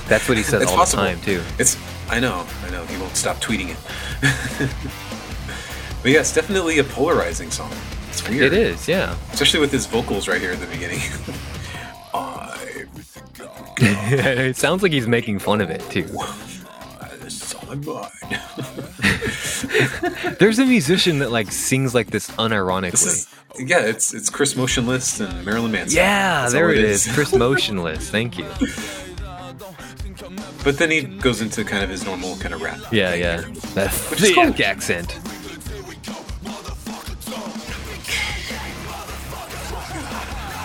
That's 0.08 0.28
what 0.28 0.36
he 0.36 0.42
says 0.42 0.68
all 0.68 0.76
possible. 0.76 1.04
the 1.04 1.10
time 1.10 1.20
too. 1.20 1.42
It's. 1.60 1.76
I 2.08 2.18
know. 2.18 2.44
I 2.64 2.70
know. 2.70 2.84
He 2.86 2.98
won't 2.98 3.14
stop 3.14 3.36
tweeting 3.36 3.70
it. 3.70 3.78
but 6.02 6.10
yeah, 6.10 6.20
it's 6.20 6.34
definitely 6.34 6.80
a 6.80 6.84
polarizing 6.84 7.52
song. 7.52 7.72
It's 8.08 8.28
weird. 8.28 8.52
It 8.52 8.52
is, 8.52 8.88
yeah. 8.88 9.16
especially 9.32 9.60
with 9.60 9.70
his 9.70 9.86
vocals 9.86 10.26
right 10.26 10.40
here 10.40 10.50
at 10.50 10.58
the 10.58 10.66
beginning. 10.66 10.98
I 12.12 12.75
it 13.80 14.56
sounds 14.56 14.82
like 14.82 14.92
he's 14.92 15.06
making 15.06 15.38
fun 15.38 15.60
of 15.60 15.70
it 15.70 15.80
too. 15.90 16.04
this 17.20 17.42
is 17.42 17.54
all 17.54 17.72
in 17.72 17.84
mind. 17.84 18.10
There's 20.38 20.58
a 20.58 20.66
musician 20.66 21.18
that 21.20 21.30
like 21.30 21.50
sings 21.52 21.94
like 21.94 22.08
this 22.08 22.30
unironically. 22.32 22.90
This 22.92 23.06
is 23.06 23.28
yeah, 23.58 23.80
it's 23.80 24.12
it's 24.14 24.30
Chris 24.30 24.56
Motionless 24.56 25.20
and 25.20 25.44
Marilyn 25.44 25.72
Manson. 25.72 25.96
yeah, 25.96 26.42
That's 26.42 26.52
there 26.52 26.70
it 26.70 26.78
is. 26.78 27.06
Chris 27.12 27.34
Motionless. 27.36 28.10
Thank 28.10 28.38
you. 28.38 28.46
But 30.64 30.78
then 30.78 30.90
he 30.90 31.02
goes 31.02 31.40
into 31.40 31.64
kind 31.64 31.84
of 31.84 31.90
his 31.90 32.04
normal 32.04 32.36
kind 32.36 32.52
of 32.54 32.60
rap. 32.60 32.80
Yeah, 32.90 33.14
yeah. 33.14 33.42
here. 33.42 33.54
That 33.74 34.20
is 34.20 34.34
cool. 34.34 34.64
accent. 34.64 35.12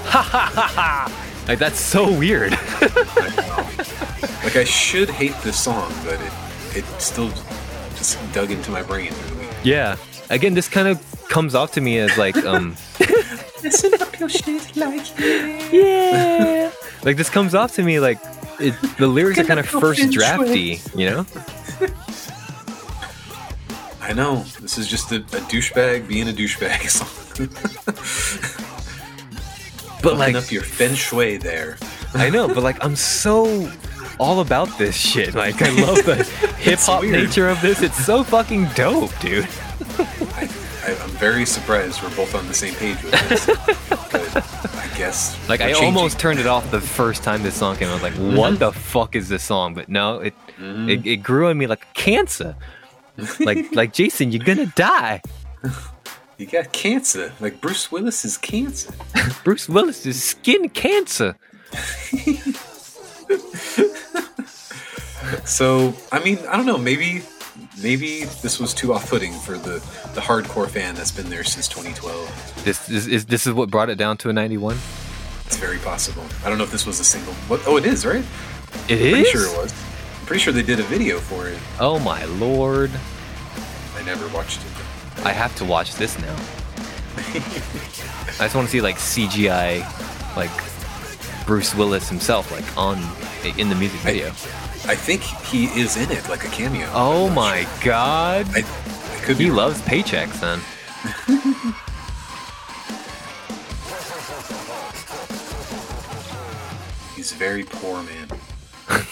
Ha 0.07 0.21
ha 0.21 0.51
ha 0.53 0.67
ha! 0.67 1.30
Like 1.47 1.59
that's 1.59 1.79
so 1.79 2.11
weird. 2.11 2.57
Like 4.43 4.55
I 4.55 4.63
should 4.63 5.09
hate 5.09 5.35
this 5.43 5.59
song, 5.59 5.93
but 6.03 6.19
it 6.19 6.33
it 6.75 6.85
still 6.99 7.29
just 7.95 8.17
dug 8.33 8.49
into 8.49 8.71
my 8.71 8.81
brain. 8.81 9.13
Yeah. 9.63 9.97
Again, 10.31 10.55
this 10.55 10.67
kind 10.67 10.87
of 10.87 10.99
comes 11.29 11.53
off 11.53 11.71
to 11.73 11.81
me 11.81 11.99
as 11.99 12.17
like 12.17 12.35
um 12.37 12.75
Listen 13.63 13.93
up 14.01 14.19
your 14.19 14.29
shit 14.29 14.75
like 14.75 15.05
yeah. 15.71 16.71
Like 17.03 17.17
this 17.17 17.29
comes 17.29 17.53
off 17.53 17.75
to 17.75 17.83
me 17.83 17.99
like 17.99 18.17
it, 18.59 18.73
the 18.97 19.07
lyrics 19.07 19.39
are 19.39 19.43
kind 19.43 19.59
of 19.59 19.67
first 19.67 20.11
drafty, 20.11 20.81
you 20.95 21.09
know? 21.09 21.25
I 24.01 24.09
I 24.09 24.13
know. 24.13 24.43
This 24.59 24.77
is 24.77 24.87
just 24.87 25.11
a, 25.11 25.17
a 25.17 25.41
douchebag 25.47 26.07
being 26.07 26.27
a 26.27 26.33
douchebag 26.33 26.89
song. 28.57 28.67
But 30.01 30.17
like, 30.17 30.35
up 30.35 30.51
your 30.51 30.63
feng 30.63 30.95
shui 30.95 31.37
there. 31.37 31.77
I 32.13 32.29
know, 32.29 32.47
but 32.47 32.63
like, 32.63 32.83
I'm 32.83 32.95
so 32.95 33.71
all 34.19 34.41
about 34.41 34.77
this 34.77 34.95
shit. 34.95 35.33
Like, 35.33 35.61
I 35.61 35.69
love 35.69 36.03
the 36.05 36.23
hip 36.59 36.79
hop 36.79 37.03
nature 37.03 37.47
of 37.49 37.61
this. 37.61 37.81
It's 37.81 38.03
so 38.05 38.23
fucking 38.23 38.65
dope, 38.75 39.17
dude. 39.19 39.47
I, 39.99 40.49
I'm 41.01 41.09
very 41.11 41.45
surprised 41.45 42.01
we're 42.01 42.15
both 42.15 42.33
on 42.35 42.47
the 42.47 42.53
same 42.53 42.73
page 42.75 43.01
with 43.03 43.11
this. 43.29 43.49
I 44.75 44.97
guess. 44.97 45.37
Like, 45.49 45.61
I 45.61 45.71
changing. 45.73 45.85
almost 45.85 46.19
turned 46.19 46.39
it 46.39 46.47
off 46.47 46.69
the 46.71 46.81
first 46.81 47.23
time 47.23 47.43
this 47.43 47.55
song 47.55 47.75
came. 47.77 47.89
I 47.89 47.93
was 47.93 48.03
like, 48.03 48.13
Mm-hmm. 48.13 48.35
what 48.37 48.59
the 48.59 48.71
fuck 48.71 49.15
is 49.15 49.29
this 49.29 49.43
song? 49.43 49.73
But 49.73 49.89
no, 49.89 50.19
it 50.19 50.33
it, 50.59 51.05
it 51.05 51.17
grew 51.17 51.49
on 51.49 51.57
me 51.57 51.65
like 51.67 51.91
cancer. 51.93 52.55
like 53.39 53.73
like 53.73 53.93
Jason, 53.93 54.31
you're 54.31 54.43
gonna 54.43 54.65
die. 54.75 55.21
You 56.41 56.47
got 56.47 56.71
cancer. 56.71 57.33
Like 57.39 57.61
Bruce 57.61 57.91
Willis 57.91 58.25
is 58.25 58.35
cancer. 58.35 58.91
Bruce 59.43 59.69
Willis 59.69 60.07
is 60.07 60.23
skin 60.23 60.69
cancer. 60.69 61.35
So 65.45 65.93
I 66.11 66.21
mean, 66.23 66.39
I 66.49 66.57
don't 66.57 66.65
know. 66.65 66.77
Maybe 66.77 67.21
maybe 67.81 68.25
this 68.41 68.59
was 68.59 68.73
too 68.73 68.93
off-putting 68.93 69.31
for 69.33 69.57
the 69.57 69.79
the 70.13 70.19
hardcore 70.21 70.67
fan 70.67 70.95
that's 70.95 71.11
been 71.11 71.29
there 71.29 71.43
since 71.43 71.67
2012. 71.69 72.63
This 72.65 72.89
is, 72.89 73.07
is 73.07 73.25
this 73.27 73.47
is 73.47 73.53
what 73.53 73.69
brought 73.69 73.89
it 73.89 73.97
down 73.97 74.17
to 74.17 74.29
a 74.29 74.33
91. 74.33 74.77
It's 75.45 75.57
very 75.57 75.77
possible. 75.77 76.23
I 76.43 76.49
don't 76.49 76.57
know 76.57 76.63
if 76.65 76.71
this 76.71 76.85
was 76.85 76.99
a 76.99 77.03
single. 77.03 77.33
What? 77.47 77.61
Oh, 77.65 77.77
it 77.77 77.85
is 77.85 78.05
right. 78.05 78.25
It 78.89 78.97
Pretty 78.97 79.21
is. 79.21 79.29
sure 79.29 79.45
it 79.45 79.57
was. 79.57 79.71
I'm 80.19 80.25
pretty 80.25 80.41
sure 80.41 80.51
they 80.51 80.63
did 80.63 80.79
a 80.79 80.83
video 80.83 81.19
for 81.19 81.47
it. 81.47 81.59
Oh 81.79 81.99
my 81.99 82.25
lord! 82.25 82.91
I 83.95 84.03
never 84.03 84.27
watched 84.35 84.59
it. 84.59 84.80
I 85.23 85.31
have 85.31 85.55
to 85.57 85.65
watch 85.65 85.95
this 85.95 86.17
now. 86.19 86.35
I 88.39 88.45
just 88.45 88.55
want 88.55 88.67
to 88.67 88.71
see 88.71 88.81
like 88.81 88.97
CGI, 88.97 89.85
like 90.35 90.49
Bruce 91.45 91.75
Willis 91.75 92.09
himself, 92.09 92.51
like 92.51 92.77
on 92.77 92.97
in 93.59 93.69
the 93.69 93.75
music 93.75 93.99
video. 94.01 94.27
I 94.87 94.95
think 94.95 95.21
he 95.21 95.65
is 95.79 95.95
in 95.95 96.11
it, 96.11 96.27
like 96.27 96.43
a 96.43 96.47
cameo. 96.49 96.89
Oh 96.93 97.29
my 97.29 97.63
sure. 97.65 97.83
god! 97.91 98.47
I, 98.55 98.59
I 98.59 99.19
could 99.23 99.37
be 99.37 99.43
He 99.45 99.49
wrong. 99.49 99.57
loves 99.57 99.81
paychecks 99.81 100.39
then. 100.39 100.59
He's 107.15 107.31
a 107.31 107.35
very 107.35 107.63
poor 107.63 108.01
man. 108.03 108.27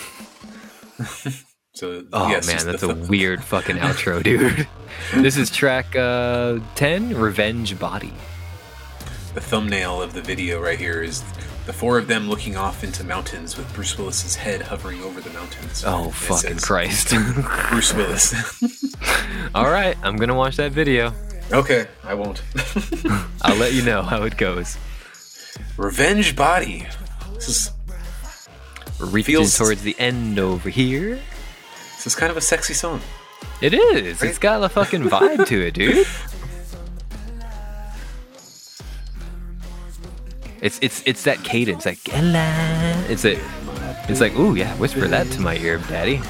so 1.73 2.03
Oh 2.11 2.30
yes, 2.30 2.48
man, 2.48 2.65
that's 2.65 2.84
a 2.84 2.95
weird 3.10 3.44
fucking 3.44 3.77
outro, 3.77 4.23
dude. 4.23 4.68
This 5.16 5.38
is 5.38 5.50
track 5.50 5.96
uh, 5.96 6.60
10, 6.76 7.16
Revenge 7.16 7.78
Body. 7.80 8.14
the 9.34 9.42
thumbnail 9.42 10.02
of 10.02 10.14
the 10.14 10.22
video 10.22 10.62
right 10.62 10.80
here 10.80 11.02
is 11.02 11.24
the 11.66 11.74
four 11.74 11.98
of 11.98 12.08
them 12.08 12.30
looking 12.30 12.56
off 12.58 12.84
into 12.84 13.04
mountains 13.04 13.58
with 13.58 13.72
Bruce 13.76 13.98
Willis's 13.98 14.36
head 14.36 14.62
hovering 14.64 15.02
over 15.04 15.22
the 15.22 15.30
mountains. 15.32 15.84
Oh, 15.86 16.10
it 16.10 16.14
fucking 16.16 16.58
says, 16.58 16.66
Christ. 16.66 17.14
Bruce 17.70 17.94
Willis. 17.94 18.34
All 19.56 19.70
right, 19.70 19.96
I'm 20.04 20.16
going 20.18 20.30
to 20.30 20.36
watch 20.36 20.56
that 20.58 20.72
video. 20.72 21.14
okay, 21.52 21.88
I 22.04 22.14
won't. 22.16 22.42
I'll 23.42 23.58
let 23.58 23.74
you 23.74 23.84
know 23.84 24.02
how 24.02 24.24
it 24.24 24.38
goes. 24.38 24.78
Revenge 25.78 26.36
Body. 26.36 26.88
This 27.36 27.50
is 27.50 27.72
reaching 29.00 29.36
Feels- 29.36 29.58
towards 29.58 29.82
the 29.84 29.96
end 30.00 30.40
over 30.40 30.70
here. 30.70 31.20
this 31.96 32.08
is 32.08 32.16
kind 32.16 32.32
of 32.32 32.38
a 32.38 32.42
sexy 32.42 32.74
song. 32.74 33.02
It 33.61 33.73
is. 33.73 34.23
It's 34.23 34.38
got 34.38 34.64
a 34.64 34.69
fucking 34.69 35.03
vibe 35.03 35.45
to 35.48 35.61
it, 35.61 35.73
dude. 35.73 36.07
It's 40.61 40.80
it's 40.81 41.03
it's 41.06 41.23
that 41.23 41.44
cadence, 41.44 41.86
like 41.86 41.99
"Ella." 42.14 43.06
it's 43.07 43.23
a, 43.23 43.40
it's 44.10 44.19
like 44.19 44.36
ooh 44.38 44.56
yeah, 44.56 44.76
whisper 44.76 45.07
that 45.07 45.27
to 45.31 45.41
my 45.41 45.56
ear, 45.57 45.77
daddy. 45.90 46.22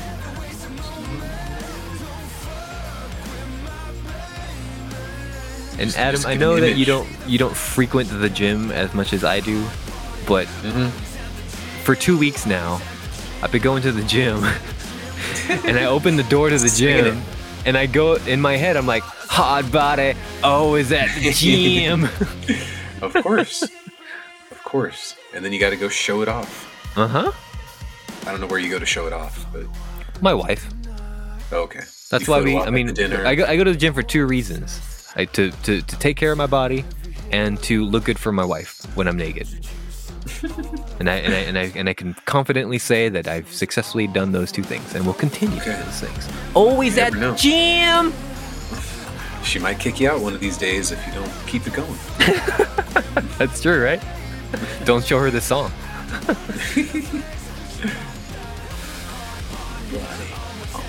And 5.79 5.95
Adam, 5.95 6.21
I 6.25 6.35
know 6.35 6.59
that 6.59 6.77
you 6.77 6.85
don't 6.85 7.07
you 7.25 7.37
don't 7.37 7.55
frequent 7.55 8.09
the 8.09 8.29
gym 8.29 8.71
as 8.71 8.93
much 8.93 9.13
as 9.13 9.23
I 9.23 9.39
do, 9.39 9.65
but 10.27 10.45
for 11.83 11.95
two 11.95 12.17
weeks 12.17 12.45
now, 12.45 12.81
I've 13.41 13.51
been 13.51 13.61
going 13.61 13.81
to 13.83 13.91
the 13.91 14.03
gym, 14.03 14.43
and 15.49 15.77
I 15.77 15.85
open 15.85 16.15
the 16.15 16.23
door 16.23 16.49
to 16.49 16.57
the 16.57 16.69
gym, 16.69 17.21
and 17.65 17.77
I 17.77 17.85
go 17.85 18.15
in 18.15 18.41
my 18.41 18.55
head, 18.57 18.77
I'm 18.77 18.87
like, 18.87 19.03
hard 19.03 19.71
body, 19.71 20.13
always 20.43 20.91
at 20.91 21.09
the 21.15 21.31
gym. 21.33 22.05
Of 23.01 23.13
course. 23.23 23.63
of 23.63 24.63
course. 24.63 25.15
And 25.33 25.43
then 25.45 25.53
you 25.53 25.59
got 25.59 25.69
to 25.71 25.77
go 25.77 25.89
show 25.89 26.21
it 26.21 26.27
off. 26.27 26.67
uh 26.97 27.07
huh. 27.07 27.31
I 28.27 28.31
don't 28.31 28.41
know 28.41 28.47
where 28.47 28.59
you 28.59 28.69
go 28.69 28.79
to 28.79 28.85
show 28.85 29.07
it 29.07 29.13
off, 29.13 29.45
but 29.53 29.63
My 30.21 30.33
wife. 30.33 30.67
oh, 31.51 31.61
okay. 31.63 31.81
That's 32.09 32.27
You 32.27 32.33
why 32.33 32.41
we. 32.41 32.57
I 32.57 32.69
mean, 32.69 32.93
dinner. 32.93 33.25
I 33.25 33.35
go, 33.35 33.45
I 33.45 33.55
go 33.55 33.63
to 33.63 33.71
the 33.71 33.77
gym 33.77 33.93
for 33.93 34.01
two 34.03 34.25
reasons: 34.25 34.79
I, 35.15 35.25
to, 35.25 35.51
to 35.51 35.81
to 35.81 35.99
take 35.99 36.17
care 36.17 36.31
of 36.31 36.37
my 36.37 36.47
body, 36.47 36.83
and 37.31 37.61
to 37.63 37.85
look 37.85 38.03
good 38.05 38.17
for 38.19 38.31
my 38.31 38.43
wife 38.43 38.81
when 38.95 39.07
I'm 39.07 39.15
naked. 39.17 39.47
And 40.99 41.09
I 41.09 41.15
and 41.15 41.33
I 41.33 41.37
and 41.39 41.57
I 41.57 41.71
and 41.75 41.89
I 41.89 41.93
can 41.93 42.13
confidently 42.25 42.77
say 42.79 43.09
that 43.09 43.27
I've 43.27 43.51
successfully 43.51 44.07
done 44.07 44.31
those 44.31 44.51
two 44.51 44.63
things, 44.63 44.93
and 44.95 45.05
will 45.05 45.13
continue 45.13 45.57
to 45.59 45.65
do 45.65 45.71
those 45.71 45.99
things. 46.01 46.27
Always 46.53 46.95
You 46.97 47.03
at 47.03 47.13
never 47.13 47.25
know. 47.31 47.35
gym. 47.35 48.13
she 49.43 49.59
might 49.59 49.79
kick 49.79 49.99
you 49.99 50.09
out 50.09 50.21
one 50.21 50.33
of 50.33 50.39
these 50.39 50.57
days 50.57 50.91
if 50.91 51.05
you 51.07 51.13
don't 51.13 51.31
keep 51.47 51.65
it 51.67 51.73
going. 51.73 51.97
That's 53.37 53.61
true, 53.61 53.83
right? 53.83 54.01
Don't 54.85 55.05
show 55.05 55.19
her 55.19 55.29
this 55.31 55.45
song. 55.45 55.71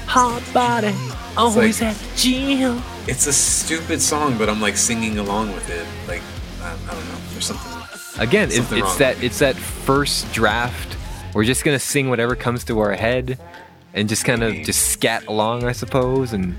Hot 0.06 0.42
body, 0.52 0.94
always 1.36 1.80
like- 1.80 1.90
at 1.90 1.96
the 1.96 2.16
gym. 2.16 2.82
It's 3.06 3.26
a 3.26 3.32
stupid 3.32 4.00
song, 4.00 4.36
but 4.38 4.48
I'm 4.48 4.60
like 4.60 4.76
singing 4.76 5.18
along 5.18 5.52
with 5.52 5.68
it. 5.70 5.86
Like 6.08 6.22
I, 6.62 6.72
I 6.72 6.94
don't 6.94 7.04
know. 7.08 7.18
There's 7.32 7.46
something. 7.46 7.79
Again, 8.20 8.48
it's, 8.52 8.70
it's 8.70 8.96
that 8.96 9.22
it's 9.22 9.40
that 9.40 9.56
first 9.56 10.32
draft. 10.32 10.96
We're 11.34 11.44
just 11.44 11.64
gonna 11.64 11.78
sing 11.78 12.08
whatever 12.08 12.36
comes 12.36 12.64
to 12.64 12.78
our 12.78 12.92
head, 12.92 13.38
and 13.94 14.08
just 14.08 14.24
kind 14.24 14.42
of 14.42 14.54
just 14.54 14.92
scat 14.92 15.26
along, 15.26 15.64
I 15.64 15.72
suppose, 15.72 16.32
and 16.32 16.54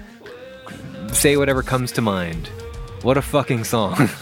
say 1.14 1.38
whatever 1.38 1.64
comes 1.64 1.92
to 1.94 2.02
mind. 2.02 2.48
What 3.04 3.18
a 3.18 3.22
fucking 3.22 3.64
song! 3.64 4.10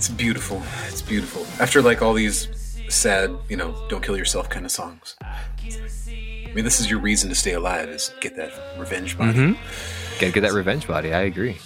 It's 0.00 0.08
beautiful. 0.08 0.62
It's 0.88 1.02
beautiful. 1.02 1.44
After 1.62 1.82
like 1.82 2.00
all 2.00 2.14
these 2.14 2.48
sad, 2.88 3.36
you 3.50 3.56
know, 3.58 3.76
don't 3.90 4.02
kill 4.02 4.16
yourself 4.16 4.48
kind 4.48 4.64
of 4.64 4.72
songs. 4.72 5.14
I 5.20 6.52
mean, 6.54 6.64
this 6.64 6.80
is 6.80 6.90
your 6.90 7.00
reason 7.00 7.28
to 7.28 7.34
stay 7.34 7.52
alive 7.52 7.90
is 7.90 8.10
get 8.22 8.34
that 8.36 8.50
revenge 8.78 9.18
body. 9.18 9.34
Mm-hmm. 9.34 10.14
Gotta 10.18 10.32
get 10.32 10.40
that 10.40 10.54
revenge 10.54 10.88
body. 10.88 11.12
I 11.12 11.20
agree. 11.20 11.58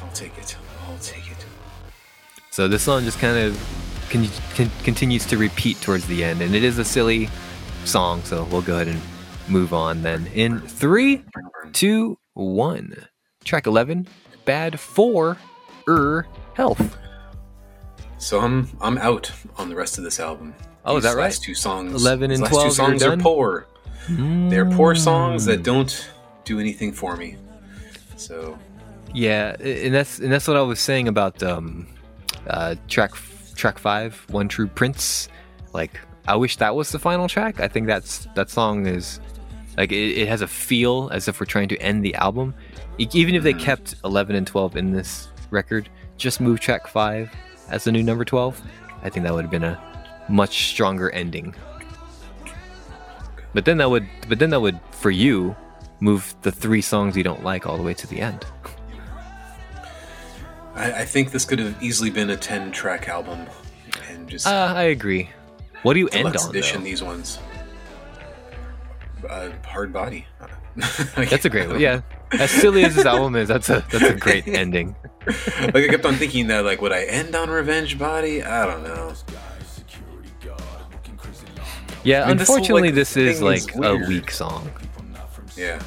I'll 0.00 0.12
take 0.12 0.38
it. 0.38 0.56
I'll 2.58 2.68
take 2.68 2.68
it. 2.68 2.68
So 2.68 2.68
this 2.68 2.82
song 2.82 3.04
just 3.04 3.18
kind 3.18 3.38
of 3.38 4.08
con- 4.10 4.28
con- 4.56 4.84
continues 4.84 5.26
to 5.26 5.36
repeat 5.36 5.80
towards 5.80 6.06
the 6.06 6.24
end, 6.24 6.42
and 6.42 6.54
it 6.54 6.64
is 6.64 6.78
a 6.78 6.84
silly 6.84 7.28
song. 7.84 8.22
So 8.24 8.44
we'll 8.44 8.62
go 8.62 8.74
ahead 8.74 8.88
and 8.88 9.00
move 9.48 9.72
on 9.72 10.02
then. 10.02 10.26
In 10.34 10.60
three, 10.60 11.24
two, 11.72 12.18
one. 12.34 13.06
Track 13.44 13.66
eleven. 13.66 14.06
Bad 14.44 14.80
for 14.80 15.36
er 15.88 16.26
health. 16.54 16.96
So 18.18 18.40
I'm 18.40 18.68
I'm 18.80 18.98
out 18.98 19.30
on 19.56 19.68
the 19.68 19.76
rest 19.76 19.98
of 19.98 20.04
this 20.04 20.18
album. 20.20 20.54
Oh, 20.84 20.96
is 20.96 21.04
These 21.04 21.12
that 21.12 21.16
right? 21.16 21.24
Last 21.24 21.42
two 21.42 21.54
songs. 21.54 21.92
11 21.94 22.30
these 22.30 22.38
and 22.38 22.42
last 22.44 22.52
12 22.52 22.68
two 22.68 22.74
songs 22.74 23.02
are 23.02 23.16
poor. 23.16 23.66
They're 24.08 24.70
poor 24.70 24.94
songs 24.94 25.44
Mm. 25.44 25.46
that 25.46 25.62
don't 25.62 26.10
do 26.44 26.58
anything 26.58 26.92
for 26.92 27.16
me. 27.16 27.36
So 28.16 28.58
Yeah, 29.14 29.54
and 29.60 29.94
that's 29.94 30.18
and 30.18 30.32
that's 30.32 30.48
what 30.48 30.56
I 30.56 30.62
was 30.62 30.80
saying 30.80 31.08
about 31.08 31.42
um, 31.42 31.86
uh, 32.46 32.76
track 32.88 33.12
track 33.54 33.78
five, 33.78 34.24
One 34.30 34.48
True 34.48 34.68
Prince. 34.68 35.28
Like, 35.72 36.00
I 36.26 36.36
wish 36.36 36.56
that 36.56 36.74
was 36.74 36.90
the 36.90 36.98
final 36.98 37.28
track. 37.28 37.60
I 37.60 37.68
think 37.68 37.86
that's 37.86 38.26
that 38.34 38.50
song 38.50 38.86
is 38.86 39.20
like 39.76 39.92
it, 39.92 40.18
it 40.18 40.28
has 40.28 40.42
a 40.42 40.48
feel 40.48 41.08
as 41.12 41.28
if 41.28 41.40
we're 41.40 41.46
trying 41.46 41.68
to 41.68 41.76
end 41.78 42.04
the 42.04 42.14
album. 42.14 42.54
Even 42.98 43.34
if 43.34 43.42
they 43.42 43.54
kept 43.54 43.94
eleven 44.04 44.36
and 44.36 44.46
twelve 44.46 44.76
in 44.76 44.92
this 44.92 45.28
record, 45.50 45.88
just 46.16 46.40
move 46.40 46.60
track 46.60 46.86
five 46.86 47.30
as 47.68 47.84
the 47.84 47.92
new 47.92 48.02
number 48.02 48.24
twelve. 48.24 48.60
I 49.02 49.08
think 49.08 49.24
that 49.24 49.34
would 49.34 49.44
have 49.44 49.50
been 49.50 49.64
a 49.64 49.80
much 50.28 50.68
stronger 50.68 51.10
ending. 51.10 51.54
But 53.54 53.64
then 53.64 53.78
that 53.78 53.90
would, 53.90 54.06
but 54.28 54.38
then 54.38 54.50
that 54.50 54.60
would 54.60 54.78
for 54.90 55.10
you 55.10 55.56
move 56.00 56.34
the 56.42 56.52
three 56.52 56.82
songs 56.82 57.16
you 57.16 57.24
don't 57.24 57.42
like 57.42 57.66
all 57.66 57.76
the 57.76 57.82
way 57.82 57.94
to 57.94 58.06
the 58.06 58.20
end. 58.20 58.44
I, 60.78 61.00
I 61.00 61.04
think 61.04 61.30
this 61.32 61.44
could 61.44 61.58
have 61.58 61.82
easily 61.82 62.10
been 62.10 62.30
a 62.30 62.36
ten 62.36 62.70
track 62.70 63.08
album, 63.08 63.46
and 64.08 64.28
just 64.28 64.46
Uh, 64.46 64.72
I 64.76 64.84
agree. 64.84 65.28
What 65.82 65.94
do 65.94 66.00
you 66.00 66.08
end 66.08 66.36
on? 66.36 66.50
edition. 66.50 66.80
though? 66.80 66.84
These 66.84 67.02
ones. 67.02 67.38
Uh, 69.28 69.50
hard 69.66 69.92
body. 69.92 70.26
That's 71.16 71.44
a 71.44 71.50
great 71.50 71.68
one. 71.68 71.80
Yeah, 71.80 72.02
as 72.32 72.50
silly 72.50 72.84
as 72.84 72.94
this 72.94 73.04
album 73.04 73.34
is, 73.34 73.48
that's 73.48 73.68
a 73.68 73.84
that's 73.90 74.04
a 74.04 74.14
great 74.14 74.46
ending. 74.62 74.94
like 75.26 75.74
I 75.74 75.88
kept 75.88 76.04
on 76.06 76.14
thinking 76.14 76.46
that 76.48 76.64
like 76.64 76.80
would 76.80 76.92
I 76.92 77.02
end 77.02 77.34
on 77.34 77.50
Revenge 77.50 77.98
Body? 77.98 78.44
I 78.44 78.64
don't 78.64 78.84
know. 78.84 79.12
Yeah, 82.04 82.22
I 82.24 82.28
mean, 82.28 82.36
this 82.36 82.46
whole, 82.46 82.56
unfortunately, 82.56 82.88
like, 82.90 82.94
this 82.94 83.16
is 83.16 83.42
like 83.42 83.74
a 83.74 83.96
weak 83.96 84.30
song. 84.30 84.70
Yeah. 85.56 85.82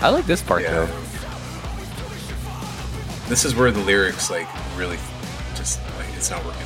I 0.00 0.10
like 0.10 0.26
this 0.26 0.42
part 0.42 0.62
Yeah. 0.62 0.72
though. 0.86 1.02
This 3.28 3.44
is 3.44 3.54
where 3.54 3.70
the 3.70 3.80
lyrics 3.80 4.30
like 4.30 4.46
really 4.76 4.98
just 5.56 5.80
like 5.98 6.06
it's 6.16 6.30
not 6.30 6.44
working. 6.44 6.62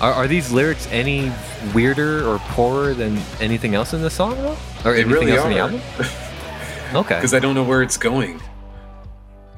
Are, 0.00 0.12
are 0.12 0.28
these 0.28 0.52
lyrics 0.52 0.86
any 0.92 1.32
weirder 1.74 2.24
or 2.28 2.38
poorer 2.50 2.94
than 2.94 3.18
anything 3.40 3.74
else 3.74 3.94
in 3.94 4.02
the 4.02 4.10
song 4.10 4.36
though, 4.36 4.56
or 4.84 4.92
They 4.92 5.00
anything 5.02 5.10
really 5.12 5.32
else 5.32 5.46
in 5.46 5.52
the 5.52 5.58
album? 5.58 5.80
Okay. 6.94 7.16
Because 7.16 7.34
I 7.34 7.38
don't 7.38 7.54
know 7.54 7.64
where 7.64 7.82
it's 7.82 7.98
going. 7.98 8.40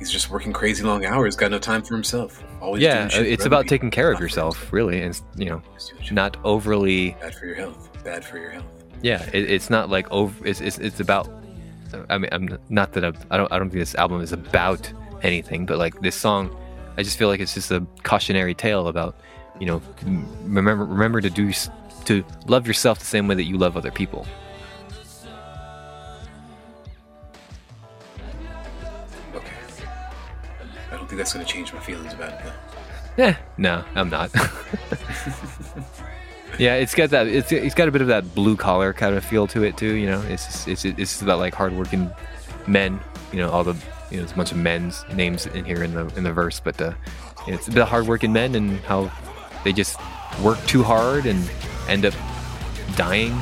He's 0.00 0.10
just 0.10 0.30
working 0.30 0.52
crazy 0.52 0.82
long 0.82 1.04
hours, 1.04 1.36
got 1.36 1.52
no 1.52 1.60
time 1.60 1.80
for 1.80 1.94
himself. 1.94 2.42
Always 2.60 2.82
Yeah, 2.82 3.06
doing 3.06 3.10
shit 3.10 3.26
it's 3.28 3.44
about 3.46 3.68
taking 3.68 3.88
care 3.92 4.10
of 4.10 4.18
yourself, 4.18 4.72
really, 4.72 5.00
and 5.00 5.20
you 5.36 5.44
know, 5.44 5.58
himself. 5.58 5.74
Just 5.74 5.90
doing 5.90 6.02
shit. 6.02 6.12
not 6.14 6.36
overly. 6.42 7.10
bad 7.20 7.32
for 7.36 7.46
your 7.46 7.54
health. 7.54 7.88
Bad 8.02 8.24
for 8.24 8.36
your 8.38 8.50
health. 8.50 8.64
Yeah, 9.02 9.22
it, 9.32 9.48
it's 9.48 9.70
not 9.70 9.88
like 9.90 10.10
over. 10.10 10.44
It's, 10.44 10.60
it's 10.60 10.78
it's 10.78 10.98
about. 10.98 11.28
I 12.08 12.18
mean, 12.18 12.28
I'm 12.32 12.58
not 12.68 12.92
that 12.92 13.04
I'm, 13.04 13.16
I 13.30 13.36
don't 13.36 13.50
I 13.52 13.58
don't 13.58 13.70
think 13.70 13.80
this 13.80 13.94
album 13.94 14.20
is 14.20 14.32
about 14.32 14.92
anything, 15.22 15.66
but 15.66 15.78
like 15.78 16.00
this 16.00 16.16
song, 16.16 16.54
I 16.96 17.02
just 17.02 17.18
feel 17.18 17.28
like 17.28 17.40
it's 17.40 17.54
just 17.54 17.70
a 17.70 17.86
cautionary 18.02 18.54
tale 18.54 18.88
about, 18.88 19.16
you 19.58 19.66
know, 19.66 19.82
remember 20.44 20.84
remember 20.84 21.20
to 21.20 21.30
do 21.30 21.52
to 22.04 22.24
love 22.46 22.66
yourself 22.66 22.98
the 22.98 23.04
same 23.04 23.28
way 23.28 23.34
that 23.34 23.44
you 23.44 23.58
love 23.58 23.76
other 23.76 23.90
people. 23.90 24.26
Okay. 29.34 29.46
I 30.90 30.96
don't 30.96 31.08
think 31.08 31.18
that's 31.18 31.32
going 31.32 31.44
to 31.44 31.52
change 31.52 31.72
my 31.72 31.80
feelings 31.80 32.12
about 32.12 32.32
it. 32.32 32.52
Though. 33.16 33.24
Eh, 33.24 33.34
no, 33.58 33.84
I'm 33.94 34.08
not. 34.08 34.30
yeah, 36.58 36.74
it's 36.76 36.94
got 36.94 37.10
that. 37.10 37.26
It's 37.26 37.52
it's 37.52 37.74
got 37.74 37.88
a 37.88 37.90
bit 37.90 38.02
of 38.02 38.08
that 38.08 38.34
blue 38.34 38.56
collar 38.56 38.92
kind 38.92 39.14
of 39.14 39.24
feel 39.24 39.46
to 39.48 39.62
it 39.62 39.76
too. 39.76 39.94
You 39.94 40.06
know, 40.06 40.22
it's 40.22 40.46
just, 40.46 40.68
it's 40.68 40.84
it's 40.84 41.22
about 41.22 41.38
like 41.38 41.54
hardworking 41.54 42.10
men. 42.66 43.00
You 43.32 43.38
know, 43.38 43.50
all 43.50 43.64
the 43.64 43.74
you 44.10 44.16
know, 44.16 44.22
there's 44.22 44.32
a 44.32 44.36
bunch 44.36 44.52
of 44.52 44.58
men's 44.58 45.04
names 45.12 45.46
in 45.46 45.64
here 45.64 45.82
in 45.82 45.94
the 45.94 46.06
in 46.16 46.24
the 46.24 46.32
verse, 46.32 46.60
but 46.60 46.80
uh, 46.80 46.92
it's 47.46 47.66
the 47.66 47.84
hardworking 47.84 48.32
men 48.32 48.54
and 48.54 48.80
how 48.80 49.10
they 49.64 49.72
just 49.72 49.98
work 50.42 50.58
too 50.66 50.82
hard 50.82 51.26
and 51.26 51.50
end 51.88 52.04
up 52.04 52.14
dying 52.96 53.34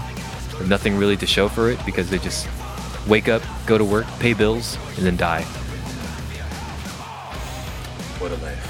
with 0.59 0.69
nothing 0.69 0.97
really 0.97 1.17
to 1.17 1.27
show 1.27 1.49
for 1.49 1.71
it 1.71 1.79
because 1.87 2.11
they 2.11 2.19
just 2.19 2.49
wake 3.09 3.29
up, 3.29 3.43
go 3.67 3.79
to 3.79 3.85
work, 3.85 4.07
pay 4.19 4.35
bills, 4.35 4.77
and 4.97 5.07
then 5.07 5.17
die. 5.17 5.43
What 8.21 8.33
a 8.33 8.37
life. 8.37 8.68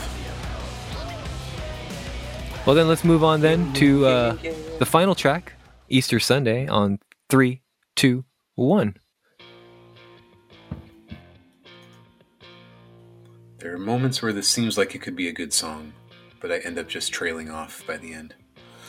Well, 2.68 2.74
then 2.74 2.86
let's 2.86 3.02
move 3.02 3.24
on 3.24 3.40
then 3.40 3.72
to 3.72 4.04
uh, 4.04 4.36
the 4.78 4.84
final 4.84 5.14
track, 5.14 5.54
Easter 5.88 6.20
Sunday, 6.20 6.66
on 6.66 6.98
three, 7.30 7.62
two, 7.96 8.26
one. 8.56 8.94
There 13.56 13.72
are 13.72 13.78
moments 13.78 14.20
where 14.20 14.34
this 14.34 14.48
seems 14.48 14.76
like 14.76 14.94
it 14.94 14.98
could 14.98 15.16
be 15.16 15.28
a 15.28 15.32
good 15.32 15.54
song, 15.54 15.94
but 16.40 16.52
I 16.52 16.58
end 16.58 16.78
up 16.78 16.88
just 16.88 17.10
trailing 17.10 17.50
off 17.50 17.82
by 17.86 17.96
the 17.96 18.12
end. 18.12 18.34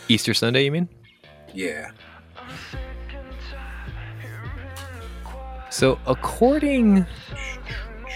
Easter 0.09 0.33
Sunday, 0.33 0.65
you 0.65 0.73
mean? 0.73 0.89
Yeah. 1.53 1.91
So, 5.69 5.97
according 6.05 7.05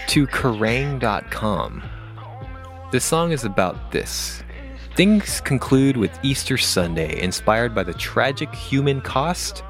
to 0.08 0.26
Kerrang.com, 0.26 1.82
this 2.92 3.04
song 3.06 3.32
is 3.32 3.44
about 3.44 3.92
this. 3.92 4.43
Things 4.96 5.40
conclude 5.40 5.96
with 5.96 6.16
Easter 6.22 6.56
Sunday, 6.56 7.20
inspired 7.20 7.74
by 7.74 7.82
the 7.82 7.94
tragic 7.94 8.54
human 8.54 9.00
cost 9.00 9.64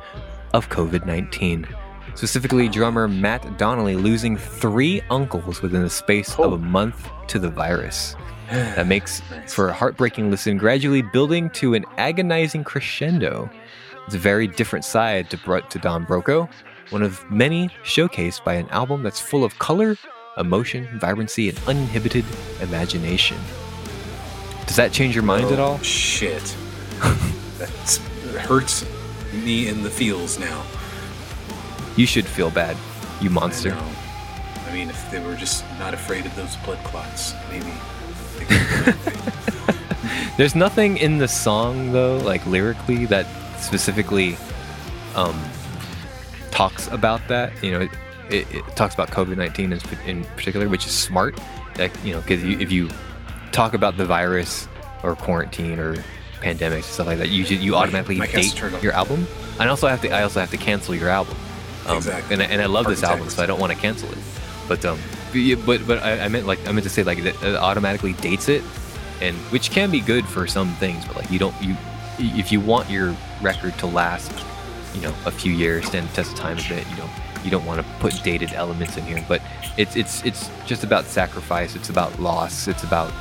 of 0.53 0.69
COVID 0.69 1.07
19. 1.07 1.67
Specifically, 2.15 2.69
drummer 2.69 3.09
Matt 3.09 3.57
Donnelly 3.57 3.97
losing 3.97 4.37
three 4.37 5.01
uncles 5.09 5.63
within 5.63 5.83
the 5.83 5.89
space 5.89 6.39
of 6.39 6.53
a 6.53 6.57
oh. 6.57 6.59
month 6.59 7.09
to 7.29 7.39
the 7.39 7.49
virus. 7.49 8.17
That 8.51 8.87
makes 8.87 9.23
for 9.47 9.71
a 9.71 9.73
heartbreaking 9.73 10.31
listen, 10.31 10.59
gradually 10.59 11.01
building 11.01 11.49
to 11.51 11.73
an 11.73 11.87
agonizing 11.97 12.63
crescendo. 12.63 13.49
It's 14.05 14.15
a 14.15 14.19
very 14.19 14.47
different 14.47 14.85
side 14.85 15.31
to, 15.31 15.39
to 15.39 15.79
Don 15.79 16.05
Broco, 16.05 16.51
one 16.91 17.03
of 17.03 17.25
many 17.31 17.71
showcased 17.83 18.45
by 18.45 18.57
an 18.57 18.69
album 18.69 19.03
that's 19.03 19.21
full 19.21 19.43
of 19.43 19.59
color, 19.59 19.97
emotion, 20.37 20.87
vibrancy, 21.01 21.49
and 21.49 21.59
uninhibited 21.67 22.27
imagination. 22.61 23.39
Does 24.67 24.77
that 24.77 24.93
change 24.93 25.15
your 25.15 25.25
mind 25.25 25.51
at 25.51 25.59
all? 25.59 25.79
Oh, 25.81 25.83
Shit. 25.83 26.43
that 27.59 28.01
hurts 28.47 28.85
me 29.33 29.69
in 29.69 29.83
the 29.83 29.91
feels 29.91 30.39
now. 30.39 30.65
You 31.97 32.07
should 32.07 32.27
feel 32.27 32.51
bad, 32.51 32.77
you 33.21 33.31
I 33.31 33.33
monster. 33.33 33.71
know. 33.71 33.89
I 34.69 34.73
mean, 34.73 34.89
if 34.91 35.11
they 35.11 35.25
were 35.25 35.37
just 35.37 35.65
not 35.79 35.95
afraid 35.95 36.27
of 36.27 36.35
those 36.35 36.57
blood 36.57 36.79
clots, 36.85 37.35
maybe. 37.51 37.73
There's 40.37 40.55
nothing 40.57 40.97
in 40.97 41.19
the 41.19 41.29
song 41.29 41.93
though, 41.93 42.19
like 42.19 42.45
lyrically, 42.47 43.07
that 43.07 43.27
specifically 43.61 44.37
um, 45.15 45.41
talks 46.51 46.89
about 46.89 47.27
that. 47.29 47.53
You 47.63 47.71
know, 47.73 47.81
it, 47.83 47.91
it, 48.31 48.55
it 48.55 48.65
talks 48.77 48.95
about 48.95 49.11
COVID 49.11 49.37
nineteen 49.37 49.73
in, 49.73 49.81
in 50.07 50.25
particular, 50.37 50.69
which 50.69 50.87
is 50.87 50.93
smart. 50.93 51.39
That 51.77 51.93
you 52.05 52.15
know, 52.15 52.21
because 52.21 52.43
if 52.43 52.73
you 52.73 52.89
talk 53.55 53.73
about 53.75 53.97
the 53.97 54.05
virus 54.05 54.69
or 55.03 55.15
quarantine 55.15 55.79
or 55.79 55.95
pandemics 56.41 56.75
and 56.75 56.85
stuff 56.85 57.07
like 57.07 57.19
that, 57.19 57.29
you 57.29 57.45
ju- 57.45 57.57
you 57.57 57.75
automatically 57.77 58.17
has 58.17 58.53
to 58.55 58.71
date 58.71 58.83
your 58.83 58.93
album. 58.93 59.27
And 59.61 59.71
also 59.71 59.87
have 59.87 60.03
to 60.03 60.11
I 60.11 60.23
also 60.23 60.41
have 60.41 60.51
to 60.51 60.57
cancel 60.57 60.95
your 60.95 61.09
album. 61.09 61.37
Um, 61.87 61.99
Exactly. 61.99 62.35
And 62.35 62.43
I, 62.43 62.47
and 62.47 62.63
I 62.63 62.67
love 62.67 62.87
this 62.87 63.03
album, 63.03 63.29
so 63.31 63.43
I 63.43 63.47
don't 63.47 63.61
want 63.61 63.73
to 63.73 63.79
cancel 63.79 64.11
it. 64.11 64.19
But 64.69 64.85
um, 64.85 64.99
but 65.65 65.87
but 65.87 66.03
I, 66.03 66.25
I 66.25 66.29
meant 66.29 66.47
like 66.47 66.67
I 66.67 66.73
meant 66.73 66.85
to 66.85 66.91
say 66.91 67.05
like 67.05 67.23
that 67.23 67.43
it 67.43 67.57
automatically 67.57 68.15
dates 68.15 68.49
it, 68.49 68.63
and 69.21 69.37
which 69.53 69.71
can 69.71 69.91
be 69.91 70.01
good 70.01 70.27
for 70.27 70.47
some 70.47 70.75
things, 70.77 71.05
but 71.07 71.17
like 71.17 71.31
you 71.31 71.39
don't 71.39 71.55
you 71.63 71.77
if 72.19 72.51
you 72.51 72.61
want 72.61 72.91
your 72.91 73.17
record 73.43 73.77
to 73.79 73.87
last, 73.87 74.33
you 74.95 75.01
know, 75.01 75.15
a 75.27 75.31
few 75.31 75.53
years, 75.53 75.87
stand 75.87 76.09
the 76.09 76.15
test 76.15 76.33
of 76.33 76.39
time 76.39 76.59
a 76.59 76.69
bit, 76.69 76.89
you 76.91 76.97
don't 76.97 77.11
you 77.45 77.51
don't 77.51 77.67
want 77.67 77.81
to 77.81 77.93
put 78.01 78.21
dated 78.23 78.53
elements 78.55 78.97
in 78.97 79.05
here. 79.05 79.25
But 79.29 79.43
it's 79.77 79.97
it's 79.97 80.25
it's 80.25 80.51
just 80.67 80.83
about 80.83 81.05
sacrifice. 81.05 81.77
It's 81.77 81.91
about 81.91 82.19
loss. 82.19 82.67
It's 82.67 82.83
about 82.83 83.13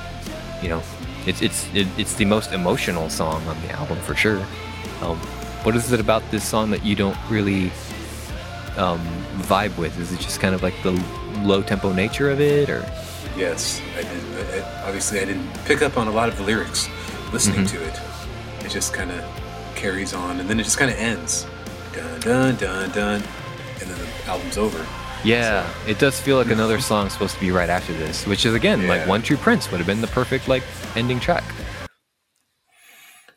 you 0.63 0.69
know, 0.69 0.81
it's 1.27 1.41
it's 1.41 1.67
it, 1.75 1.87
it's 1.97 2.15
the 2.15 2.25
most 2.25 2.51
emotional 2.53 3.09
song 3.09 3.45
on 3.47 3.61
the 3.61 3.71
album 3.73 3.97
for 3.99 4.15
sure. 4.15 4.39
Um, 5.01 5.17
what 5.63 5.75
is 5.75 5.91
it 5.91 5.99
about 5.99 6.23
this 6.31 6.43
song 6.47 6.71
that 6.71 6.83
you 6.83 6.95
don't 6.95 7.17
really 7.29 7.65
um, 8.77 8.99
vibe 9.43 9.77
with? 9.77 9.97
Is 9.99 10.11
it 10.11 10.19
just 10.19 10.39
kind 10.39 10.55
of 10.55 10.63
like 10.63 10.73
the 10.83 10.91
low 11.43 11.61
tempo 11.61 11.91
nature 11.93 12.29
of 12.31 12.39
it, 12.41 12.69
or 12.69 12.85
yes, 13.37 13.81
I 13.97 14.01
did. 14.03 14.63
I, 14.63 14.65
I, 14.65 14.87
obviously, 14.87 15.19
I 15.19 15.25
didn't 15.25 15.49
pick 15.65 15.81
up 15.81 15.97
on 15.97 16.07
a 16.07 16.11
lot 16.11 16.29
of 16.29 16.37
the 16.37 16.43
lyrics 16.43 16.87
listening 17.31 17.65
Mm-hmm. 17.65 17.77
to 17.77 17.83
it. 18.61 18.65
It 18.65 18.69
just 18.71 18.93
kind 18.93 19.11
of 19.11 19.23
carries 19.75 20.13
on, 20.13 20.39
and 20.39 20.49
then 20.49 20.59
it 20.59 20.63
just 20.63 20.77
kind 20.77 20.89
of 20.91 20.97
ends. 20.97 21.45
Dun 21.93 22.19
dun 22.21 22.55
dun 22.55 22.89
dun, 22.91 23.21
and 23.81 23.89
then 23.89 23.97
the 23.99 24.29
album's 24.29 24.57
over. 24.57 24.85
Yeah, 25.23 25.71
it 25.87 25.99
does 25.99 26.19
feel 26.19 26.37
like 26.37 26.49
another 26.51 26.79
song 26.79 27.09
supposed 27.09 27.35
to 27.35 27.39
be 27.41 27.51
right 27.51 27.69
after 27.69 27.93
this, 27.93 28.25
which 28.27 28.45
is 28.45 28.53
again 28.53 28.87
like 28.87 29.07
One 29.07 29.21
True 29.21 29.37
Prince 29.37 29.69
would 29.71 29.77
have 29.77 29.87
been 29.87 30.01
the 30.01 30.07
perfect 30.07 30.47
like 30.47 30.63
ending 30.95 31.19
track. 31.19 31.43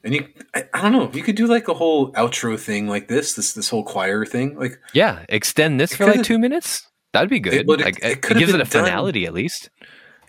And 0.05 0.15
you, 0.15 0.29
I, 0.55 0.65
I 0.73 0.83
don't 0.83 0.93
know, 0.93 1.11
you 1.13 1.23
could 1.25 1.35
do 1.35 1.47
like 1.49 1.67
a 1.67 1.75
whole 1.75 2.13
outro 2.13 2.59
thing 2.59 2.87
like 2.87 3.09
this, 3.09 3.35
this 3.35 3.55
this 3.55 3.69
whole 3.69 3.83
choir 3.85 4.25
thing. 4.25 4.57
Like, 4.57 4.79
Yeah, 4.95 5.25
extend 5.29 5.81
this 5.81 5.95
for 5.97 6.07
like 6.07 6.23
two 6.23 6.39
minutes. 6.39 6.87
That'd 7.13 7.31
be 7.31 7.41
good. 7.41 7.55
it- 7.55 7.67
like 7.69 7.99
it 8.05 8.25
it, 8.25 8.39
gives 8.39 8.53
it 8.53 8.61
a 8.61 8.65
done- 8.65 8.67
finality 8.85 9.27
at 9.27 9.35
least. 9.35 9.71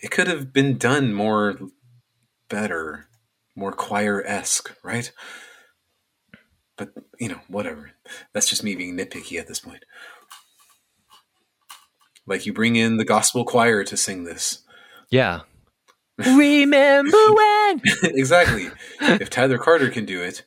it 0.01 0.09
could 0.11 0.27
have 0.27 0.51
been 0.51 0.77
done 0.77 1.13
more 1.13 1.59
better, 2.49 3.07
more 3.55 3.71
choir 3.71 4.23
esque, 4.25 4.75
right? 4.83 5.11
But 6.75 6.89
you 7.19 7.29
know, 7.29 7.41
whatever. 7.47 7.91
That's 8.33 8.47
just 8.49 8.63
me 8.63 8.73
being 8.75 8.97
nitpicky 8.97 9.39
at 9.39 9.47
this 9.47 9.59
point. 9.59 9.83
Like 12.27 12.45
you 12.45 12.53
bring 12.53 12.75
in 12.75 12.97
the 12.97 13.05
gospel 13.05 13.43
choir 13.45 13.83
to 13.85 13.97
sing 13.97 14.25
this. 14.25 14.63
Yeah. 15.09 15.41
Remember 16.17 17.17
when? 17.33 17.81
exactly. 18.03 18.69
if 19.01 19.29
Tyler 19.29 19.57
Carter 19.57 19.89
can 19.89 20.05
do 20.05 20.21
it, 20.21 20.43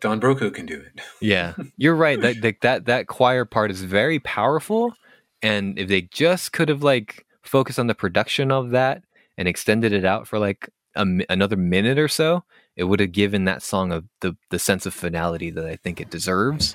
Don 0.00 0.20
Broco 0.20 0.52
can 0.54 0.66
do 0.66 0.80
it. 0.80 1.00
Yeah, 1.20 1.54
you're 1.76 1.94
right. 1.96 2.20
That, 2.20 2.40
that 2.42 2.60
that 2.62 2.84
that 2.86 3.06
choir 3.06 3.44
part 3.44 3.70
is 3.70 3.82
very 3.82 4.18
powerful, 4.20 4.94
and 5.42 5.78
if 5.78 5.88
they 5.88 6.02
just 6.02 6.52
could 6.52 6.68
have 6.70 6.82
like 6.82 7.26
focused 7.42 7.78
on 7.78 7.86
the 7.88 7.94
production 7.94 8.50
of 8.50 8.70
that 8.70 9.02
and 9.36 9.46
extended 9.48 9.92
it 9.92 10.04
out 10.04 10.26
for 10.28 10.38
like 10.38 10.70
a, 10.94 11.06
another 11.28 11.56
minute 11.56 11.98
or 11.98 12.08
so, 12.08 12.44
it 12.76 12.84
would 12.84 13.00
have 13.00 13.12
given 13.12 13.44
that 13.44 13.62
song 13.62 13.92
a, 13.92 14.02
the 14.20 14.36
the 14.50 14.58
sense 14.58 14.86
of 14.86 14.94
finality 14.94 15.50
that 15.50 15.66
I 15.66 15.76
think 15.76 16.00
it 16.00 16.08
deserves. 16.10 16.74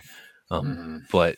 Um, 0.51 0.65
Mhm. 0.67 1.01
But 1.11 1.37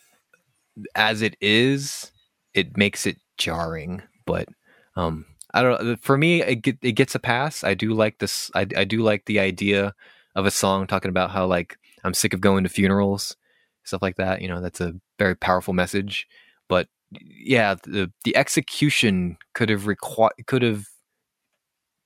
as 0.96 1.22
it 1.22 1.38
is, 1.40 2.12
it 2.58 2.78
makes 2.78 3.06
it 3.06 3.18
jarring. 3.38 4.02
But 4.26 4.50
um, 4.96 5.26
I 5.54 5.62
don't. 5.64 6.02
For 6.02 6.18
me, 6.18 6.42
it 6.42 6.56
get, 6.58 6.78
it 6.82 6.94
gets 6.94 7.16
a 7.16 7.20
pass. 7.20 7.64
I 7.64 7.74
do 7.74 7.94
like 7.94 8.20
this. 8.20 8.52
I 8.56 8.68
I 8.76 8.84
do 8.84 9.02
like 9.02 9.26
the 9.26 9.40
idea 9.40 9.94
of 10.36 10.46
a 10.46 10.52
song 10.52 10.88
talking 10.88 11.10
about 11.10 11.32
how 11.32 11.46
like 11.46 11.78
I'm 12.04 12.14
sick 12.14 12.34
of 12.34 12.42
going 12.42 12.64
to 12.64 12.70
funerals, 12.70 13.36
stuff 13.84 14.02
like 14.02 14.18
that. 14.18 14.42
You 14.42 14.48
know, 14.48 14.62
that's 14.62 14.82
a 14.82 14.94
very 15.18 15.36
powerful 15.36 15.74
message. 15.74 16.28
But 16.68 16.88
yeah, 17.12 17.76
the 17.76 18.12
the 18.24 18.36
execution 18.36 19.38
could 19.54 19.70
have 19.70 19.88
required 19.88 20.34
could 20.46 20.62
have 20.62 20.86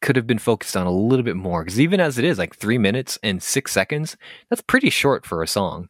could 0.02 0.16
have 0.16 0.28
been 0.28 0.40
focused 0.40 0.76
on 0.76 0.88
a 0.88 0.92
little 0.92 1.24
bit 1.24 1.36
more 1.36 1.64
because 1.64 1.80
even 1.80 2.00
as 2.00 2.18
it 2.18 2.26
is 2.26 2.38
like 2.38 2.56
three 2.56 2.78
minutes 2.78 3.20
and 3.22 3.42
six 3.42 3.72
seconds, 3.72 4.18
that's 4.50 4.62
pretty 4.62 4.90
short 4.90 5.26
for 5.26 5.44
a 5.44 5.48
song. 5.48 5.90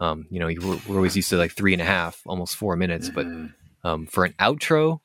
Um, 0.00 0.26
you 0.30 0.38
know, 0.38 0.46
were, 0.46 0.96
always 0.96 1.16
used 1.16 1.30
to 1.30 1.36
like 1.36 1.52
three 1.52 1.72
and 1.72 1.82
a 1.82 1.84
half, 1.84 2.22
almost 2.24 2.54
four 2.56 2.76
minutes, 2.76 3.10
but 3.10 3.26
Mhm. 3.26 3.52
Um, 3.88 4.06
for 4.06 4.24
an 4.24 4.34
outro 4.38 5.00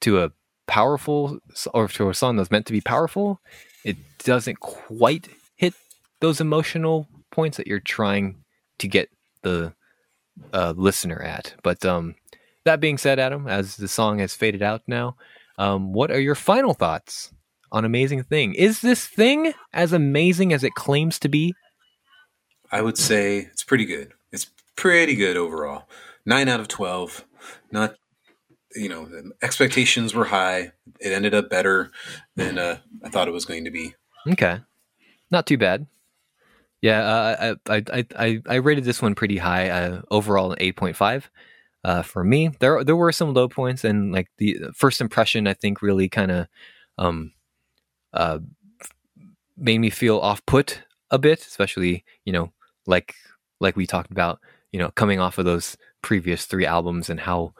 to 0.00 0.22
a 0.22 0.32
powerful 0.66 1.38
or 1.72 1.88
to 1.88 2.08
a 2.08 2.14
song 2.14 2.36
that's 2.36 2.50
meant 2.50 2.66
to 2.66 2.72
be 2.72 2.80
powerful, 2.80 3.40
it 3.84 3.96
doesn't 4.24 4.60
quite 4.60 5.28
hit 5.56 5.74
those 6.20 6.40
emotional 6.40 7.06
points 7.30 7.56
that 7.56 7.66
you're 7.66 7.80
trying 7.80 8.36
to 8.78 8.88
get 8.88 9.10
the 9.42 9.74
uh, 10.52 10.72
listener 10.76 11.20
at. 11.20 11.54
But 11.62 11.84
um, 11.84 12.14
that 12.64 12.80
being 12.80 12.98
said, 12.98 13.18
Adam, 13.18 13.46
as 13.46 13.76
the 13.76 13.88
song 13.88 14.18
has 14.20 14.34
faded 14.34 14.62
out 14.62 14.82
now, 14.86 15.16
um, 15.58 15.92
what 15.92 16.10
are 16.10 16.20
your 16.20 16.34
final 16.34 16.74
thoughts 16.74 17.32
on 17.70 17.84
Amazing 17.84 18.24
Thing? 18.24 18.54
Is 18.54 18.80
this 18.80 19.06
thing 19.06 19.52
as 19.72 19.92
amazing 19.92 20.52
as 20.52 20.64
it 20.64 20.74
claims 20.74 21.18
to 21.20 21.28
be? 21.28 21.54
I 22.72 22.80
would 22.80 22.98
say 22.98 23.38
it's 23.38 23.64
pretty 23.64 23.84
good. 23.84 24.12
It's 24.32 24.50
pretty 24.76 25.14
good 25.14 25.36
overall. 25.36 25.88
Nine 26.24 26.48
out 26.48 26.60
of 26.60 26.68
twelve. 26.68 27.24
Not, 27.70 27.96
you 28.74 28.88
know, 28.88 29.06
the 29.06 29.32
expectations 29.42 30.14
were 30.14 30.24
high. 30.24 30.72
It 31.00 31.12
ended 31.12 31.34
up 31.34 31.50
better 31.50 31.90
than 32.36 32.58
uh, 32.58 32.78
I 33.02 33.08
thought 33.08 33.28
it 33.28 33.32
was 33.32 33.44
going 33.44 33.64
to 33.64 33.70
be. 33.70 33.94
Okay, 34.28 34.60
not 35.30 35.46
too 35.46 35.58
bad. 35.58 35.86
Yeah, 36.80 37.00
uh, 37.00 37.54
I, 37.68 37.84
I 37.88 38.04
I 38.16 38.42
I 38.46 38.54
rated 38.56 38.84
this 38.84 39.00
one 39.00 39.14
pretty 39.14 39.38
high. 39.38 39.70
Uh, 39.70 40.02
overall, 40.10 40.52
an 40.52 40.58
eight 40.60 40.76
point 40.76 40.96
five. 40.96 41.30
Uh, 41.82 42.02
for 42.02 42.24
me, 42.24 42.48
there 42.60 42.82
there 42.84 42.96
were 42.96 43.12
some 43.12 43.34
low 43.34 43.48
points, 43.48 43.84
and 43.84 44.12
like 44.12 44.28
the 44.38 44.58
first 44.74 45.00
impression, 45.00 45.46
I 45.46 45.54
think 45.54 45.82
really 45.82 46.08
kind 46.08 46.30
of 46.30 46.46
um 46.98 47.32
uh 48.12 48.38
made 49.56 49.78
me 49.78 49.90
feel 49.90 50.18
off 50.18 50.44
put 50.46 50.82
a 51.10 51.18
bit, 51.18 51.40
especially 51.40 52.04
you 52.24 52.32
know 52.32 52.52
like 52.86 53.14
like 53.60 53.76
we 53.76 53.86
talked 53.86 54.10
about, 54.10 54.40
you 54.72 54.78
know, 54.78 54.90
coming 54.90 55.20
off 55.20 55.38
of 55.38 55.44
those 55.44 55.76
previous 56.02 56.44
three 56.44 56.66
albums 56.66 57.08
and 57.08 57.20
how 57.20 57.54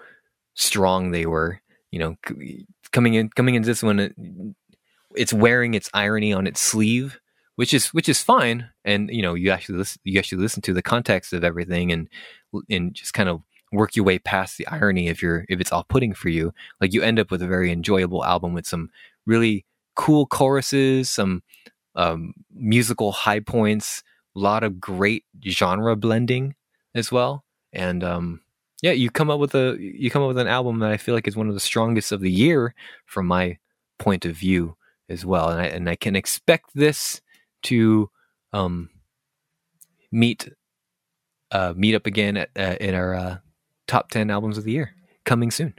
strong 0.54 1.10
they 1.10 1.26
were. 1.26 1.60
You 1.90 2.00
know, 2.00 2.16
coming 2.92 3.14
in 3.14 3.28
coming 3.30 3.54
into 3.54 3.66
this 3.66 3.82
one, 3.82 4.54
it's 5.14 5.32
wearing 5.32 5.74
its 5.74 5.88
irony 5.94 6.32
on 6.32 6.46
its 6.46 6.60
sleeve, 6.60 7.20
which 7.56 7.72
is 7.72 7.88
which 7.88 8.08
is 8.08 8.22
fine. 8.22 8.70
And 8.84 9.10
you 9.10 9.22
know, 9.22 9.34
you 9.34 9.50
actually 9.50 9.78
listen, 9.78 10.00
you 10.04 10.18
actually 10.18 10.42
listen 10.42 10.62
to 10.62 10.72
the 10.72 10.82
context 10.82 11.32
of 11.32 11.44
everything 11.44 11.92
and 11.92 12.08
and 12.68 12.94
just 12.94 13.14
kind 13.14 13.28
of 13.28 13.42
work 13.72 13.96
your 13.96 14.04
way 14.04 14.18
past 14.18 14.56
the 14.56 14.66
irony 14.68 15.08
if 15.08 15.22
you're 15.22 15.44
if 15.48 15.60
it's 15.60 15.72
off 15.72 15.88
putting 15.88 16.14
for 16.14 16.28
you. 16.28 16.52
Like 16.80 16.92
you 16.92 17.02
end 17.02 17.18
up 17.18 17.30
with 17.30 17.42
a 17.42 17.46
very 17.46 17.70
enjoyable 17.70 18.24
album 18.24 18.54
with 18.54 18.66
some 18.66 18.90
really 19.26 19.64
cool 19.94 20.26
choruses, 20.26 21.10
some 21.10 21.42
um, 21.94 22.34
musical 22.52 23.12
high 23.12 23.40
points, 23.40 24.02
a 24.34 24.40
lot 24.40 24.64
of 24.64 24.80
great 24.80 25.24
genre 25.46 25.96
blending 25.96 26.54
as 26.94 27.12
well. 27.12 27.44
And 27.72 28.02
um, 28.02 28.40
yeah, 28.84 28.92
you 28.92 29.08
come 29.08 29.30
up 29.30 29.40
with 29.40 29.54
a 29.54 29.78
you 29.80 30.10
come 30.10 30.20
up 30.20 30.28
with 30.28 30.36
an 30.36 30.46
album 30.46 30.80
that 30.80 30.90
I 30.90 30.98
feel 30.98 31.14
like 31.14 31.26
is 31.26 31.34
one 31.34 31.48
of 31.48 31.54
the 31.54 31.60
strongest 31.60 32.12
of 32.12 32.20
the 32.20 32.30
year 32.30 32.74
from 33.06 33.26
my 33.26 33.56
point 33.98 34.26
of 34.26 34.36
view 34.36 34.76
as 35.08 35.24
well. 35.24 35.48
And 35.48 35.58
I 35.58 35.64
and 35.68 35.88
I 35.88 35.96
can 35.96 36.14
expect 36.14 36.68
this 36.74 37.22
to 37.62 38.10
um, 38.52 38.90
meet 40.12 40.50
uh, 41.50 41.72
meet 41.74 41.94
up 41.94 42.04
again 42.04 42.36
at, 42.36 42.50
uh, 42.58 42.76
in 42.78 42.94
our 42.94 43.14
uh, 43.14 43.36
top 43.86 44.10
ten 44.10 44.28
albums 44.28 44.58
of 44.58 44.64
the 44.64 44.72
year 44.72 44.94
coming 45.24 45.50
soon. 45.50 45.72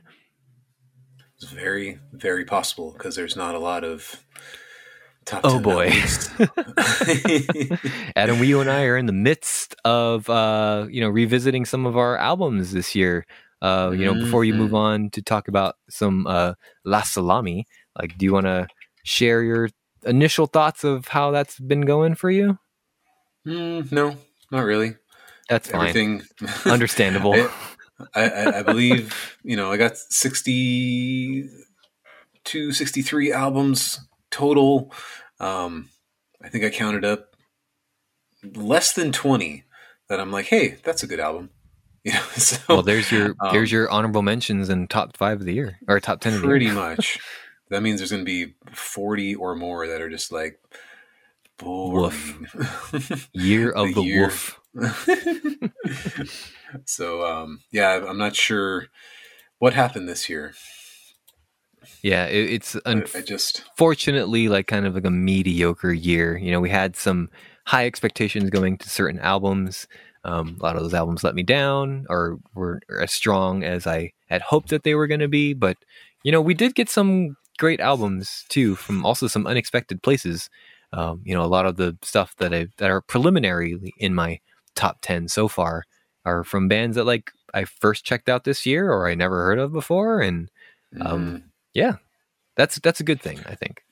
It's 1.35 1.51
very, 1.51 1.99
very 2.11 2.43
possible 2.43 2.91
because 2.91 3.15
there's 3.15 3.35
not 3.35 3.53
a 3.53 3.59
lot 3.59 3.83
of. 3.83 4.24
Oh 5.43 5.59
boy. 5.59 5.91
Adam, 8.15 8.39
we 8.39 8.47
you 8.47 8.61
and 8.61 8.69
I 8.69 8.83
are 8.83 8.97
in 8.97 9.05
the 9.07 9.13
midst 9.13 9.75
of 9.83 10.29
uh, 10.29 10.85
you 10.89 11.01
know 11.01 11.09
revisiting 11.09 11.65
some 11.65 11.85
of 11.85 11.97
our 11.97 12.17
albums 12.17 12.71
this 12.71 12.95
year. 12.95 13.25
Uh, 13.61 13.91
you 13.95 14.05
know, 14.05 14.13
before 14.13 14.43
you 14.43 14.53
move 14.53 14.71
Mhm. 14.71 14.77
on 14.77 15.09
to 15.11 15.21
talk 15.21 15.47
about 15.47 15.75
some 15.89 16.27
uh, 16.27 16.53
LA 16.85 17.01
Salami, 17.01 17.65
like, 17.99 18.17
do 18.17 18.25
you 18.25 18.33
want 18.33 18.45
to 18.45 18.67
share 19.03 19.41
your 19.43 19.69
initial 20.05 20.45
thoughts 20.45 20.83
of 20.83 21.07
how 21.07 21.31
that's 21.31 21.59
been 21.59 21.81
going 21.81 22.15
for 22.15 22.29
you? 22.29 22.59
Mm, 23.47 23.91
no, 23.91 24.17
not 24.51 24.65
really. 24.65 24.95
That's 25.49 25.69
fine, 25.69 25.89
Everything 25.89 26.21
understandable. 26.65 27.33
I- 27.33 27.49
I, 28.13 28.59
I, 28.59 28.61
believe 28.61 29.37
you 29.41 29.55
know 29.55 29.71
I 29.71 29.77
got 29.77 29.95
62, 29.97 32.73
63 32.73 33.31
albums 33.31 34.01
total. 34.35 34.91
Um, 35.39 35.89
I 36.43 36.49
think 36.49 36.65
I 36.65 36.69
counted 36.69 37.05
up 37.05 37.35
less 38.55 38.93
than 38.93 39.11
twenty 39.11 39.63
that 40.09 40.19
I'm 40.19 40.31
like, 40.31 40.45
hey, 40.47 40.77
that's 40.83 41.03
a 41.03 41.07
good 41.07 41.19
album. 41.19 41.49
You 42.05 42.13
know, 42.13 42.21
so 42.37 42.57
well, 42.69 42.81
there's 42.83 43.11
your 43.11 43.29
um, 43.39 43.49
there's 43.51 43.71
your 43.71 43.89
honorable 43.89 44.21
mentions 44.21 44.69
and 44.69 44.87
top 44.87 45.17
five 45.17 45.39
of 45.39 45.45
the 45.47 45.53
year 45.55 45.79
or 45.87 45.99
top 45.99 46.19
ten 46.21 46.35
of 46.35 46.41
the 46.41 46.47
pretty 46.47 46.69
much. 46.85 47.17
That 47.71 47.81
means 47.81 47.99
there's 47.99 48.11
going 48.11 48.23
to 48.23 48.25
be 48.25 48.53
forty 48.73 49.33
or 49.33 49.55
more 49.55 49.87
that 49.87 50.01
are 50.03 50.09
just 50.09 50.31
like 50.31 50.59
boring. 51.57 52.47
Year 53.33 53.71
of 53.71 53.87
The 53.87 53.93
the, 53.95 54.01
year. 54.03 54.21
wolf. 54.21 54.59
so 56.85 57.25
um, 57.25 57.61
yeah, 57.71 58.05
I'm 58.07 58.19
not 58.19 58.35
sure 58.35 58.87
what 59.57 59.73
happened 59.73 60.07
this 60.07 60.29
year. 60.29 60.53
Yeah, 62.01 62.25
it, 62.27 62.49
it's 62.51 62.75
un- 62.85 63.05
I 63.15 63.21
just 63.21 63.63
fortunately 63.77 64.47
like 64.47 64.67
kind 64.67 64.85
of 64.85 64.95
like 64.95 65.05
a 65.05 65.11
mediocre 65.11 65.93
year. 65.93 66.37
You 66.37 66.51
know, 66.51 66.59
we 66.59 66.69
had 66.69 66.95
some 66.95 67.29
high 67.65 67.85
expectations 67.85 68.49
going 68.49 68.77
to 68.79 68.89
certain 68.89 69.19
albums. 69.19 69.87
Um, 70.23 70.57
a 70.59 70.63
lot 70.63 70.75
of 70.75 70.81
those 70.81 70.93
albums 70.93 71.23
let 71.23 71.35
me 71.35 71.43
down 71.43 72.05
or 72.09 72.37
were 72.55 72.81
as 72.99 73.11
strong 73.11 73.63
as 73.63 73.85
I 73.85 74.11
had 74.27 74.41
hoped 74.41 74.69
that 74.69 74.83
they 74.83 74.95
were 74.95 75.07
going 75.07 75.19
to 75.19 75.27
be. 75.27 75.53
But, 75.53 75.77
you 76.23 76.31
know, 76.31 76.41
we 76.41 76.53
did 76.55 76.75
get 76.75 76.89
some 76.89 77.37
great 77.59 77.79
albums 77.79 78.43
too 78.49 78.75
from 78.75 79.05
also 79.05 79.27
some 79.27 79.45
unexpected 79.47 80.01
places. 80.01 80.49
Um, 80.93 81.21
you 81.23 81.33
know, 81.35 81.43
a 81.43 81.47
lot 81.47 81.65
of 81.65 81.75
the 81.77 81.97
stuff 82.01 82.35
that 82.37 82.53
I 82.53 82.67
that 82.77 82.89
are 82.89 83.01
preliminary 83.01 83.93
in 83.97 84.15
my 84.15 84.39
top 84.75 84.99
10 85.01 85.27
so 85.27 85.47
far 85.47 85.83
are 86.25 86.43
from 86.43 86.67
bands 86.67 86.95
that 86.95 87.05
like 87.05 87.31
I 87.53 87.65
first 87.65 88.03
checked 88.05 88.27
out 88.29 88.43
this 88.43 88.65
year 88.65 88.91
or 88.91 89.07
I 89.07 89.15
never 89.15 89.43
heard 89.45 89.59
of 89.59 89.71
before. 89.73 90.21
And 90.21 90.49
Um, 91.01 91.19
mhm. 91.27 91.43
Yeah, 91.75 91.97
that's, 92.57 92.79
that's 92.79 92.99
a 92.99 93.03
good 93.03 93.21
thing, 93.21 93.39
I 93.45 93.53
think. 93.53 93.83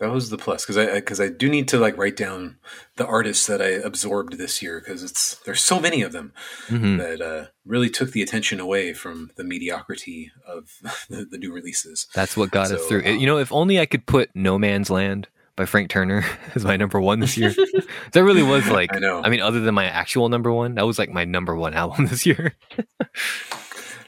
that 0.00 0.10
was 0.10 0.30
the 0.30 0.38
plus 0.38 0.64
because 0.64 0.78
I 0.78 0.94
because 0.94 1.20
I, 1.20 1.28
do 1.28 1.46
need 1.50 1.68
to 1.68 1.78
like 1.78 1.96
write 1.98 2.16
down 2.16 2.56
the 2.96 3.04
artists 3.06 3.46
that 3.48 3.60
I 3.60 3.68
absorbed 3.68 4.38
this 4.38 4.62
year 4.62 4.80
because 4.80 5.02
it's 5.04 5.34
there's 5.44 5.60
so 5.60 5.78
many 5.78 6.00
of 6.00 6.12
them 6.12 6.32
Mhm. 6.68 6.96
that 6.96 7.20
uh, 7.20 7.46
really 7.66 7.90
took 7.90 8.12
the 8.12 8.22
attention 8.22 8.60
away 8.60 8.94
from 8.94 9.30
the 9.36 9.44
mediocrity 9.44 10.32
of 10.48 10.70
the, 11.10 11.26
the 11.30 11.36
new 11.36 11.52
releases. 11.52 12.06
That's 12.14 12.34
what 12.34 12.50
got 12.50 12.70
us 12.72 12.82
through. 12.86 13.04
um, 13.04 13.18
you 13.18 13.26
know, 13.26 13.36
if 13.36 13.52
only 13.52 13.78
I 13.78 13.84
could 13.84 14.06
put 14.06 14.30
No 14.34 14.58
Man's 14.58 14.88
Land 14.88 15.28
by 15.54 15.66
Frank 15.66 15.90
Turner 15.90 16.24
as 16.54 16.64
my 16.64 16.78
number 16.78 16.98
one 16.98 17.20
this 17.20 17.36
year. 17.36 17.52
that 18.12 18.24
really 18.24 18.42
was 18.42 18.66
like, 18.68 18.96
I 18.96 19.00
know. 19.00 19.20
I 19.22 19.28
mean, 19.28 19.42
other 19.42 19.60
than 19.60 19.74
my 19.74 19.84
actual 19.84 20.30
number 20.30 20.50
one, 20.50 20.76
that 20.76 20.86
was 20.86 20.98
like 20.98 21.10
my 21.10 21.26
number 21.26 21.54
one 21.54 21.74
album 21.74 22.06
this 22.06 22.24
year. 22.24 22.54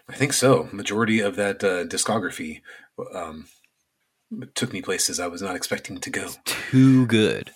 I 0.08 0.14
think 0.14 0.32
so. 0.32 0.68
Majority 0.72 1.20
of 1.20 1.36
that 1.36 1.62
uh, 1.62 1.84
discography 1.84 2.60
um, 3.14 3.46
took 4.54 4.72
me 4.72 4.82
places 4.82 5.20
I 5.20 5.26
was 5.26 5.42
not 5.42 5.56
expecting 5.56 5.98
to 5.98 6.10
go. 6.10 6.30
Too 6.44 7.06
good. 7.06 7.50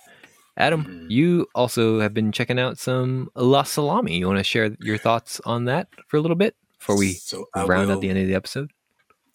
Adam, 0.59 0.85
Mhm. 0.85 1.11
you 1.11 1.47
also 1.55 2.01
have 2.01 2.15
been 2.15 2.33
checking 2.33 2.59
out 2.59 2.79
some 2.79 3.29
LA 3.37 3.63
Salami. 3.63 4.17
You 4.19 4.27
want 4.27 4.39
to 4.39 4.45
share 4.45 4.75
your 4.81 4.97
thoughts 4.99 5.41
on 5.45 5.67
that 5.67 5.89
for 6.09 6.17
a 6.17 6.21
little 6.21 6.37
bit 6.37 6.57
before 6.79 6.97
we 6.97 7.13
so 7.13 7.47
round 7.55 7.89
will- 7.89 7.97
out 7.97 8.01
the 8.01 8.09
end 8.09 8.19
of 8.19 8.27
the 8.27 8.35
episode? 8.35 8.71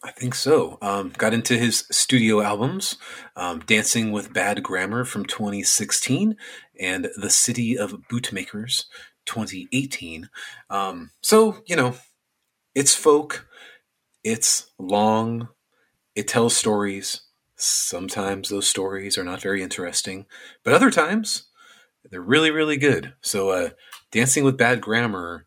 I 0.03 0.09
think 0.11 0.33
so. 0.33 0.79
Um, 0.81 1.13
got 1.15 1.31
into 1.31 1.55
his 1.59 1.85
studio 1.91 2.41
albums, 2.41 2.97
um, 3.35 3.59
Dancing 3.59 4.11
with 4.11 4.33
Bad 4.33 4.63
Grammar 4.63 5.05
from 5.05 5.25
2016 5.27 6.37
and 6.79 7.09
The 7.17 7.29
City 7.29 7.77
of 7.77 8.07
Bootmakers 8.09 8.87
2018. 9.27 10.27
Um, 10.71 11.11
so, 11.21 11.61
you 11.67 11.75
know, 11.75 11.95
it's 12.73 12.95
folk, 12.95 13.47
it's 14.23 14.71
long, 14.79 15.49
it 16.15 16.27
tells 16.27 16.55
stories. 16.55 17.21
Sometimes 17.55 18.49
those 18.49 18.67
stories 18.67 19.17
are 19.17 19.23
not 19.23 19.41
very 19.41 19.61
interesting, 19.61 20.25
but 20.63 20.73
other 20.73 20.91
times 20.91 21.43
they're 22.09 22.21
really 22.21 22.51
really 22.51 22.77
good. 22.77 23.13
So 23.21 23.49
uh, 23.49 23.69
Dancing 24.11 24.43
with 24.43 24.57
Bad 24.57 24.81
Grammar, 24.81 25.45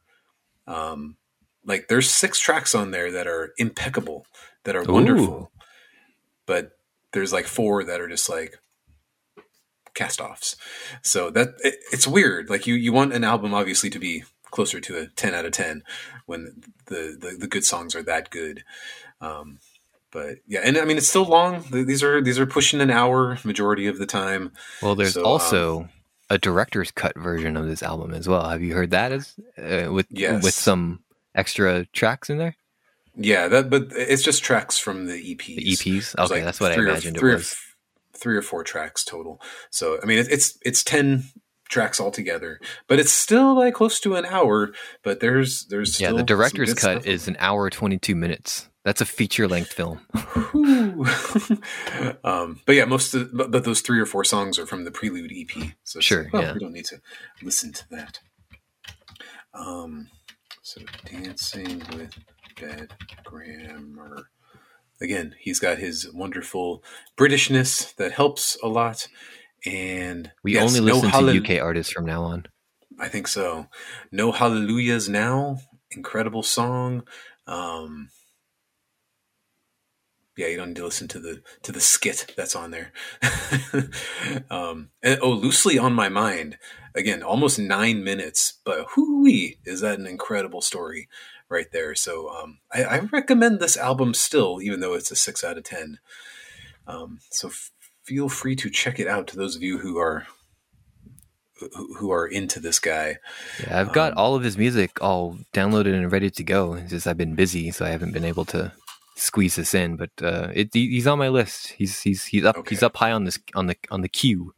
um, 0.66 1.16
like 1.64 1.88
there's 1.88 2.10
six 2.10 2.38
tracks 2.38 2.74
on 2.74 2.90
there 2.92 3.10
that 3.10 3.26
are 3.26 3.52
impeccable, 3.58 4.26
that 4.64 4.76
are 4.76 4.84
wonderful, 4.84 5.50
but 6.46 6.72
there's 7.12 7.32
like 7.32 7.46
four 7.46 7.84
that 7.84 8.00
are 8.00 8.08
just 8.08 8.28
like 8.28 8.58
cast 9.94 10.20
offs. 10.20 10.56
So 11.02 11.30
that 11.30 11.54
it, 11.60 11.76
it's 11.92 12.06
weird. 12.06 12.50
Like 12.50 12.66
you 12.66 12.74
you 12.74 12.92
want 12.92 13.12
an 13.12 13.24
album 13.24 13.54
obviously 13.54 13.90
to 13.90 13.98
be 13.98 14.24
closer 14.50 14.80
to 14.80 14.98
a 14.98 15.06
10 15.08 15.34
out 15.34 15.44
of 15.44 15.52
10 15.52 15.82
when 16.26 16.62
the 16.86 17.16
the, 17.20 17.36
the 17.38 17.48
good 17.48 17.64
songs 17.64 17.94
are 17.94 18.02
that 18.02 18.30
good. 18.30 18.64
Um, 19.20 19.58
but 20.14 20.36
yeah, 20.46 20.60
and 20.64 20.78
I 20.78 20.86
mean 20.86 20.96
it's 20.96 21.08
still 21.08 21.26
long. 21.26 21.62
These 21.70 22.02
are 22.02 22.22
these 22.22 22.38
are 22.38 22.46
pushing 22.46 22.80
an 22.80 22.90
hour 22.90 23.38
majority 23.44 23.86
of 23.86 23.98
the 23.98 24.06
time. 24.06 24.52
Well, 24.80 24.94
there's 24.94 25.12
So, 25.12 25.20
um, 25.20 25.26
also 25.26 25.88
a 26.30 26.38
director's 26.38 26.90
cut 26.90 27.18
version 27.18 27.54
of 27.58 27.66
this 27.66 27.82
album 27.82 28.14
as 28.14 28.26
well. 28.26 28.48
Have 28.48 28.62
you 28.62 28.72
heard 28.74 28.92
that? 28.92 29.12
As 29.12 29.34
uh, 29.58 29.92
with 29.92 30.06
Yes. 30.08 30.42
with 30.42 30.54
some 30.54 31.02
extra 31.34 31.84
tracks 31.86 32.30
in 32.30 32.38
there, 32.38 32.56
Yeah, 33.16 33.48
that 33.48 33.68
but 33.68 33.88
it's 33.92 34.22
just 34.22 34.42
tracks 34.42 34.78
from 34.78 35.06
the 35.06 35.14
EPs. 35.34 35.56
the 35.56 35.64
EPs. 35.72 36.14
Okay, 36.18 36.34
like 36.36 36.44
that's 36.44 36.60
what 36.60 36.72
I 36.72 36.76
three 36.76 36.84
or- 36.86 36.88
imagined 36.88 37.18
three 37.18 37.30
it 37.32 37.34
or 37.34 37.36
was. 37.36 37.52
f- 37.52 37.74
three 38.16 38.36
or 38.36 38.42
four 38.42 38.64
tracks 38.64 39.04
total. 39.04 39.42
So 39.70 39.98
I 40.02 40.06
mean, 40.06 40.18
it, 40.18 40.28
it's 40.30 40.56
it's 40.64 40.82
ten 40.82 41.24
tracks 41.68 41.98
altogether, 42.00 42.60
but 42.88 42.98
it's 43.00 43.10
still 43.12 43.54
like 43.56 43.74
close 43.74 43.98
to 44.00 44.14
an 44.16 44.24
hour. 44.26 44.72
But 45.02 45.20
there's 45.20 45.66
there's 45.66 46.00
Yeah, 46.00 46.12
the 46.12 46.22
director's 46.22 46.72
cut 46.74 47.04
is 47.04 47.26
an 47.28 47.36
hour 47.40 47.68
twenty 47.68 47.98
two 47.98 48.14
minutes. 48.14 48.68
That's 48.84 49.00
a 49.00 49.06
feature 49.06 49.48
length 49.48 49.72
film. 49.72 50.00
Um, 52.24 52.60
but 52.66 52.74
yeah, 52.74 52.84
most 52.84 53.14
of 53.14 53.36
but, 53.36 53.50
but 53.50 53.64
those 53.64 53.80
three 53.80 54.00
or 54.00 54.06
four 54.06 54.24
songs 54.24 54.58
are 54.58 54.66
from 54.66 54.84
the 54.84 54.90
Prelude 54.90 55.32
EP. 55.34 55.72
So 55.84 56.00
Sure, 56.00 56.28
well, 56.32 56.42
yeah. 56.42 56.52
we 56.54 56.60
don't 56.60 56.72
need 56.72 56.84
to 56.86 57.00
listen 57.42 57.72
to 57.72 57.88
that. 57.90 58.20
Um, 59.52 60.08
so 60.62 60.80
dancing 61.10 61.82
with 61.96 62.14
bad 62.60 62.92
grammar. 63.24 64.28
Again, 65.00 65.34
he's 65.38 65.58
got 65.60 65.78
his 65.78 66.10
wonderful 66.12 66.82
Britishness 67.18 67.94
that 67.96 68.12
helps 68.12 68.56
a 68.62 68.68
lot, 68.68 69.06
and 69.66 70.30
We 70.42 70.54
yes, 70.54 70.62
only 70.76 70.88
no 70.90 70.94
listen 70.96 71.10
hallel- 71.10 71.44
to 71.44 71.54
UK 71.56 71.62
artists 71.62 71.92
from 71.92 72.06
now 72.06 72.22
on. 72.22 72.46
I 72.98 73.08
think 73.08 73.26
so. 73.28 73.66
No 74.12 74.30
Hallelujahs 74.32 75.08
Now. 75.08 75.58
Incredible 75.90 76.42
song. 76.42 77.02
Um, 77.46 78.08
yeah, 80.36 80.48
you 80.48 80.56
don't 80.56 80.68
need 80.68 80.76
to 80.76 80.84
listen 80.84 81.08
to 81.08 81.20
the 81.20 81.42
to 81.62 81.72
the 81.72 81.80
skit 81.80 82.32
that's 82.36 82.56
on 82.56 82.70
there. 82.70 82.92
um, 84.50 84.90
and, 85.02 85.18
oh, 85.22 85.30
loosely 85.30 85.78
on 85.78 85.92
my 85.92 86.08
mind. 86.08 86.58
Again, 86.94 87.22
almost 87.22 87.58
nine 87.58 88.04
minutes, 88.04 88.54
but 88.64 88.86
hooey 88.90 89.58
is 89.64 89.80
that 89.80 89.98
an 89.98 90.06
incredible 90.06 90.60
story 90.60 91.08
right 91.48 91.70
there. 91.72 91.94
So 91.94 92.30
um, 92.30 92.58
I, 92.72 92.84
I 92.84 92.98
recommend 93.12 93.58
this 93.60 93.76
album 93.76 94.14
still, 94.14 94.60
even 94.62 94.80
though 94.80 94.94
it's 94.94 95.10
a 95.10 95.16
six 95.16 95.42
out 95.44 95.58
of 95.58 95.64
ten. 95.64 95.98
Um, 96.86 97.20
so 97.30 97.48
f- 97.48 97.70
feel 98.02 98.28
free 98.28 98.56
to 98.56 98.70
check 98.70 98.98
it 99.00 99.08
out 99.08 99.26
to 99.28 99.36
those 99.36 99.56
of 99.56 99.62
you 99.62 99.78
who 99.78 99.98
are 99.98 100.26
who, 101.58 101.94
who 101.94 102.10
are 102.10 102.26
into 102.26 102.60
this 102.60 102.78
guy. 102.78 103.18
Yeah, 103.60 103.80
I've 103.80 103.92
got 103.92 104.12
Um, 104.12 104.18
all 104.18 104.34
of 104.34 104.42
his 104.42 104.58
music 104.58 105.00
all 105.00 105.38
downloaded 105.52 105.94
and 105.94 106.10
ready 106.10 106.30
to 106.30 106.44
go. 106.44 106.74
It's 106.74 106.90
just 106.90 107.06
I've 107.06 107.16
been 107.16 107.34
busy, 107.34 107.70
so 107.70 107.84
I 107.84 107.90
haven't 107.90 108.12
been 108.12 108.24
able 108.24 108.44
to 108.46 108.72
squeeze 109.14 109.56
this 109.56 109.74
in. 109.74 109.96
But 109.96 110.10
uh, 110.22 110.48
it, 110.54 110.70
he's 110.72 111.06
on 111.06 111.18
my 111.18 111.28
list. 111.28 111.72
He's 111.72 112.00
he's 112.00 112.24
he's 112.24 112.44
up 112.44 112.68
he's 112.68 112.82
up 112.82 112.96
high 112.96 113.12
on 113.12 113.24
this 113.24 113.38
on 113.54 113.66
the 113.66 113.76
on 113.90 114.00
the 114.00 114.08
queue. 114.08 114.54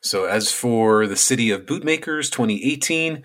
So 0.00 0.26
as 0.26 0.52
for 0.52 1.06
the 1.06 1.16
City 1.16 1.50
of 1.50 1.66
Bootmakers 1.66 2.30
2018, 2.30 3.22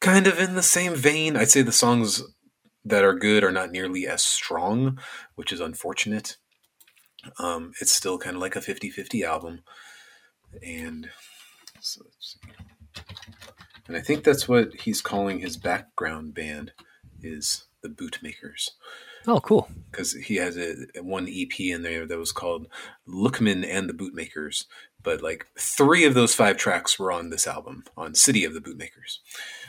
kind 0.00 0.26
of 0.26 0.38
in 0.38 0.54
the 0.54 0.62
same 0.62 0.94
vein. 0.94 1.36
I'd 1.36 1.50
say 1.50 1.62
the 1.62 1.72
songs 1.72 2.22
that 2.84 3.04
are 3.04 3.14
good 3.14 3.44
are 3.44 3.52
not 3.52 3.70
nearly 3.70 4.06
as 4.06 4.22
strong, 4.22 4.98
which 5.34 5.52
is 5.52 5.60
unfortunate. 5.60 6.36
Um, 7.38 7.72
it's 7.80 7.92
still 7.92 8.18
kind 8.18 8.36
of 8.36 8.42
like 8.42 8.56
a 8.56 8.60
50-50 8.60 9.22
album. 9.22 9.60
And 10.62 11.10
so 11.80 12.02
let's 12.04 12.38
see. 12.42 12.50
And 13.86 13.96
I 13.96 14.00
think 14.00 14.24
that's 14.24 14.48
what 14.48 14.72
he's 14.80 15.00
calling 15.00 15.40
his 15.40 15.56
background 15.56 16.34
band 16.34 16.72
is 17.22 17.66
the 17.82 17.88
Bootmakers 17.88 18.70
Oh, 19.26 19.40
cool. 19.40 19.68
because 19.90 20.12
he 20.14 20.36
has 20.36 20.56
a 20.56 21.02
one 21.02 21.28
EP 21.28 21.60
in 21.60 21.82
there 21.82 22.06
that 22.06 22.18
was 22.18 22.32
called 22.32 22.68
Lookman 23.08 23.66
and 23.68 23.88
the 23.88 23.94
Bootmakers. 23.94 24.66
But 25.02 25.22
like 25.22 25.46
three 25.58 26.04
of 26.04 26.14
those 26.14 26.34
five 26.34 26.56
tracks 26.56 26.98
were 26.98 27.12
on 27.12 27.30
this 27.30 27.46
album, 27.46 27.84
on 27.96 28.14
City 28.14 28.44
of 28.44 28.54
the 28.54 28.60
Bootmakers. 28.60 29.20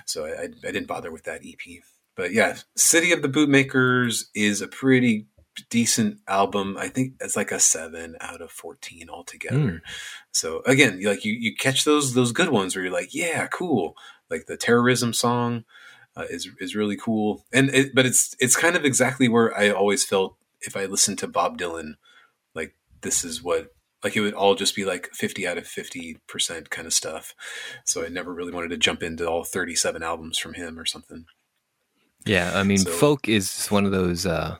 So 0.06 0.26
I, 0.26 0.44
I, 0.44 0.72
didn't 0.72 0.88
bother 0.88 1.12
with 1.12 1.24
that 1.24 1.42
EP. 1.46 1.82
But 2.16 2.34
yeah, 2.34 2.58
City 2.76 3.12
of 3.14 3.22
the 3.22 3.30
Bootmakers 3.30 4.30
is 4.36 4.62
a 4.62 4.68
pretty 4.68 5.28
decent 5.70 6.20
album. 6.28 6.78
I 6.78 6.88
think 6.88 7.14
it's 7.20 7.36
like 7.36 7.52
a 7.52 7.60
seven 7.60 8.16
out 8.20 8.42
of 8.42 8.52
fourteen 8.52 9.10
altogether. 9.10 9.58
Hmm. 9.58 9.78
So 10.32 10.62
again, 10.66 11.02
like 11.04 11.24
you, 11.24 11.34
you 11.34 11.56
catch 11.56 11.86
those 11.86 12.14
those 12.14 12.32
good 12.32 12.50
ones 12.50 12.76
where 12.76 12.84
you're 12.84 12.94
like, 12.94 13.14
yeah, 13.14 13.48
cool. 13.48 13.96
Like 14.30 14.46
the 14.48 14.58
terrorism 14.58 15.14
song 15.14 15.66
uh, 16.16 16.26
is 16.30 16.50
is 16.60 16.76
really 16.76 16.98
cool, 16.98 17.46
and 17.54 17.70
it, 17.74 17.96
but 17.96 18.06
it's 18.06 18.36
it's 18.40 18.56
kind 18.56 18.76
of 18.76 18.86
exactly 18.86 19.28
where 19.28 19.58
I 19.58 19.70
always 19.72 20.06
felt 20.06 20.36
if 20.62 20.76
I 20.76 20.86
listened 20.86 21.20
to 21.20 21.28
Bob 21.28 21.58
Dylan, 21.58 21.94
like 22.54 22.76
this 23.02 23.24
is 23.24 23.42
what 23.42 23.74
like 24.04 24.16
it 24.16 24.22
would 24.22 24.34
all 24.34 24.56
just 24.56 24.76
be 24.76 24.84
like 24.84 25.10
50 25.14 25.48
out 25.48 25.58
of 25.58 25.68
50 25.68 26.18
percent 26.28 26.70
kind 26.70 26.88
of 26.88 26.94
stuff. 26.94 27.34
So 27.86 28.04
I 28.04 28.10
never 28.10 28.34
really 28.34 28.52
wanted 28.52 28.70
to 28.70 28.78
jump 28.78 29.04
into 29.04 29.28
all 29.28 29.44
37 29.44 30.02
albums 30.04 30.38
from 30.38 30.54
him 30.56 30.78
or 30.80 30.86
something. 30.86 31.26
Yeah, 32.26 32.52
I 32.56 32.64
mean, 32.64 32.80
So- 32.80 32.92
folk 32.92 33.28
is 33.28 33.68
one 33.68 33.86
of 33.86 33.92
those 33.92 34.26
uh, 34.26 34.58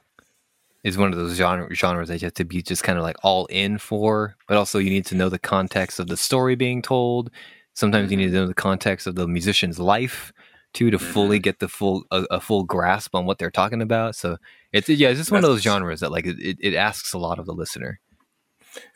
is 0.84 0.98
one 0.98 1.12
of 1.12 1.18
those 1.18 1.36
genre, 1.36 1.74
genres 1.76 2.08
that 2.08 2.22
you 2.22 2.26
have 2.26 2.34
to 2.36 2.46
be 2.46 2.62
just 2.62 2.84
kind 2.84 2.98
of 2.98 3.04
like 3.04 3.18
all 3.24 3.46
in 3.48 3.78
for, 3.78 4.36
but 4.48 4.58
also 4.58 4.80
you 4.80 4.90
need 4.90 5.06
to 5.08 5.16
know 5.16 5.30
the 5.30 5.38
context 5.40 6.00
of 6.00 6.08
the 6.08 6.18
story 6.18 6.56
being 6.56 6.82
told. 6.82 7.30
Sometimes 7.74 8.12
you 8.12 8.18
need 8.18 8.28
to 8.28 8.34
know 8.34 8.48
the 8.48 8.54
context 8.54 9.08
of 9.08 9.16
the 9.16 9.28
musician's 9.28 9.80
life 9.80 10.34
too 10.74 10.92
to 10.92 11.00
fully 11.00 11.40
get 11.40 11.60
the 11.60 11.68
full 11.68 12.04
a, 12.12 12.24
a 12.32 12.42
full 12.42 12.64
grasp 12.64 13.16
on 13.16 13.26
what 13.26 13.38
they're 13.40 13.52
talking 13.52 13.82
about. 13.82 14.16
So 14.16 14.38
it's 14.72 14.90
yeah, 14.90 15.10
it's 15.10 15.20
just 15.20 15.32
one 15.32 15.44
of 15.44 15.50
those 15.50 15.62
genres 15.64 16.00
that 16.02 16.12
like 16.12 16.26
it, 16.26 16.40
it, 16.40 16.58
it 16.62 16.76
asks 16.76 17.14
a 17.14 17.18
lot 17.18 17.40
of 17.40 17.46
the 17.46 17.54
listener. 17.54 18.00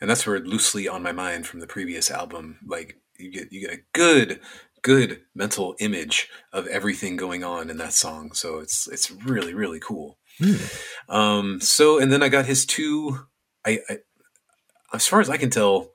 and 0.00 0.08
that's 0.08 0.26
where 0.26 0.38
loosely 0.40 0.88
on 0.88 1.02
my 1.02 1.12
mind 1.12 1.46
from 1.46 1.60
the 1.60 1.66
previous 1.66 2.10
album 2.10 2.58
like 2.66 2.98
you 3.18 3.30
get 3.30 3.52
you 3.52 3.60
get 3.60 3.78
a 3.78 3.82
good 3.92 4.40
good 4.82 5.22
mental 5.34 5.74
image 5.80 6.28
of 6.52 6.66
everything 6.68 7.16
going 7.16 7.42
on 7.42 7.70
in 7.70 7.76
that 7.78 7.92
song 7.92 8.32
so 8.32 8.58
it's 8.58 8.86
it's 8.88 9.10
really 9.10 9.54
really 9.54 9.80
cool 9.80 10.18
um 11.08 11.60
so 11.60 11.98
and 11.98 12.12
then 12.12 12.22
i 12.22 12.28
got 12.28 12.46
his 12.46 12.64
two 12.66 13.18
i, 13.64 13.80
I 13.88 13.98
as 14.94 15.06
far 15.06 15.20
as 15.20 15.28
i 15.30 15.36
can 15.36 15.50
tell 15.50 15.90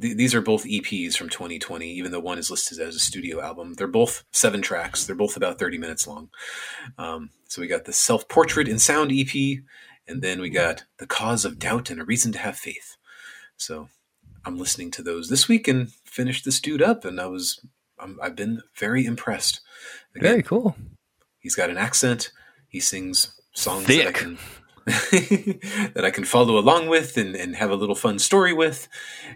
th- 0.00 0.16
these 0.16 0.34
are 0.34 0.40
both 0.40 0.64
eps 0.64 1.16
from 1.16 1.28
2020 1.28 1.90
even 1.90 2.12
though 2.12 2.20
one 2.20 2.38
is 2.38 2.50
listed 2.50 2.80
as 2.80 2.94
a 2.94 3.00
studio 3.00 3.40
album 3.40 3.74
they're 3.74 3.86
both 3.86 4.24
seven 4.32 4.62
tracks 4.62 5.04
they're 5.04 5.16
both 5.16 5.36
about 5.36 5.58
30 5.58 5.78
minutes 5.78 6.06
long 6.06 6.28
um, 6.98 7.30
so 7.48 7.60
we 7.60 7.66
got 7.66 7.84
the 7.84 7.92
self-portrait 7.92 8.68
in 8.68 8.78
sound 8.78 9.12
ep 9.12 9.34
and 10.06 10.22
then 10.22 10.40
we 10.40 10.50
got 10.50 10.84
the 10.98 11.06
cause 11.06 11.44
of 11.44 11.58
doubt 11.58 11.90
and 11.90 12.00
a 12.00 12.04
reason 12.04 12.32
to 12.32 12.38
have 12.38 12.56
faith 12.56 12.96
so 13.56 13.88
I'm 14.44 14.58
listening 14.58 14.90
to 14.92 15.02
those 15.02 15.28
this 15.28 15.48
week 15.48 15.68
and 15.68 15.90
finished 16.04 16.44
this 16.44 16.60
dude 16.60 16.82
up, 16.82 17.04
and 17.04 17.20
I 17.20 17.26
was 17.26 17.64
I'm, 17.98 18.18
I've 18.22 18.36
been 18.36 18.62
very 18.78 19.06
impressed. 19.06 19.60
Again, 20.14 20.30
Very 20.30 20.42
cool. 20.42 20.76
He's 21.38 21.54
got 21.54 21.70
an 21.70 21.78
accent. 21.78 22.30
He 22.68 22.80
sings 22.80 23.40
songs 23.54 23.86
Thick. 23.86 24.04
that 24.04 24.08
I 24.08 24.12
can 24.12 24.38
that 24.86 26.02
I 26.04 26.10
can 26.10 26.24
follow 26.24 26.58
along 26.58 26.88
with 26.88 27.16
and, 27.16 27.34
and 27.34 27.56
have 27.56 27.70
a 27.70 27.74
little 27.74 27.94
fun 27.94 28.18
story 28.18 28.52
with. 28.52 28.88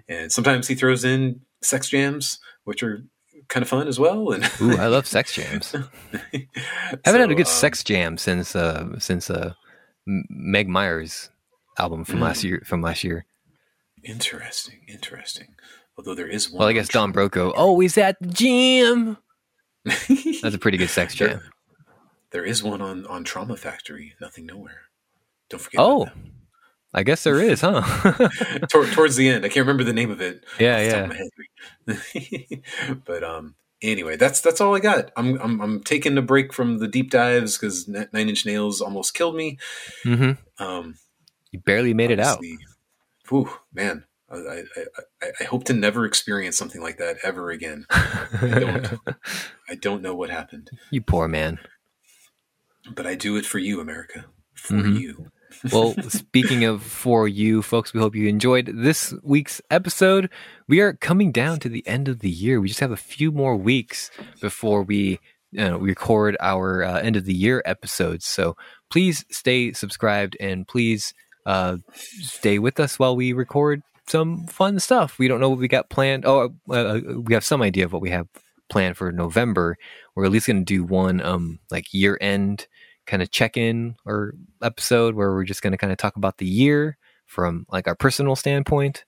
And 0.08 0.30
sometimes 0.30 0.68
he 0.68 0.74
throws 0.74 1.04
in 1.04 1.40
sex 1.62 1.88
jams, 1.88 2.38
which 2.64 2.82
are 2.82 3.02
kind 3.48 3.62
of 3.62 3.68
fun 3.68 3.88
as 3.88 3.98
well. 3.98 4.30
And 4.30 4.44
Ooh, 4.60 4.76
I 4.76 4.86
love 4.88 5.06
sex 5.06 5.34
jams. 5.34 5.72
Haven't 7.04 7.20
had 7.20 7.30
a 7.30 7.34
good 7.34 7.48
sex 7.48 7.82
jam 7.82 8.18
since 8.18 8.54
uh 8.54 8.98
since 8.98 9.30
uh 9.30 9.54
Meg 10.06 10.68
Myers 10.68 11.30
album 11.78 12.04
from 12.04 12.20
last 12.20 12.44
year 12.44 12.62
from 12.66 12.82
last 12.82 13.04
year. 13.04 13.24
Interesting, 14.04 14.80
interesting. 14.88 15.54
Although 15.96 16.14
there 16.14 16.28
is 16.28 16.50
one. 16.50 16.60
Well, 16.60 16.68
I 16.68 16.72
guess 16.72 16.88
Don 16.88 17.12
Broco. 17.12 17.52
Always 17.56 17.98
at 17.98 18.16
the 18.20 18.28
gym. 18.28 19.16
That's 19.84 20.54
a 20.54 20.58
pretty 20.58 20.78
good 20.78 20.90
sex 20.90 21.16
There- 21.18 21.28
jam. 21.28 21.40
there 22.30 22.44
is 22.44 22.62
one 22.62 22.80
on 22.82 23.06
on 23.06 23.24
Trauma 23.24 23.56
Factory. 23.56 24.14
Nothing 24.20 24.46
nowhere. 24.46 24.82
Don't 25.48 25.60
forget. 25.60 25.80
Oh. 25.80 26.08
I 26.94 27.02
guess 27.02 27.22
there 27.22 27.38
is, 27.40 27.60
huh? 27.60 27.82
Tor- 28.70 28.86
towards 28.86 29.16
the 29.16 29.28
end. 29.28 29.44
I 29.44 29.48
can't 29.48 29.66
remember 29.66 29.84
the 29.84 29.92
name 29.92 30.10
of 30.10 30.22
it. 30.22 30.42
Yeah, 30.58 30.76
off 30.76 30.80
the 30.82 30.90
top 30.90 30.96
yeah. 30.96 31.04
of 31.04 31.08
my 31.86 32.02
head. 32.96 33.02
but 33.04 33.22
um, 33.22 33.54
anyway, 33.82 34.16
that's 34.16 34.40
that's 34.40 34.60
all 34.62 34.74
I 34.74 34.80
got. 34.80 35.10
I'm 35.14 35.38
I'm, 35.38 35.60
I'm 35.60 35.82
taking 35.82 36.16
a 36.16 36.22
break 36.22 36.52
from 36.54 36.78
the 36.78 36.88
deep 36.88 37.10
dives 37.10 37.58
because 37.58 37.86
Nine 37.88 38.08
Inch 38.30 38.46
Nails 38.46 38.80
almost 38.80 39.12
killed 39.12 39.36
me. 39.36 39.58
hmm 40.02 40.32
Um, 40.58 40.94
You 41.50 41.60
barely 41.60 41.92
made 41.92 42.10
it 42.10 42.20
out. 42.20 42.42
Whew, 43.28 43.50
man. 43.74 44.04
I, 44.30 44.36
I, 44.36 44.62
I, 45.22 45.26
I 45.40 45.44
hope 45.44 45.64
to 45.64 45.72
never 45.74 46.04
experience 46.06 46.56
something 46.56 46.80
like 46.82 46.96
that 46.98 47.16
ever 47.22 47.50
again. 47.50 47.84
don't. 48.40 48.94
I 49.68 49.74
don't 49.74 50.02
know 50.02 50.14
what 50.14 50.30
happened, 50.30 50.70
you 50.90 51.02
poor 51.02 51.28
man. 51.28 51.58
but 52.94 53.06
I 53.06 53.14
do 53.14 53.36
it 53.36 53.44
for 53.44 53.58
you, 53.58 53.78
America. 53.80 54.24
For 54.54 54.74
Mhm. 54.74 54.98
you. 55.00 55.30
Well, 55.72 55.94
speaking 56.08 56.64
of 56.64 56.82
for 56.82 57.28
you 57.28 57.62
folks, 57.62 57.92
we 57.92 58.00
hope 58.00 58.14
you 58.14 58.28
enjoyed 58.28 58.70
this 58.74 59.14
week's 59.22 59.60
episode. 59.70 60.30
We 60.66 60.80
are 60.80 60.92
coming 60.92 61.32
down 61.32 61.60
to 61.60 61.68
the 61.68 61.86
end 61.86 62.08
of 62.08 62.20
the 62.20 62.30
year. 62.30 62.60
We 62.60 62.68
just 62.68 62.80
have 62.80 62.90
a 62.90 62.96
few 62.96 63.32
more 63.32 63.56
weeks 63.56 64.10
before 64.40 64.82
we 64.82 65.20
you 65.50 65.64
know, 65.64 65.78
record 65.78 66.36
our 66.40 66.84
uh, 66.84 67.00
end 67.00 67.16
of 67.16 67.24
the 67.24 67.34
year 67.34 67.62
episodes. 67.64 68.26
So 68.26 68.56
please 68.90 69.24
stay 69.30 69.72
subscribed 69.72 70.36
and 70.40 70.66
please 70.66 71.14
uh, 71.46 71.78
stay 71.94 72.58
with 72.58 72.78
us 72.78 72.98
while 72.98 73.16
we 73.16 73.32
record 73.32 73.82
some 74.06 74.46
fun 74.46 74.78
stuff. 74.78 75.18
We 75.18 75.28
don't 75.28 75.40
know 75.40 75.50
what 75.50 75.58
we 75.58 75.68
got 75.68 75.90
planned. 75.90 76.24
Oh, 76.26 76.54
uh, 76.70 77.00
we 77.16 77.34
have 77.34 77.44
some 77.44 77.62
idea 77.62 77.84
of 77.84 77.92
what 77.92 78.02
we 78.02 78.10
have 78.10 78.28
planned 78.68 78.96
for 78.96 79.10
November. 79.12 79.76
We're 80.14 80.26
at 80.26 80.30
least 80.30 80.46
going 80.46 80.64
to 80.64 80.64
do 80.64 80.84
one 80.84 81.20
um 81.22 81.58
like 81.70 81.92
year 81.92 82.18
end 82.20 82.66
kind 83.08 83.22
of 83.22 83.30
check 83.32 83.56
in 83.56 83.96
or 84.06 84.34
episode 84.62 85.16
where 85.16 85.32
we're 85.32 85.44
just 85.44 85.62
going 85.62 85.72
to 85.72 85.78
kind 85.78 85.92
of 85.92 85.98
talk 85.98 86.16
about 86.16 86.38
the 86.38 86.46
year 86.46 86.96
from 87.26 87.66
like 87.70 87.88
our 87.88 87.96
personal 87.96 88.36
standpoint 88.36 89.04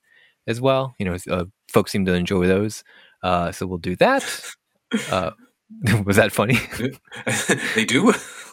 as 0.48 0.60
well. 0.60 0.94
You 0.98 1.06
know, 1.06 1.16
uh, 1.30 1.44
folks 1.68 1.92
seem 1.92 2.04
to 2.06 2.14
enjoy 2.14 2.48
those, 2.48 2.82
uh, 3.22 3.52
so 3.52 3.66
we'll 3.66 3.78
do 3.78 3.96
that. 3.96 4.24
Uh, 5.12 5.30
was 6.04 6.16
that 6.16 6.32
funny? 6.32 6.58
they 7.76 7.84
do. 7.84 8.12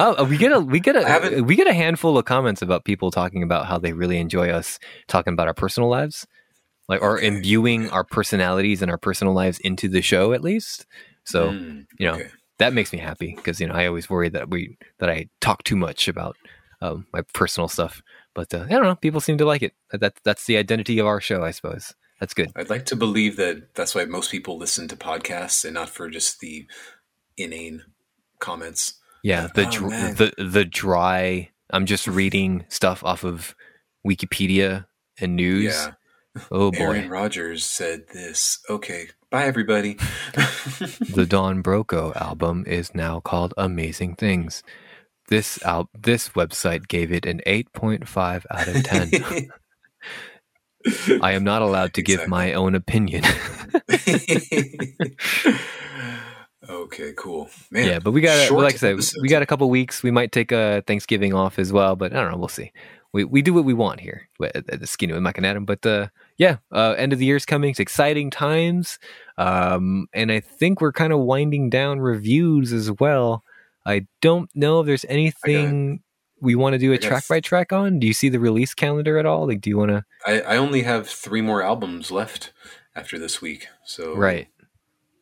oh, 0.00 0.24
we 0.28 0.36
get 0.36 0.50
a 0.50 0.58
we 0.58 0.80
get 0.80 0.96
a 0.96 1.42
we 1.42 1.54
get 1.54 1.68
a 1.68 1.72
handful 1.72 2.18
of 2.18 2.24
comments 2.24 2.60
about 2.60 2.84
people 2.84 3.12
talking 3.12 3.44
about 3.44 3.66
how 3.66 3.78
they 3.78 3.92
really 3.92 4.18
enjoy 4.18 4.48
us 4.50 4.80
talking 5.06 5.32
about 5.32 5.46
our 5.46 5.54
personal 5.54 5.88
lives, 5.88 6.26
like 6.88 7.02
or 7.02 7.20
imbuing 7.20 7.88
our 7.90 8.02
personalities 8.02 8.82
and 8.82 8.90
our 8.90 8.98
personal 8.98 9.32
lives 9.32 9.60
into 9.60 9.88
the 9.88 10.02
show 10.02 10.32
at 10.32 10.42
least. 10.42 10.86
So 11.22 11.50
Mm, 11.52 11.86
you 12.00 12.06
know 12.08 12.14
okay. 12.14 12.30
That 12.58 12.72
makes 12.72 12.92
me 12.92 12.98
happy 12.98 13.34
because 13.36 13.60
you 13.60 13.66
know 13.66 13.74
I 13.74 13.86
always 13.86 14.08
worry 14.08 14.28
that 14.30 14.50
we 14.50 14.76
that 14.98 15.10
I 15.10 15.28
talk 15.40 15.62
too 15.64 15.76
much 15.76 16.08
about 16.08 16.36
um, 16.80 17.06
my 17.12 17.22
personal 17.32 17.68
stuff. 17.68 18.02
But 18.34 18.52
uh, 18.52 18.64
I 18.66 18.72
don't 18.72 18.84
know. 18.84 18.96
People 18.96 19.20
seem 19.20 19.38
to 19.38 19.44
like 19.46 19.62
it. 19.62 19.72
That 19.92 20.14
that's 20.24 20.46
the 20.46 20.56
identity 20.56 20.98
of 20.98 21.06
our 21.06 21.20
show, 21.20 21.42
I 21.42 21.50
suppose. 21.50 21.94
That's 22.20 22.34
good. 22.34 22.50
I'd 22.56 22.70
like 22.70 22.86
to 22.86 22.96
believe 22.96 23.36
that 23.36 23.74
that's 23.74 23.94
why 23.94 24.04
most 24.06 24.30
people 24.30 24.56
listen 24.56 24.88
to 24.88 24.96
podcasts 24.96 25.64
and 25.64 25.74
not 25.74 25.90
for 25.90 26.08
just 26.08 26.40
the 26.40 26.66
inane 27.36 27.82
comments. 28.38 28.94
Yeah, 29.22 29.48
the 29.54 29.66
Oh, 29.66 29.70
dr- 29.70 30.16
the 30.16 30.32
the 30.42 30.64
dry. 30.64 31.50
I'm 31.70 31.84
just 31.86 32.06
reading 32.06 32.64
stuff 32.68 33.02
off 33.04 33.24
of 33.24 33.54
Wikipedia 34.06 34.86
and 35.18 35.34
news. 35.36 35.64
Yeah. 35.74 35.92
Oh 36.50 36.70
boy, 36.70 36.78
Aaron 36.78 37.08
Rodgers 37.08 37.64
said 37.64 38.08
this. 38.12 38.58
Okay. 38.68 39.08
Bye, 39.30 39.46
everybody. 39.46 39.94
the 40.34 41.26
Don 41.28 41.62
Broco 41.62 42.14
album 42.16 42.64
is 42.66 42.94
now 42.94 43.20
called 43.20 43.54
Amazing 43.56 44.16
Things. 44.16 44.62
This 45.28 45.62
al- 45.64 45.88
this 45.98 46.30
website 46.30 46.88
gave 46.88 47.10
it 47.10 47.24
an 47.26 47.40
8.5 47.46 48.44
out 48.50 48.68
of 48.68 48.84
10. 48.84 49.50
I 51.22 51.32
am 51.32 51.42
not 51.42 51.62
allowed 51.62 51.94
to 51.94 52.02
give 52.02 52.20
Exactly. 52.20 52.30
my 52.30 52.52
own 52.52 52.74
opinion. 52.76 53.24
okay, 56.68 57.12
cool. 57.16 57.48
Man, 57.70 57.88
yeah, 57.88 57.98
but 57.98 58.12
we 58.12 58.20
got 58.20 58.50
like 58.52 58.74
I 58.74 58.76
said, 58.76 58.98
we 59.20 59.28
got 59.28 59.42
a 59.42 59.46
couple 59.46 59.68
weeks. 59.68 60.02
We 60.02 60.10
might 60.10 60.32
take 60.32 60.52
a 60.52 60.82
Thanksgiving 60.86 61.34
off 61.34 61.58
as 61.58 61.72
well, 61.72 61.96
but 61.96 62.12
I 62.12 62.20
don't 62.20 62.30
know. 62.30 62.38
We'll 62.38 62.48
see. 62.48 62.72
We 63.12 63.24
we 63.24 63.42
do 63.42 63.54
what 63.54 63.64
we 63.64 63.74
want 63.74 64.00
here 64.00 64.28
at 64.42 64.68
at 64.70 64.80
the 64.80 64.86
Skinny 64.86 65.12
with 65.12 65.22
Mike 65.22 65.38
and 65.38 65.46
Adam. 65.46 65.64
But 65.64 65.84
uh, 65.84 66.08
yeah, 66.38 66.58
uh, 66.72 66.94
end 66.98 67.12
of 67.12 67.18
the 67.18 67.26
year's 67.26 67.46
coming. 67.46 67.70
It's 67.70 67.80
exciting 67.80 68.30
times, 68.30 68.98
um, 69.38 70.06
and 70.12 70.30
I 70.30 70.40
think 70.40 70.80
we're 70.80 70.92
kind 70.92 71.12
of 71.12 71.20
winding 71.20 71.70
down 71.70 72.00
reviews 72.00 72.72
as 72.72 72.90
well. 72.92 73.42
I 73.84 74.06
don't 74.20 74.50
know 74.54 74.80
if 74.80 74.86
there's 74.86 75.04
anything 75.08 76.02
we 76.40 76.54
want 76.54 76.74
to 76.74 76.78
do 76.78 76.92
a 76.92 76.98
track 76.98 77.26
by 77.28 77.40
track 77.40 77.72
on. 77.72 77.98
Do 77.98 78.06
you 78.06 78.12
see 78.12 78.28
the 78.28 78.40
release 78.40 78.74
calendar 78.74 79.18
at 79.18 79.26
all? 79.26 79.46
Like, 79.46 79.60
do 79.60 79.70
you 79.70 79.78
want 79.78 79.90
to? 79.90 80.04
I, 80.26 80.40
I 80.40 80.56
only 80.56 80.82
have 80.82 81.08
three 81.08 81.40
more 81.40 81.62
albums 81.62 82.10
left 82.10 82.52
after 82.94 83.18
this 83.18 83.40
week. 83.40 83.68
So 83.84 84.14
Right. 84.14 84.48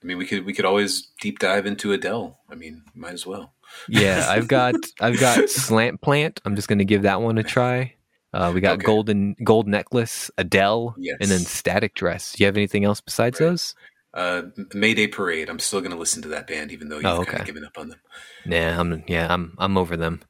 I 0.02 0.06
mean, 0.06 0.18
we 0.18 0.26
could 0.26 0.44
we 0.44 0.52
could 0.52 0.66
always 0.66 1.08
deep 1.20 1.38
dive 1.38 1.64
into 1.64 1.92
Adele. 1.92 2.38
I 2.50 2.54
mean, 2.54 2.82
might 2.94 3.14
as 3.14 3.26
well. 3.26 3.54
Yeah, 3.88 4.26
I've 4.28 4.48
got 4.48 4.74
I've 5.00 5.18
got 5.18 5.48
Slant 5.48 6.02
Plant. 6.02 6.40
I'm 6.44 6.56
just 6.56 6.68
going 6.68 6.78
to 6.78 6.84
give 6.84 7.02
that 7.02 7.22
one 7.22 7.38
a 7.38 7.42
try. 7.42 7.94
Uh, 8.34 8.50
we 8.52 8.60
got 8.60 8.74
Okay. 8.74 8.84
Golden 8.86 9.34
Gold 9.44 9.68
Necklace, 9.68 10.30
Adele, 10.36 10.94
Yes. 10.98 11.16
and 11.20 11.30
then 11.30 11.40
Static 11.40 11.94
Dress. 11.94 12.32
Do 12.32 12.42
you 12.42 12.46
have 12.46 12.56
anything 12.56 12.84
else 12.84 13.00
besides 13.00 13.40
Right. 13.40 13.46
those? 13.46 13.74
Uh, 14.12 14.42
Mayday 14.74 15.06
Parade. 15.06 15.48
I'm 15.48 15.58
still 15.58 15.80
going 15.80 15.92
to 15.92 15.96
listen 15.98 16.20
to 16.22 16.28
that 16.28 16.46
band, 16.46 16.70
even 16.72 16.88
though 16.88 16.96
you've 16.98 17.06
Oh, 17.06 17.24
kind 17.24 17.40
of 17.40 17.46
given 17.46 17.64
up 17.64 17.78
on 17.78 17.88
them. 17.88 18.00
Nah, 18.46 18.78
I'm 18.80 19.04
yeah, 19.08 19.32
I'm 19.32 19.54
I'm 19.58 19.76
over 19.76 19.96
them. 19.96 20.20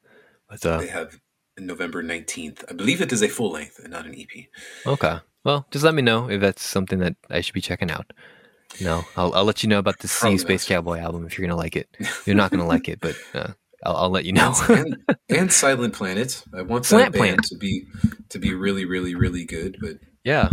But 0.49 0.65
uh, 0.65 0.79
They 0.79 0.87
have 0.89 1.19
November 1.59 2.03
19th. 2.03 2.65
I 2.71 2.75
believe 2.75 3.01
it 3.01 3.13
is 3.13 3.23
a 3.23 3.29
full 3.29 3.51
length 3.53 3.79
and 3.81 3.91
not 3.91 4.07
an 4.07 4.15
EP. 4.19 4.49
okay, 4.87 5.19
well, 5.45 5.67
just 5.71 5.85
let 5.85 5.95
me 5.95 6.03
know 6.03 6.29
if 6.31 6.41
that's 6.41 6.65
something 6.65 6.99
that 7.01 7.17
I 7.31 7.41
should 7.41 7.55
be 7.55 7.61
checking 7.61 7.91
out. 7.91 8.13
No, 8.81 9.05
I'll 9.17 9.33
I'll 9.35 9.45
let 9.45 9.63
you 9.63 9.69
know 9.69 9.79
about 9.79 9.99
the 9.99 10.09
Sea 10.09 10.37
Space 10.39 10.69
not. 10.69 10.77
Cowboy 10.77 10.99
album 10.99 11.27
if 11.27 11.39
you're 11.39 11.47
gonna 11.47 11.57
like 11.61 11.77
it. 11.77 11.89
You're 12.27 12.37
not 12.37 12.51
gonna 12.51 12.67
like 12.67 12.89
it, 12.89 13.01
but 13.01 13.17
uh, 13.35 13.53
I'll 13.85 13.97
I'll 13.97 14.11
let 14.11 14.25
you 14.25 14.33
know. 14.33 14.55
and, 14.69 14.97
and 15.29 15.53
Silent 15.53 15.95
Planet. 15.95 16.43
I 16.57 16.63
want 16.63 16.85
that 16.87 17.13
Planet. 17.15 17.43
to 17.45 17.57
be 17.59 17.87
to 18.31 18.39
be 18.39 18.55
really, 18.55 18.85
really, 18.85 19.15
really 19.15 19.45
good, 19.45 19.77
but 19.81 19.99
yeah, 20.25 20.51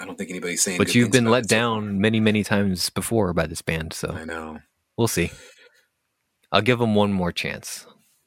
I 0.00 0.04
don't 0.04 0.16
think 0.18 0.30
anybody's 0.30 0.62
saying. 0.62 0.78
but 0.78 0.94
you've 0.94 1.10
been 1.10 1.26
let 1.26 1.44
it 1.44 1.50
so 1.50 1.56
down 1.56 2.00
many 2.00 2.20
many 2.20 2.44
times 2.44 2.90
before 2.90 3.32
by 3.32 3.46
this 3.46 3.62
band, 3.62 3.92
so 3.92 4.12
I 4.12 4.24
know. 4.24 4.58
we'll 4.96 5.08
see. 5.08 5.30
I'll 6.50 6.62
give 6.62 6.78
them 6.78 6.94
one 6.94 7.12
more 7.12 7.32
chance. 7.32 7.86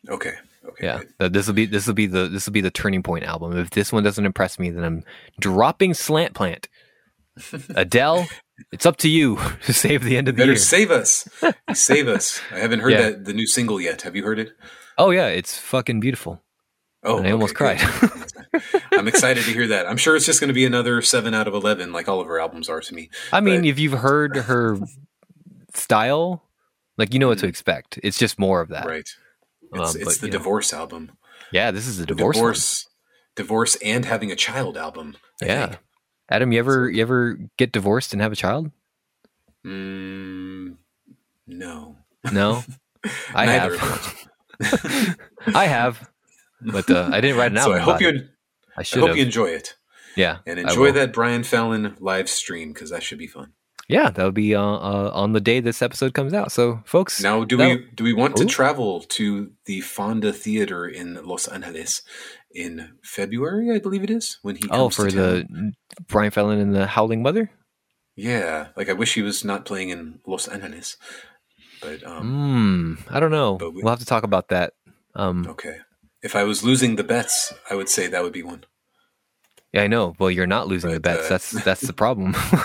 Okay. 0.09 0.33
Okay. 0.67 0.85
Yeah, 0.85 1.01
good. 1.19 1.33
this 1.33 1.45
will 1.47 1.53
be 1.53 1.65
this 1.65 1.85
will 1.85 1.93
be 1.93 2.07
the 2.07 2.27
this 2.27 2.45
will 2.45 2.53
be 2.53 2.61
the 2.61 2.71
turning 2.71 3.03
point 3.03 3.23
album. 3.23 3.55
If 3.57 3.69
this 3.69 3.93
one 3.93 4.03
doesn't 4.03 4.25
impress 4.25 4.57
me, 4.57 4.71
then 4.71 4.83
I'm 4.83 5.03
dropping 5.39 5.93
Slant 5.93 6.33
Plant. 6.33 6.67
Adele, 7.75 8.27
it's 8.71 8.85
up 8.85 8.97
to 8.97 9.09
you 9.09 9.37
to 9.65 9.73
save 9.73 10.03
the 10.03 10.17
end 10.17 10.27
of 10.27 10.35
the 10.35 10.41
Better 10.41 10.51
year. 10.53 10.57
save 10.59 10.91
us. 10.91 11.27
save 11.73 12.07
us. 12.07 12.39
I 12.51 12.59
haven't 12.59 12.79
heard 12.79 12.91
Yeah. 12.93 13.01
that 13.09 13.25
the 13.25 13.33
new 13.33 13.47
single 13.47 13.79
yet. 13.81 14.01
Have 14.03 14.15
you 14.15 14.23
heard 14.23 14.39
it? 14.39 14.49
oh 14.97 15.11
yeah, 15.11 15.27
it's 15.27 15.57
fucking 15.57 15.99
beautiful. 15.99 16.41
Oh, 17.03 17.17
And 17.19 17.27
I 17.27 17.31
almost 17.31 17.53
cried. 17.53 17.79
I'm 18.93 19.07
excited 19.07 19.43
to 19.43 19.51
hear 19.51 19.67
that. 19.67 19.85
I'm 19.87 19.97
sure 19.97 20.15
it's 20.15 20.25
just 20.25 20.39
going 20.39 20.47
to 20.47 20.53
be 20.55 20.65
another 20.65 21.01
seven 21.03 21.33
out 21.35 21.47
of 21.47 21.53
eleven, 21.53 21.91
like 21.91 22.07
all 22.07 22.19
of 22.21 22.27
her 22.27 22.39
albums 22.39 22.67
are 22.69 22.79
to 22.81 22.95
me. 22.95 23.09
I 23.31 23.41
mean, 23.41 23.61
But- 23.61 23.67
if 23.67 23.77
you've 23.79 23.99
heard 23.99 24.35
her 24.35 24.77
style, 25.73 26.43
like 26.97 27.13
you 27.13 27.19
know 27.19 27.27
what 27.27 27.39
to 27.39 27.47
expect. 27.47 27.99
It's 28.03 28.17
just 28.17 28.39
more 28.39 28.61
of 28.61 28.69
that. 28.69 28.85
Right. 28.85 28.99
It's, 29.01 29.15
Um, 29.73 29.81
it's 30.01 30.03
but, 30.03 30.21
the 30.21 30.27
you 30.27 30.31
know. 30.31 30.37
divorce 30.37 30.73
album. 30.73 31.11
Yeah, 31.51 31.71
this 31.71 31.87
is 31.87 31.97
The 31.97 32.05
divorce. 32.05 32.35
one. 32.37 32.41
divorce, 32.43 32.87
divorce, 33.35 33.75
and 33.83 34.05
having 34.05 34.31
a 34.31 34.35
child 34.35 34.77
album. 34.77 35.15
I 35.41 35.45
Yeah. 35.45 35.65
think. 35.67 35.79
Adam, 36.29 36.51
you 36.51 36.59
ever 36.59 36.89
you 36.89 37.01
ever 37.01 37.37
get 37.57 37.71
divorced 37.71 38.13
and 38.13 38.21
have 38.21 38.31
a 38.31 38.35
child? 38.35 38.71
Mm, 39.65 40.75
no. 41.47 41.97
No, 42.31 42.63
I 43.35 43.45
have. 43.45 44.27
I 45.53 45.65
have, 45.65 46.09
but 46.61 46.89
uh, 46.89 47.09
I 47.11 47.21
didn't 47.21 47.37
write 47.37 47.51
an 47.51 47.57
so. 47.57 47.73
I 47.73 47.79
hope 47.79 48.01
you. 48.01 48.09
I 48.77 48.81
I 48.81 48.83
should 48.83 48.99
hope 48.99 49.09
have. 49.09 49.17
you 49.17 49.23
enjoy 49.23 49.47
it 49.47 49.75
yeah, 50.15 50.37
and 50.45 50.59
enjoy 50.59 50.91
that 50.93 51.13
Brian 51.13 51.43
Fallon 51.43 51.95
live 51.99 52.29
stream 52.29 52.73
because 52.73 52.89
that 52.89 53.03
should 53.03 53.17
be 53.17 53.27
fun. 53.27 53.53
Yeah, 53.87 54.09
that'll 54.09 54.31
be 54.31 54.55
uh, 54.55 54.61
uh, 54.61 55.11
on 55.13 55.33
the 55.33 55.41
day 55.41 55.59
this 55.59 55.81
episode 55.81 56.15
comes 56.15 56.33
out. 56.33 56.51
So, 56.51 56.81
folks, 56.85 57.21
Now, 57.21 57.43
do 57.43 57.57
we 57.57 57.85
do 57.93 58.03
we 58.03 58.13
want 58.13 58.35
to 58.37 58.45
travel 58.45 59.01
to 59.01 59.51
the 59.65 59.81
Fonda 59.81 60.33
Theater 60.33 60.87
in 60.87 61.23
Los 61.23 61.47
Angeles 61.47 62.01
in 62.55 62.93
February? 63.03 63.69
I 63.75 63.79
believe 63.79 64.03
it 64.03 64.09
is 64.09 64.39
when 64.41 64.55
he. 64.55 64.63
Oh, 64.71 64.89
for 64.89 65.11
the 65.11 65.45
Brian 66.07 66.31
Fallon 66.31 66.59
and 66.59 66.73
the 66.73 66.87
Howling 66.87 67.21
Weather. 67.23 67.51
yeah, 68.15 68.69
like 68.77 68.89
I 68.89 68.93
wish 68.93 69.13
he 69.13 69.21
was 69.21 69.43
not 69.43 69.65
playing 69.65 69.89
in 69.89 70.19
Los 70.25 70.47
Angeles, 70.47 70.95
but 71.81 72.01
um, 72.07 72.97
Hmm. 73.07 73.15
I 73.15 73.19
don't 73.19 73.31
know. 73.31 73.57
But 73.57 73.73
we- 73.73 73.83
we'll 73.83 73.91
have 73.91 73.99
to 73.99 74.05
talk 74.05 74.23
about 74.23 74.47
that. 74.49 74.73
Um. 75.15 75.45
okay. 75.47 75.77
If 76.23 76.35
I 76.35 76.43
was 76.43 76.63
losing 76.63 76.95
the 76.95 77.03
bets, 77.03 77.53
I 77.69 77.75
would 77.75 77.87
say 77.89 78.07
that 78.07 78.23
would 78.23 78.33
be 78.33 78.41
one. 78.41 78.63
Yeah, 79.73 79.83
I 79.83 79.87
know. 79.87 80.15
Well, 80.17 80.31
you're 80.31 80.47
not 80.47 80.67
losing 80.67 80.89
the 80.91 80.99
bets. 80.99 81.25
uh, 81.25 81.29
that's 81.29 81.51
that's 81.63 81.81
the 81.81 81.93
problem. 82.03 82.31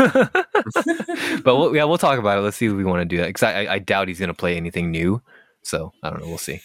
but 1.45 1.57
we'll, 1.57 1.75
yeah, 1.75 1.85
we'll 1.85 1.99
talk 1.99 2.19
about 2.19 2.39
it. 2.39 2.43
Let's 2.43 2.57
see 2.57 2.67
if 2.67 2.73
we 2.73 2.85
want 2.85 3.01
to 3.03 3.05
do 3.05 3.19
that. 3.19 3.27
Because 3.27 3.43
I, 3.43 3.67
I 3.75 3.79
doubt 3.79 4.09
he's 4.09 4.19
going 4.19 4.29
to 4.29 4.35
play 4.35 4.57
anything 4.57 4.91
new. 4.91 5.21
So 5.63 5.93
I 6.03 6.11
don't 6.11 6.21
know. 6.23 6.29
We'll 6.29 6.39
see. 6.39 6.61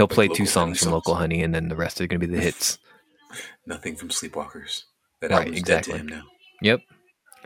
He'll 0.00 0.08
play 0.08 0.28
two 0.28 0.46
songs 0.46 0.78
from 0.78 0.86
songs. 0.86 0.94
Local 0.94 1.14
Honey, 1.14 1.42
and 1.42 1.54
then 1.54 1.68
the 1.68 1.76
rest 1.76 2.00
are 2.00 2.06
going 2.06 2.18
to 2.18 2.26
be 2.26 2.34
the 2.34 2.40
hits. 2.40 2.78
Nothing 3.66 3.96
from 3.96 4.08
Sleepwalkers. 4.08 4.84
That 5.20 5.30
Right, 5.30 5.48
exactly. 5.48 5.62
dead 5.62 5.84
to 5.84 5.96
him 5.98 6.08
now. 6.08 6.22
Yep. 6.62 6.80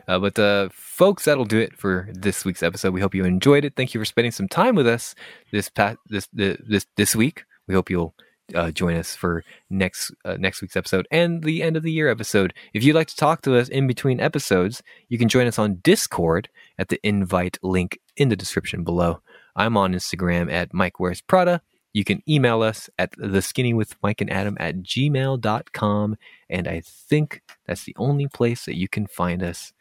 Uh, 0.07 0.19
but 0.19 0.39
uh, 0.39 0.69
folks, 0.71 1.25
that'll 1.25 1.43
do 1.43 1.59
it 1.59 1.77
for 1.77 2.07
this 2.13 2.45
week's 2.45 2.63
episode. 2.63 2.93
We 2.93 3.01
hope 3.01 3.13
you 3.13 3.25
enjoyed 3.25 3.65
it. 3.65 3.75
Thank 3.75 3.93
you 3.93 3.99
for 3.99 4.05
spending 4.05 4.31
some 4.31 4.47
time 4.47 4.75
with 4.75 4.87
us 4.87 5.15
this 5.51 5.67
past 5.67 5.97
this 6.05 6.29
this 6.31 6.85
this 6.95 7.13
week. 7.13 7.43
We 7.67 7.73
hope 7.73 7.89
you'll 7.89 8.15
uh, 8.53 8.71
join 8.71 8.95
us 8.95 9.17
for 9.17 9.43
next 9.69 10.13
uh, 10.23 10.37
next 10.39 10.61
week's 10.61 10.77
episode 10.77 11.09
and 11.11 11.43
the 11.43 11.61
end 11.61 11.75
of 11.75 11.83
the 11.83 11.91
year 11.91 12.09
episode. 12.09 12.53
If 12.73 12.85
you'd 12.85 12.95
like 12.95 13.07
to 13.07 13.17
talk 13.17 13.41
to 13.41 13.57
us 13.57 13.67
in 13.67 13.85
between 13.85 14.21
episodes, 14.21 14.81
you 15.09 15.17
can 15.17 15.27
join 15.27 15.45
us 15.45 15.59
on 15.59 15.81
Discord 15.83 16.47
at 16.79 16.87
the 16.87 17.01
invite 17.03 17.57
link 17.61 17.99
in 18.15 18.29
the 18.29 18.37
description 18.37 18.85
below. 18.85 19.19
I'm 19.57 19.75
on 19.75 19.93
Instagram 19.93 20.49
at 20.49 20.73
Mike 20.73 21.01
Wears 21.01 21.19
Prada. 21.19 21.61
You 21.95 22.03
can 22.03 22.21
email 22.27 22.61
us 22.61 22.89
at 22.99 23.13
the 23.17 23.41
skinny 23.41 23.73
with 23.73 23.95
Mike 24.03 24.19
and 24.19 24.29
Adam 24.29 24.57
at 24.59 24.79
gmail.com. 24.83 26.17
And 26.49 26.67
I 26.67 26.81
think 26.83 27.41
that's 27.65 27.85
the 27.85 27.95
only 27.97 28.27
place 28.27 28.65
that 28.65 28.75
you 28.75 28.89
can 28.89 29.07
find 29.07 29.41
us. 29.41 29.71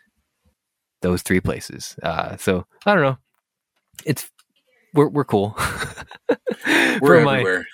Those 1.03 1.23
three 1.23 1.41
places. 1.41 1.97
Uh, 2.05 2.37
so 2.37 2.67
I 2.87 2.95
don't 2.95 3.03
know. 3.03 3.19
It's 4.07 4.31
we're 4.95 5.09
we're 5.09 5.25
cool. 5.25 5.57
We're 6.67 6.99
For 7.01 7.21
my- 7.23 7.41
everywhere. 7.41 7.67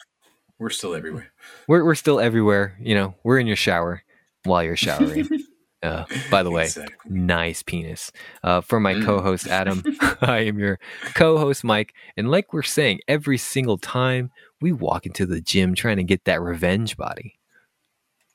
We're 0.58 0.70
still 0.70 0.94
everywhere. 0.94 1.30
we're 1.68 1.84
we're 1.84 1.94
still 1.94 2.18
everywhere. 2.18 2.78
You 2.80 2.94
know, 2.94 3.14
we're 3.22 3.38
in 3.38 3.46
your 3.46 3.56
shower 3.56 4.02
while 4.44 4.62
you're 4.64 4.74
showering. 4.74 5.28
uh, 5.82 6.04
by 6.30 6.42
the 6.42 6.50
way, 6.56 6.64
Exactly. 6.64 7.10
nice 7.10 7.62
penis. 7.62 8.12
Uh, 8.42 8.60
for 8.60 8.80
my 8.80 8.94
Mm. 8.94 9.04
co-host 9.04 9.46
Adam, 9.46 9.82
I 10.20 10.40
am 10.40 10.58
your 10.58 10.78
co-host 11.14 11.64
Mike, 11.64 11.94
and 12.16 12.30
like 12.30 12.52
we're 12.52 12.62
saying, 12.62 13.00
every 13.08 13.38
single 13.38 13.78
time 13.78 14.30
we 14.60 14.72
walk 14.72 15.06
into 15.06 15.24
the 15.26 15.40
gym 15.40 15.74
trying 15.74 15.96
to 15.96 16.02
get 16.04 16.24
that 16.24 16.40
revenge 16.40 16.96
body. 16.96 17.38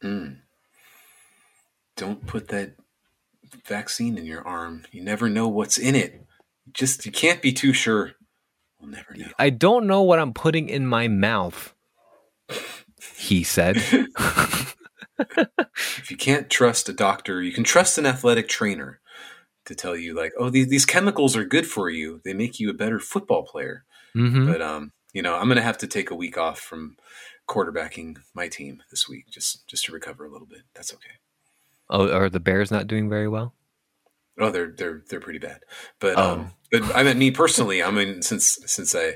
Mm. 0.03 0.38
Don't 1.95 2.26
put 2.27 2.47
that 2.49 2.76
vaccine 3.65 4.17
in 4.17 4.26
your 4.26 4.45
arm. 4.45 4.84
You 4.91 5.03
never 5.03 5.30
know 5.30 5.47
what's 5.47 5.77
in 5.77 5.95
it. 5.95 6.26
Just 6.73 7.05
you 7.05 7.11
can't 7.11 7.41
be 7.41 7.53
too 7.53 7.73
sure. 7.73 8.13
We'll 8.80 8.89
never 8.91 9.13
know. 9.15 9.27
I 9.39 9.49
don't 9.51 9.88
know 9.88 10.01
what 10.01 10.19
I'm 10.19 10.34
putting 10.34 10.67
in 10.67 10.85
my 10.88 11.07
mouth. 11.07 11.73
He 13.17 13.43
said. 13.43 13.81
If 15.17 16.11
you 16.11 16.17
can't 16.17 16.49
trust 16.49 16.89
a 16.89 16.93
doctor, 16.93 17.41
you 17.41 17.51
can 17.51 17.63
trust 17.63 17.97
an 17.97 18.05
athletic 18.05 18.47
trainer 18.47 18.99
to 19.65 19.75
tell 19.75 19.95
you 19.95 20.13
like, 20.15 20.33
"Oh, 20.37 20.49
these, 20.49 20.67
these 20.67 20.85
chemicals 20.85 21.35
are 21.35 21.45
good 21.45 21.67
for 21.67 21.89
you. 21.89 22.21
They 22.23 22.33
make 22.33 22.59
you 22.59 22.69
a 22.69 22.73
better 22.73 22.99
football 22.99 23.43
player." 23.43 23.83
hmm 24.13 24.45
But 24.45 24.61
um, 24.61 24.91
you 25.13 25.21
know, 25.21 25.35
I'm 25.35 25.47
going 25.47 25.57
to 25.57 25.61
have 25.61 25.77
to 25.79 25.87
take 25.87 26.11
a 26.11 26.15
week 26.15 26.37
off 26.37 26.59
from 26.59 26.97
quarterbacking 27.47 28.17
my 28.33 28.47
team 28.47 28.83
this 28.89 29.07
week 29.07 29.25
just 29.29 29.67
just 29.67 29.85
to 29.85 29.91
recover 29.93 30.25
a 30.25 30.31
little 30.31 30.47
bit. 30.47 30.61
That's 30.73 30.93
okay. 30.93 31.15
Oh, 31.89 32.11
are 32.11 32.29
the 32.29 32.39
Bears 32.39 32.71
not 32.71 32.87
doing 32.87 33.09
very 33.09 33.27
well? 33.27 33.53
Oh, 34.39 34.49
they're 34.49 34.73
they're 34.77 35.03
they're 35.09 35.19
pretty 35.21 35.39
bad. 35.39 35.61
But 35.99 36.17
Oh. 36.17 36.31
um, 36.31 36.51
but 36.71 36.83
I 36.95 37.03
mean, 37.03 37.17
me 37.17 37.31
personally, 37.31 37.81
I 37.81 37.89
mean, 37.91 38.21
since 38.21 38.57
since 38.65 38.93
I 38.95 39.13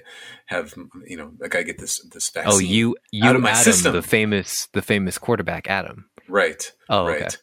have 0.47 0.73
you 1.05 1.17
know, 1.17 1.31
like 1.39 1.55
I 1.55 1.63
get 1.63 1.77
this 1.77 1.99
this 2.13 2.29
vaccine. 2.29 2.53
Oh, 2.53 2.59
you 2.59 2.95
you 3.11 3.27
out 3.27 3.35
of 3.35 3.41
my 3.41 3.51
Adam, 3.51 3.63
system. 3.63 3.93
the 3.93 4.01
famous 4.01 4.67
the 4.73 4.81
famous 4.81 5.17
quarterback 5.17 5.67
Adam. 5.67 6.09
right? 6.29 6.71
Oh, 6.89 7.05
right. 7.05 7.23
okay. 7.23 7.35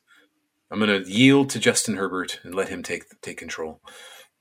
I'm 0.71 0.81
going 0.81 1.05
to 1.05 1.09
yield 1.11 1.51
to 1.51 1.61
Justin 1.61 1.97
Herbert 1.97 2.41
and 2.43 2.55
let 2.55 2.69
him 2.71 2.83
take 2.83 3.05
take 3.23 3.37
control. 3.39 3.81